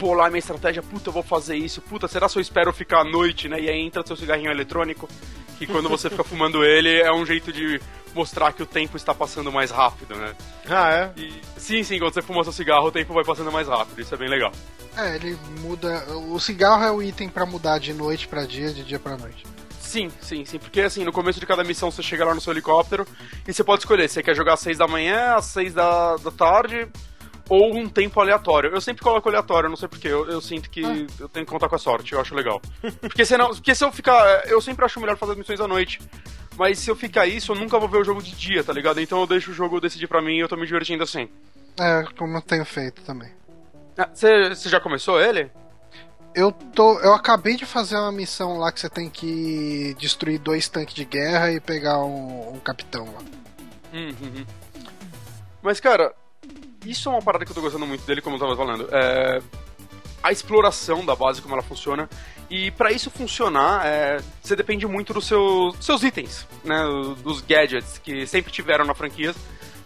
bolar 0.00 0.30
minha 0.30 0.38
estratégia, 0.38 0.82
puta, 0.82 1.10
eu 1.10 1.12
vou 1.12 1.22
fazer 1.22 1.56
isso, 1.56 1.82
puta, 1.82 2.08
será 2.08 2.28
que 2.28 2.38
eu 2.38 2.42
espero 2.42 2.72
ficar 2.72 3.02
à 3.02 3.04
noite, 3.04 3.48
né? 3.48 3.60
E 3.60 3.68
aí 3.68 3.80
entra 3.80 4.04
seu 4.06 4.16
cigarrinho 4.16 4.50
eletrônico, 4.50 5.08
que 5.58 5.66
quando 5.66 5.88
você 5.88 6.08
fica 6.08 6.24
fumando 6.24 6.64
ele 6.64 7.00
é 7.00 7.12
um 7.12 7.24
jeito 7.26 7.52
de 7.52 7.80
mostrar 8.14 8.52
que 8.52 8.62
o 8.62 8.66
tempo 8.66 8.96
está 8.96 9.14
passando 9.14 9.52
mais 9.52 9.70
rápido, 9.70 10.16
né? 10.16 10.34
Ah, 10.68 10.90
é? 10.90 11.20
E, 11.20 11.32
sim, 11.56 11.84
sim, 11.84 11.98
quando 11.98 12.14
você 12.14 12.22
fuma 12.22 12.42
seu 12.42 12.52
cigarro, 12.52 12.86
o 12.86 12.92
tempo 12.92 13.12
vai 13.12 13.24
passando 13.24 13.52
mais 13.52 13.68
rápido, 13.68 14.00
isso 14.00 14.14
é 14.14 14.18
bem 14.18 14.28
legal. 14.28 14.50
É, 14.96 15.14
ele 15.14 15.38
muda. 15.60 16.04
O 16.28 16.40
cigarro 16.40 16.82
é 16.82 16.90
o 16.90 17.00
item 17.00 17.28
pra 17.28 17.46
mudar 17.46 17.78
de 17.78 17.92
noite 17.92 18.26
pra 18.26 18.44
dia, 18.44 18.72
de 18.72 18.82
dia 18.82 18.98
pra 18.98 19.16
noite. 19.16 19.44
Sim, 19.78 20.10
sim, 20.20 20.44
sim, 20.44 20.58
porque 20.58 20.80
assim, 20.80 21.04
no 21.04 21.12
começo 21.12 21.38
de 21.38 21.46
cada 21.46 21.62
missão 21.64 21.90
você 21.90 22.02
chega 22.02 22.24
lá 22.24 22.34
no 22.34 22.40
seu 22.40 22.52
helicóptero 22.52 23.06
e 23.46 23.52
você 23.52 23.62
pode 23.62 23.82
escolher 23.82 24.08
se 24.08 24.14
você 24.14 24.22
quer 24.22 24.36
jogar 24.36 24.54
às 24.54 24.60
6 24.60 24.78
da 24.78 24.86
manhã, 24.86 25.34
às 25.34 25.46
6 25.46 25.74
da, 25.74 26.16
da 26.16 26.30
tarde 26.30 26.88
ou 27.50 27.74
um 27.76 27.88
tempo 27.88 28.20
aleatório. 28.20 28.70
Eu 28.70 28.80
sempre 28.80 29.02
coloco 29.02 29.28
aleatório, 29.28 29.68
não 29.68 29.76
sei 29.76 29.88
porquê, 29.88 30.06
eu, 30.06 30.30
eu 30.30 30.40
sinto 30.40 30.70
que 30.70 30.80
eu 31.18 31.28
tenho 31.28 31.44
que 31.44 31.50
contar 31.52 31.68
com 31.68 31.74
a 31.74 31.78
sorte, 31.78 32.12
eu 32.12 32.20
acho 32.20 32.32
legal. 32.34 32.62
Porque 33.00 33.24
senão, 33.26 33.48
porque 33.50 33.74
se 33.74 33.84
eu 33.84 33.90
ficar, 33.90 34.46
eu 34.46 34.60
sempre 34.60 34.84
acho 34.84 35.00
melhor 35.00 35.16
fazer 35.16 35.32
as 35.32 35.38
missões 35.38 35.60
à 35.60 35.66
noite. 35.66 36.00
Mas 36.56 36.78
se 36.78 36.88
eu 36.90 36.94
ficar 36.94 37.26
isso, 37.26 37.50
eu 37.52 37.56
nunca 37.56 37.78
vou 37.78 37.88
ver 37.88 37.98
o 37.98 38.04
jogo 38.04 38.22
de 38.22 38.32
dia, 38.36 38.62
tá 38.62 38.72
ligado? 38.72 39.00
Então 39.00 39.20
eu 39.20 39.26
deixo 39.26 39.50
o 39.50 39.54
jogo 39.54 39.80
decidir 39.80 40.06
pra 40.06 40.22
mim 40.22 40.36
e 40.36 40.40
eu 40.40 40.48
tô 40.48 40.56
me 40.56 40.64
divertindo 40.66 41.02
assim. 41.02 41.28
É, 41.78 42.04
como 42.16 42.36
eu 42.36 42.42
tenho 42.42 42.64
feito 42.64 43.02
também. 43.02 43.30
Ah, 43.98 44.08
Você 44.14 44.50
você 44.50 44.68
já 44.68 44.78
começou 44.78 45.20
ele? 45.20 45.50
Eu 46.34 46.52
tô. 46.52 47.00
Eu 47.00 47.12
acabei 47.14 47.56
de 47.56 47.66
fazer 47.66 47.96
uma 47.96 48.12
missão 48.12 48.58
lá 48.58 48.70
que 48.70 48.78
você 48.78 48.88
tem 48.88 49.10
que 49.10 49.96
destruir 49.98 50.38
dois 50.38 50.68
tanques 50.68 50.94
de 50.94 51.04
guerra 51.04 51.50
e 51.50 51.58
pegar 51.58 51.98
um, 52.04 52.54
um 52.54 52.60
capitão 52.60 53.06
lá. 53.06 53.20
Uhum. 53.92 54.46
Mas, 55.62 55.80
cara, 55.80 56.14
isso 56.84 57.08
é 57.08 57.12
uma 57.12 57.22
parada 57.22 57.44
que 57.44 57.50
eu 57.50 57.54
tô 57.54 57.60
gostando 57.60 57.86
muito 57.86 58.04
dele, 58.04 58.20
como 58.20 58.36
eu 58.36 58.40
tava 58.40 58.56
falando. 58.56 58.88
É 58.90 59.40
a 60.22 60.30
exploração 60.30 61.04
da 61.04 61.14
base, 61.14 61.40
como 61.40 61.54
ela 61.54 61.62
funciona. 61.62 62.08
E 62.48 62.70
pra 62.72 62.92
isso 62.92 63.10
funcionar, 63.10 63.86
é, 63.86 64.20
você 64.42 64.56
depende 64.56 64.86
muito 64.86 65.14
dos 65.14 65.26
seus, 65.26 66.02
itens, 66.02 66.46
né? 66.64 66.82
Dos 67.22 67.40
gadgets 67.40 67.98
que 67.98 68.26
sempre 68.26 68.52
tiveram 68.52 68.84
na 68.84 68.94
franquia. 68.94 69.34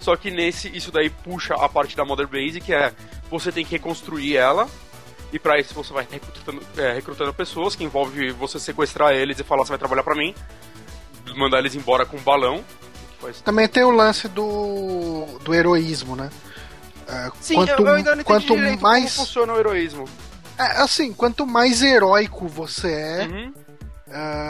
Só 0.01 0.17
que 0.17 0.31
nesse, 0.31 0.69
isso 0.77 0.91
daí 0.91 1.09
puxa 1.09 1.55
a 1.55 1.69
parte 1.69 1.97
da 1.97 2.05
Mother 2.05 2.27
Base, 2.27 2.61
que 2.61 2.75
é 2.75 2.93
você 3.31 3.53
tem 3.53 3.65
que 3.65 3.73
reconstruir 3.73 4.37
ela. 4.37 4.69
E 5.33 5.39
pra 5.39 5.59
isso 5.59 5.75
você 5.75 5.93
vai 5.93 6.07
recrutando, 6.11 6.63
é, 6.77 6.93
recrutando 6.93 7.35
pessoas, 7.35 7.75
que 7.75 7.85
envolve 7.85 8.31
você 8.33 8.59
sequestrar 8.59 9.13
eles 9.13 9.39
e 9.39 9.45
falar 9.45 9.65
você 9.65 9.71
vai 9.71 9.79
trabalhar 9.79 10.03
pra 10.03 10.15
mim. 10.15 10.35
Mandar 11.37 11.59
eles 11.59 11.75
embora 11.75 12.07
com 12.07 12.17
um 12.17 12.23
balão. 12.23 12.65
Também 13.43 13.67
tem 13.67 13.83
o 13.85 13.91
lance 13.91 14.29
do. 14.29 15.27
do 15.43 15.55
heroísmo, 15.55 16.15
né? 16.15 16.31
É, 17.09 17.31
Sim, 17.41 17.55
quanto, 17.55 17.71
eu, 17.71 17.87
eu 17.87 17.95
ainda 17.95 18.15
não 18.15 18.23
entendi 18.23 18.25
quanto 18.25 18.57
direito 18.57 18.81
mais. 18.81 19.15
como 19.15 19.27
funciona 19.27 19.53
o 19.53 19.59
heroísmo. 19.59 20.05
É, 20.59 20.83
assim, 20.83 21.13
quanto 21.13 21.47
mais 21.47 21.83
heróico 21.83 22.47
você 22.49 22.93
é. 22.93 23.27
Uhum. 23.27 23.53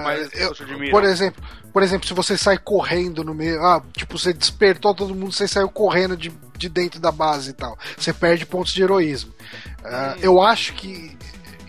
as 0.06 0.30
eu- 0.34 0.54
por 0.90 1.04
exemplo, 1.04 1.42
por 1.72 1.82
exemplo, 1.82 2.06
se 2.06 2.14
você 2.14 2.36
sai 2.36 2.58
correndo 2.58 3.24
no 3.24 3.34
meio, 3.34 3.64
ah, 3.64 3.82
tipo, 3.96 4.18
você 4.18 4.32
despertou 4.32 4.94
todo 4.94 5.14
mundo, 5.14 5.32
você 5.32 5.48
saiu 5.48 5.68
correndo 5.68 6.16
de, 6.16 6.32
de 6.56 6.68
dentro 6.68 7.00
da 7.00 7.10
base 7.10 7.50
e 7.50 7.52
tal. 7.54 7.76
Você 7.96 8.12
perde 8.12 8.46
pontos 8.46 8.72
de 8.72 8.82
heroísmo. 8.82 9.32
Ah, 9.84 10.14
eu 10.20 10.40
acho 10.40 10.74
que 10.74 11.16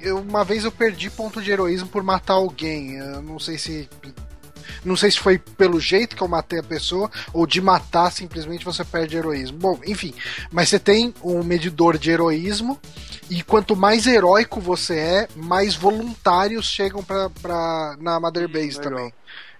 eu, 0.01 0.19
uma 0.19 0.43
vez 0.43 0.63
eu 0.63 0.71
perdi 0.71 1.09
ponto 1.09 1.41
de 1.41 1.51
heroísmo 1.51 1.87
por 1.87 2.03
matar 2.03 2.33
alguém. 2.33 2.95
Eu 2.95 3.21
não 3.21 3.39
sei 3.39 3.57
se 3.57 3.89
não 4.85 4.95
sei 4.95 5.11
se 5.11 5.19
foi 5.19 5.37
pelo 5.37 5.79
jeito 5.79 6.15
que 6.15 6.21
eu 6.21 6.27
matei 6.27 6.59
a 6.59 6.63
pessoa 6.63 7.09
ou 7.33 7.45
de 7.45 7.59
matar 7.59 8.11
simplesmente 8.11 8.63
você 8.63 8.83
perde 8.85 9.17
heroísmo. 9.17 9.57
Bom, 9.57 9.79
enfim, 9.85 10.13
mas 10.51 10.69
você 10.69 10.79
tem 10.79 11.13
um 11.23 11.43
medidor 11.43 11.97
de 11.97 12.11
heroísmo 12.11 12.79
e 13.29 13.41
quanto 13.43 13.75
mais 13.75 14.05
heróico 14.07 14.61
você 14.61 14.97
é, 14.97 15.27
mais 15.35 15.75
voluntários 15.75 16.65
chegam 16.67 17.03
pra, 17.03 17.29
pra, 17.41 17.95
na 17.99 18.19
Mother 18.19 18.47
Base 18.47 18.77
legal. 18.77 18.83
também. 18.83 19.13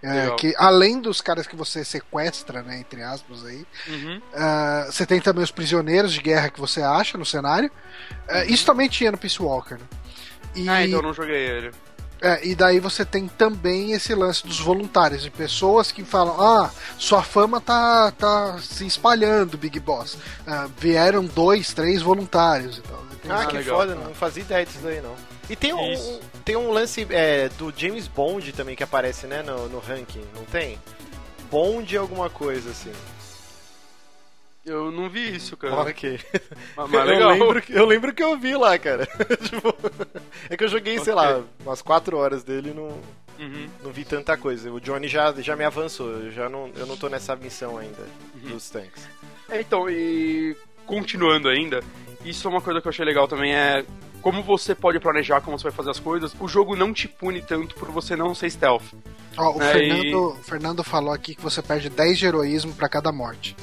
É, 0.04 0.30
que 0.36 0.54
além 0.58 1.02
dos 1.02 1.20
caras 1.20 1.48
que 1.48 1.56
você 1.56 1.84
sequestra, 1.84 2.62
né, 2.62 2.78
entre 2.80 3.02
aspas 3.02 3.44
aí, 3.44 3.66
Uhum. 3.88 4.22
ah, 4.36 4.86
você 4.92 5.04
tem 5.04 5.20
também 5.20 5.44
os 5.44 5.50
prisioneiros 5.50 6.14
de 6.14 6.22
guerra 6.22 6.52
que 6.52 6.60
você 6.60 6.80
acha 6.84 7.18
no 7.18 7.26
cenário. 7.26 7.72
Ah, 8.30 8.46
isso 8.46 8.64
também 8.68 8.88
tinha 8.88 9.12
no 9.12 9.18
Peace 9.18 9.42
Walker. 9.42 9.76
né? 9.76 9.82
E, 10.56 10.70
Ah, 10.70 10.86
então 10.86 11.00
eu 11.00 11.04
não 11.04 11.14
joguei 11.14 11.36
ele. 11.48 11.72
É, 12.26 12.46
e 12.48 12.56
daí 12.56 12.80
você 12.80 13.06
tem 13.06 13.28
também 13.28 13.92
esse 13.92 14.16
lance 14.16 14.46
dos 14.46 14.60
voluntários, 14.60 15.22
de 15.22 15.30
pessoas 15.30 15.92
que 15.92 16.04
falam: 16.04 16.40
Ah, 16.42 16.72
sua 16.98 17.22
fama 17.22 17.62
tá, 17.62 18.12
tá 18.12 18.58
se 18.60 18.86
espalhando, 18.86 19.58
Big 19.58 19.80
Boss. 19.80 20.18
Ah, 20.48 20.68
vieram 20.80 21.24
dois, 21.26 21.74
três 21.74 22.02
voluntários 22.02 22.78
e 22.80 22.82
tal. 22.82 23.04
Tem 23.22 23.32
Ah, 23.32 23.46
que 23.46 23.58
legal. 23.58 23.78
foda, 23.80 23.96
não 23.96 24.14
fazia 24.14 24.42
ideia 24.44 24.66
disso 24.66 24.80
daí 24.84 25.02
não. 25.02 25.16
E 25.48 25.56
tem 25.56 25.74
um, 25.74 25.94
Isso. 25.94 26.20
tem 26.44 26.56
um 26.56 26.72
lance 26.72 27.06
é, 27.12 27.50
do 27.50 27.72
James 27.76 28.08
Bond 28.08 28.52
também 28.54 28.76
que 28.76 28.84
aparece, 28.84 29.28
né, 29.28 29.44
no, 29.44 29.70
no 29.70 29.78
ranking, 29.80 30.24
não 30.36 30.44
tem? 30.46 30.80
Bond 31.52 31.96
alguma 31.96 32.30
coisa 32.32 32.72
assim. 32.72 32.92
Eu 34.66 34.92
não 34.92 35.08
vi 35.10 35.36
isso, 35.36 35.56
cara. 35.56 35.76
Ok. 35.82 36.20
Mas, 36.76 36.90
mas 36.90 36.94
eu, 36.94 37.06
legal. 37.06 37.32
lembro, 37.34 37.62
que- 37.62 37.74
eu 37.74 37.86
lembro 37.86 38.14
que 38.14 38.24
eu 38.24 38.38
vi 38.38 38.56
lá, 38.56 38.78
cara. 38.80 39.06
Tipo, 39.44 39.76
é 40.50 40.58
que 40.58 40.64
eu 40.64 40.68
joguei, 40.68 40.98
sei 41.00 41.14
lá, 41.14 41.42
umas 41.64 41.82
4 41.82 42.18
horas 42.18 42.44
dele 42.44 42.72
e 42.72 42.74
não, 42.74 43.00
Uhum. 43.40 43.68
não 43.84 43.92
vi 43.92 44.04
tanta 44.06 44.36
coisa. 44.38 44.72
O 44.72 44.80
Johnny 44.80 45.08
já, 45.08 45.32
já 45.34 45.56
me 45.56 45.64
avançou, 45.64 46.10
eu, 46.10 46.32
já 46.32 46.50
não, 46.50 46.72
eu 46.76 46.86
não 46.88 46.98
tô 46.98 47.08
nessa 47.10 47.36
missão 47.36 47.78
ainda 47.78 48.02
Uhum. 48.44 48.50
dos 48.52 48.70
tanques. 48.70 49.08
É, 49.50 49.62
então, 49.62 49.88
e 49.90 50.56
continuando 50.88 51.48
ainda, 51.50 51.84
isso 52.24 52.48
é 52.48 52.52
uma 52.52 52.62
coisa 52.62 52.82
que 52.82 52.88
eu 52.88 52.90
achei 52.90 53.06
legal 53.06 53.28
também, 53.28 53.54
é 53.54 53.86
como 54.22 54.42
você 54.42 54.74
pode 54.74 55.00
planejar 55.00 55.42
como 55.42 55.60
você 55.60 55.64
vai 55.66 55.72
fazer 55.74 55.92
as 55.92 56.00
coisas, 56.00 56.34
o 56.40 56.48
jogo 56.48 56.76
não 56.76 56.92
te 56.92 57.08
pune 57.08 57.40
tanto 57.42 57.76
por 57.76 57.92
você 57.92 58.16
não 58.16 58.34
ser 58.34 58.50
stealth. 58.50 58.94
Ó, 59.38 59.58
o, 59.58 59.62
É, 59.62 59.72
Fernando, 59.74 60.16
o 60.32 60.36
Fernando 60.44 60.84
falou 60.84 61.14
aqui 61.14 61.36
que 61.36 61.42
você 61.44 61.62
perde 61.62 61.90
10 61.90 62.18
de 62.18 62.26
heroísmo 62.26 62.74
pra 62.74 62.90
cada 62.90 63.12
morte. 63.12 63.56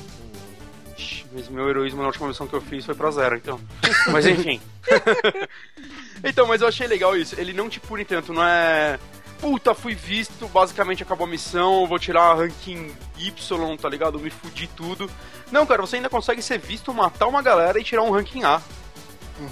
Mas 1.35 1.49
meu 1.49 1.69
heroísmo 1.69 2.01
na 2.03 2.09
última 2.09 2.29
missão 2.29 2.47
que 2.47 2.55
eu 2.55 2.61
fiz 2.61 2.85
foi 2.85 2.95
pra 2.95 3.11
zero, 3.11 3.37
então. 3.37 3.59
Mas 4.13 4.27
enfim. 4.27 4.61
então, 6.23 6.47
mas 6.47 6.61
eu 6.61 6.69
achei 6.69 6.87
legal 6.87 7.17
isso. 7.17 7.35
Ele 7.41 7.53
não 7.53 7.69
te 7.69 7.81
pune 7.81 8.05
tanto, 8.05 8.33
não 8.33 8.45
é. 8.45 8.99
Puta, 9.41 9.75
fui 9.75 9.95
visto, 9.95 10.47
basicamente 10.49 11.03
acabou 11.03 11.27
a 11.27 11.31
missão, 11.31 11.85
vou 11.87 11.99
tirar 11.99 12.35
ranking 12.35 12.93
Y, 13.19 13.77
tá 13.77 13.89
ligado? 13.89 14.19
Me 14.21 14.31
fudi 14.31 14.69
tudo. 14.69 15.11
Não, 15.51 15.67
cara, 15.67 15.83
você 15.83 15.97
ainda 15.97 16.09
consegue 16.09 16.41
ser 16.41 16.59
visto, 16.59 16.95
matar 16.95 17.27
uma 17.27 17.43
galera 17.43 17.79
e 17.81 17.83
tirar 17.85 18.03
um 18.03 18.11
ranking 18.13 18.45
A. 18.45 18.63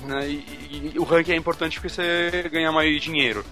Né? 0.07 0.29
E, 0.29 0.33
e- 0.35 0.93
e 0.95 0.99
o 0.99 1.03
ranking 1.03 1.33
é 1.33 1.37
importante 1.37 1.81
porque 1.81 1.89
você 1.93 2.49
ganha 2.53 2.71
mais 2.71 3.03
dinheiro. 3.03 3.45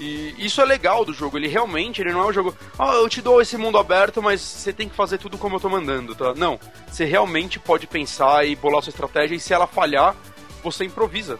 E 0.00 0.34
isso 0.38 0.62
é 0.62 0.64
legal 0.64 1.04
do 1.04 1.12
jogo, 1.12 1.36
ele 1.36 1.46
realmente, 1.46 2.00
ele 2.00 2.10
não 2.10 2.22
é 2.22 2.26
um 2.28 2.32
jogo, 2.32 2.56
ah, 2.78 2.94
eu 2.94 3.06
te 3.06 3.20
dou 3.20 3.38
esse 3.42 3.58
mundo 3.58 3.76
aberto, 3.76 4.22
mas 4.22 4.40
você 4.40 4.72
tem 4.72 4.88
que 4.88 4.96
fazer 4.96 5.18
tudo 5.18 5.36
como 5.36 5.56
eu 5.56 5.60
tô 5.60 5.68
mandando, 5.68 6.14
tá? 6.14 6.32
Não, 6.34 6.58
você 6.90 7.04
realmente 7.04 7.58
pode 7.58 7.86
pensar 7.86 8.46
e 8.46 8.56
bolar 8.56 8.80
sua 8.80 8.90
estratégia, 8.90 9.34
e 9.34 9.40
se 9.40 9.52
ela 9.52 9.66
falhar, 9.66 10.16
você 10.62 10.86
improvisa. 10.86 11.38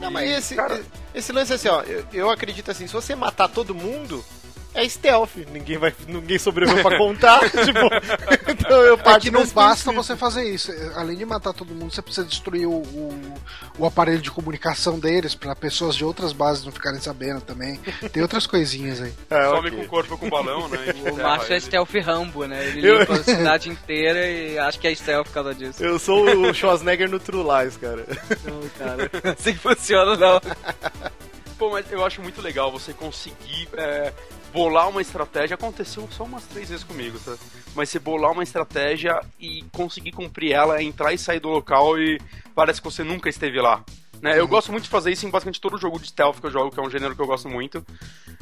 Não, 0.00 0.10
E, 0.10 0.12
mas 0.12 0.30
esse, 0.30 0.56
cara, 0.56 0.82
esse 1.14 1.30
lance 1.30 1.52
assim, 1.52 1.68
ó, 1.68 1.82
eu, 1.82 2.04
eu 2.12 2.28
acredito 2.28 2.72
assim, 2.72 2.88
se 2.88 2.92
você 2.92 3.14
matar 3.14 3.48
todo 3.48 3.72
mundo, 3.72 4.24
é 4.76 4.88
stealth. 4.88 5.36
Ninguém 5.52 5.78
vai. 5.78 5.92
Ninguém 6.06 6.38
sobreviveu 6.38 6.82
pra 6.82 6.98
contar. 6.98 7.40
tipo, 7.50 8.50
então 8.50 8.80
eu 8.82 8.94
É 8.94 8.96
parto 8.96 9.22
que 9.22 9.30
não 9.30 9.46
basta 9.46 9.90
princípio. 9.90 9.94
você 10.02 10.16
fazer 10.16 10.44
isso. 10.44 10.70
Além 10.94 11.16
de 11.16 11.24
matar 11.24 11.52
todo 11.52 11.74
mundo, 11.74 11.92
você 11.92 12.02
precisa 12.02 12.26
destruir 12.26 12.66
o, 12.66 12.72
o, 12.82 13.34
o 13.78 13.86
aparelho 13.86 14.20
de 14.20 14.30
comunicação 14.30 14.98
deles 14.98 15.34
pra 15.34 15.54
pessoas 15.56 15.94
de 15.96 16.04
outras 16.04 16.32
bases 16.32 16.64
não 16.64 16.72
ficarem 16.72 17.00
sabendo 17.00 17.40
também. 17.40 17.80
Tem 18.12 18.22
outras 18.22 18.46
coisinhas 18.46 19.00
aí. 19.00 19.12
É, 19.30 19.44
some 19.46 19.58
ok. 19.68 19.70
com 19.70 19.82
o 19.84 19.88
corpo 19.88 20.18
com 20.18 20.28
balão, 20.30 20.68
né? 20.68 20.78
O 21.10 21.16
macho 21.16 21.52
é 21.52 21.60
stealth 21.60 21.94
Rambo, 22.04 22.44
né? 22.46 22.64
Ele 22.66 22.86
Eu- 22.86 22.98
limpa 23.00 23.14
a 23.14 23.22
cidade 23.24 23.68
inteira 23.70 24.26
e 24.26 24.58
acho 24.58 24.78
que 24.78 24.86
é 24.88 24.94
stealth 24.94 25.26
por 25.28 25.32
causa 25.34 25.54
disso. 25.54 25.82
Eu 25.82 25.98
sou 25.98 26.24
o 26.28 26.52
Schwarzenegger 26.54 27.08
no 27.10 27.18
True 27.18 27.42
Lies, 27.42 27.76
cara. 27.76 28.04
Não, 28.44 28.68
cara. 28.78 29.10
Assim 29.38 29.54
funciona, 29.54 30.16
não. 30.16 30.40
Pô, 31.58 31.70
mas 31.70 31.90
eu 31.90 32.04
acho 32.04 32.20
muito 32.20 32.42
legal 32.42 32.70
você 32.70 32.92
conseguir 32.92 33.66
é, 33.78 34.12
bolar 34.52 34.88
uma 34.88 35.00
estratégia. 35.00 35.54
Aconteceu 35.54 36.08
só 36.10 36.24
umas 36.24 36.44
três 36.44 36.68
vezes 36.68 36.84
comigo, 36.84 37.18
tá? 37.18 37.36
Mas 37.74 37.88
você 37.88 37.98
bolar 37.98 38.32
uma 38.32 38.42
estratégia 38.42 39.20
e 39.38 39.64
conseguir 39.72 40.12
cumprir 40.12 40.52
ela, 40.52 40.82
entrar 40.82 41.12
e 41.12 41.18
sair 41.18 41.40
do 41.40 41.48
local 41.48 41.98
e 41.98 42.20
parece 42.54 42.80
que 42.80 42.90
você 42.90 43.04
nunca 43.04 43.28
esteve 43.28 43.60
lá. 43.60 43.84
Né? 44.20 44.38
Eu 44.38 44.48
gosto 44.48 44.72
muito 44.72 44.84
de 44.84 44.90
fazer 44.90 45.12
isso 45.12 45.26
em 45.26 45.30
basicamente 45.30 45.60
todo 45.60 45.78
jogo 45.78 45.98
de 45.98 46.08
stealth 46.08 46.40
que 46.40 46.46
eu 46.46 46.50
jogo, 46.50 46.70
que 46.70 46.80
é 46.80 46.82
um 46.82 46.90
gênero 46.90 47.14
que 47.14 47.20
eu 47.20 47.26
gosto 47.26 47.48
muito. 47.48 47.84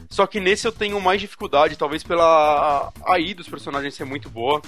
Só 0.08 0.26
que 0.26 0.38
nesse 0.38 0.66
eu 0.66 0.72
tenho 0.72 1.00
mais 1.00 1.20
dificuldade, 1.20 1.76
talvez 1.76 2.02
pela 2.02 2.92
AI 3.06 3.34
dos 3.34 3.48
personagens 3.48 3.94
ser 3.94 4.04
muito 4.04 4.30
boa. 4.30 4.62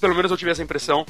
Pelo 0.00 0.14
menos 0.14 0.30
eu 0.30 0.36
tive 0.36 0.50
essa 0.50 0.62
impressão. 0.62 1.04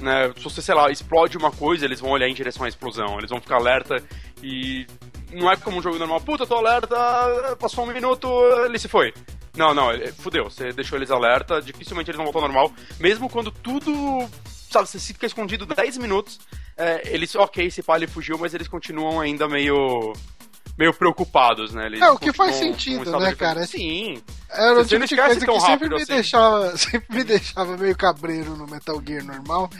Né? 0.00 0.30
Se 0.36 0.44
você, 0.44 0.60
sei 0.60 0.74
lá, 0.74 0.90
explode 0.90 1.38
uma 1.38 1.50
coisa, 1.50 1.84
eles 1.84 2.00
vão 2.00 2.10
olhar 2.10 2.28
em 2.28 2.34
direção 2.34 2.64
à 2.64 2.68
explosão. 2.68 3.18
Eles 3.18 3.30
vão 3.30 3.40
ficar 3.40 3.56
alerta 3.56 4.02
e. 4.42 4.86
Não 5.32 5.50
é 5.50 5.56
como 5.56 5.78
um 5.78 5.82
jogo 5.82 5.98
normal, 5.98 6.20
puta, 6.20 6.46
tô 6.46 6.54
alerta, 6.56 7.56
passou 7.58 7.84
um 7.84 7.92
minuto, 7.92 8.28
ele 8.64 8.78
se 8.78 8.88
foi. 8.88 9.12
Não, 9.56 9.74
não, 9.74 9.88
fudeu, 10.18 10.44
você 10.44 10.72
deixou 10.72 10.98
eles 10.98 11.10
alerta, 11.10 11.60
dificilmente 11.60 12.10
eles 12.10 12.16
vão 12.16 12.26
voltar 12.26 12.40
ao 12.40 12.52
normal, 12.52 12.72
mesmo 13.00 13.28
quando 13.28 13.50
tudo, 13.50 13.90
sabe, 14.70 14.86
você 14.86 14.98
fica 14.98 15.26
escondido 15.26 15.64
10 15.64 15.98
minutos, 15.98 16.38
é, 16.76 17.12
eles, 17.12 17.34
ok, 17.34 17.66
esse 17.66 17.82
pá 17.82 17.96
ele 17.96 18.06
fugiu, 18.06 18.38
mas 18.38 18.52
eles 18.54 18.68
continuam 18.68 19.18
ainda 19.18 19.48
meio 19.48 20.12
meio 20.76 20.92
preocupados, 20.92 21.72
né? 21.72 21.86
Eles 21.86 22.00
É, 22.00 22.10
o 22.10 22.18
que 22.18 22.32
faz 22.32 22.56
sentido, 22.56 23.16
um 23.16 23.20
né, 23.20 23.34
cara? 23.34 23.66
Sim. 23.66 24.22
Era 24.50 24.80
o 24.80 24.84
tipo 24.84 25.06
de 25.06 25.16
coisa 25.16 25.46
que 25.46 25.60
sempre 25.60 25.88
me, 25.88 25.96
assim. 25.96 26.12
deixava, 26.12 26.76
sempre 26.78 27.16
me 27.16 27.24
deixava 27.24 27.76
meio 27.76 27.96
cabreiro 27.96 28.56
no 28.56 28.66
Metal 28.66 29.02
Gear 29.06 29.24
normal. 29.24 29.70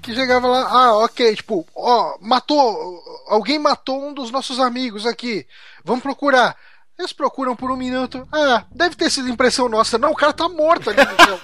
Que 0.00 0.14
chegava 0.14 0.46
lá, 0.46 0.68
ah, 0.68 0.98
ok, 1.04 1.36
tipo, 1.36 1.66
ó, 1.74 2.16
matou, 2.20 3.02
alguém 3.28 3.58
matou 3.58 4.08
um 4.08 4.14
dos 4.14 4.30
nossos 4.30 4.58
amigos 4.58 5.06
aqui, 5.06 5.46
vamos 5.84 6.02
procurar. 6.02 6.56
Eles 6.98 7.12
procuram 7.12 7.54
por 7.54 7.70
um 7.70 7.76
minuto, 7.76 8.26
ah, 8.32 8.64
deve 8.70 8.96
ter 8.96 9.10
sido 9.10 9.28
impressão 9.28 9.68
nossa. 9.68 9.98
Não, 9.98 10.12
o 10.12 10.16
cara 10.16 10.32
tá 10.32 10.48
morto 10.48 10.88
ali 10.88 11.04
no 11.04 11.24
chão. 11.26 11.38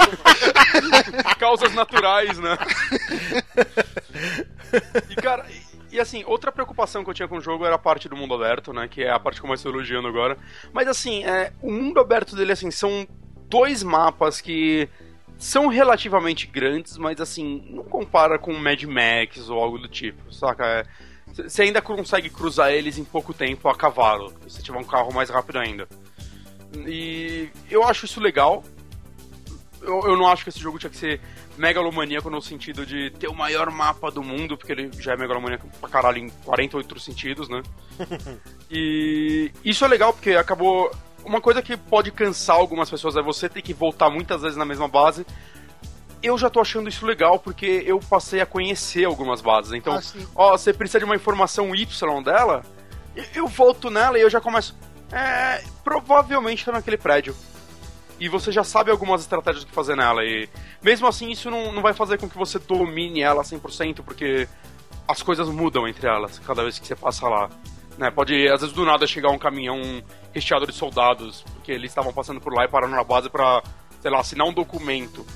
Causas 1.38 1.74
naturais, 1.74 2.38
né? 2.38 2.56
e, 5.10 5.16
cara, 5.16 5.44
e, 5.92 6.00
assim, 6.00 6.24
outra 6.26 6.50
preocupação 6.50 7.04
que 7.04 7.10
eu 7.10 7.14
tinha 7.14 7.28
com 7.28 7.36
o 7.36 7.40
jogo 7.40 7.66
era 7.66 7.74
a 7.74 7.78
parte 7.78 8.08
do 8.08 8.16
mundo 8.16 8.34
aberto, 8.34 8.72
né? 8.72 8.88
Que 8.88 9.02
é 9.02 9.10
a 9.10 9.20
parte 9.20 9.40
que 9.40 9.44
eu 9.44 9.48
mais 9.48 9.60
estou 9.60 9.72
elogiando 9.72 10.08
agora. 10.08 10.38
Mas 10.72 10.88
assim, 10.88 11.22
é, 11.24 11.52
o 11.60 11.70
mundo 11.70 12.00
aberto 12.00 12.34
dele, 12.34 12.52
assim, 12.52 12.70
são 12.70 13.06
dois 13.48 13.82
mapas 13.82 14.40
que 14.40 14.88
são 15.38 15.66
relativamente 15.66 16.46
grandes, 16.46 16.96
mas 16.96 17.20
assim, 17.20 17.64
não 17.68 17.84
compara 17.84 18.38
com 18.38 18.54
Mad 18.54 18.82
Max 18.84 19.48
ou 19.50 19.62
algo 19.62 19.78
do 19.78 19.88
tipo, 19.88 20.32
saca? 20.32 20.64
É, 20.64 20.84
Você 21.26 21.62
ainda 21.62 21.82
consegue 21.82 22.30
cruzar 22.30 22.72
eles 22.72 22.96
em 22.96 23.04
pouco 23.04 23.34
tempo 23.34 23.68
a 23.68 23.76
cavalo, 23.76 24.32
se 24.48 24.62
tiver 24.62 24.78
um 24.78 24.84
carro 24.84 25.12
mais 25.12 25.28
rápido 25.28 25.58
ainda. 25.58 25.86
E 26.86 27.50
eu 27.70 27.84
acho 27.84 28.06
isso 28.06 28.20
legal. 28.20 28.64
Eu, 29.82 30.00
eu 30.04 30.16
não 30.16 30.28
acho 30.28 30.44
que 30.44 30.48
esse 30.48 30.60
jogo 30.60 30.78
tinha 30.78 30.88
que 30.88 30.96
ser 30.96 31.20
megalomaníaco 31.56 32.30
no 32.30 32.40
sentido 32.40 32.84
de 32.86 33.10
ter 33.10 33.28
o 33.28 33.34
maior 33.34 33.70
mapa 33.70 34.10
do 34.10 34.22
mundo, 34.22 34.56
porque 34.56 34.72
ele 34.72 34.90
já 34.98 35.12
é 35.12 35.16
megalomaníaco 35.16 35.68
pra 35.80 35.88
caralho 35.88 36.18
em 36.18 36.28
48 36.44 37.00
sentidos, 37.00 37.48
né? 37.48 37.62
e 38.70 39.50
isso 39.64 39.84
é 39.84 39.88
legal 39.88 40.12
porque 40.12 40.30
acabou. 40.30 40.90
Uma 41.24 41.40
coisa 41.40 41.62
que 41.62 41.76
pode 41.76 42.10
cansar 42.10 42.56
algumas 42.56 42.90
pessoas 42.90 43.16
é 43.16 43.22
você 43.22 43.48
ter 43.48 43.62
que 43.62 43.72
voltar 43.72 44.10
muitas 44.10 44.42
vezes 44.42 44.56
na 44.56 44.64
mesma 44.64 44.88
base. 44.88 45.24
Eu 46.20 46.36
já 46.36 46.48
tô 46.50 46.60
achando 46.60 46.88
isso 46.88 47.04
legal 47.06 47.38
porque 47.38 47.82
eu 47.86 47.98
passei 48.00 48.40
a 48.40 48.46
conhecer 48.46 49.04
algumas 49.04 49.40
bases. 49.40 49.72
Então, 49.72 49.94
Ah, 49.94 50.02
ó, 50.34 50.50
você 50.56 50.72
precisa 50.72 50.98
de 50.98 51.04
uma 51.04 51.14
informação 51.16 51.74
Y 51.74 52.22
dela, 52.22 52.64
eu 53.34 53.46
volto 53.46 53.90
nela 53.90 54.18
e 54.18 54.22
eu 54.22 54.30
já 54.30 54.40
começo. 54.40 54.76
É, 55.12 55.62
provavelmente 55.84 56.64
tá 56.64 56.72
naquele 56.72 56.96
prédio. 56.96 57.36
E 58.22 58.28
você 58.28 58.52
já 58.52 58.62
sabe 58.62 58.92
algumas 58.92 59.20
estratégias 59.22 59.64
que 59.64 59.72
fazer 59.72 59.96
nela. 59.96 60.24
E 60.24 60.48
mesmo 60.80 61.08
assim, 61.08 61.28
isso 61.32 61.50
não, 61.50 61.72
não 61.72 61.82
vai 61.82 61.92
fazer 61.92 62.18
com 62.18 62.30
que 62.30 62.38
você 62.38 62.56
domine 62.56 63.20
ela 63.20 63.42
100%, 63.42 63.96
porque 64.04 64.46
as 65.08 65.20
coisas 65.24 65.48
mudam 65.48 65.88
entre 65.88 66.06
elas 66.06 66.38
cada 66.38 66.62
vez 66.62 66.78
que 66.78 66.86
você 66.86 66.94
passa 66.94 67.28
lá. 67.28 67.50
Né? 67.98 68.12
Pode, 68.12 68.48
às 68.48 68.60
vezes, 68.60 68.72
do 68.72 68.84
nada 68.84 69.08
chegar 69.08 69.30
um 69.30 69.38
caminhão 69.38 70.00
recheado 70.32 70.68
de 70.68 70.72
soldados, 70.72 71.42
porque 71.54 71.72
eles 71.72 71.90
estavam 71.90 72.12
passando 72.12 72.40
por 72.40 72.54
lá 72.54 72.64
e 72.64 72.68
pararam 72.68 72.94
na 72.94 73.02
base 73.02 73.28
pra, 73.28 73.60
sei 74.00 74.08
lá, 74.08 74.20
assinar 74.20 74.46
um 74.46 74.52
documento. 74.52 75.26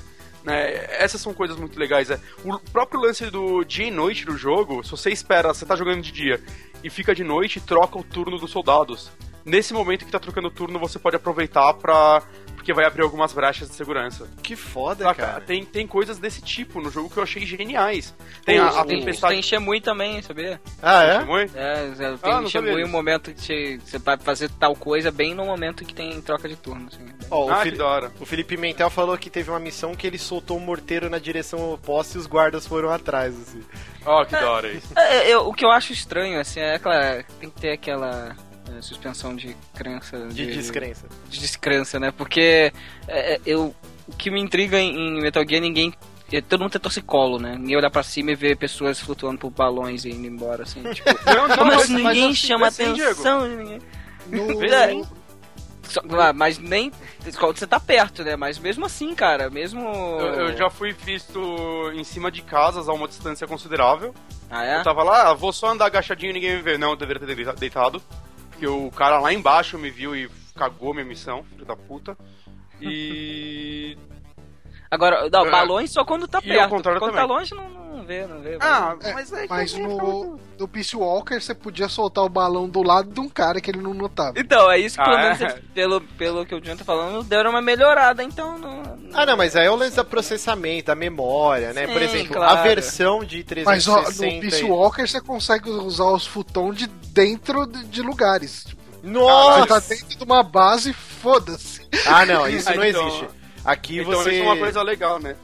Né? 0.45 0.85
Essas 0.97 1.19
são 1.19 1.33
coisas 1.33 1.57
muito 1.57 1.77
legais. 1.77 2.09
É. 2.09 2.17
O 2.45 2.57
próprio 2.71 3.01
lance 3.01 3.29
do 3.29 3.65
dia 3.65 3.87
e 3.87 3.91
noite 3.91 4.25
do 4.25 4.37
jogo, 4.37 4.81
se 4.81 4.91
você 4.91 5.09
espera, 5.09 5.53
você 5.53 5.65
tá 5.65 5.75
jogando 5.75 6.01
de 6.01 6.13
dia 6.13 6.41
e 6.81 6.89
fica 6.89 7.13
de 7.13 7.25
noite, 7.25 7.59
troca 7.59 7.99
o 7.99 8.03
turno 8.03 8.39
dos 8.39 8.49
soldados. 8.49 9.11
Nesse 9.47 9.73
momento 9.73 10.05
que 10.05 10.11
tá 10.11 10.19
trocando 10.19 10.49
o 10.49 10.51
turno, 10.51 10.77
você 10.77 10.99
pode 10.99 11.15
aproveitar 11.15 11.73
pra. 11.75 12.21
Porque 12.67 12.73
vai 12.75 12.83
abrir 12.85 13.01
algumas 13.03 13.31
brechas 13.31 13.69
de 13.69 13.75
segurança. 13.75 14.27
Que 14.43 14.53
foda, 14.53 15.05
Saca? 15.05 15.25
cara. 15.25 15.39
Tem, 15.41 15.63
tem 15.63 15.87
coisas 15.87 16.17
desse 16.19 16.41
tipo 16.41 16.81
no 16.81 16.91
jogo 16.91 17.09
que 17.09 17.15
eu 17.15 17.23
achei 17.23 17.45
geniais. 17.45 18.13
Tem 18.45 18.59
a, 18.59 18.67
a 18.67 18.83
tem, 18.83 18.99
tempestade. 18.99 19.35
tem 19.35 19.41
Shemui 19.41 19.79
também, 19.79 20.21
sabia? 20.21 20.59
Ah, 20.81 21.01
é? 21.01 21.19
Shimui? 21.21 21.49
É, 21.55 21.61
é, 21.63 21.73
Ah, 21.85 22.17
tem 22.21 22.33
não 22.33 22.49
sabia 22.49 22.49
Shemui 22.49 22.83
um 22.83 22.89
momento 22.89 23.33
que 23.33 23.79
você, 23.85 23.97
vai 23.99 24.17
fazer 24.17 24.49
tal 24.59 24.75
coisa 24.75 25.09
bem 25.11 25.33
no 25.33 25.45
momento 25.45 25.85
que 25.85 25.93
tem 25.93 26.19
troca 26.21 26.49
de 26.49 26.57
turno. 26.57 26.89
Assim. 26.91 27.05
Ó, 27.31 27.45
o, 27.45 27.49
Ah, 27.49 27.59
Fili- 27.61 27.71
que 27.71 27.77
da 27.77 27.87
hora. 27.87 28.11
o 28.19 28.25
Felipe 28.25 28.57
Mentel 28.57 28.89
falou 28.89 29.17
que 29.17 29.29
teve 29.29 29.49
uma 29.49 29.61
missão 29.61 29.95
que 29.95 30.05
ele 30.05 30.17
soltou 30.17 30.57
um 30.57 30.59
morteiro 30.59 31.09
na 31.09 31.19
direção 31.19 31.71
oposta 31.71 32.17
e 32.17 32.19
os 32.19 32.27
guardas 32.27 32.67
foram 32.67 32.91
atrás, 32.91 33.33
assim. 33.33 33.63
Ó, 34.05 34.25
que 34.25 34.33
da 34.33 34.51
hora 34.51 34.69
isso. 34.73 34.87
É, 34.97 35.29
eu- 35.33 35.47
o 35.47 35.53
que 35.53 35.63
eu 35.63 35.71
acho 35.71 35.93
estranho, 35.93 36.37
assim, 36.37 36.59
é 36.59 36.75
aquela. 36.75 37.23
Tem 37.39 37.49
que 37.49 37.61
ter 37.61 37.71
aquela 37.71 38.35
é, 38.77 38.81
suspensão 38.81 39.35
de 39.35 39.55
crença. 39.75 40.27
De 40.27 40.45
descrença. 40.47 41.07
de 41.29 41.39
descrença, 41.39 41.99
né? 41.99 42.11
Porque 42.11 42.71
é, 43.07 43.33
é, 43.35 43.41
eu, 43.45 43.73
o 44.07 44.15
que 44.15 44.29
me 44.29 44.39
intriga 44.41 44.79
em, 44.79 44.95
em 45.17 45.21
Metal 45.21 45.43
Gear, 45.47 45.61
ninguém. 45.61 45.93
é, 46.31 46.41
Todo 46.41 46.61
mundo 46.61 46.71
tem 46.71 46.81
torcicolo, 46.81 47.39
né? 47.39 47.55
Ninguém 47.57 47.77
olhar 47.77 47.89
pra 47.91 48.03
cima 48.03 48.31
e 48.31 48.35
ver 48.35 48.57
pessoas 48.57 48.99
flutuando 48.99 49.37
por 49.39 49.49
balões 49.49 50.05
e 50.05 50.09
indo 50.09 50.27
embora, 50.27 50.63
assim. 50.63 50.81
Tipo, 50.93 51.09
Não, 51.25 51.47
não, 51.47 51.57
como 51.57 51.71
mas- 51.71 51.83
assim 51.83 51.93
mas 51.93 52.03
ninguém 52.15 52.25
assim, 52.31 52.35
chama 52.35 52.67
assim, 52.67 52.93
Diego. 52.93 53.11
atenção? 53.11 53.49
de 53.49 53.55
ninguém? 53.55 53.79
No- 54.29 54.63
É, 54.65 55.01
só- 55.83 56.01
mas 56.35 56.57
nem. 56.57 56.91
Você 57.23 57.65
tá 57.67 57.79
perto, 57.79 58.23
né? 58.23 58.35
Mas 58.35 58.57
mesmo 58.59 58.85
assim, 58.85 59.13
cara, 59.15 59.49
mesmo. 59.49 59.81
Eu, 60.19 60.49
eu 60.49 60.57
já 60.57 60.69
fui 60.69 60.91
visto 60.93 61.39
em 61.93 62.03
cima 62.03 62.29
de 62.31 62.41
casas 62.41 62.87
a 62.89 62.93
uma 62.93 63.07
distância 63.07 63.47
considerável. 63.47 64.13
Ah, 64.49 64.65
é? 64.65 64.79
Eu 64.79 64.83
tava 64.83 65.03
lá, 65.03 65.29
ah, 65.29 65.33
vou 65.33 65.51
só 65.51 65.67
andar 65.69 65.85
agachadinho 65.87 66.29
e 66.29 66.33
ninguém 66.33 66.55
me 66.57 66.61
vê. 66.61 66.77
Não, 66.77 66.91
eu 66.91 66.95
deveria 66.95 67.25
ter 67.25 67.35
deita- 67.35 67.53
deitado. 67.53 68.01
Porque 68.57 68.65
o 68.65 68.89
cara 68.89 69.19
lá 69.19 69.31
embaixo 69.31 69.77
me 69.77 69.91
viu 69.91 70.15
e 70.15 70.27
cagou 70.55 70.91
minha 70.91 71.05
missão, 71.05 71.43
filho 71.43 71.63
da 71.63 71.75
puta. 71.75 72.17
E. 72.81 73.95
Agora, 74.89 75.29
não, 75.29 75.45
É. 75.45 75.49
balões 75.51 75.91
só 75.91 76.03
quando 76.05 76.27
tá 76.27 76.41
perto. 76.41 76.69
Quando 76.69 76.83
também. 76.83 77.11
tá 77.15 77.25
longe, 77.25 77.53
não, 77.53 77.69
não 77.69 78.05
vê, 78.05 78.25
não 78.25 78.41
vê. 78.41 78.57
Ah, 78.61 78.95
É, 79.01 79.13
mas 79.13 79.33
é 79.33 79.41
que 79.43 79.49
Mas 79.49 79.73
no, 79.73 80.39
no 80.57 80.67
Peace 80.67 80.95
Walker 80.95 81.39
você 81.41 81.53
podia 81.53 81.89
soltar 81.89 82.23
o 82.23 82.29
balão 82.29 82.69
do 82.69 82.81
lado 82.81 83.11
de 83.11 83.19
um 83.19 83.27
cara 83.27 83.59
que 83.59 83.69
ele 83.69 83.81
não 83.81 83.93
notava. 83.93 84.39
Então, 84.39 84.71
é 84.71 84.79
isso 84.79 84.95
que 84.95 85.01
Ah, 85.01 85.05
pelo 85.05 85.17
é? 85.17 85.23
menos, 85.23 85.41
eles- 85.41 85.55
pelo, 85.73 86.01
pelo 86.01 86.45
que 86.45 86.55
o 86.55 86.61
John 86.61 86.77
tá 86.77 86.85
falando, 86.85 87.21
deram 87.23 87.49
uma 87.49 87.61
melhorada, 87.61 88.23
então 88.23 88.57
não. 88.57 88.97
Ah, 89.13 89.25
não, 89.25 89.35
mas 89.35 89.55
aí 89.55 89.65
é 89.65 89.71
o 89.71 89.75
lance 89.75 89.95
do 89.95 90.05
processamento, 90.05 90.87
da 90.87 90.95
memória, 90.95 91.73
né? 91.73 91.85
Por 91.87 91.97
Sim, 91.99 92.03
exemplo, 92.03 92.33
claro. 92.35 92.57
a 92.59 92.61
versão 92.61 93.23
de 93.25 93.45
Mas 93.65 93.87
ó, 93.87 93.95
360... 94.03 94.35
no 94.35 94.41
Peace 94.41 94.63
Walker 94.63 95.07
você 95.07 95.19
consegue 95.21 95.69
usar 95.69 96.05
os 96.11 96.25
futons 96.25 96.77
de 96.77 96.87
dentro 96.87 97.65
de, 97.65 97.83
de 97.85 98.01
lugares. 98.01 98.63
Tipo, 98.65 98.81
Nossa! 99.03 99.59
Você 99.61 99.67
tá 99.67 99.79
dentro 99.95 100.17
de 100.17 100.23
uma 100.23 100.43
base, 100.43 100.93
foda-se. 100.93 101.85
Ah, 102.05 102.25
não, 102.25 102.47
isso 102.47 102.69
Ah, 102.71 102.75
não 102.75 102.83
existe. 102.83 103.27
Aqui 103.67 103.99
Então 103.99 104.13
você... 104.13 104.31
isso 104.31 104.39
é 104.39 104.43
uma 104.43 104.57
coisa 104.57 104.81
legal, 104.81 105.19
né? 105.19 105.35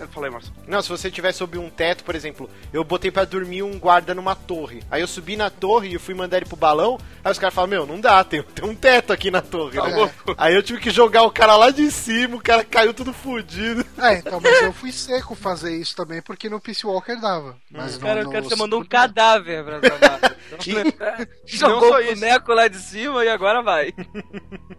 É, 0.00 0.06
Fala 0.06 0.26
aí, 0.26 0.32
Márcio. 0.32 0.52
Não, 0.66 0.80
se 0.80 0.88
você 0.88 1.08
estiver 1.08 1.32
sob 1.32 1.58
um 1.58 1.68
teto, 1.68 2.04
por 2.04 2.14
exemplo, 2.14 2.48
eu 2.72 2.82
botei 2.84 3.10
pra 3.10 3.24
dormir 3.24 3.62
um 3.62 3.78
guarda 3.78 4.14
numa 4.14 4.34
torre. 4.34 4.82
Aí 4.90 5.02
eu 5.02 5.08
subi 5.08 5.36
na 5.36 5.50
torre 5.50 5.90
e 5.90 5.94
eu 5.94 6.00
fui 6.00 6.14
mandar 6.14 6.38
ele 6.38 6.46
pro 6.46 6.56
balão. 6.56 6.98
Aí 7.24 7.30
os 7.30 7.38
caras 7.38 7.54
falam: 7.54 7.68
Meu, 7.68 7.86
não 7.86 8.00
dá, 8.00 8.22
tem, 8.24 8.42
tem 8.42 8.64
um 8.64 8.74
teto 8.74 9.12
aqui 9.12 9.30
na 9.30 9.42
torre. 9.42 9.76
Tá 9.76 9.88
né? 9.88 10.10
Aí 10.38 10.54
eu 10.54 10.62
tive 10.62 10.80
que 10.80 10.90
jogar 10.90 11.24
o 11.24 11.30
cara 11.30 11.56
lá 11.56 11.70
de 11.70 11.90
cima, 11.90 12.36
o 12.36 12.42
cara 12.42 12.64
caiu 12.64 12.94
tudo 12.94 13.12
fudido. 13.12 13.84
É, 13.98 14.14
então, 14.18 14.40
mas 14.40 14.62
eu 14.62 14.72
fui 14.72 14.92
seco 14.92 15.34
fazer 15.34 15.76
isso 15.76 15.94
também, 15.94 16.22
porque 16.22 16.48
no 16.48 16.60
Peace 16.60 16.86
Walker 16.86 17.16
dava. 17.20 17.56
Mas 17.70 17.98
no, 17.98 18.06
Cara, 18.06 18.22
no, 18.22 18.28
o 18.30 18.32
cara 18.32 18.44
você 18.44 18.56
mandou 18.56 18.80
um 18.80 18.84
cadáver 18.84 19.64
pra 19.64 19.80
trabalhar. 19.80 20.36
Jogou 21.44 21.88
só 21.88 21.96
o 21.96 22.00
isso. 22.00 22.14
boneco 22.14 22.52
lá 22.52 22.68
de 22.68 22.78
cima 22.78 23.24
e 23.24 23.28
agora 23.28 23.62
vai. 23.62 23.92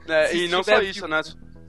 É, 0.07 0.35
e 0.35 0.47
não 0.47 0.61
tiver 0.61 0.75
só 0.75 0.81
isso, 0.81 1.07
né? 1.07 1.21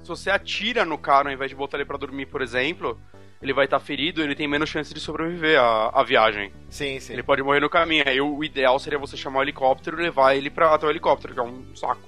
Se 0.04 0.08
você 0.08 0.30
atira 0.30 0.84
no 0.84 0.98
cara 0.98 1.30
ao 1.30 1.34
invés 1.34 1.50
de 1.50 1.56
botar 1.56 1.78
ele 1.78 1.86
pra 1.86 1.96
dormir, 1.96 2.26
por 2.26 2.42
exemplo, 2.42 3.00
ele 3.40 3.54
vai 3.54 3.64
estar 3.64 3.80
ferido 3.80 4.22
ele 4.22 4.34
tem 4.34 4.46
menos 4.46 4.68
chance 4.68 4.92
de 4.92 5.00
sobreviver 5.00 5.58
à, 5.58 5.88
à 5.98 6.04
viagem. 6.04 6.52
Sim, 6.68 7.00
sim. 7.00 7.14
Ele 7.14 7.22
pode 7.22 7.42
morrer 7.42 7.60
no 7.60 7.70
caminho. 7.70 8.04
Aí 8.06 8.20
o 8.20 8.44
ideal 8.44 8.78
seria 8.78 8.98
você 8.98 9.16
chamar 9.16 9.38
o 9.40 9.42
helicóptero 9.42 9.98
e 9.98 10.02
levar 10.02 10.36
ele 10.36 10.50
pra, 10.50 10.74
até 10.74 10.86
o 10.86 10.90
helicóptero, 10.90 11.32
que 11.32 11.40
é 11.40 11.42
um 11.42 11.74
saco. 11.74 12.02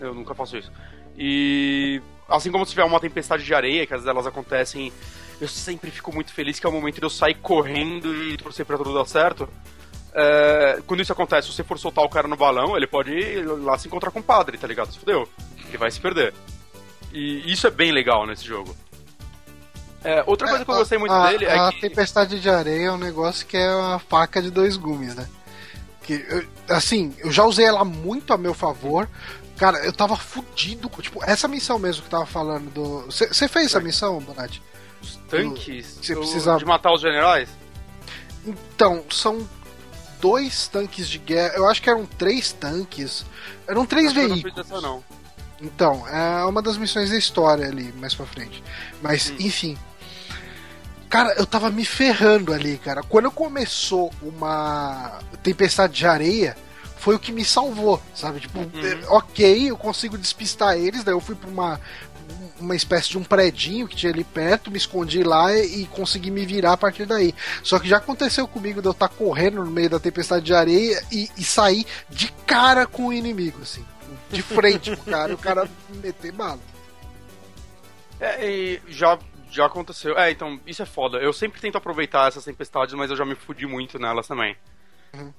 Eu 0.00 0.12
nunca 0.12 0.34
faço 0.34 0.56
isso. 0.56 0.72
E 1.16 2.02
assim 2.28 2.50
como 2.50 2.66
se 2.66 2.72
tiver 2.72 2.84
uma 2.84 2.98
tempestade 2.98 3.44
de 3.44 3.54
areia, 3.54 3.86
que 3.86 3.94
às 3.94 4.00
vezes 4.00 4.10
elas 4.10 4.26
acontecem, 4.26 4.92
eu 5.40 5.46
sempre 5.46 5.90
fico 5.92 6.12
muito 6.12 6.32
feliz 6.32 6.58
que 6.58 6.66
é 6.66 6.68
o 6.68 6.72
momento 6.72 6.96
de 6.96 7.04
eu 7.04 7.10
sair 7.10 7.36
correndo 7.36 8.12
e 8.12 8.36
torcer 8.36 8.66
pra 8.66 8.76
tudo 8.76 8.92
dar 8.92 9.06
certo. 9.06 9.48
É, 10.12 10.80
quando 10.84 11.00
isso 11.00 11.12
acontece, 11.12 11.46
se 11.46 11.54
você 11.54 11.62
for 11.62 11.78
soltar 11.78 12.04
o 12.04 12.08
cara 12.08 12.26
no 12.26 12.36
balão, 12.36 12.76
ele 12.76 12.88
pode 12.88 13.12
ir 13.12 13.44
lá 13.44 13.78
se 13.78 13.86
encontrar 13.86 14.10
com 14.10 14.18
o 14.18 14.24
padre, 14.24 14.58
tá 14.58 14.66
ligado? 14.66 14.92
Se 14.92 14.98
fudeu. 14.98 15.28
Ele 15.68 15.78
vai 15.78 15.90
se 15.92 16.00
perder. 16.00 16.34
E 17.18 17.50
isso 17.50 17.66
é 17.66 17.70
bem 17.70 17.92
legal 17.92 18.26
nesse 18.26 18.44
jogo. 18.44 18.76
É, 20.04 20.22
outra 20.26 20.46
coisa 20.48 20.64
que 20.64 20.70
eu 20.70 20.74
gostei 20.76 20.98
muito 20.98 21.12
a, 21.12 21.30
dele 21.30 21.46
a 21.46 21.68
é 21.68 21.72
que. 21.72 21.80
tempestade 21.80 22.38
de 22.38 22.48
areia 22.50 22.88
é 22.88 22.92
um 22.92 22.98
negócio 22.98 23.46
que 23.46 23.56
é 23.56 23.74
uma 23.74 23.98
faca 23.98 24.40
de 24.42 24.50
dois 24.50 24.76
gumes, 24.76 25.14
né? 25.14 25.26
Que, 26.02 26.24
eu- 26.28 26.46
assim, 26.76 27.14
eu 27.18 27.32
já 27.32 27.44
usei 27.44 27.64
ela 27.64 27.84
muito 27.84 28.32
a 28.32 28.36
meu 28.38 28.52
favor. 28.54 29.08
Cara, 29.56 29.78
eu 29.84 29.92
tava 29.92 30.14
fudido. 30.16 30.88
com- 30.90 31.00
Tipo, 31.00 31.24
essa 31.24 31.48
missão 31.48 31.78
mesmo 31.78 32.02
que 32.02 32.08
eu 32.08 32.18
tava 32.18 32.26
falando 32.26 32.70
do. 32.70 33.06
Você 33.06 33.48
fez 33.48 33.66
essa 33.66 33.80
missão, 33.80 34.20
Bonatti? 34.20 34.62
Os 35.02 35.16
tanques 35.28 35.98
Você 36.02 36.14
do- 36.14 36.20
precisa- 36.20 36.56
de 36.58 36.64
matar 36.66 36.92
os 36.92 37.00
generais? 37.00 37.48
Então, 38.46 39.04
são 39.10 39.48
dois 40.20 40.68
tanques 40.68 41.08
de 41.08 41.18
guerra. 41.18 41.54
Eu 41.56 41.66
acho 41.68 41.80
que 41.82 41.88
eram 41.90 42.04
três 42.06 42.52
tanques. 42.52 43.24
Eram 43.66 43.84
três 43.86 44.06
Acho 44.06 44.14
que 44.14 44.20
eu 44.20 44.28
não 44.28 44.34
fiz 44.36 44.42
veículos. 44.44 44.70
essa, 44.70 44.80
não. 44.80 45.02
Então, 45.60 46.06
é 46.08 46.44
uma 46.44 46.60
das 46.60 46.76
missões 46.76 47.10
da 47.10 47.16
história 47.16 47.66
ali, 47.66 47.92
mais 47.96 48.14
pra 48.14 48.26
frente. 48.26 48.62
Mas, 49.02 49.30
Hum. 49.30 49.36
enfim. 49.40 49.78
Cara, 51.08 51.34
eu 51.38 51.46
tava 51.46 51.70
me 51.70 51.84
ferrando 51.84 52.52
ali, 52.52 52.78
cara. 52.78 53.02
Quando 53.02 53.30
começou 53.30 54.12
uma 54.20 55.18
tempestade 55.42 55.92
de 55.94 56.06
areia, 56.06 56.56
foi 56.98 57.14
o 57.14 57.18
que 57.18 57.30
me 57.32 57.44
salvou, 57.44 58.02
sabe? 58.14 58.40
Tipo, 58.40 58.58
ok, 59.08 59.70
eu 59.70 59.76
consigo 59.76 60.18
despistar 60.18 60.76
eles, 60.76 61.04
daí 61.04 61.14
eu 61.14 61.20
fui 61.20 61.36
pra 61.36 61.48
uma, 61.48 61.80
uma 62.58 62.74
espécie 62.74 63.10
de 63.10 63.18
um 63.18 63.22
predinho 63.22 63.86
que 63.86 63.94
tinha 63.94 64.12
ali 64.12 64.24
perto, 64.24 64.70
me 64.70 64.76
escondi 64.76 65.22
lá 65.22 65.54
e, 65.54 65.82
e 65.82 65.86
consegui 65.86 66.30
me 66.30 66.44
virar 66.44 66.72
a 66.72 66.76
partir 66.76 67.06
daí. 67.06 67.32
Só 67.62 67.78
que 67.78 67.88
já 67.88 67.98
aconteceu 67.98 68.46
comigo 68.48 68.82
de 68.82 68.88
eu 68.88 68.92
estar 68.92 69.08
correndo 69.08 69.64
no 69.64 69.70
meio 69.70 69.88
da 69.88 70.00
tempestade 70.00 70.44
de 70.44 70.52
areia 70.54 71.00
e, 71.12 71.30
e 71.36 71.44
sair 71.44 71.86
de 72.10 72.28
cara 72.46 72.84
com 72.84 73.06
o 73.06 73.12
inimigo, 73.12 73.60
assim. 73.62 73.84
De 74.30 74.42
frente 74.42 74.90
pro 74.96 75.04
cara, 75.10 75.30
e 75.30 75.34
o 75.34 75.38
cara 75.38 75.68
me 75.88 75.98
meter 75.98 76.32
bala. 76.32 76.58
É, 78.20 78.48
e 78.50 78.82
já, 78.88 79.18
já 79.50 79.66
aconteceu. 79.66 80.18
É, 80.18 80.30
então, 80.30 80.60
isso 80.66 80.82
é 80.82 80.86
foda. 80.86 81.18
Eu 81.18 81.32
sempre 81.32 81.60
tento 81.60 81.76
aproveitar 81.78 82.28
essas 82.28 82.44
tempestades, 82.44 82.94
mas 82.94 83.10
eu 83.10 83.16
já 83.16 83.24
me 83.24 83.34
fudi 83.34 83.66
muito 83.66 83.98
nelas 83.98 84.26
também. 84.26 84.56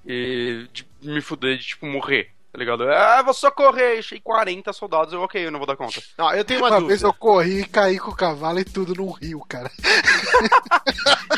E 0.06 0.68
de 0.72 0.88
me 1.02 1.22
fuder 1.22 1.58
de, 1.58 1.66
tipo, 1.66 1.86
morrer. 1.86 2.32
Tá 2.52 2.58
ligado? 2.58 2.90
Ah, 2.90 3.22
vou 3.22 3.34
só 3.34 3.52
correr, 3.52 4.00
achei 4.00 4.20
40 4.20 4.72
soldados, 4.74 5.14
eu 5.14 5.22
ok, 5.22 5.46
eu 5.46 5.52
não 5.52 5.60
vou 5.60 5.68
dar 5.68 5.76
conta. 5.76 6.02
Não, 6.18 6.34
eu 6.34 6.44
tenho 6.46 6.62
uma, 6.62 6.70
Uma 6.70 6.76
dúvida. 6.78 6.88
vez 6.88 7.02
eu 7.04 7.14
corri 7.14 7.60
e 7.62 7.66
caí 7.68 8.00
com 8.00 8.10
o 8.10 8.16
cavalo 8.16 8.60
e 8.60 8.64
tudo 8.66 8.96
no 8.96 9.12
rio, 9.12 9.42
cara. 9.48 9.70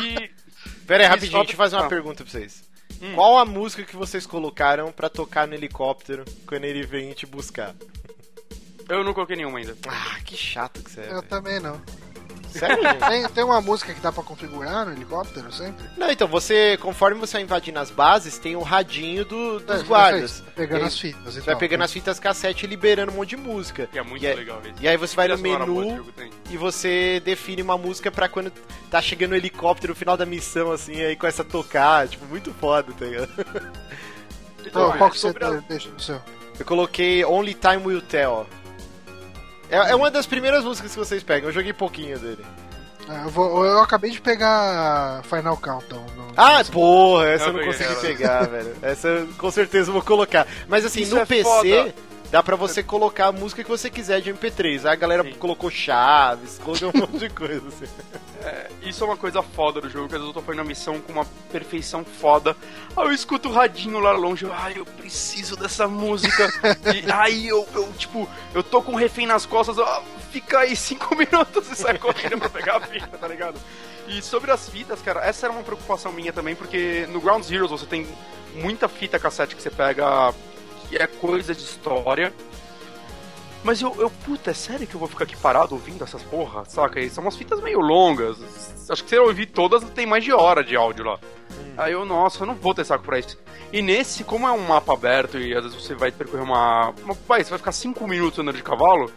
E 0.00 0.30
Pera 0.86 1.02
aí, 1.04 1.08
rapidinho, 1.08 1.32
só 1.32 1.38
deixa 1.38 1.52
eu 1.52 1.56
fazer 1.56 1.76
uma 1.76 1.82
pra- 1.82 1.88
pergunta 1.90 2.22
pra 2.24 2.30
vocês. 2.32 2.69
Hum. 3.00 3.14
Qual 3.14 3.38
a 3.38 3.44
música 3.44 3.82
que 3.82 3.96
vocês 3.96 4.26
colocaram 4.26 4.92
pra 4.92 5.08
tocar 5.08 5.46
no 5.48 5.54
helicóptero 5.54 6.24
quando 6.46 6.64
ele 6.64 6.84
vem 6.84 7.12
te 7.12 7.26
buscar? 7.26 7.74
eu 8.88 9.04
não 9.04 9.14
coloquei 9.14 9.36
nenhuma 9.36 9.58
ainda. 9.58 9.76
Ah, 9.86 10.18
que 10.24 10.36
chato 10.36 10.82
que 10.82 10.90
você 10.90 11.02
é. 11.02 11.04
Eu 11.04 11.16
velho. 11.16 11.22
também 11.28 11.60
não. 11.60 11.80
Sério, 12.50 12.82
gente? 12.82 12.98
Tem, 13.08 13.28
tem 13.28 13.44
uma 13.44 13.60
música 13.60 13.92
que 13.94 14.00
dá 14.00 14.10
pra 14.12 14.22
configurar 14.22 14.84
no 14.86 14.92
helicóptero 14.92 15.52
sempre? 15.52 15.84
Não, 15.96 16.10
então, 16.10 16.26
você, 16.28 16.76
conforme 16.78 17.18
você 17.20 17.34
vai 17.34 17.42
invadindo 17.42 17.78
as 17.78 17.90
bases, 17.90 18.38
tem 18.38 18.56
o 18.56 18.62
radinho 18.62 19.24
do- 19.24 19.60
dos 19.60 19.80
É, 19.80 19.84
guardas. 19.84 20.40
fez, 20.40 20.54
Pegando 20.54 20.80
aí 20.82 20.86
as 20.88 20.98
fitas. 20.98 21.34
Você 21.34 21.40
vai 21.40 21.56
pegando 21.56 21.84
as 21.84 21.92
fitas 21.92 22.18
cassete 22.18 22.66
e 22.66 22.68
liberando 22.68 23.12
um 23.12 23.16
monte 23.16 23.30
de 23.30 23.36
música. 23.36 23.86
Que 23.86 23.98
é 23.98 24.02
muito 24.02 24.22
E 24.22 24.26
aí- 24.26 24.34
legal 24.34 24.60
isso. 24.64 24.74
E 24.80 24.88
aí 24.88 24.96
você 24.96 25.16
vai 25.16 25.28
no 25.28 25.38
menu 25.38 26.04
e 26.50 26.56
você 26.56 27.20
define 27.24 27.62
uma 27.62 27.78
música 27.78 28.10
pra 28.10 28.28
quando 28.28 28.52
tá 28.90 29.00
chegando 29.00 29.32
o 29.32 29.36
helicóptero 29.36 29.92
no 29.92 29.96
final 29.96 30.16
da 30.16 30.26
missão, 30.26 30.72
assim, 30.72 31.00
aí 31.02 31.14
começa 31.16 31.42
a 31.42 31.44
tocar, 31.44 32.08
tipo, 32.08 32.24
muito 32.26 32.52
foda, 32.54 32.92
tá 32.98 33.04
ligado? 33.04 33.30
Então, 34.66 34.92
é, 34.92 34.98
qual 34.98 35.10
que 35.10 35.18
você 35.18 35.28
a- 35.28 35.50
deixa 35.68 35.88
no 35.88 35.98
seu? 36.00 36.20
Eu 36.58 36.64
coloquei 36.66 37.24
Only 37.24 37.54
Time 37.54 37.78
Will 37.86 38.02
Tell. 38.02 38.46
É, 39.70 39.76
é 39.92 39.94
uma 39.94 40.10
das 40.10 40.26
primeiras 40.26 40.64
músicas 40.64 40.92
que 40.92 40.98
vocês 40.98 41.22
pegam, 41.22 41.48
eu 41.48 41.52
joguei 41.52 41.72
pouquinho 41.72 42.18
dele. 42.18 42.44
Ah, 43.08 43.22
Eu, 43.24 43.30
vou- 43.30 43.64
eu 43.64 43.80
acabei 43.80 44.10
de 44.10 44.20
pegar 44.20 45.22
Final 45.24 45.56
Countdown. 45.56 46.04
no- 46.16 46.32
Ah, 46.36 46.62
porra, 46.70 47.28
essa 47.28 47.44
eu 47.44 47.48
Eu 47.48 47.52
não 47.54 47.64
consegui 47.64 47.84
ela. 47.92 48.00
pegar, 48.00 48.42
velho. 48.48 48.76
Essa 48.82 49.08
eu 49.08 49.26
com 49.38 49.50
certeza 49.50 49.88
eu 49.88 49.92
vou 49.94 50.02
colocar. 50.02 50.46
Mas 50.68 50.84
assim, 50.84 51.00
Isso 51.02 51.14
no 51.14 51.20
é 51.20 51.26
PC 51.26 51.42
foda. 51.44 51.94
Dá 52.30 52.42
pra 52.42 52.56
você 52.56 52.82
colocar 52.82 53.26
a 53.26 53.32
música 53.32 53.62
que 53.64 53.68
você 53.68 53.90
quiser 53.90 54.20
de 54.20 54.32
MP3. 54.32 54.84
Aí 54.84 54.92
a 54.92 54.96
galera 54.96 55.24
Sim. 55.24 55.34
colocou 55.34 55.70
Chaves, 55.70 56.58
colocou 56.58 56.90
um 56.94 56.98
monte 57.00 57.18
de 57.18 57.30
coisa 57.30 57.66
assim. 57.68 57.86
Isso 58.82 59.04
é 59.04 59.06
uma 59.06 59.16
coisa 59.16 59.42
foda 59.42 59.80
do 59.80 59.90
jogo, 59.90 60.08
que 60.08 60.14
às 60.14 60.20
vezes 60.20 60.34
eu 60.34 60.40
tô 60.40 60.46
fazendo 60.46 60.60
a 60.60 60.64
missão 60.64 61.00
com 61.00 61.12
uma 61.12 61.26
perfeição 61.52 62.04
foda. 62.04 62.56
Aí 62.96 63.04
eu 63.04 63.12
escuto 63.12 63.48
o 63.48 63.52
radinho 63.52 63.98
lá 63.98 64.12
longe, 64.12 64.44
eu, 64.44 64.52
ai, 64.52 64.74
eu 64.76 64.86
preciso 64.86 65.56
dessa 65.56 65.86
música. 65.86 66.48
e 66.94 67.10
aí 67.12 67.48
eu, 67.48 67.66
eu, 67.74 67.92
tipo, 67.92 68.28
eu 68.54 68.62
tô 68.62 68.80
com 68.80 68.92
um 68.92 68.96
refém 68.96 69.26
nas 69.26 69.44
costas, 69.44 69.78
ó, 69.78 70.02
fica 70.30 70.60
aí 70.60 70.74
cinco 70.74 71.14
minutos 71.16 71.70
e 71.70 71.76
sai 71.76 71.98
correndo 71.98 72.38
pra 72.38 72.48
pegar 72.48 72.76
a 72.76 72.80
fita, 72.80 73.18
tá 73.18 73.28
ligado? 73.28 73.60
E 74.08 74.22
sobre 74.22 74.50
as 74.50 74.68
fitas, 74.68 75.02
cara, 75.02 75.24
essa 75.24 75.46
era 75.46 75.52
uma 75.52 75.62
preocupação 75.62 76.10
minha 76.12 76.32
também, 76.32 76.54
porque 76.54 77.06
no 77.10 77.20
Ground 77.20 77.44
Zeroes 77.44 77.70
você 77.70 77.86
tem 77.86 78.06
muita 78.54 78.88
fita 78.88 79.18
cassete 79.18 79.54
que 79.54 79.62
você 79.62 79.70
pega 79.70 80.34
que 80.90 80.96
é 80.96 81.06
coisa 81.06 81.54
de 81.54 81.62
história. 81.62 82.34
Mas 83.62 83.80
eu, 83.80 83.94
eu, 83.98 84.10
puta, 84.10 84.50
é 84.50 84.54
sério 84.54 84.86
que 84.86 84.94
eu 84.94 84.98
vou 84.98 85.08
ficar 85.08 85.24
aqui 85.24 85.36
parado 85.36 85.74
ouvindo 85.74 86.02
essas 86.02 86.22
porra, 86.22 86.64
saca? 86.64 86.98
E 86.98 87.08
são 87.08 87.22
umas 87.22 87.36
fitas 87.36 87.60
meio 87.60 87.78
longas. 87.78 88.38
Acho 88.88 89.04
que 89.04 89.10
se 89.10 89.16
eu 89.16 89.24
ouvir 89.24 89.46
todas, 89.46 89.84
tem 89.90 90.06
mais 90.06 90.24
de 90.24 90.32
hora 90.32 90.64
de 90.64 90.74
áudio 90.74 91.04
lá. 91.04 91.18
Aí 91.76 91.92
eu, 91.92 92.04
nossa, 92.04 92.42
eu 92.42 92.46
não 92.46 92.54
vou 92.54 92.74
ter 92.74 92.84
saco 92.84 93.04
pra 93.04 93.18
isso. 93.18 93.38
E 93.72 93.82
nesse, 93.82 94.24
como 94.24 94.48
é 94.48 94.52
um 94.52 94.66
mapa 94.66 94.94
aberto 94.94 95.38
e 95.38 95.54
às 95.54 95.62
vezes 95.62 95.80
você 95.80 95.94
vai 95.94 96.10
percorrer 96.10 96.42
uma. 96.42 96.92
uma 97.04 97.14
vai, 97.28 97.44
você 97.44 97.50
vai 97.50 97.58
ficar 97.58 97.72
5 97.72 98.08
minutos 98.08 98.38
andando 98.38 98.56
de 98.56 98.62
cavalo, 98.62 99.12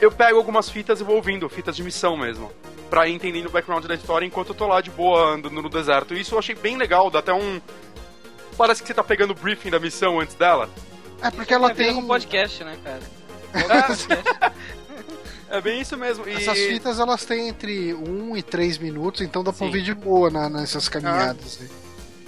eu 0.00 0.12
pego 0.12 0.38
algumas 0.38 0.70
fitas 0.70 1.00
e 1.00 1.04
vou 1.04 1.16
ouvindo, 1.16 1.48
fitas 1.48 1.74
de 1.74 1.82
missão 1.82 2.16
mesmo. 2.16 2.52
Pra 2.88 3.08
ir 3.08 3.14
entendendo 3.14 3.46
o 3.46 3.50
background 3.50 3.84
da 3.86 3.94
história 3.94 4.26
enquanto 4.26 4.50
eu 4.50 4.54
tô 4.54 4.66
lá 4.66 4.80
de 4.80 4.90
boa 4.90 5.34
andando 5.34 5.62
no 5.62 5.68
deserto. 5.68 6.14
E 6.14 6.20
isso 6.20 6.34
eu 6.34 6.38
achei 6.38 6.54
bem 6.54 6.76
legal, 6.76 7.10
dá 7.10 7.20
até 7.20 7.32
um. 7.32 7.60
Parece 8.58 8.82
que 8.82 8.88
você 8.88 8.94
tá 8.94 9.02
pegando 9.02 9.30
o 9.30 9.34
briefing 9.34 9.70
da 9.70 9.80
missão 9.80 10.20
antes 10.20 10.34
dela. 10.34 10.68
É 11.22 11.30
porque 11.30 11.52
ela 11.54 11.74
tem. 11.74 11.94
um 11.96 12.06
podcast, 12.06 12.62
né, 12.64 12.76
cara? 12.82 13.00
É 15.48 15.60
bem 15.60 15.80
isso 15.80 15.96
mesmo. 15.96 16.28
E... 16.28 16.32
Essas 16.32 16.58
fitas 16.58 17.00
elas 17.00 17.24
têm 17.24 17.48
entre 17.48 17.92
1 17.92 18.36
e 18.36 18.42
3 18.42 18.78
minutos, 18.78 19.20
então 19.20 19.42
dá 19.42 19.50
pra 19.52 19.58
Sim. 19.58 19.64
ouvir 19.66 19.82
de 19.82 19.92
boa 19.94 20.30
na- 20.30 20.48
nessas 20.48 20.88
caminhadas. 20.88 21.58
aí. 21.60 21.68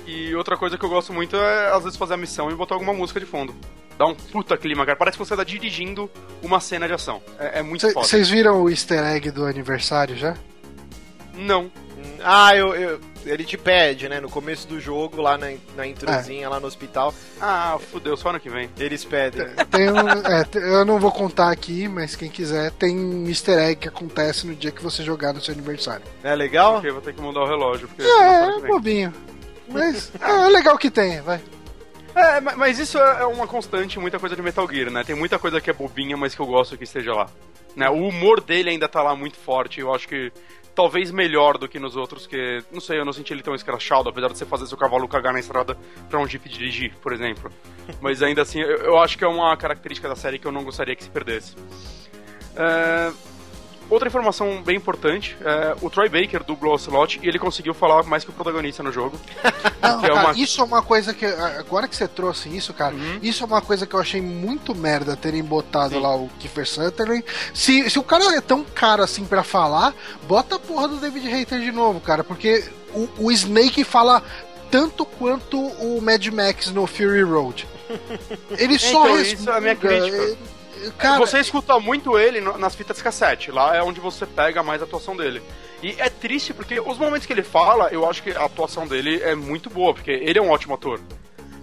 E 0.04 0.34
outra 0.34 0.56
coisa 0.56 0.76
que 0.76 0.84
eu 0.84 0.88
gosto 0.88 1.12
muito 1.12 1.36
é, 1.36 1.70
às 1.72 1.84
vezes, 1.84 1.96
fazer 1.96 2.14
a 2.14 2.16
missão 2.16 2.50
e 2.50 2.54
botar 2.54 2.74
alguma 2.74 2.92
música 2.92 3.20
de 3.20 3.26
fundo. 3.26 3.54
Dá 3.96 4.06
um 4.06 4.14
puta 4.14 4.56
clima, 4.56 4.84
cara. 4.84 4.96
Parece 4.98 5.16
que 5.16 5.24
você 5.24 5.36
tá 5.36 5.44
dirigindo 5.44 6.10
uma 6.42 6.58
cena 6.58 6.88
de 6.88 6.94
ação. 6.94 7.22
É, 7.38 7.60
é 7.60 7.62
muito 7.62 7.88
foda. 7.92 8.04
Vocês 8.06 8.28
viram 8.28 8.60
o 8.62 8.68
easter 8.68 8.98
egg 9.04 9.30
do 9.30 9.44
aniversário 9.46 10.16
já? 10.16 10.34
Não. 11.34 11.70
Ah, 12.24 12.56
eu, 12.56 12.74
eu- 12.74 13.00
ele 13.24 13.44
te 13.44 13.56
pede, 13.56 14.08
né? 14.08 14.20
No 14.20 14.28
começo 14.28 14.66
do 14.66 14.80
jogo, 14.80 15.20
lá 15.20 15.36
na, 15.38 15.48
na 15.76 15.86
introzinha, 15.86 16.48
lá 16.48 16.58
no 16.60 16.66
hospital, 16.66 17.14
Ah, 17.40 17.78
fudeu, 17.90 18.16
só 18.16 18.30
ano 18.30 18.40
que 18.40 18.48
vem. 18.50 18.68
eles 18.78 19.04
pedem. 19.04 19.46
Tem 19.70 19.90
um, 19.90 20.08
é, 20.08 20.46
eu 20.54 20.84
não 20.84 20.98
vou 20.98 21.10
contar 21.12 21.50
aqui, 21.50 21.88
mas 21.88 22.16
quem 22.16 22.28
quiser, 22.30 22.70
tem 22.72 22.98
um 22.98 23.28
easter 23.28 23.58
egg 23.58 23.76
que 23.82 23.88
acontece 23.88 24.46
no 24.46 24.54
dia 24.54 24.70
que 24.70 24.82
você 24.82 25.02
jogar 25.02 25.32
no 25.32 25.40
seu 25.40 25.52
aniversário. 25.54 26.04
É 26.22 26.34
legal? 26.34 26.74
Porque 26.74 26.88
eu 26.88 26.94
vou 26.94 27.02
ter 27.02 27.12
que 27.14 27.20
mudar 27.20 27.40
o 27.40 27.46
relógio. 27.46 27.88
Porque 27.88 28.02
É, 28.02 28.46
é 28.46 28.60
bobinho. 28.60 29.12
Mas 29.68 30.12
é 30.20 30.48
legal 30.48 30.76
que 30.76 30.90
tem, 30.90 31.20
vai. 31.22 31.40
É, 32.14 32.40
ma- 32.42 32.56
mas 32.56 32.78
isso 32.78 32.98
é 32.98 33.24
uma 33.24 33.46
constante, 33.46 33.98
muita 33.98 34.18
coisa 34.18 34.36
de 34.36 34.42
Metal 34.42 34.68
Gear, 34.70 34.90
né? 34.90 35.02
Tem 35.02 35.16
muita 35.16 35.38
coisa 35.38 35.60
que 35.62 35.70
é 35.70 35.72
bobinha, 35.72 36.14
mas 36.16 36.34
que 36.34 36.40
eu 36.42 36.46
gosto 36.46 36.76
que 36.76 36.84
esteja 36.84 37.14
lá. 37.14 37.26
Né? 37.74 37.88
O 37.88 38.06
humor 38.06 38.38
dele 38.42 38.68
ainda 38.68 38.86
tá 38.86 39.02
lá 39.02 39.16
muito 39.16 39.38
forte, 39.38 39.80
eu 39.80 39.94
acho 39.94 40.06
que 40.06 40.30
talvez 40.74 41.10
melhor 41.10 41.58
do 41.58 41.68
que 41.68 41.78
nos 41.78 41.96
outros, 41.96 42.26
que, 42.26 42.62
não 42.72 42.80
sei, 42.80 42.98
eu 42.98 43.04
não 43.04 43.12
senti 43.12 43.32
ele 43.32 43.42
tão 43.42 43.54
escrachado, 43.54 44.08
apesar 44.08 44.28
de 44.28 44.38
você 44.38 44.46
fazer 44.46 44.66
seu 44.66 44.78
cavalo 44.78 45.06
cagar 45.08 45.32
na 45.32 45.40
estrada 45.40 45.76
pra 46.08 46.20
um 46.20 46.26
jeep 46.26 46.48
dirigir, 46.48 46.94
por 47.00 47.12
exemplo. 47.12 47.50
Mas 48.00 48.22
ainda 48.22 48.42
assim, 48.42 48.60
eu, 48.60 48.78
eu 48.78 48.98
acho 48.98 49.16
que 49.18 49.24
é 49.24 49.28
uma 49.28 49.56
característica 49.56 50.08
da 50.08 50.16
série 50.16 50.38
que 50.38 50.46
eu 50.46 50.52
não 50.52 50.64
gostaria 50.64 50.96
que 50.96 51.04
se 51.04 51.10
perdesse. 51.10 51.56
É, 52.56 53.12
Outra 53.90 54.08
informação 54.08 54.62
bem 54.62 54.76
importante, 54.76 55.36
é, 55.44 55.76
o 55.82 55.90
Troy 55.90 56.08
Baker 56.08 56.42
dublou 56.42 56.72
o 56.72 56.76
Ocelot 56.76 57.20
e 57.22 57.28
ele 57.28 57.38
conseguiu 57.38 57.74
falar 57.74 58.02
mais 58.04 58.24
que 58.24 58.30
o 58.30 58.32
protagonista 58.32 58.82
no 58.82 58.90
jogo. 58.90 59.20
Não, 59.82 59.98
é 60.04 60.08
cara, 60.08 60.14
uma- 60.14 60.32
isso 60.38 60.60
é 60.60 60.64
uma 60.64 60.82
coisa 60.82 61.12
que. 61.12 61.26
Agora 61.26 61.86
que 61.86 61.94
você 61.94 62.08
trouxe 62.08 62.48
isso, 62.48 62.72
cara, 62.72 62.94
Uhum. 62.94 63.18
isso 63.22 63.42
é 63.42 63.46
uma 63.46 63.60
coisa 63.60 63.86
que 63.86 63.94
eu 63.94 64.00
achei 64.00 64.20
muito 64.22 64.74
merda 64.74 65.14
terem 65.16 65.42
botado 65.42 65.94
Sim. 65.94 66.00
lá 66.00 66.16
o 66.16 66.28
Kiefer 66.38 66.66
Sutherland. 66.66 67.24
Se, 67.52 67.90
se 67.90 67.98
o 67.98 68.02
cara 68.02 68.24
é 68.34 68.40
tão 68.40 68.64
caro 68.64 69.02
assim 69.02 69.24
pra 69.24 69.42
falar, 69.42 69.94
bota 70.26 70.56
a 70.56 70.58
porra 70.58 70.88
do 70.88 70.96
David 70.96 71.28
Hater 71.28 71.60
de 71.60 71.70
novo, 71.72 72.00
cara, 72.00 72.24
porque 72.24 72.64
o, 72.94 73.08
o 73.18 73.32
Snake 73.32 73.84
fala 73.84 74.22
tanto 74.70 75.04
quanto 75.04 75.58
o 75.60 76.00
Mad 76.00 76.26
Max 76.28 76.70
no 76.70 76.86
Fury 76.86 77.22
Road. 77.22 77.68
Ele 78.56 78.78
só 78.80 79.06
Então, 79.06 79.20
isso 79.20 79.50
é 79.50 79.56
a 79.56 79.60
minha 79.60 79.76
crítica. 79.76 80.16
ele- 80.16 80.38
Cara, 80.98 81.18
você 81.18 81.38
escuta 81.40 81.78
muito 81.80 82.18
ele 82.18 82.40
nas 82.40 82.74
fitas 82.74 83.00
cassete, 83.02 83.50
lá 83.50 83.76
é 83.76 83.82
onde 83.82 84.00
você 84.00 84.26
pega 84.26 84.62
mais 84.62 84.80
a 84.80 84.84
atuação 84.84 85.16
dele. 85.16 85.42
E 85.82 85.94
é 85.98 86.08
triste 86.08 86.52
porque 86.54 86.80
os 86.80 86.96
momentos 86.98 87.26
que 87.26 87.32
ele 87.32 87.42
fala, 87.42 87.88
eu 87.90 88.08
acho 88.08 88.22
que 88.22 88.30
a 88.30 88.44
atuação 88.44 88.86
dele 88.86 89.20
é 89.22 89.34
muito 89.34 89.68
boa, 89.68 89.92
porque 89.94 90.10
ele 90.10 90.38
é 90.38 90.42
um 90.42 90.50
ótimo 90.50 90.74
ator. 90.74 91.00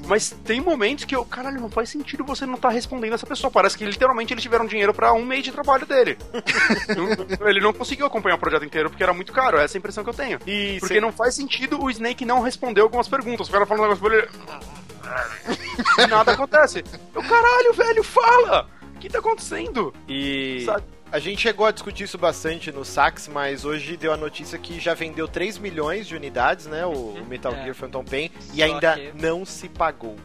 Mas 0.08 0.32
tem 0.44 0.60
momentos 0.60 1.06
que 1.06 1.16
eu, 1.16 1.24
caralho, 1.24 1.62
não 1.62 1.70
faz 1.70 1.90
sentido 1.90 2.24
você 2.24 2.44
não 2.46 2.56
estar 2.56 2.70
respondendo 2.70 3.14
essa 3.14 3.28
pessoa. 3.28 3.52
Parece 3.52 3.78
que 3.78 3.86
literalmente 3.86 4.34
eles 4.34 4.42
tiveram 4.42 4.66
dinheiro 4.66 4.92
pra 4.94 5.14
um 5.14 5.24
mês 5.24 5.44
de 5.44 5.52
trabalho 5.52 5.86
dele. 5.86 6.18
Ele 7.46 7.60
não 7.60 7.72
conseguiu 7.72 8.08
acompanhar 8.08 8.36
o 8.36 8.40
projeto 8.40 8.66
inteiro 8.66 8.90
porque 8.90 9.04
era 9.04 9.14
muito 9.14 9.32
caro, 9.32 9.58
essa 9.60 9.76
é 9.76 9.78
a 9.78 9.80
impressão 9.80 10.04
que 10.04 10.10
eu 10.10 10.14
tenho. 10.14 10.40
E 10.48 10.78
Porque 10.80 10.96
cê- 10.96 11.02
não 11.02 11.12
faz 11.12 11.36
sentido 11.36 11.80
o 11.84 11.90
Snake 11.92 12.26
não 12.26 12.42
responder 12.42 12.82
algumas 12.82 13.08
perguntas. 13.08 13.48
O 13.48 13.52
cara 13.52 13.66
fala 13.68 13.82
um 13.82 13.84
negócio 13.84 14.04
pra 14.04 14.18
ele. 14.18 14.28
E 15.98 16.08
nada 16.08 16.32
acontece. 16.34 16.84
Eu, 17.16 17.24
caralho, 17.24 17.74
velho, 17.74 18.04
fala! 18.04 18.68
O 19.00 19.02
que 19.02 19.08
tá 19.10 19.20
acontecendo? 19.20 19.94
E 20.10 20.64
Sabe? 20.66 20.84
a 21.10 21.20
gente 21.20 21.42
chegou 21.42 21.66
a 21.66 21.72
discutir 21.72 22.04
isso 22.04 22.18
bastante 22.18 22.70
no 22.70 22.84
Sax, 22.84 23.30
mas 23.30 23.64
hoje 23.64 23.96
deu 23.96 24.12
a 24.12 24.18
notícia 24.18 24.60
que 24.60 24.78
já 24.78 24.94
vendeu 24.94 25.26
3 25.26 25.58
milhões 25.58 26.06
de 26.06 26.18
unidades, 26.18 26.66
né? 26.66 26.86
O 26.86 27.14
Metal 27.26 27.54
É. 27.54 27.64
Gear 27.64 27.76
Phantom 27.76 28.04
Pain, 28.04 28.30
e 28.54 28.58
Só 28.58 28.64
ainda 28.66 28.96
que- 28.96 29.14
não 29.14 29.46
se 29.46 29.70
pagou. 29.70 30.18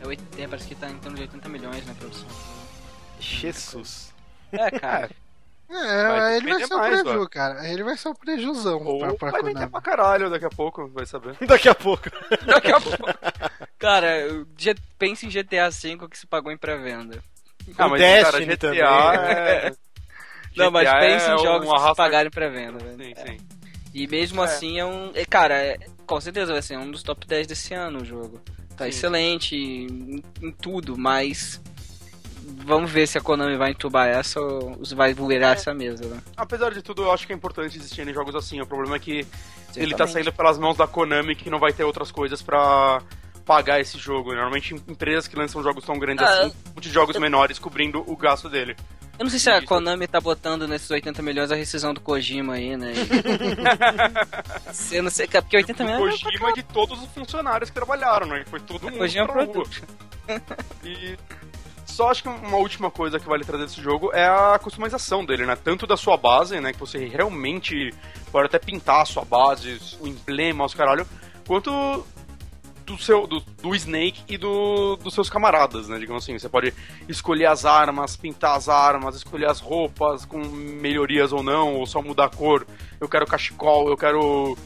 É, 0.00 0.06
oit- 0.06 0.22
é, 0.38 0.48
parece 0.48 0.66
que 0.66 0.74
tá 0.74 0.88
em 0.88 0.96
torno 0.96 1.14
de 1.16 1.22
80 1.24 1.46
milhões 1.50 1.86
na 1.86 1.92
produção. 1.92 2.26
Jesus. 3.20 4.14
É, 4.50 4.70
cara. 4.70 5.10
é, 5.68 6.08
vai 6.08 6.36
ele 6.38 6.48
vai 6.52 6.64
ser 6.64 6.74
o 6.74 6.78
mais, 6.78 7.02
preju, 7.02 7.28
cara. 7.28 7.68
Ele 7.68 7.82
vai 7.84 7.96
ser 7.98 8.08
o 8.08 8.14
prejuzão 8.14 8.82
Ou 8.82 8.98
pra, 8.98 9.14
pra 9.14 9.30
vai 9.32 9.40
vender 9.42 9.52
Konami. 9.54 9.70
pra 9.72 9.80
caralho 9.82 10.30
daqui 10.30 10.46
a 10.46 10.50
pouco, 10.50 10.88
vai 10.88 11.04
saber. 11.04 11.36
Daqui 11.46 11.68
a 11.68 11.74
pouco. 11.74 12.04
Daqui 12.46 12.72
a 12.72 12.80
pouco. 12.80 12.96
Cara, 13.78 14.08
pense 14.98 15.26
em 15.26 15.28
GTA 15.28 15.68
V 15.68 16.08
que 16.08 16.18
se 16.18 16.26
pagou 16.26 16.50
em 16.50 16.56
pré-venda. 16.56 17.22
Ah, 17.76 17.86
O 17.86 17.90
mas, 17.90 18.00
Destiny 18.00 18.24
cara, 18.24 18.56
GTA 18.56 18.56
também. 18.56 18.80
é... 18.82 19.72
Não, 20.56 20.70
mas 20.70 20.88
GTA 20.88 21.00
pense 21.00 21.30
é 21.30 21.34
em 21.34 21.38
jogos 21.38 21.70
que 21.72 21.88
se 21.88 21.94
pagarem 21.94 22.28
em 22.28 22.30
pré-venda, 22.30 22.78
velho. 22.78 22.96
Sim, 22.96 23.14
sim. 23.26 23.36
E 23.92 24.06
mesmo 24.06 24.42
assim 24.42 24.78
é 24.78 24.84
um. 24.84 25.10
é, 25.14 25.24
Cara, 25.24 25.54
é- 25.54 25.78
com 26.06 26.20
certeza 26.20 26.52
vai 26.52 26.62
ser 26.62 26.78
um 26.78 26.90
dos 26.90 27.02
top 27.02 27.26
10 27.26 27.46
desse 27.46 27.74
ano 27.74 28.02
o 28.02 28.04
jogo. 28.04 28.40
Tá 28.76 28.84
Sim. 28.84 28.90
excelente 28.90 29.56
em, 29.56 30.22
em 30.42 30.52
tudo, 30.52 30.96
mas. 30.98 31.60
Vamos 32.64 32.90
ver 32.90 33.08
se 33.08 33.18
a 33.18 33.20
Konami 33.20 33.56
vai 33.56 33.70
entubar 33.72 34.06
essa 34.06 34.40
ou 34.40 34.78
vai 34.94 35.12
virar 35.14 35.52
essa 35.56 35.74
mesa, 35.74 36.06
né? 36.06 36.20
Apesar 36.36 36.70
de 36.72 36.80
tudo, 36.80 37.02
eu 37.02 37.12
acho 37.12 37.26
que 37.26 37.32
é 37.32 37.36
importante 37.36 37.76
existirem 37.76 38.14
jogos 38.14 38.36
assim. 38.36 38.60
O 38.60 38.66
problema 38.66 38.96
é 38.96 38.98
que 39.00 39.26
ele 39.74 39.94
tá 39.96 40.06
saindo 40.06 40.32
pelas 40.32 40.56
mãos 40.58 40.76
da 40.76 40.86
Konami 40.86 41.34
que 41.34 41.50
não 41.50 41.58
vai 41.58 41.72
ter 41.72 41.82
outras 41.84 42.12
coisas 42.12 42.40
pra 42.42 43.02
pagar 43.46 43.80
esse 43.80 43.96
jogo. 43.96 44.34
Normalmente 44.34 44.74
empresas 44.74 45.28
que 45.28 45.36
lançam 45.36 45.62
jogos 45.62 45.84
tão 45.84 45.98
grandes 45.98 46.26
Ah, 46.26 46.42
assim, 46.42 46.52
de 46.78 46.90
jogos 46.90 47.16
menores 47.16 47.58
cobrindo 47.58 48.04
o 48.06 48.16
gasto 48.16 48.50
dele. 48.50 48.76
Eu 49.18 49.24
não 49.24 49.30
sei 49.30 49.38
se 49.38 49.48
a. 49.48 49.64
Konami 49.64 50.06
tá 50.06 50.20
botando 50.20 50.68
nesses 50.68 50.90
80 50.90 51.22
milhões 51.22 51.50
a 51.50 51.54
rescisão 51.54 51.94
do 51.94 52.02
Kojima 52.02 52.54
aí, 52.54 52.76
né? 52.76 52.92
Eu 54.92 55.02
não 55.02 55.10
sei, 55.10 55.26
porque 55.26 55.56
80 55.56 55.82
O 55.82 55.86
milhões. 55.86 56.22
Kojima 56.22 56.52
de 56.52 56.62
todos 56.64 57.02
os 57.02 57.08
funcionários 57.12 57.70
que 57.70 57.74
trabalharam, 57.74 58.26
né? 58.26 58.44
Foi 58.46 58.60
todo 58.60 58.82
mundo 58.82 58.98
Kojima 58.98 59.24
é 59.24 59.26
pra 59.26 59.44
rua. 59.44 59.64
E 60.84 61.16
só 61.86 62.10
acho 62.10 62.24
que 62.24 62.28
uma 62.28 62.58
última 62.58 62.90
coisa 62.90 63.18
que 63.18 63.26
vale 63.26 63.44
trazer 63.44 63.64
desse 63.64 63.80
jogo 63.80 64.12
é 64.12 64.26
a 64.26 64.58
customização 64.58 65.24
dele, 65.24 65.46
né? 65.46 65.56
Tanto 65.56 65.86
da 65.86 65.96
sua 65.96 66.18
base, 66.18 66.60
né? 66.60 66.74
Que 66.74 66.80
você 66.80 67.06
realmente 67.06 67.94
pode 68.30 68.46
até 68.46 68.58
pintar 68.58 69.00
a 69.00 69.04
sua 69.06 69.24
base, 69.24 69.80
o 70.00 70.06
emblema, 70.06 70.64
os 70.64 70.74
caralho, 70.74 71.06
quanto 71.46 72.04
do 72.86 72.96
seu 72.96 73.26
do, 73.26 73.40
do 73.60 73.74
Snake 73.74 74.22
e 74.28 74.38
do, 74.38 74.96
dos 74.96 75.12
seus 75.12 75.28
camaradas, 75.28 75.88
né? 75.88 75.98
Digamos 75.98 76.22
assim, 76.22 76.38
você 76.38 76.48
pode 76.48 76.72
escolher 77.08 77.46
as 77.46 77.64
armas, 77.64 78.16
pintar 78.16 78.56
as 78.56 78.68
armas, 78.68 79.16
escolher 79.16 79.50
as 79.50 79.60
roupas 79.60 80.24
com 80.24 80.38
melhorias 80.38 81.32
ou 81.32 81.42
não, 81.42 81.74
ou 81.74 81.86
só 81.86 82.00
mudar 82.00 82.26
a 82.26 82.30
cor. 82.30 82.66
Eu 83.00 83.08
quero 83.08 83.26
cachecol, 83.26 83.88
eu 83.88 83.96
quero 83.96 84.56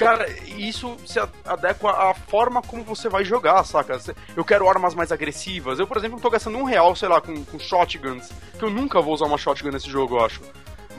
Cara, 0.00 0.26
isso 0.56 0.96
se 1.04 1.20
adequa 1.44 1.90
à 1.90 2.14
forma 2.14 2.62
como 2.62 2.82
você 2.82 3.06
vai 3.06 3.22
jogar, 3.22 3.62
saca? 3.64 4.00
Eu 4.34 4.42
quero 4.42 4.66
armas 4.66 4.94
mais 4.94 5.12
agressivas. 5.12 5.78
Eu, 5.78 5.86
por 5.86 5.98
exemplo, 5.98 6.16
não 6.16 6.22
tô 6.22 6.30
gastando 6.30 6.56
um 6.56 6.64
real, 6.64 6.96
sei 6.96 7.06
lá, 7.06 7.20
com, 7.20 7.44
com 7.44 7.58
shotguns. 7.58 8.30
Que 8.58 8.64
eu 8.64 8.70
nunca 8.70 8.98
vou 9.02 9.12
usar 9.12 9.26
uma 9.26 9.36
shotgun 9.36 9.70
nesse 9.70 9.90
jogo, 9.90 10.16
eu 10.16 10.24
acho. 10.24 10.40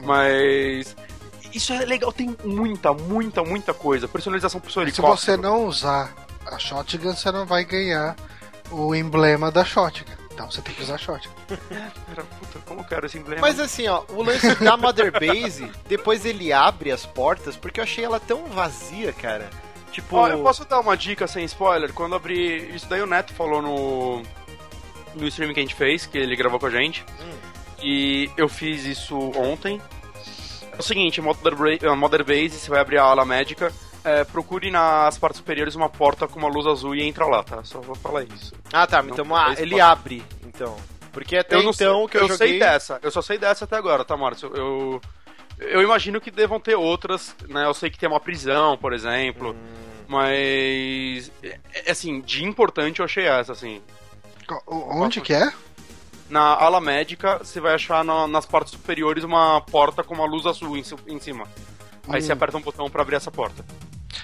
Mas. 0.03 0.95
Isso 1.51 1.73
é 1.73 1.83
legal, 1.83 2.11
tem 2.11 2.37
muita, 2.43 2.93
muita, 2.93 3.43
muita 3.43 3.73
coisa. 3.73 4.07
Personalização 4.07 4.61
pro 4.61 4.71
seu 4.71 4.87
Se 4.87 5.01
você 5.01 5.35
não 5.35 5.65
usar 5.65 6.13
a 6.55 6.59
shotgun, 6.59 7.13
você 7.15 7.31
não 7.31 7.45
vai 7.45 7.63
ganhar 7.63 8.15
o 8.71 8.93
emblema 8.95 9.51
da 9.51 9.63
shotgun. 9.65 10.11
Então 10.33 10.49
você 10.49 10.61
tem 10.61 10.73
que 10.73 10.81
usar 10.81 10.95
a 10.95 10.97
shotgun. 10.97 11.31
Cara, 12.07 12.23
puta, 12.39 12.59
como 12.65 12.79
eu 12.81 12.85
quero 12.85 13.05
esse 13.05 13.17
emblema. 13.17 13.41
Mas 13.41 13.59
assim, 13.59 13.87
ó, 13.87 14.03
o 14.09 14.23
lance 14.23 14.55
da 14.63 14.77
Mother 14.77 15.11
Base, 15.11 15.69
depois 15.87 16.25
ele 16.25 16.51
abre 16.53 16.91
as 16.91 17.05
portas, 17.05 17.55
porque 17.57 17.79
eu 17.79 17.83
achei 17.83 18.03
ela 18.05 18.19
tão 18.19 18.45
vazia, 18.45 19.11
cara. 19.13 19.49
Tipo. 19.91 20.15
Ó, 20.15 20.27
eu 20.29 20.41
posso 20.41 20.63
dar 20.65 20.79
uma 20.79 20.95
dica 20.95 21.27
sem 21.27 21.43
spoiler? 21.43 21.91
Quando 21.93 22.15
abrir. 22.15 22.73
Isso 22.73 22.87
daí 22.87 23.01
o 23.01 23.05
Neto 23.07 23.33
falou 23.33 23.61
no. 23.61 24.21
No 25.13 25.27
stream 25.27 25.53
que 25.53 25.59
a 25.59 25.63
gente 25.63 25.75
fez, 25.75 26.05
que 26.05 26.17
ele 26.17 26.37
gravou 26.37 26.57
com 26.57 26.67
a 26.67 26.69
gente. 26.69 27.03
E 27.83 28.29
eu 28.37 28.47
fiz 28.47 28.85
isso 28.85 29.17
ontem. 29.37 29.81
É 30.71 30.79
o 30.79 30.81
seguinte, 30.83 31.19
Mother, 31.19 31.53
Bra- 31.55 31.95
Mother 31.97 32.23
Base, 32.23 32.51
você 32.51 32.69
vai 32.69 32.79
abrir 32.79 32.97
a 32.99 33.03
ala 33.03 33.25
médica. 33.25 33.73
É, 34.03 34.23
procure 34.23 34.69
nas 34.71 35.17
partes 35.17 35.37
superiores 35.39 35.75
uma 35.75 35.89
porta 35.89 36.27
com 36.27 36.39
uma 36.39 36.47
luz 36.49 36.65
azul 36.67 36.95
e 36.95 37.01
entra 37.03 37.25
lá, 37.25 37.43
tá? 37.43 37.63
Só 37.63 37.79
vou 37.81 37.95
falar 37.95 38.23
isso. 38.23 38.53
Ah, 38.73 38.85
tá, 38.87 39.01
Não, 39.01 39.09
então 39.11 39.35
ah, 39.35 39.47
fez 39.47 39.59
ele 39.59 39.75
spoiler. 39.75 39.85
abre, 39.85 40.23
então. 40.45 40.75
Porque 41.11 41.37
até 41.37 41.55
eu 41.55 41.63
não 41.63 41.71
então 41.71 41.99
sei, 42.01 42.07
que 42.09 42.17
eu, 42.17 42.21
eu 42.21 42.27
joguei. 42.29 42.47
sei 42.47 42.59
dessa, 42.59 42.99
eu 43.01 43.11
só 43.11 43.21
sei 43.21 43.37
dessa 43.37 43.65
até 43.65 43.75
agora, 43.75 44.03
tá, 44.05 44.15
Márcio? 44.15 44.49
Eu, 44.55 45.01
eu 45.59 45.81
imagino 45.81 46.21
que 46.21 46.31
devam 46.31 46.59
ter 46.59 46.75
outras, 46.75 47.35
né? 47.49 47.65
Eu 47.65 47.73
sei 47.73 47.89
que 47.89 47.97
tem 47.99 48.07
uma 48.09 48.19
prisão, 48.19 48.77
por 48.77 48.93
exemplo. 48.93 49.55
Mas. 50.07 51.31
é- 51.43 51.59
é, 51.85 51.91
assim, 51.91 52.21
de 52.21 52.43
importante 52.45 52.99
eu 52.99 53.05
achei 53.05 53.25
essa, 53.25 53.51
assim. 53.51 53.81
Onde 54.67 55.21
que 55.21 55.33
é? 55.33 55.51
Na 56.29 56.41
ala 56.55 56.79
médica, 56.81 57.39
você 57.39 57.59
vai 57.59 57.73
achar 57.75 58.03
na- 58.03 58.27
nas 58.27 58.45
partes 58.45 58.71
superiores 58.71 59.23
uma 59.23 59.61
porta 59.61 60.03
com 60.03 60.13
uma 60.13 60.25
luz 60.25 60.45
azul 60.45 60.77
em, 60.77 60.83
em 61.07 61.19
cima. 61.19 61.45
Aí 62.09 62.19
Hum. 62.19 62.21
você 62.21 62.31
aperta 62.31 62.57
um 62.57 62.61
botão 62.61 62.89
pra 62.89 63.01
abrir 63.01 63.15
essa 63.15 63.31
porta. 63.31 63.63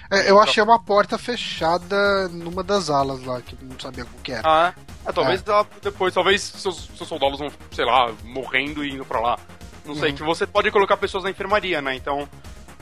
É, 0.10 0.30
eu 0.30 0.40
achei 0.40 0.62
uma 0.64 0.80
porta 0.80 1.18
fechada 1.18 2.28
numa 2.30 2.64
das 2.64 2.90
alas 2.90 3.24
lá, 3.24 3.42
que 3.42 3.54
eu 3.54 3.60
não 3.68 3.80
sabia 3.80 4.04
o 4.06 4.08
que 4.24 4.32
era. 4.32 4.42
Ah, 4.46 4.74
é? 5.06 5.10
É, 5.10 5.12
talvez 5.14 5.44
ela- 5.46 5.68
depois, 5.82 6.14
talvez 6.14 6.42
seus, 6.42 6.90
seus 6.96 7.08
soldados 7.10 7.40
vão, 7.40 7.52
sei 7.72 7.86
lá, 7.86 8.12
morrendo 8.24 8.84
e 8.86 8.92
indo 8.92 9.04
pra 9.06 9.20
lá. 9.20 9.38
Não 9.86 9.96
sei, 9.96 10.10
Uhum. 10.12 10.16
que 10.16 10.24
você 10.24 10.46
pode 10.48 10.70
colocar 10.72 10.98
pessoas 10.98 11.24
na 11.24 11.30
enfermaria, 11.30 11.82
né? 11.82 11.96
Então, 11.96 12.28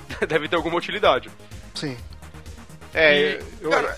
deve 0.28 0.48
ter 0.48 0.56
alguma 0.56 0.78
utilidade. 0.78 1.30
Sim. 1.74 1.98
É, 2.94 3.20
E, 3.40 3.44
eu, 3.62 3.70
cara, 3.70 3.98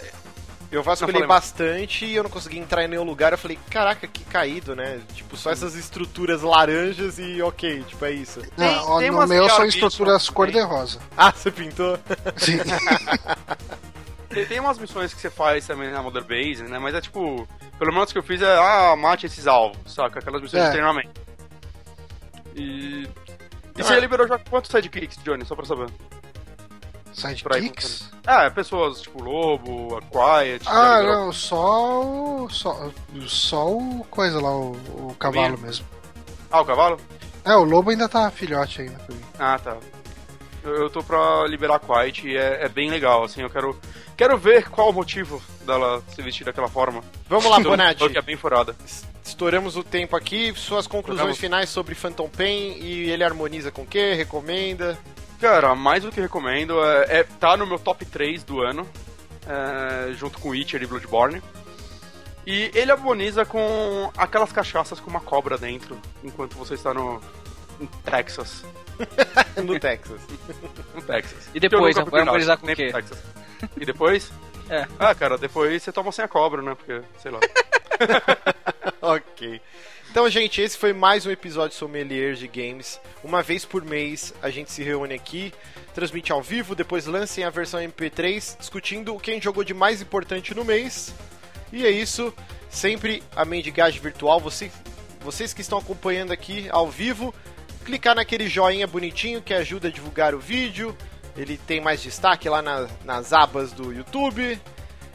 eu 0.72 0.84
vasculhei 0.84 1.26
bastante 1.26 2.06
e 2.06 2.16
eu 2.16 2.24
não 2.24 2.30
consegui 2.30 2.60
entrar 2.60 2.84
em 2.84 2.88
nenhum 2.88 3.04
lugar. 3.04 3.32
Eu 3.32 3.38
falei, 3.38 3.58
caraca, 3.70 4.06
que 4.08 4.24
caído, 4.26 4.76
né? 4.76 5.02
Tipo, 5.14 5.38
só 5.38 5.52
essas 5.52 5.76
estruturas 5.76 6.42
laranjas 6.42 7.18
e 7.20 7.42
ok, 7.42 7.84
tipo, 7.84 8.04
é 8.06 8.12
isso. 8.12 8.42
Tem- 8.42 8.52
Não, 8.76 8.90
ó, 8.90 9.00
tem 9.00 9.12
no 9.12 9.26
meu 9.28 9.50
são 9.50 9.66
estruturas 9.66 10.30
cor-de-rosa. 10.30 11.00
Ah, 11.18 11.32
você 11.32 11.50
pintou? 11.52 11.98
Sim. 12.38 12.58
Tem, 14.30 14.46
tem 14.46 14.60
umas 14.60 14.78
missões 14.78 15.14
que 15.14 15.22
você 15.22 15.30
faz 15.30 15.66
também 15.66 15.90
na 15.90 16.04
Mother 16.04 16.22
Base, 16.24 16.62
né? 16.64 16.78
Mas 16.78 16.94
é 16.94 17.00
tipo, 17.02 17.48
pelo 17.80 17.94
menos 17.94 18.12
que 18.12 18.20
eu 18.20 18.24
fiz 18.24 18.42
é, 18.42 18.58
ah, 18.58 18.94
mate 18.96 19.26
esses 19.26 19.48
alvos, 19.48 19.78
saca? 19.92 20.20
Aquelas 20.20 20.42
missões 20.42 20.62
É. 20.64 20.66
de 20.66 20.72
treinamento. 20.74 21.22
E. 22.54 23.04
E 23.76 23.82
Ah. 23.82 23.84
você 23.84 24.00
liberou 24.00 24.28
já 24.28 24.38
quantos 24.38 24.70
sidekicks, 24.70 25.18
Johnny? 25.24 25.46
Só 25.46 25.56
pra 25.56 25.66
saber. 25.66 25.88
Sidekicks? 27.18 28.12
Ah, 28.26 28.50
pessoas 28.52 29.02
tipo 29.02 29.24
Lobo, 29.24 29.98
a 29.98 30.02
Quiet. 30.02 30.64
Ah, 30.68 31.02
não, 31.02 31.34
só 31.34 32.04
o. 32.04 32.50
Só, 32.50 32.92
só 33.26 33.72
o 33.72 34.06
coisa 34.10 34.40
lá, 34.40 34.56
o, 34.56 34.72
o 34.72 35.16
cavalo 35.20 35.58
mesmo. 35.58 35.86
Ah, 36.52 36.62
o 36.62 36.66
cavalo? 36.66 37.00
É, 37.44 37.56
o 37.56 37.64
lobo 37.64 37.90
ainda 37.90 38.08
tá 38.08 38.30
filhote 38.30 38.82
ainda 38.82 39.00
pra 39.00 39.16
mim. 39.16 39.22
Ah, 39.40 39.58
tá. 39.58 39.78
Eu, 40.64 40.84
eu 40.84 40.90
tô 40.90 41.02
pra 41.02 41.46
liberar 41.48 41.76
a 41.76 41.80
Quiet 41.80 42.28
e 42.28 42.38
é, 42.38 42.66
é 42.66 42.70
bem 42.70 42.90
legal, 42.90 43.24
assim, 43.24 43.42
eu 43.42 43.50
quero. 43.50 43.80
Quero 44.16 44.38
ver 44.38 44.70
qual 44.70 44.90
o 44.90 44.94
motivo 44.94 45.42
dela 45.66 46.04
se 46.14 46.22
vestir 46.22 46.44
daquela 46.44 46.68
forma. 46.68 47.04
Vamos 47.30 47.50
lá, 47.50 47.60
Bonatti. 47.62 48.10
Que 48.10 48.18
é 48.18 48.22
bem 48.22 48.36
furada. 48.36 48.76
Estouramos 49.24 49.76
o 49.76 49.84
tempo 49.84 50.16
aqui. 50.16 50.54
Suas 50.56 50.88
conclusões 50.88 51.38
finais 51.38 51.70
sobre 51.70 51.96
Phantom 51.96 52.30
Pain 52.30 52.78
e 52.80 53.10
ele 53.10 53.24
harmoniza 53.24 53.72
com 53.72 53.84
o 53.84 53.88
quê? 53.88 54.14
Recomenda? 54.14 54.98
Cara, 55.40 55.76
mais 55.76 56.04
do 56.04 56.12
que 56.12 56.20
recomendo, 56.20 56.84
é, 56.84 57.20
é- 57.20 57.24
tá 57.24 57.56
no 57.56 57.68
meu 57.68 57.78
top 57.78 58.04
3 58.06 58.44
do 58.44 58.62
ano, 58.62 58.88
é, 59.48 60.14
junto 60.14 60.40
com 60.40 60.50
Witcher 60.50 60.82
e 60.82 60.86
Bloodborne. 60.88 61.42
E 62.46 62.72
ele 62.74 62.92
harmoniza 62.92 63.46
com 63.46 64.12
aquelas 64.18 64.52
cachaças 64.52 65.00
com 65.00 65.10
uma 65.10 65.20
cobra 65.20 65.58
dentro, 65.58 66.00
enquanto 66.24 66.56
você 66.56 66.76
está 66.76 66.94
no 66.94 67.22
em 67.80 67.86
Texas. 68.04 68.66
no 69.64 69.80
Texas. 69.80 70.22
No 70.96 71.02
Texas. 71.02 71.50
E 71.54 71.60
depois, 71.60 71.96
fui 71.96 72.06
vai 72.06 72.22
harmonizar 72.22 72.58
com 72.58 72.66
o 72.66 72.76
quê? 72.76 72.92
Texas. 72.92 73.22
E 73.76 73.86
depois? 73.86 74.32
É. 74.70 74.86
Ah, 75.00 75.16
cara, 75.16 75.38
depois 75.38 75.82
você 75.82 75.94
toma 75.94 76.12
sem 76.12 76.26
a 76.26 76.28
cobra, 76.28 76.62
né? 76.62 76.76
Porque, 76.76 77.02
sei 77.20 77.32
lá. 77.32 77.40
ok. 79.02 79.62
Então, 80.18 80.28
gente, 80.32 80.60
esse 80.60 80.76
foi 80.76 80.94
mais 80.94 81.28
um 81.28 81.30
episódio 81.30 81.78
Sommelier 81.78 82.34
de 82.34 82.48
Games. 82.48 83.00
Uma 83.24 83.44
vez 83.44 83.64
por 83.64 83.86
mês 83.86 84.34
a 84.42 84.50
gente 84.50 84.72
se 84.72 84.82
reúne 84.82 85.14
aqui, 85.14 85.54
transmite 85.94 86.32
ao 86.32 86.42
vivo, 86.42 86.74
depois 86.74 87.06
lancem 87.06 87.44
a 87.44 87.52
versão 87.52 87.80
MP3, 87.80 88.58
discutindo 88.58 89.14
o 89.14 89.20
que 89.20 89.30
a 89.30 89.36
gente 89.36 89.44
jogou 89.44 89.64
de 89.64 89.76
mais 89.76 90.02
importante 90.02 90.56
no 90.56 90.66
mês. 90.66 91.14
E 91.72 91.86
é 91.86 91.92
isso. 91.92 92.34
Sempre 92.68 93.22
a 93.36 93.46
mendigagem 93.46 94.02
virtual. 94.02 94.40
Você, 94.40 94.72
vocês 95.20 95.54
que 95.54 95.62
estão 95.62 95.78
acompanhando 95.78 96.32
aqui 96.32 96.68
ao 96.72 96.90
vivo, 96.90 97.32
clicar 97.86 98.16
naquele 98.16 98.50
joinha 98.50 98.88
bonitinho 98.88 99.40
que 99.40 99.54
ajuda 99.54 99.88
a 99.88 99.92
divulgar 99.92 100.34
o 100.34 100.40
vídeo. 100.40 100.98
Ele 101.38 101.60
tem 101.60 101.80
mais 101.80 102.02
destaque 102.02 102.50
lá 102.50 102.64
na- 102.64 102.88
nas 103.06 103.34
abas 103.34 103.72
do 103.72 103.94
YouTube. 103.94 104.60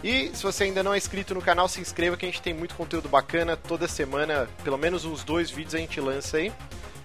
E 0.02 0.30
se 0.34 0.42
você 0.42 0.64
ainda 0.64 0.82
não 0.82 0.92
é 0.92 0.98
inscrito 0.98 1.34
no 1.34 1.40
canal, 1.40 1.68
se 1.68 1.80
inscreva 1.80 2.16
que 2.16 2.26
a 2.26 2.28
gente 2.28 2.42
tem 2.42 2.52
muito 2.52 2.74
conteúdo 2.74 3.08
bacana. 3.08 3.56
Toda 3.56 3.86
semana, 3.86 4.48
pelo 4.64 4.76
menos 4.76 5.04
uns 5.04 5.22
dois 5.22 5.50
vídeos 5.50 5.74
a 5.74 5.78
gente 5.78 6.00
lança 6.00 6.38
aí. 6.38 6.52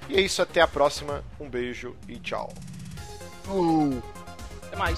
E 0.09 0.15
é 0.15 0.21
isso, 0.21 0.41
até 0.41 0.61
a 0.61 0.67
próxima. 0.67 1.23
Um 1.39 1.49
beijo 1.49 1.95
e 2.07 2.17
tchau. 2.17 2.51
Uh. 3.47 4.01
Até 4.63 4.75
mais. 4.75 4.97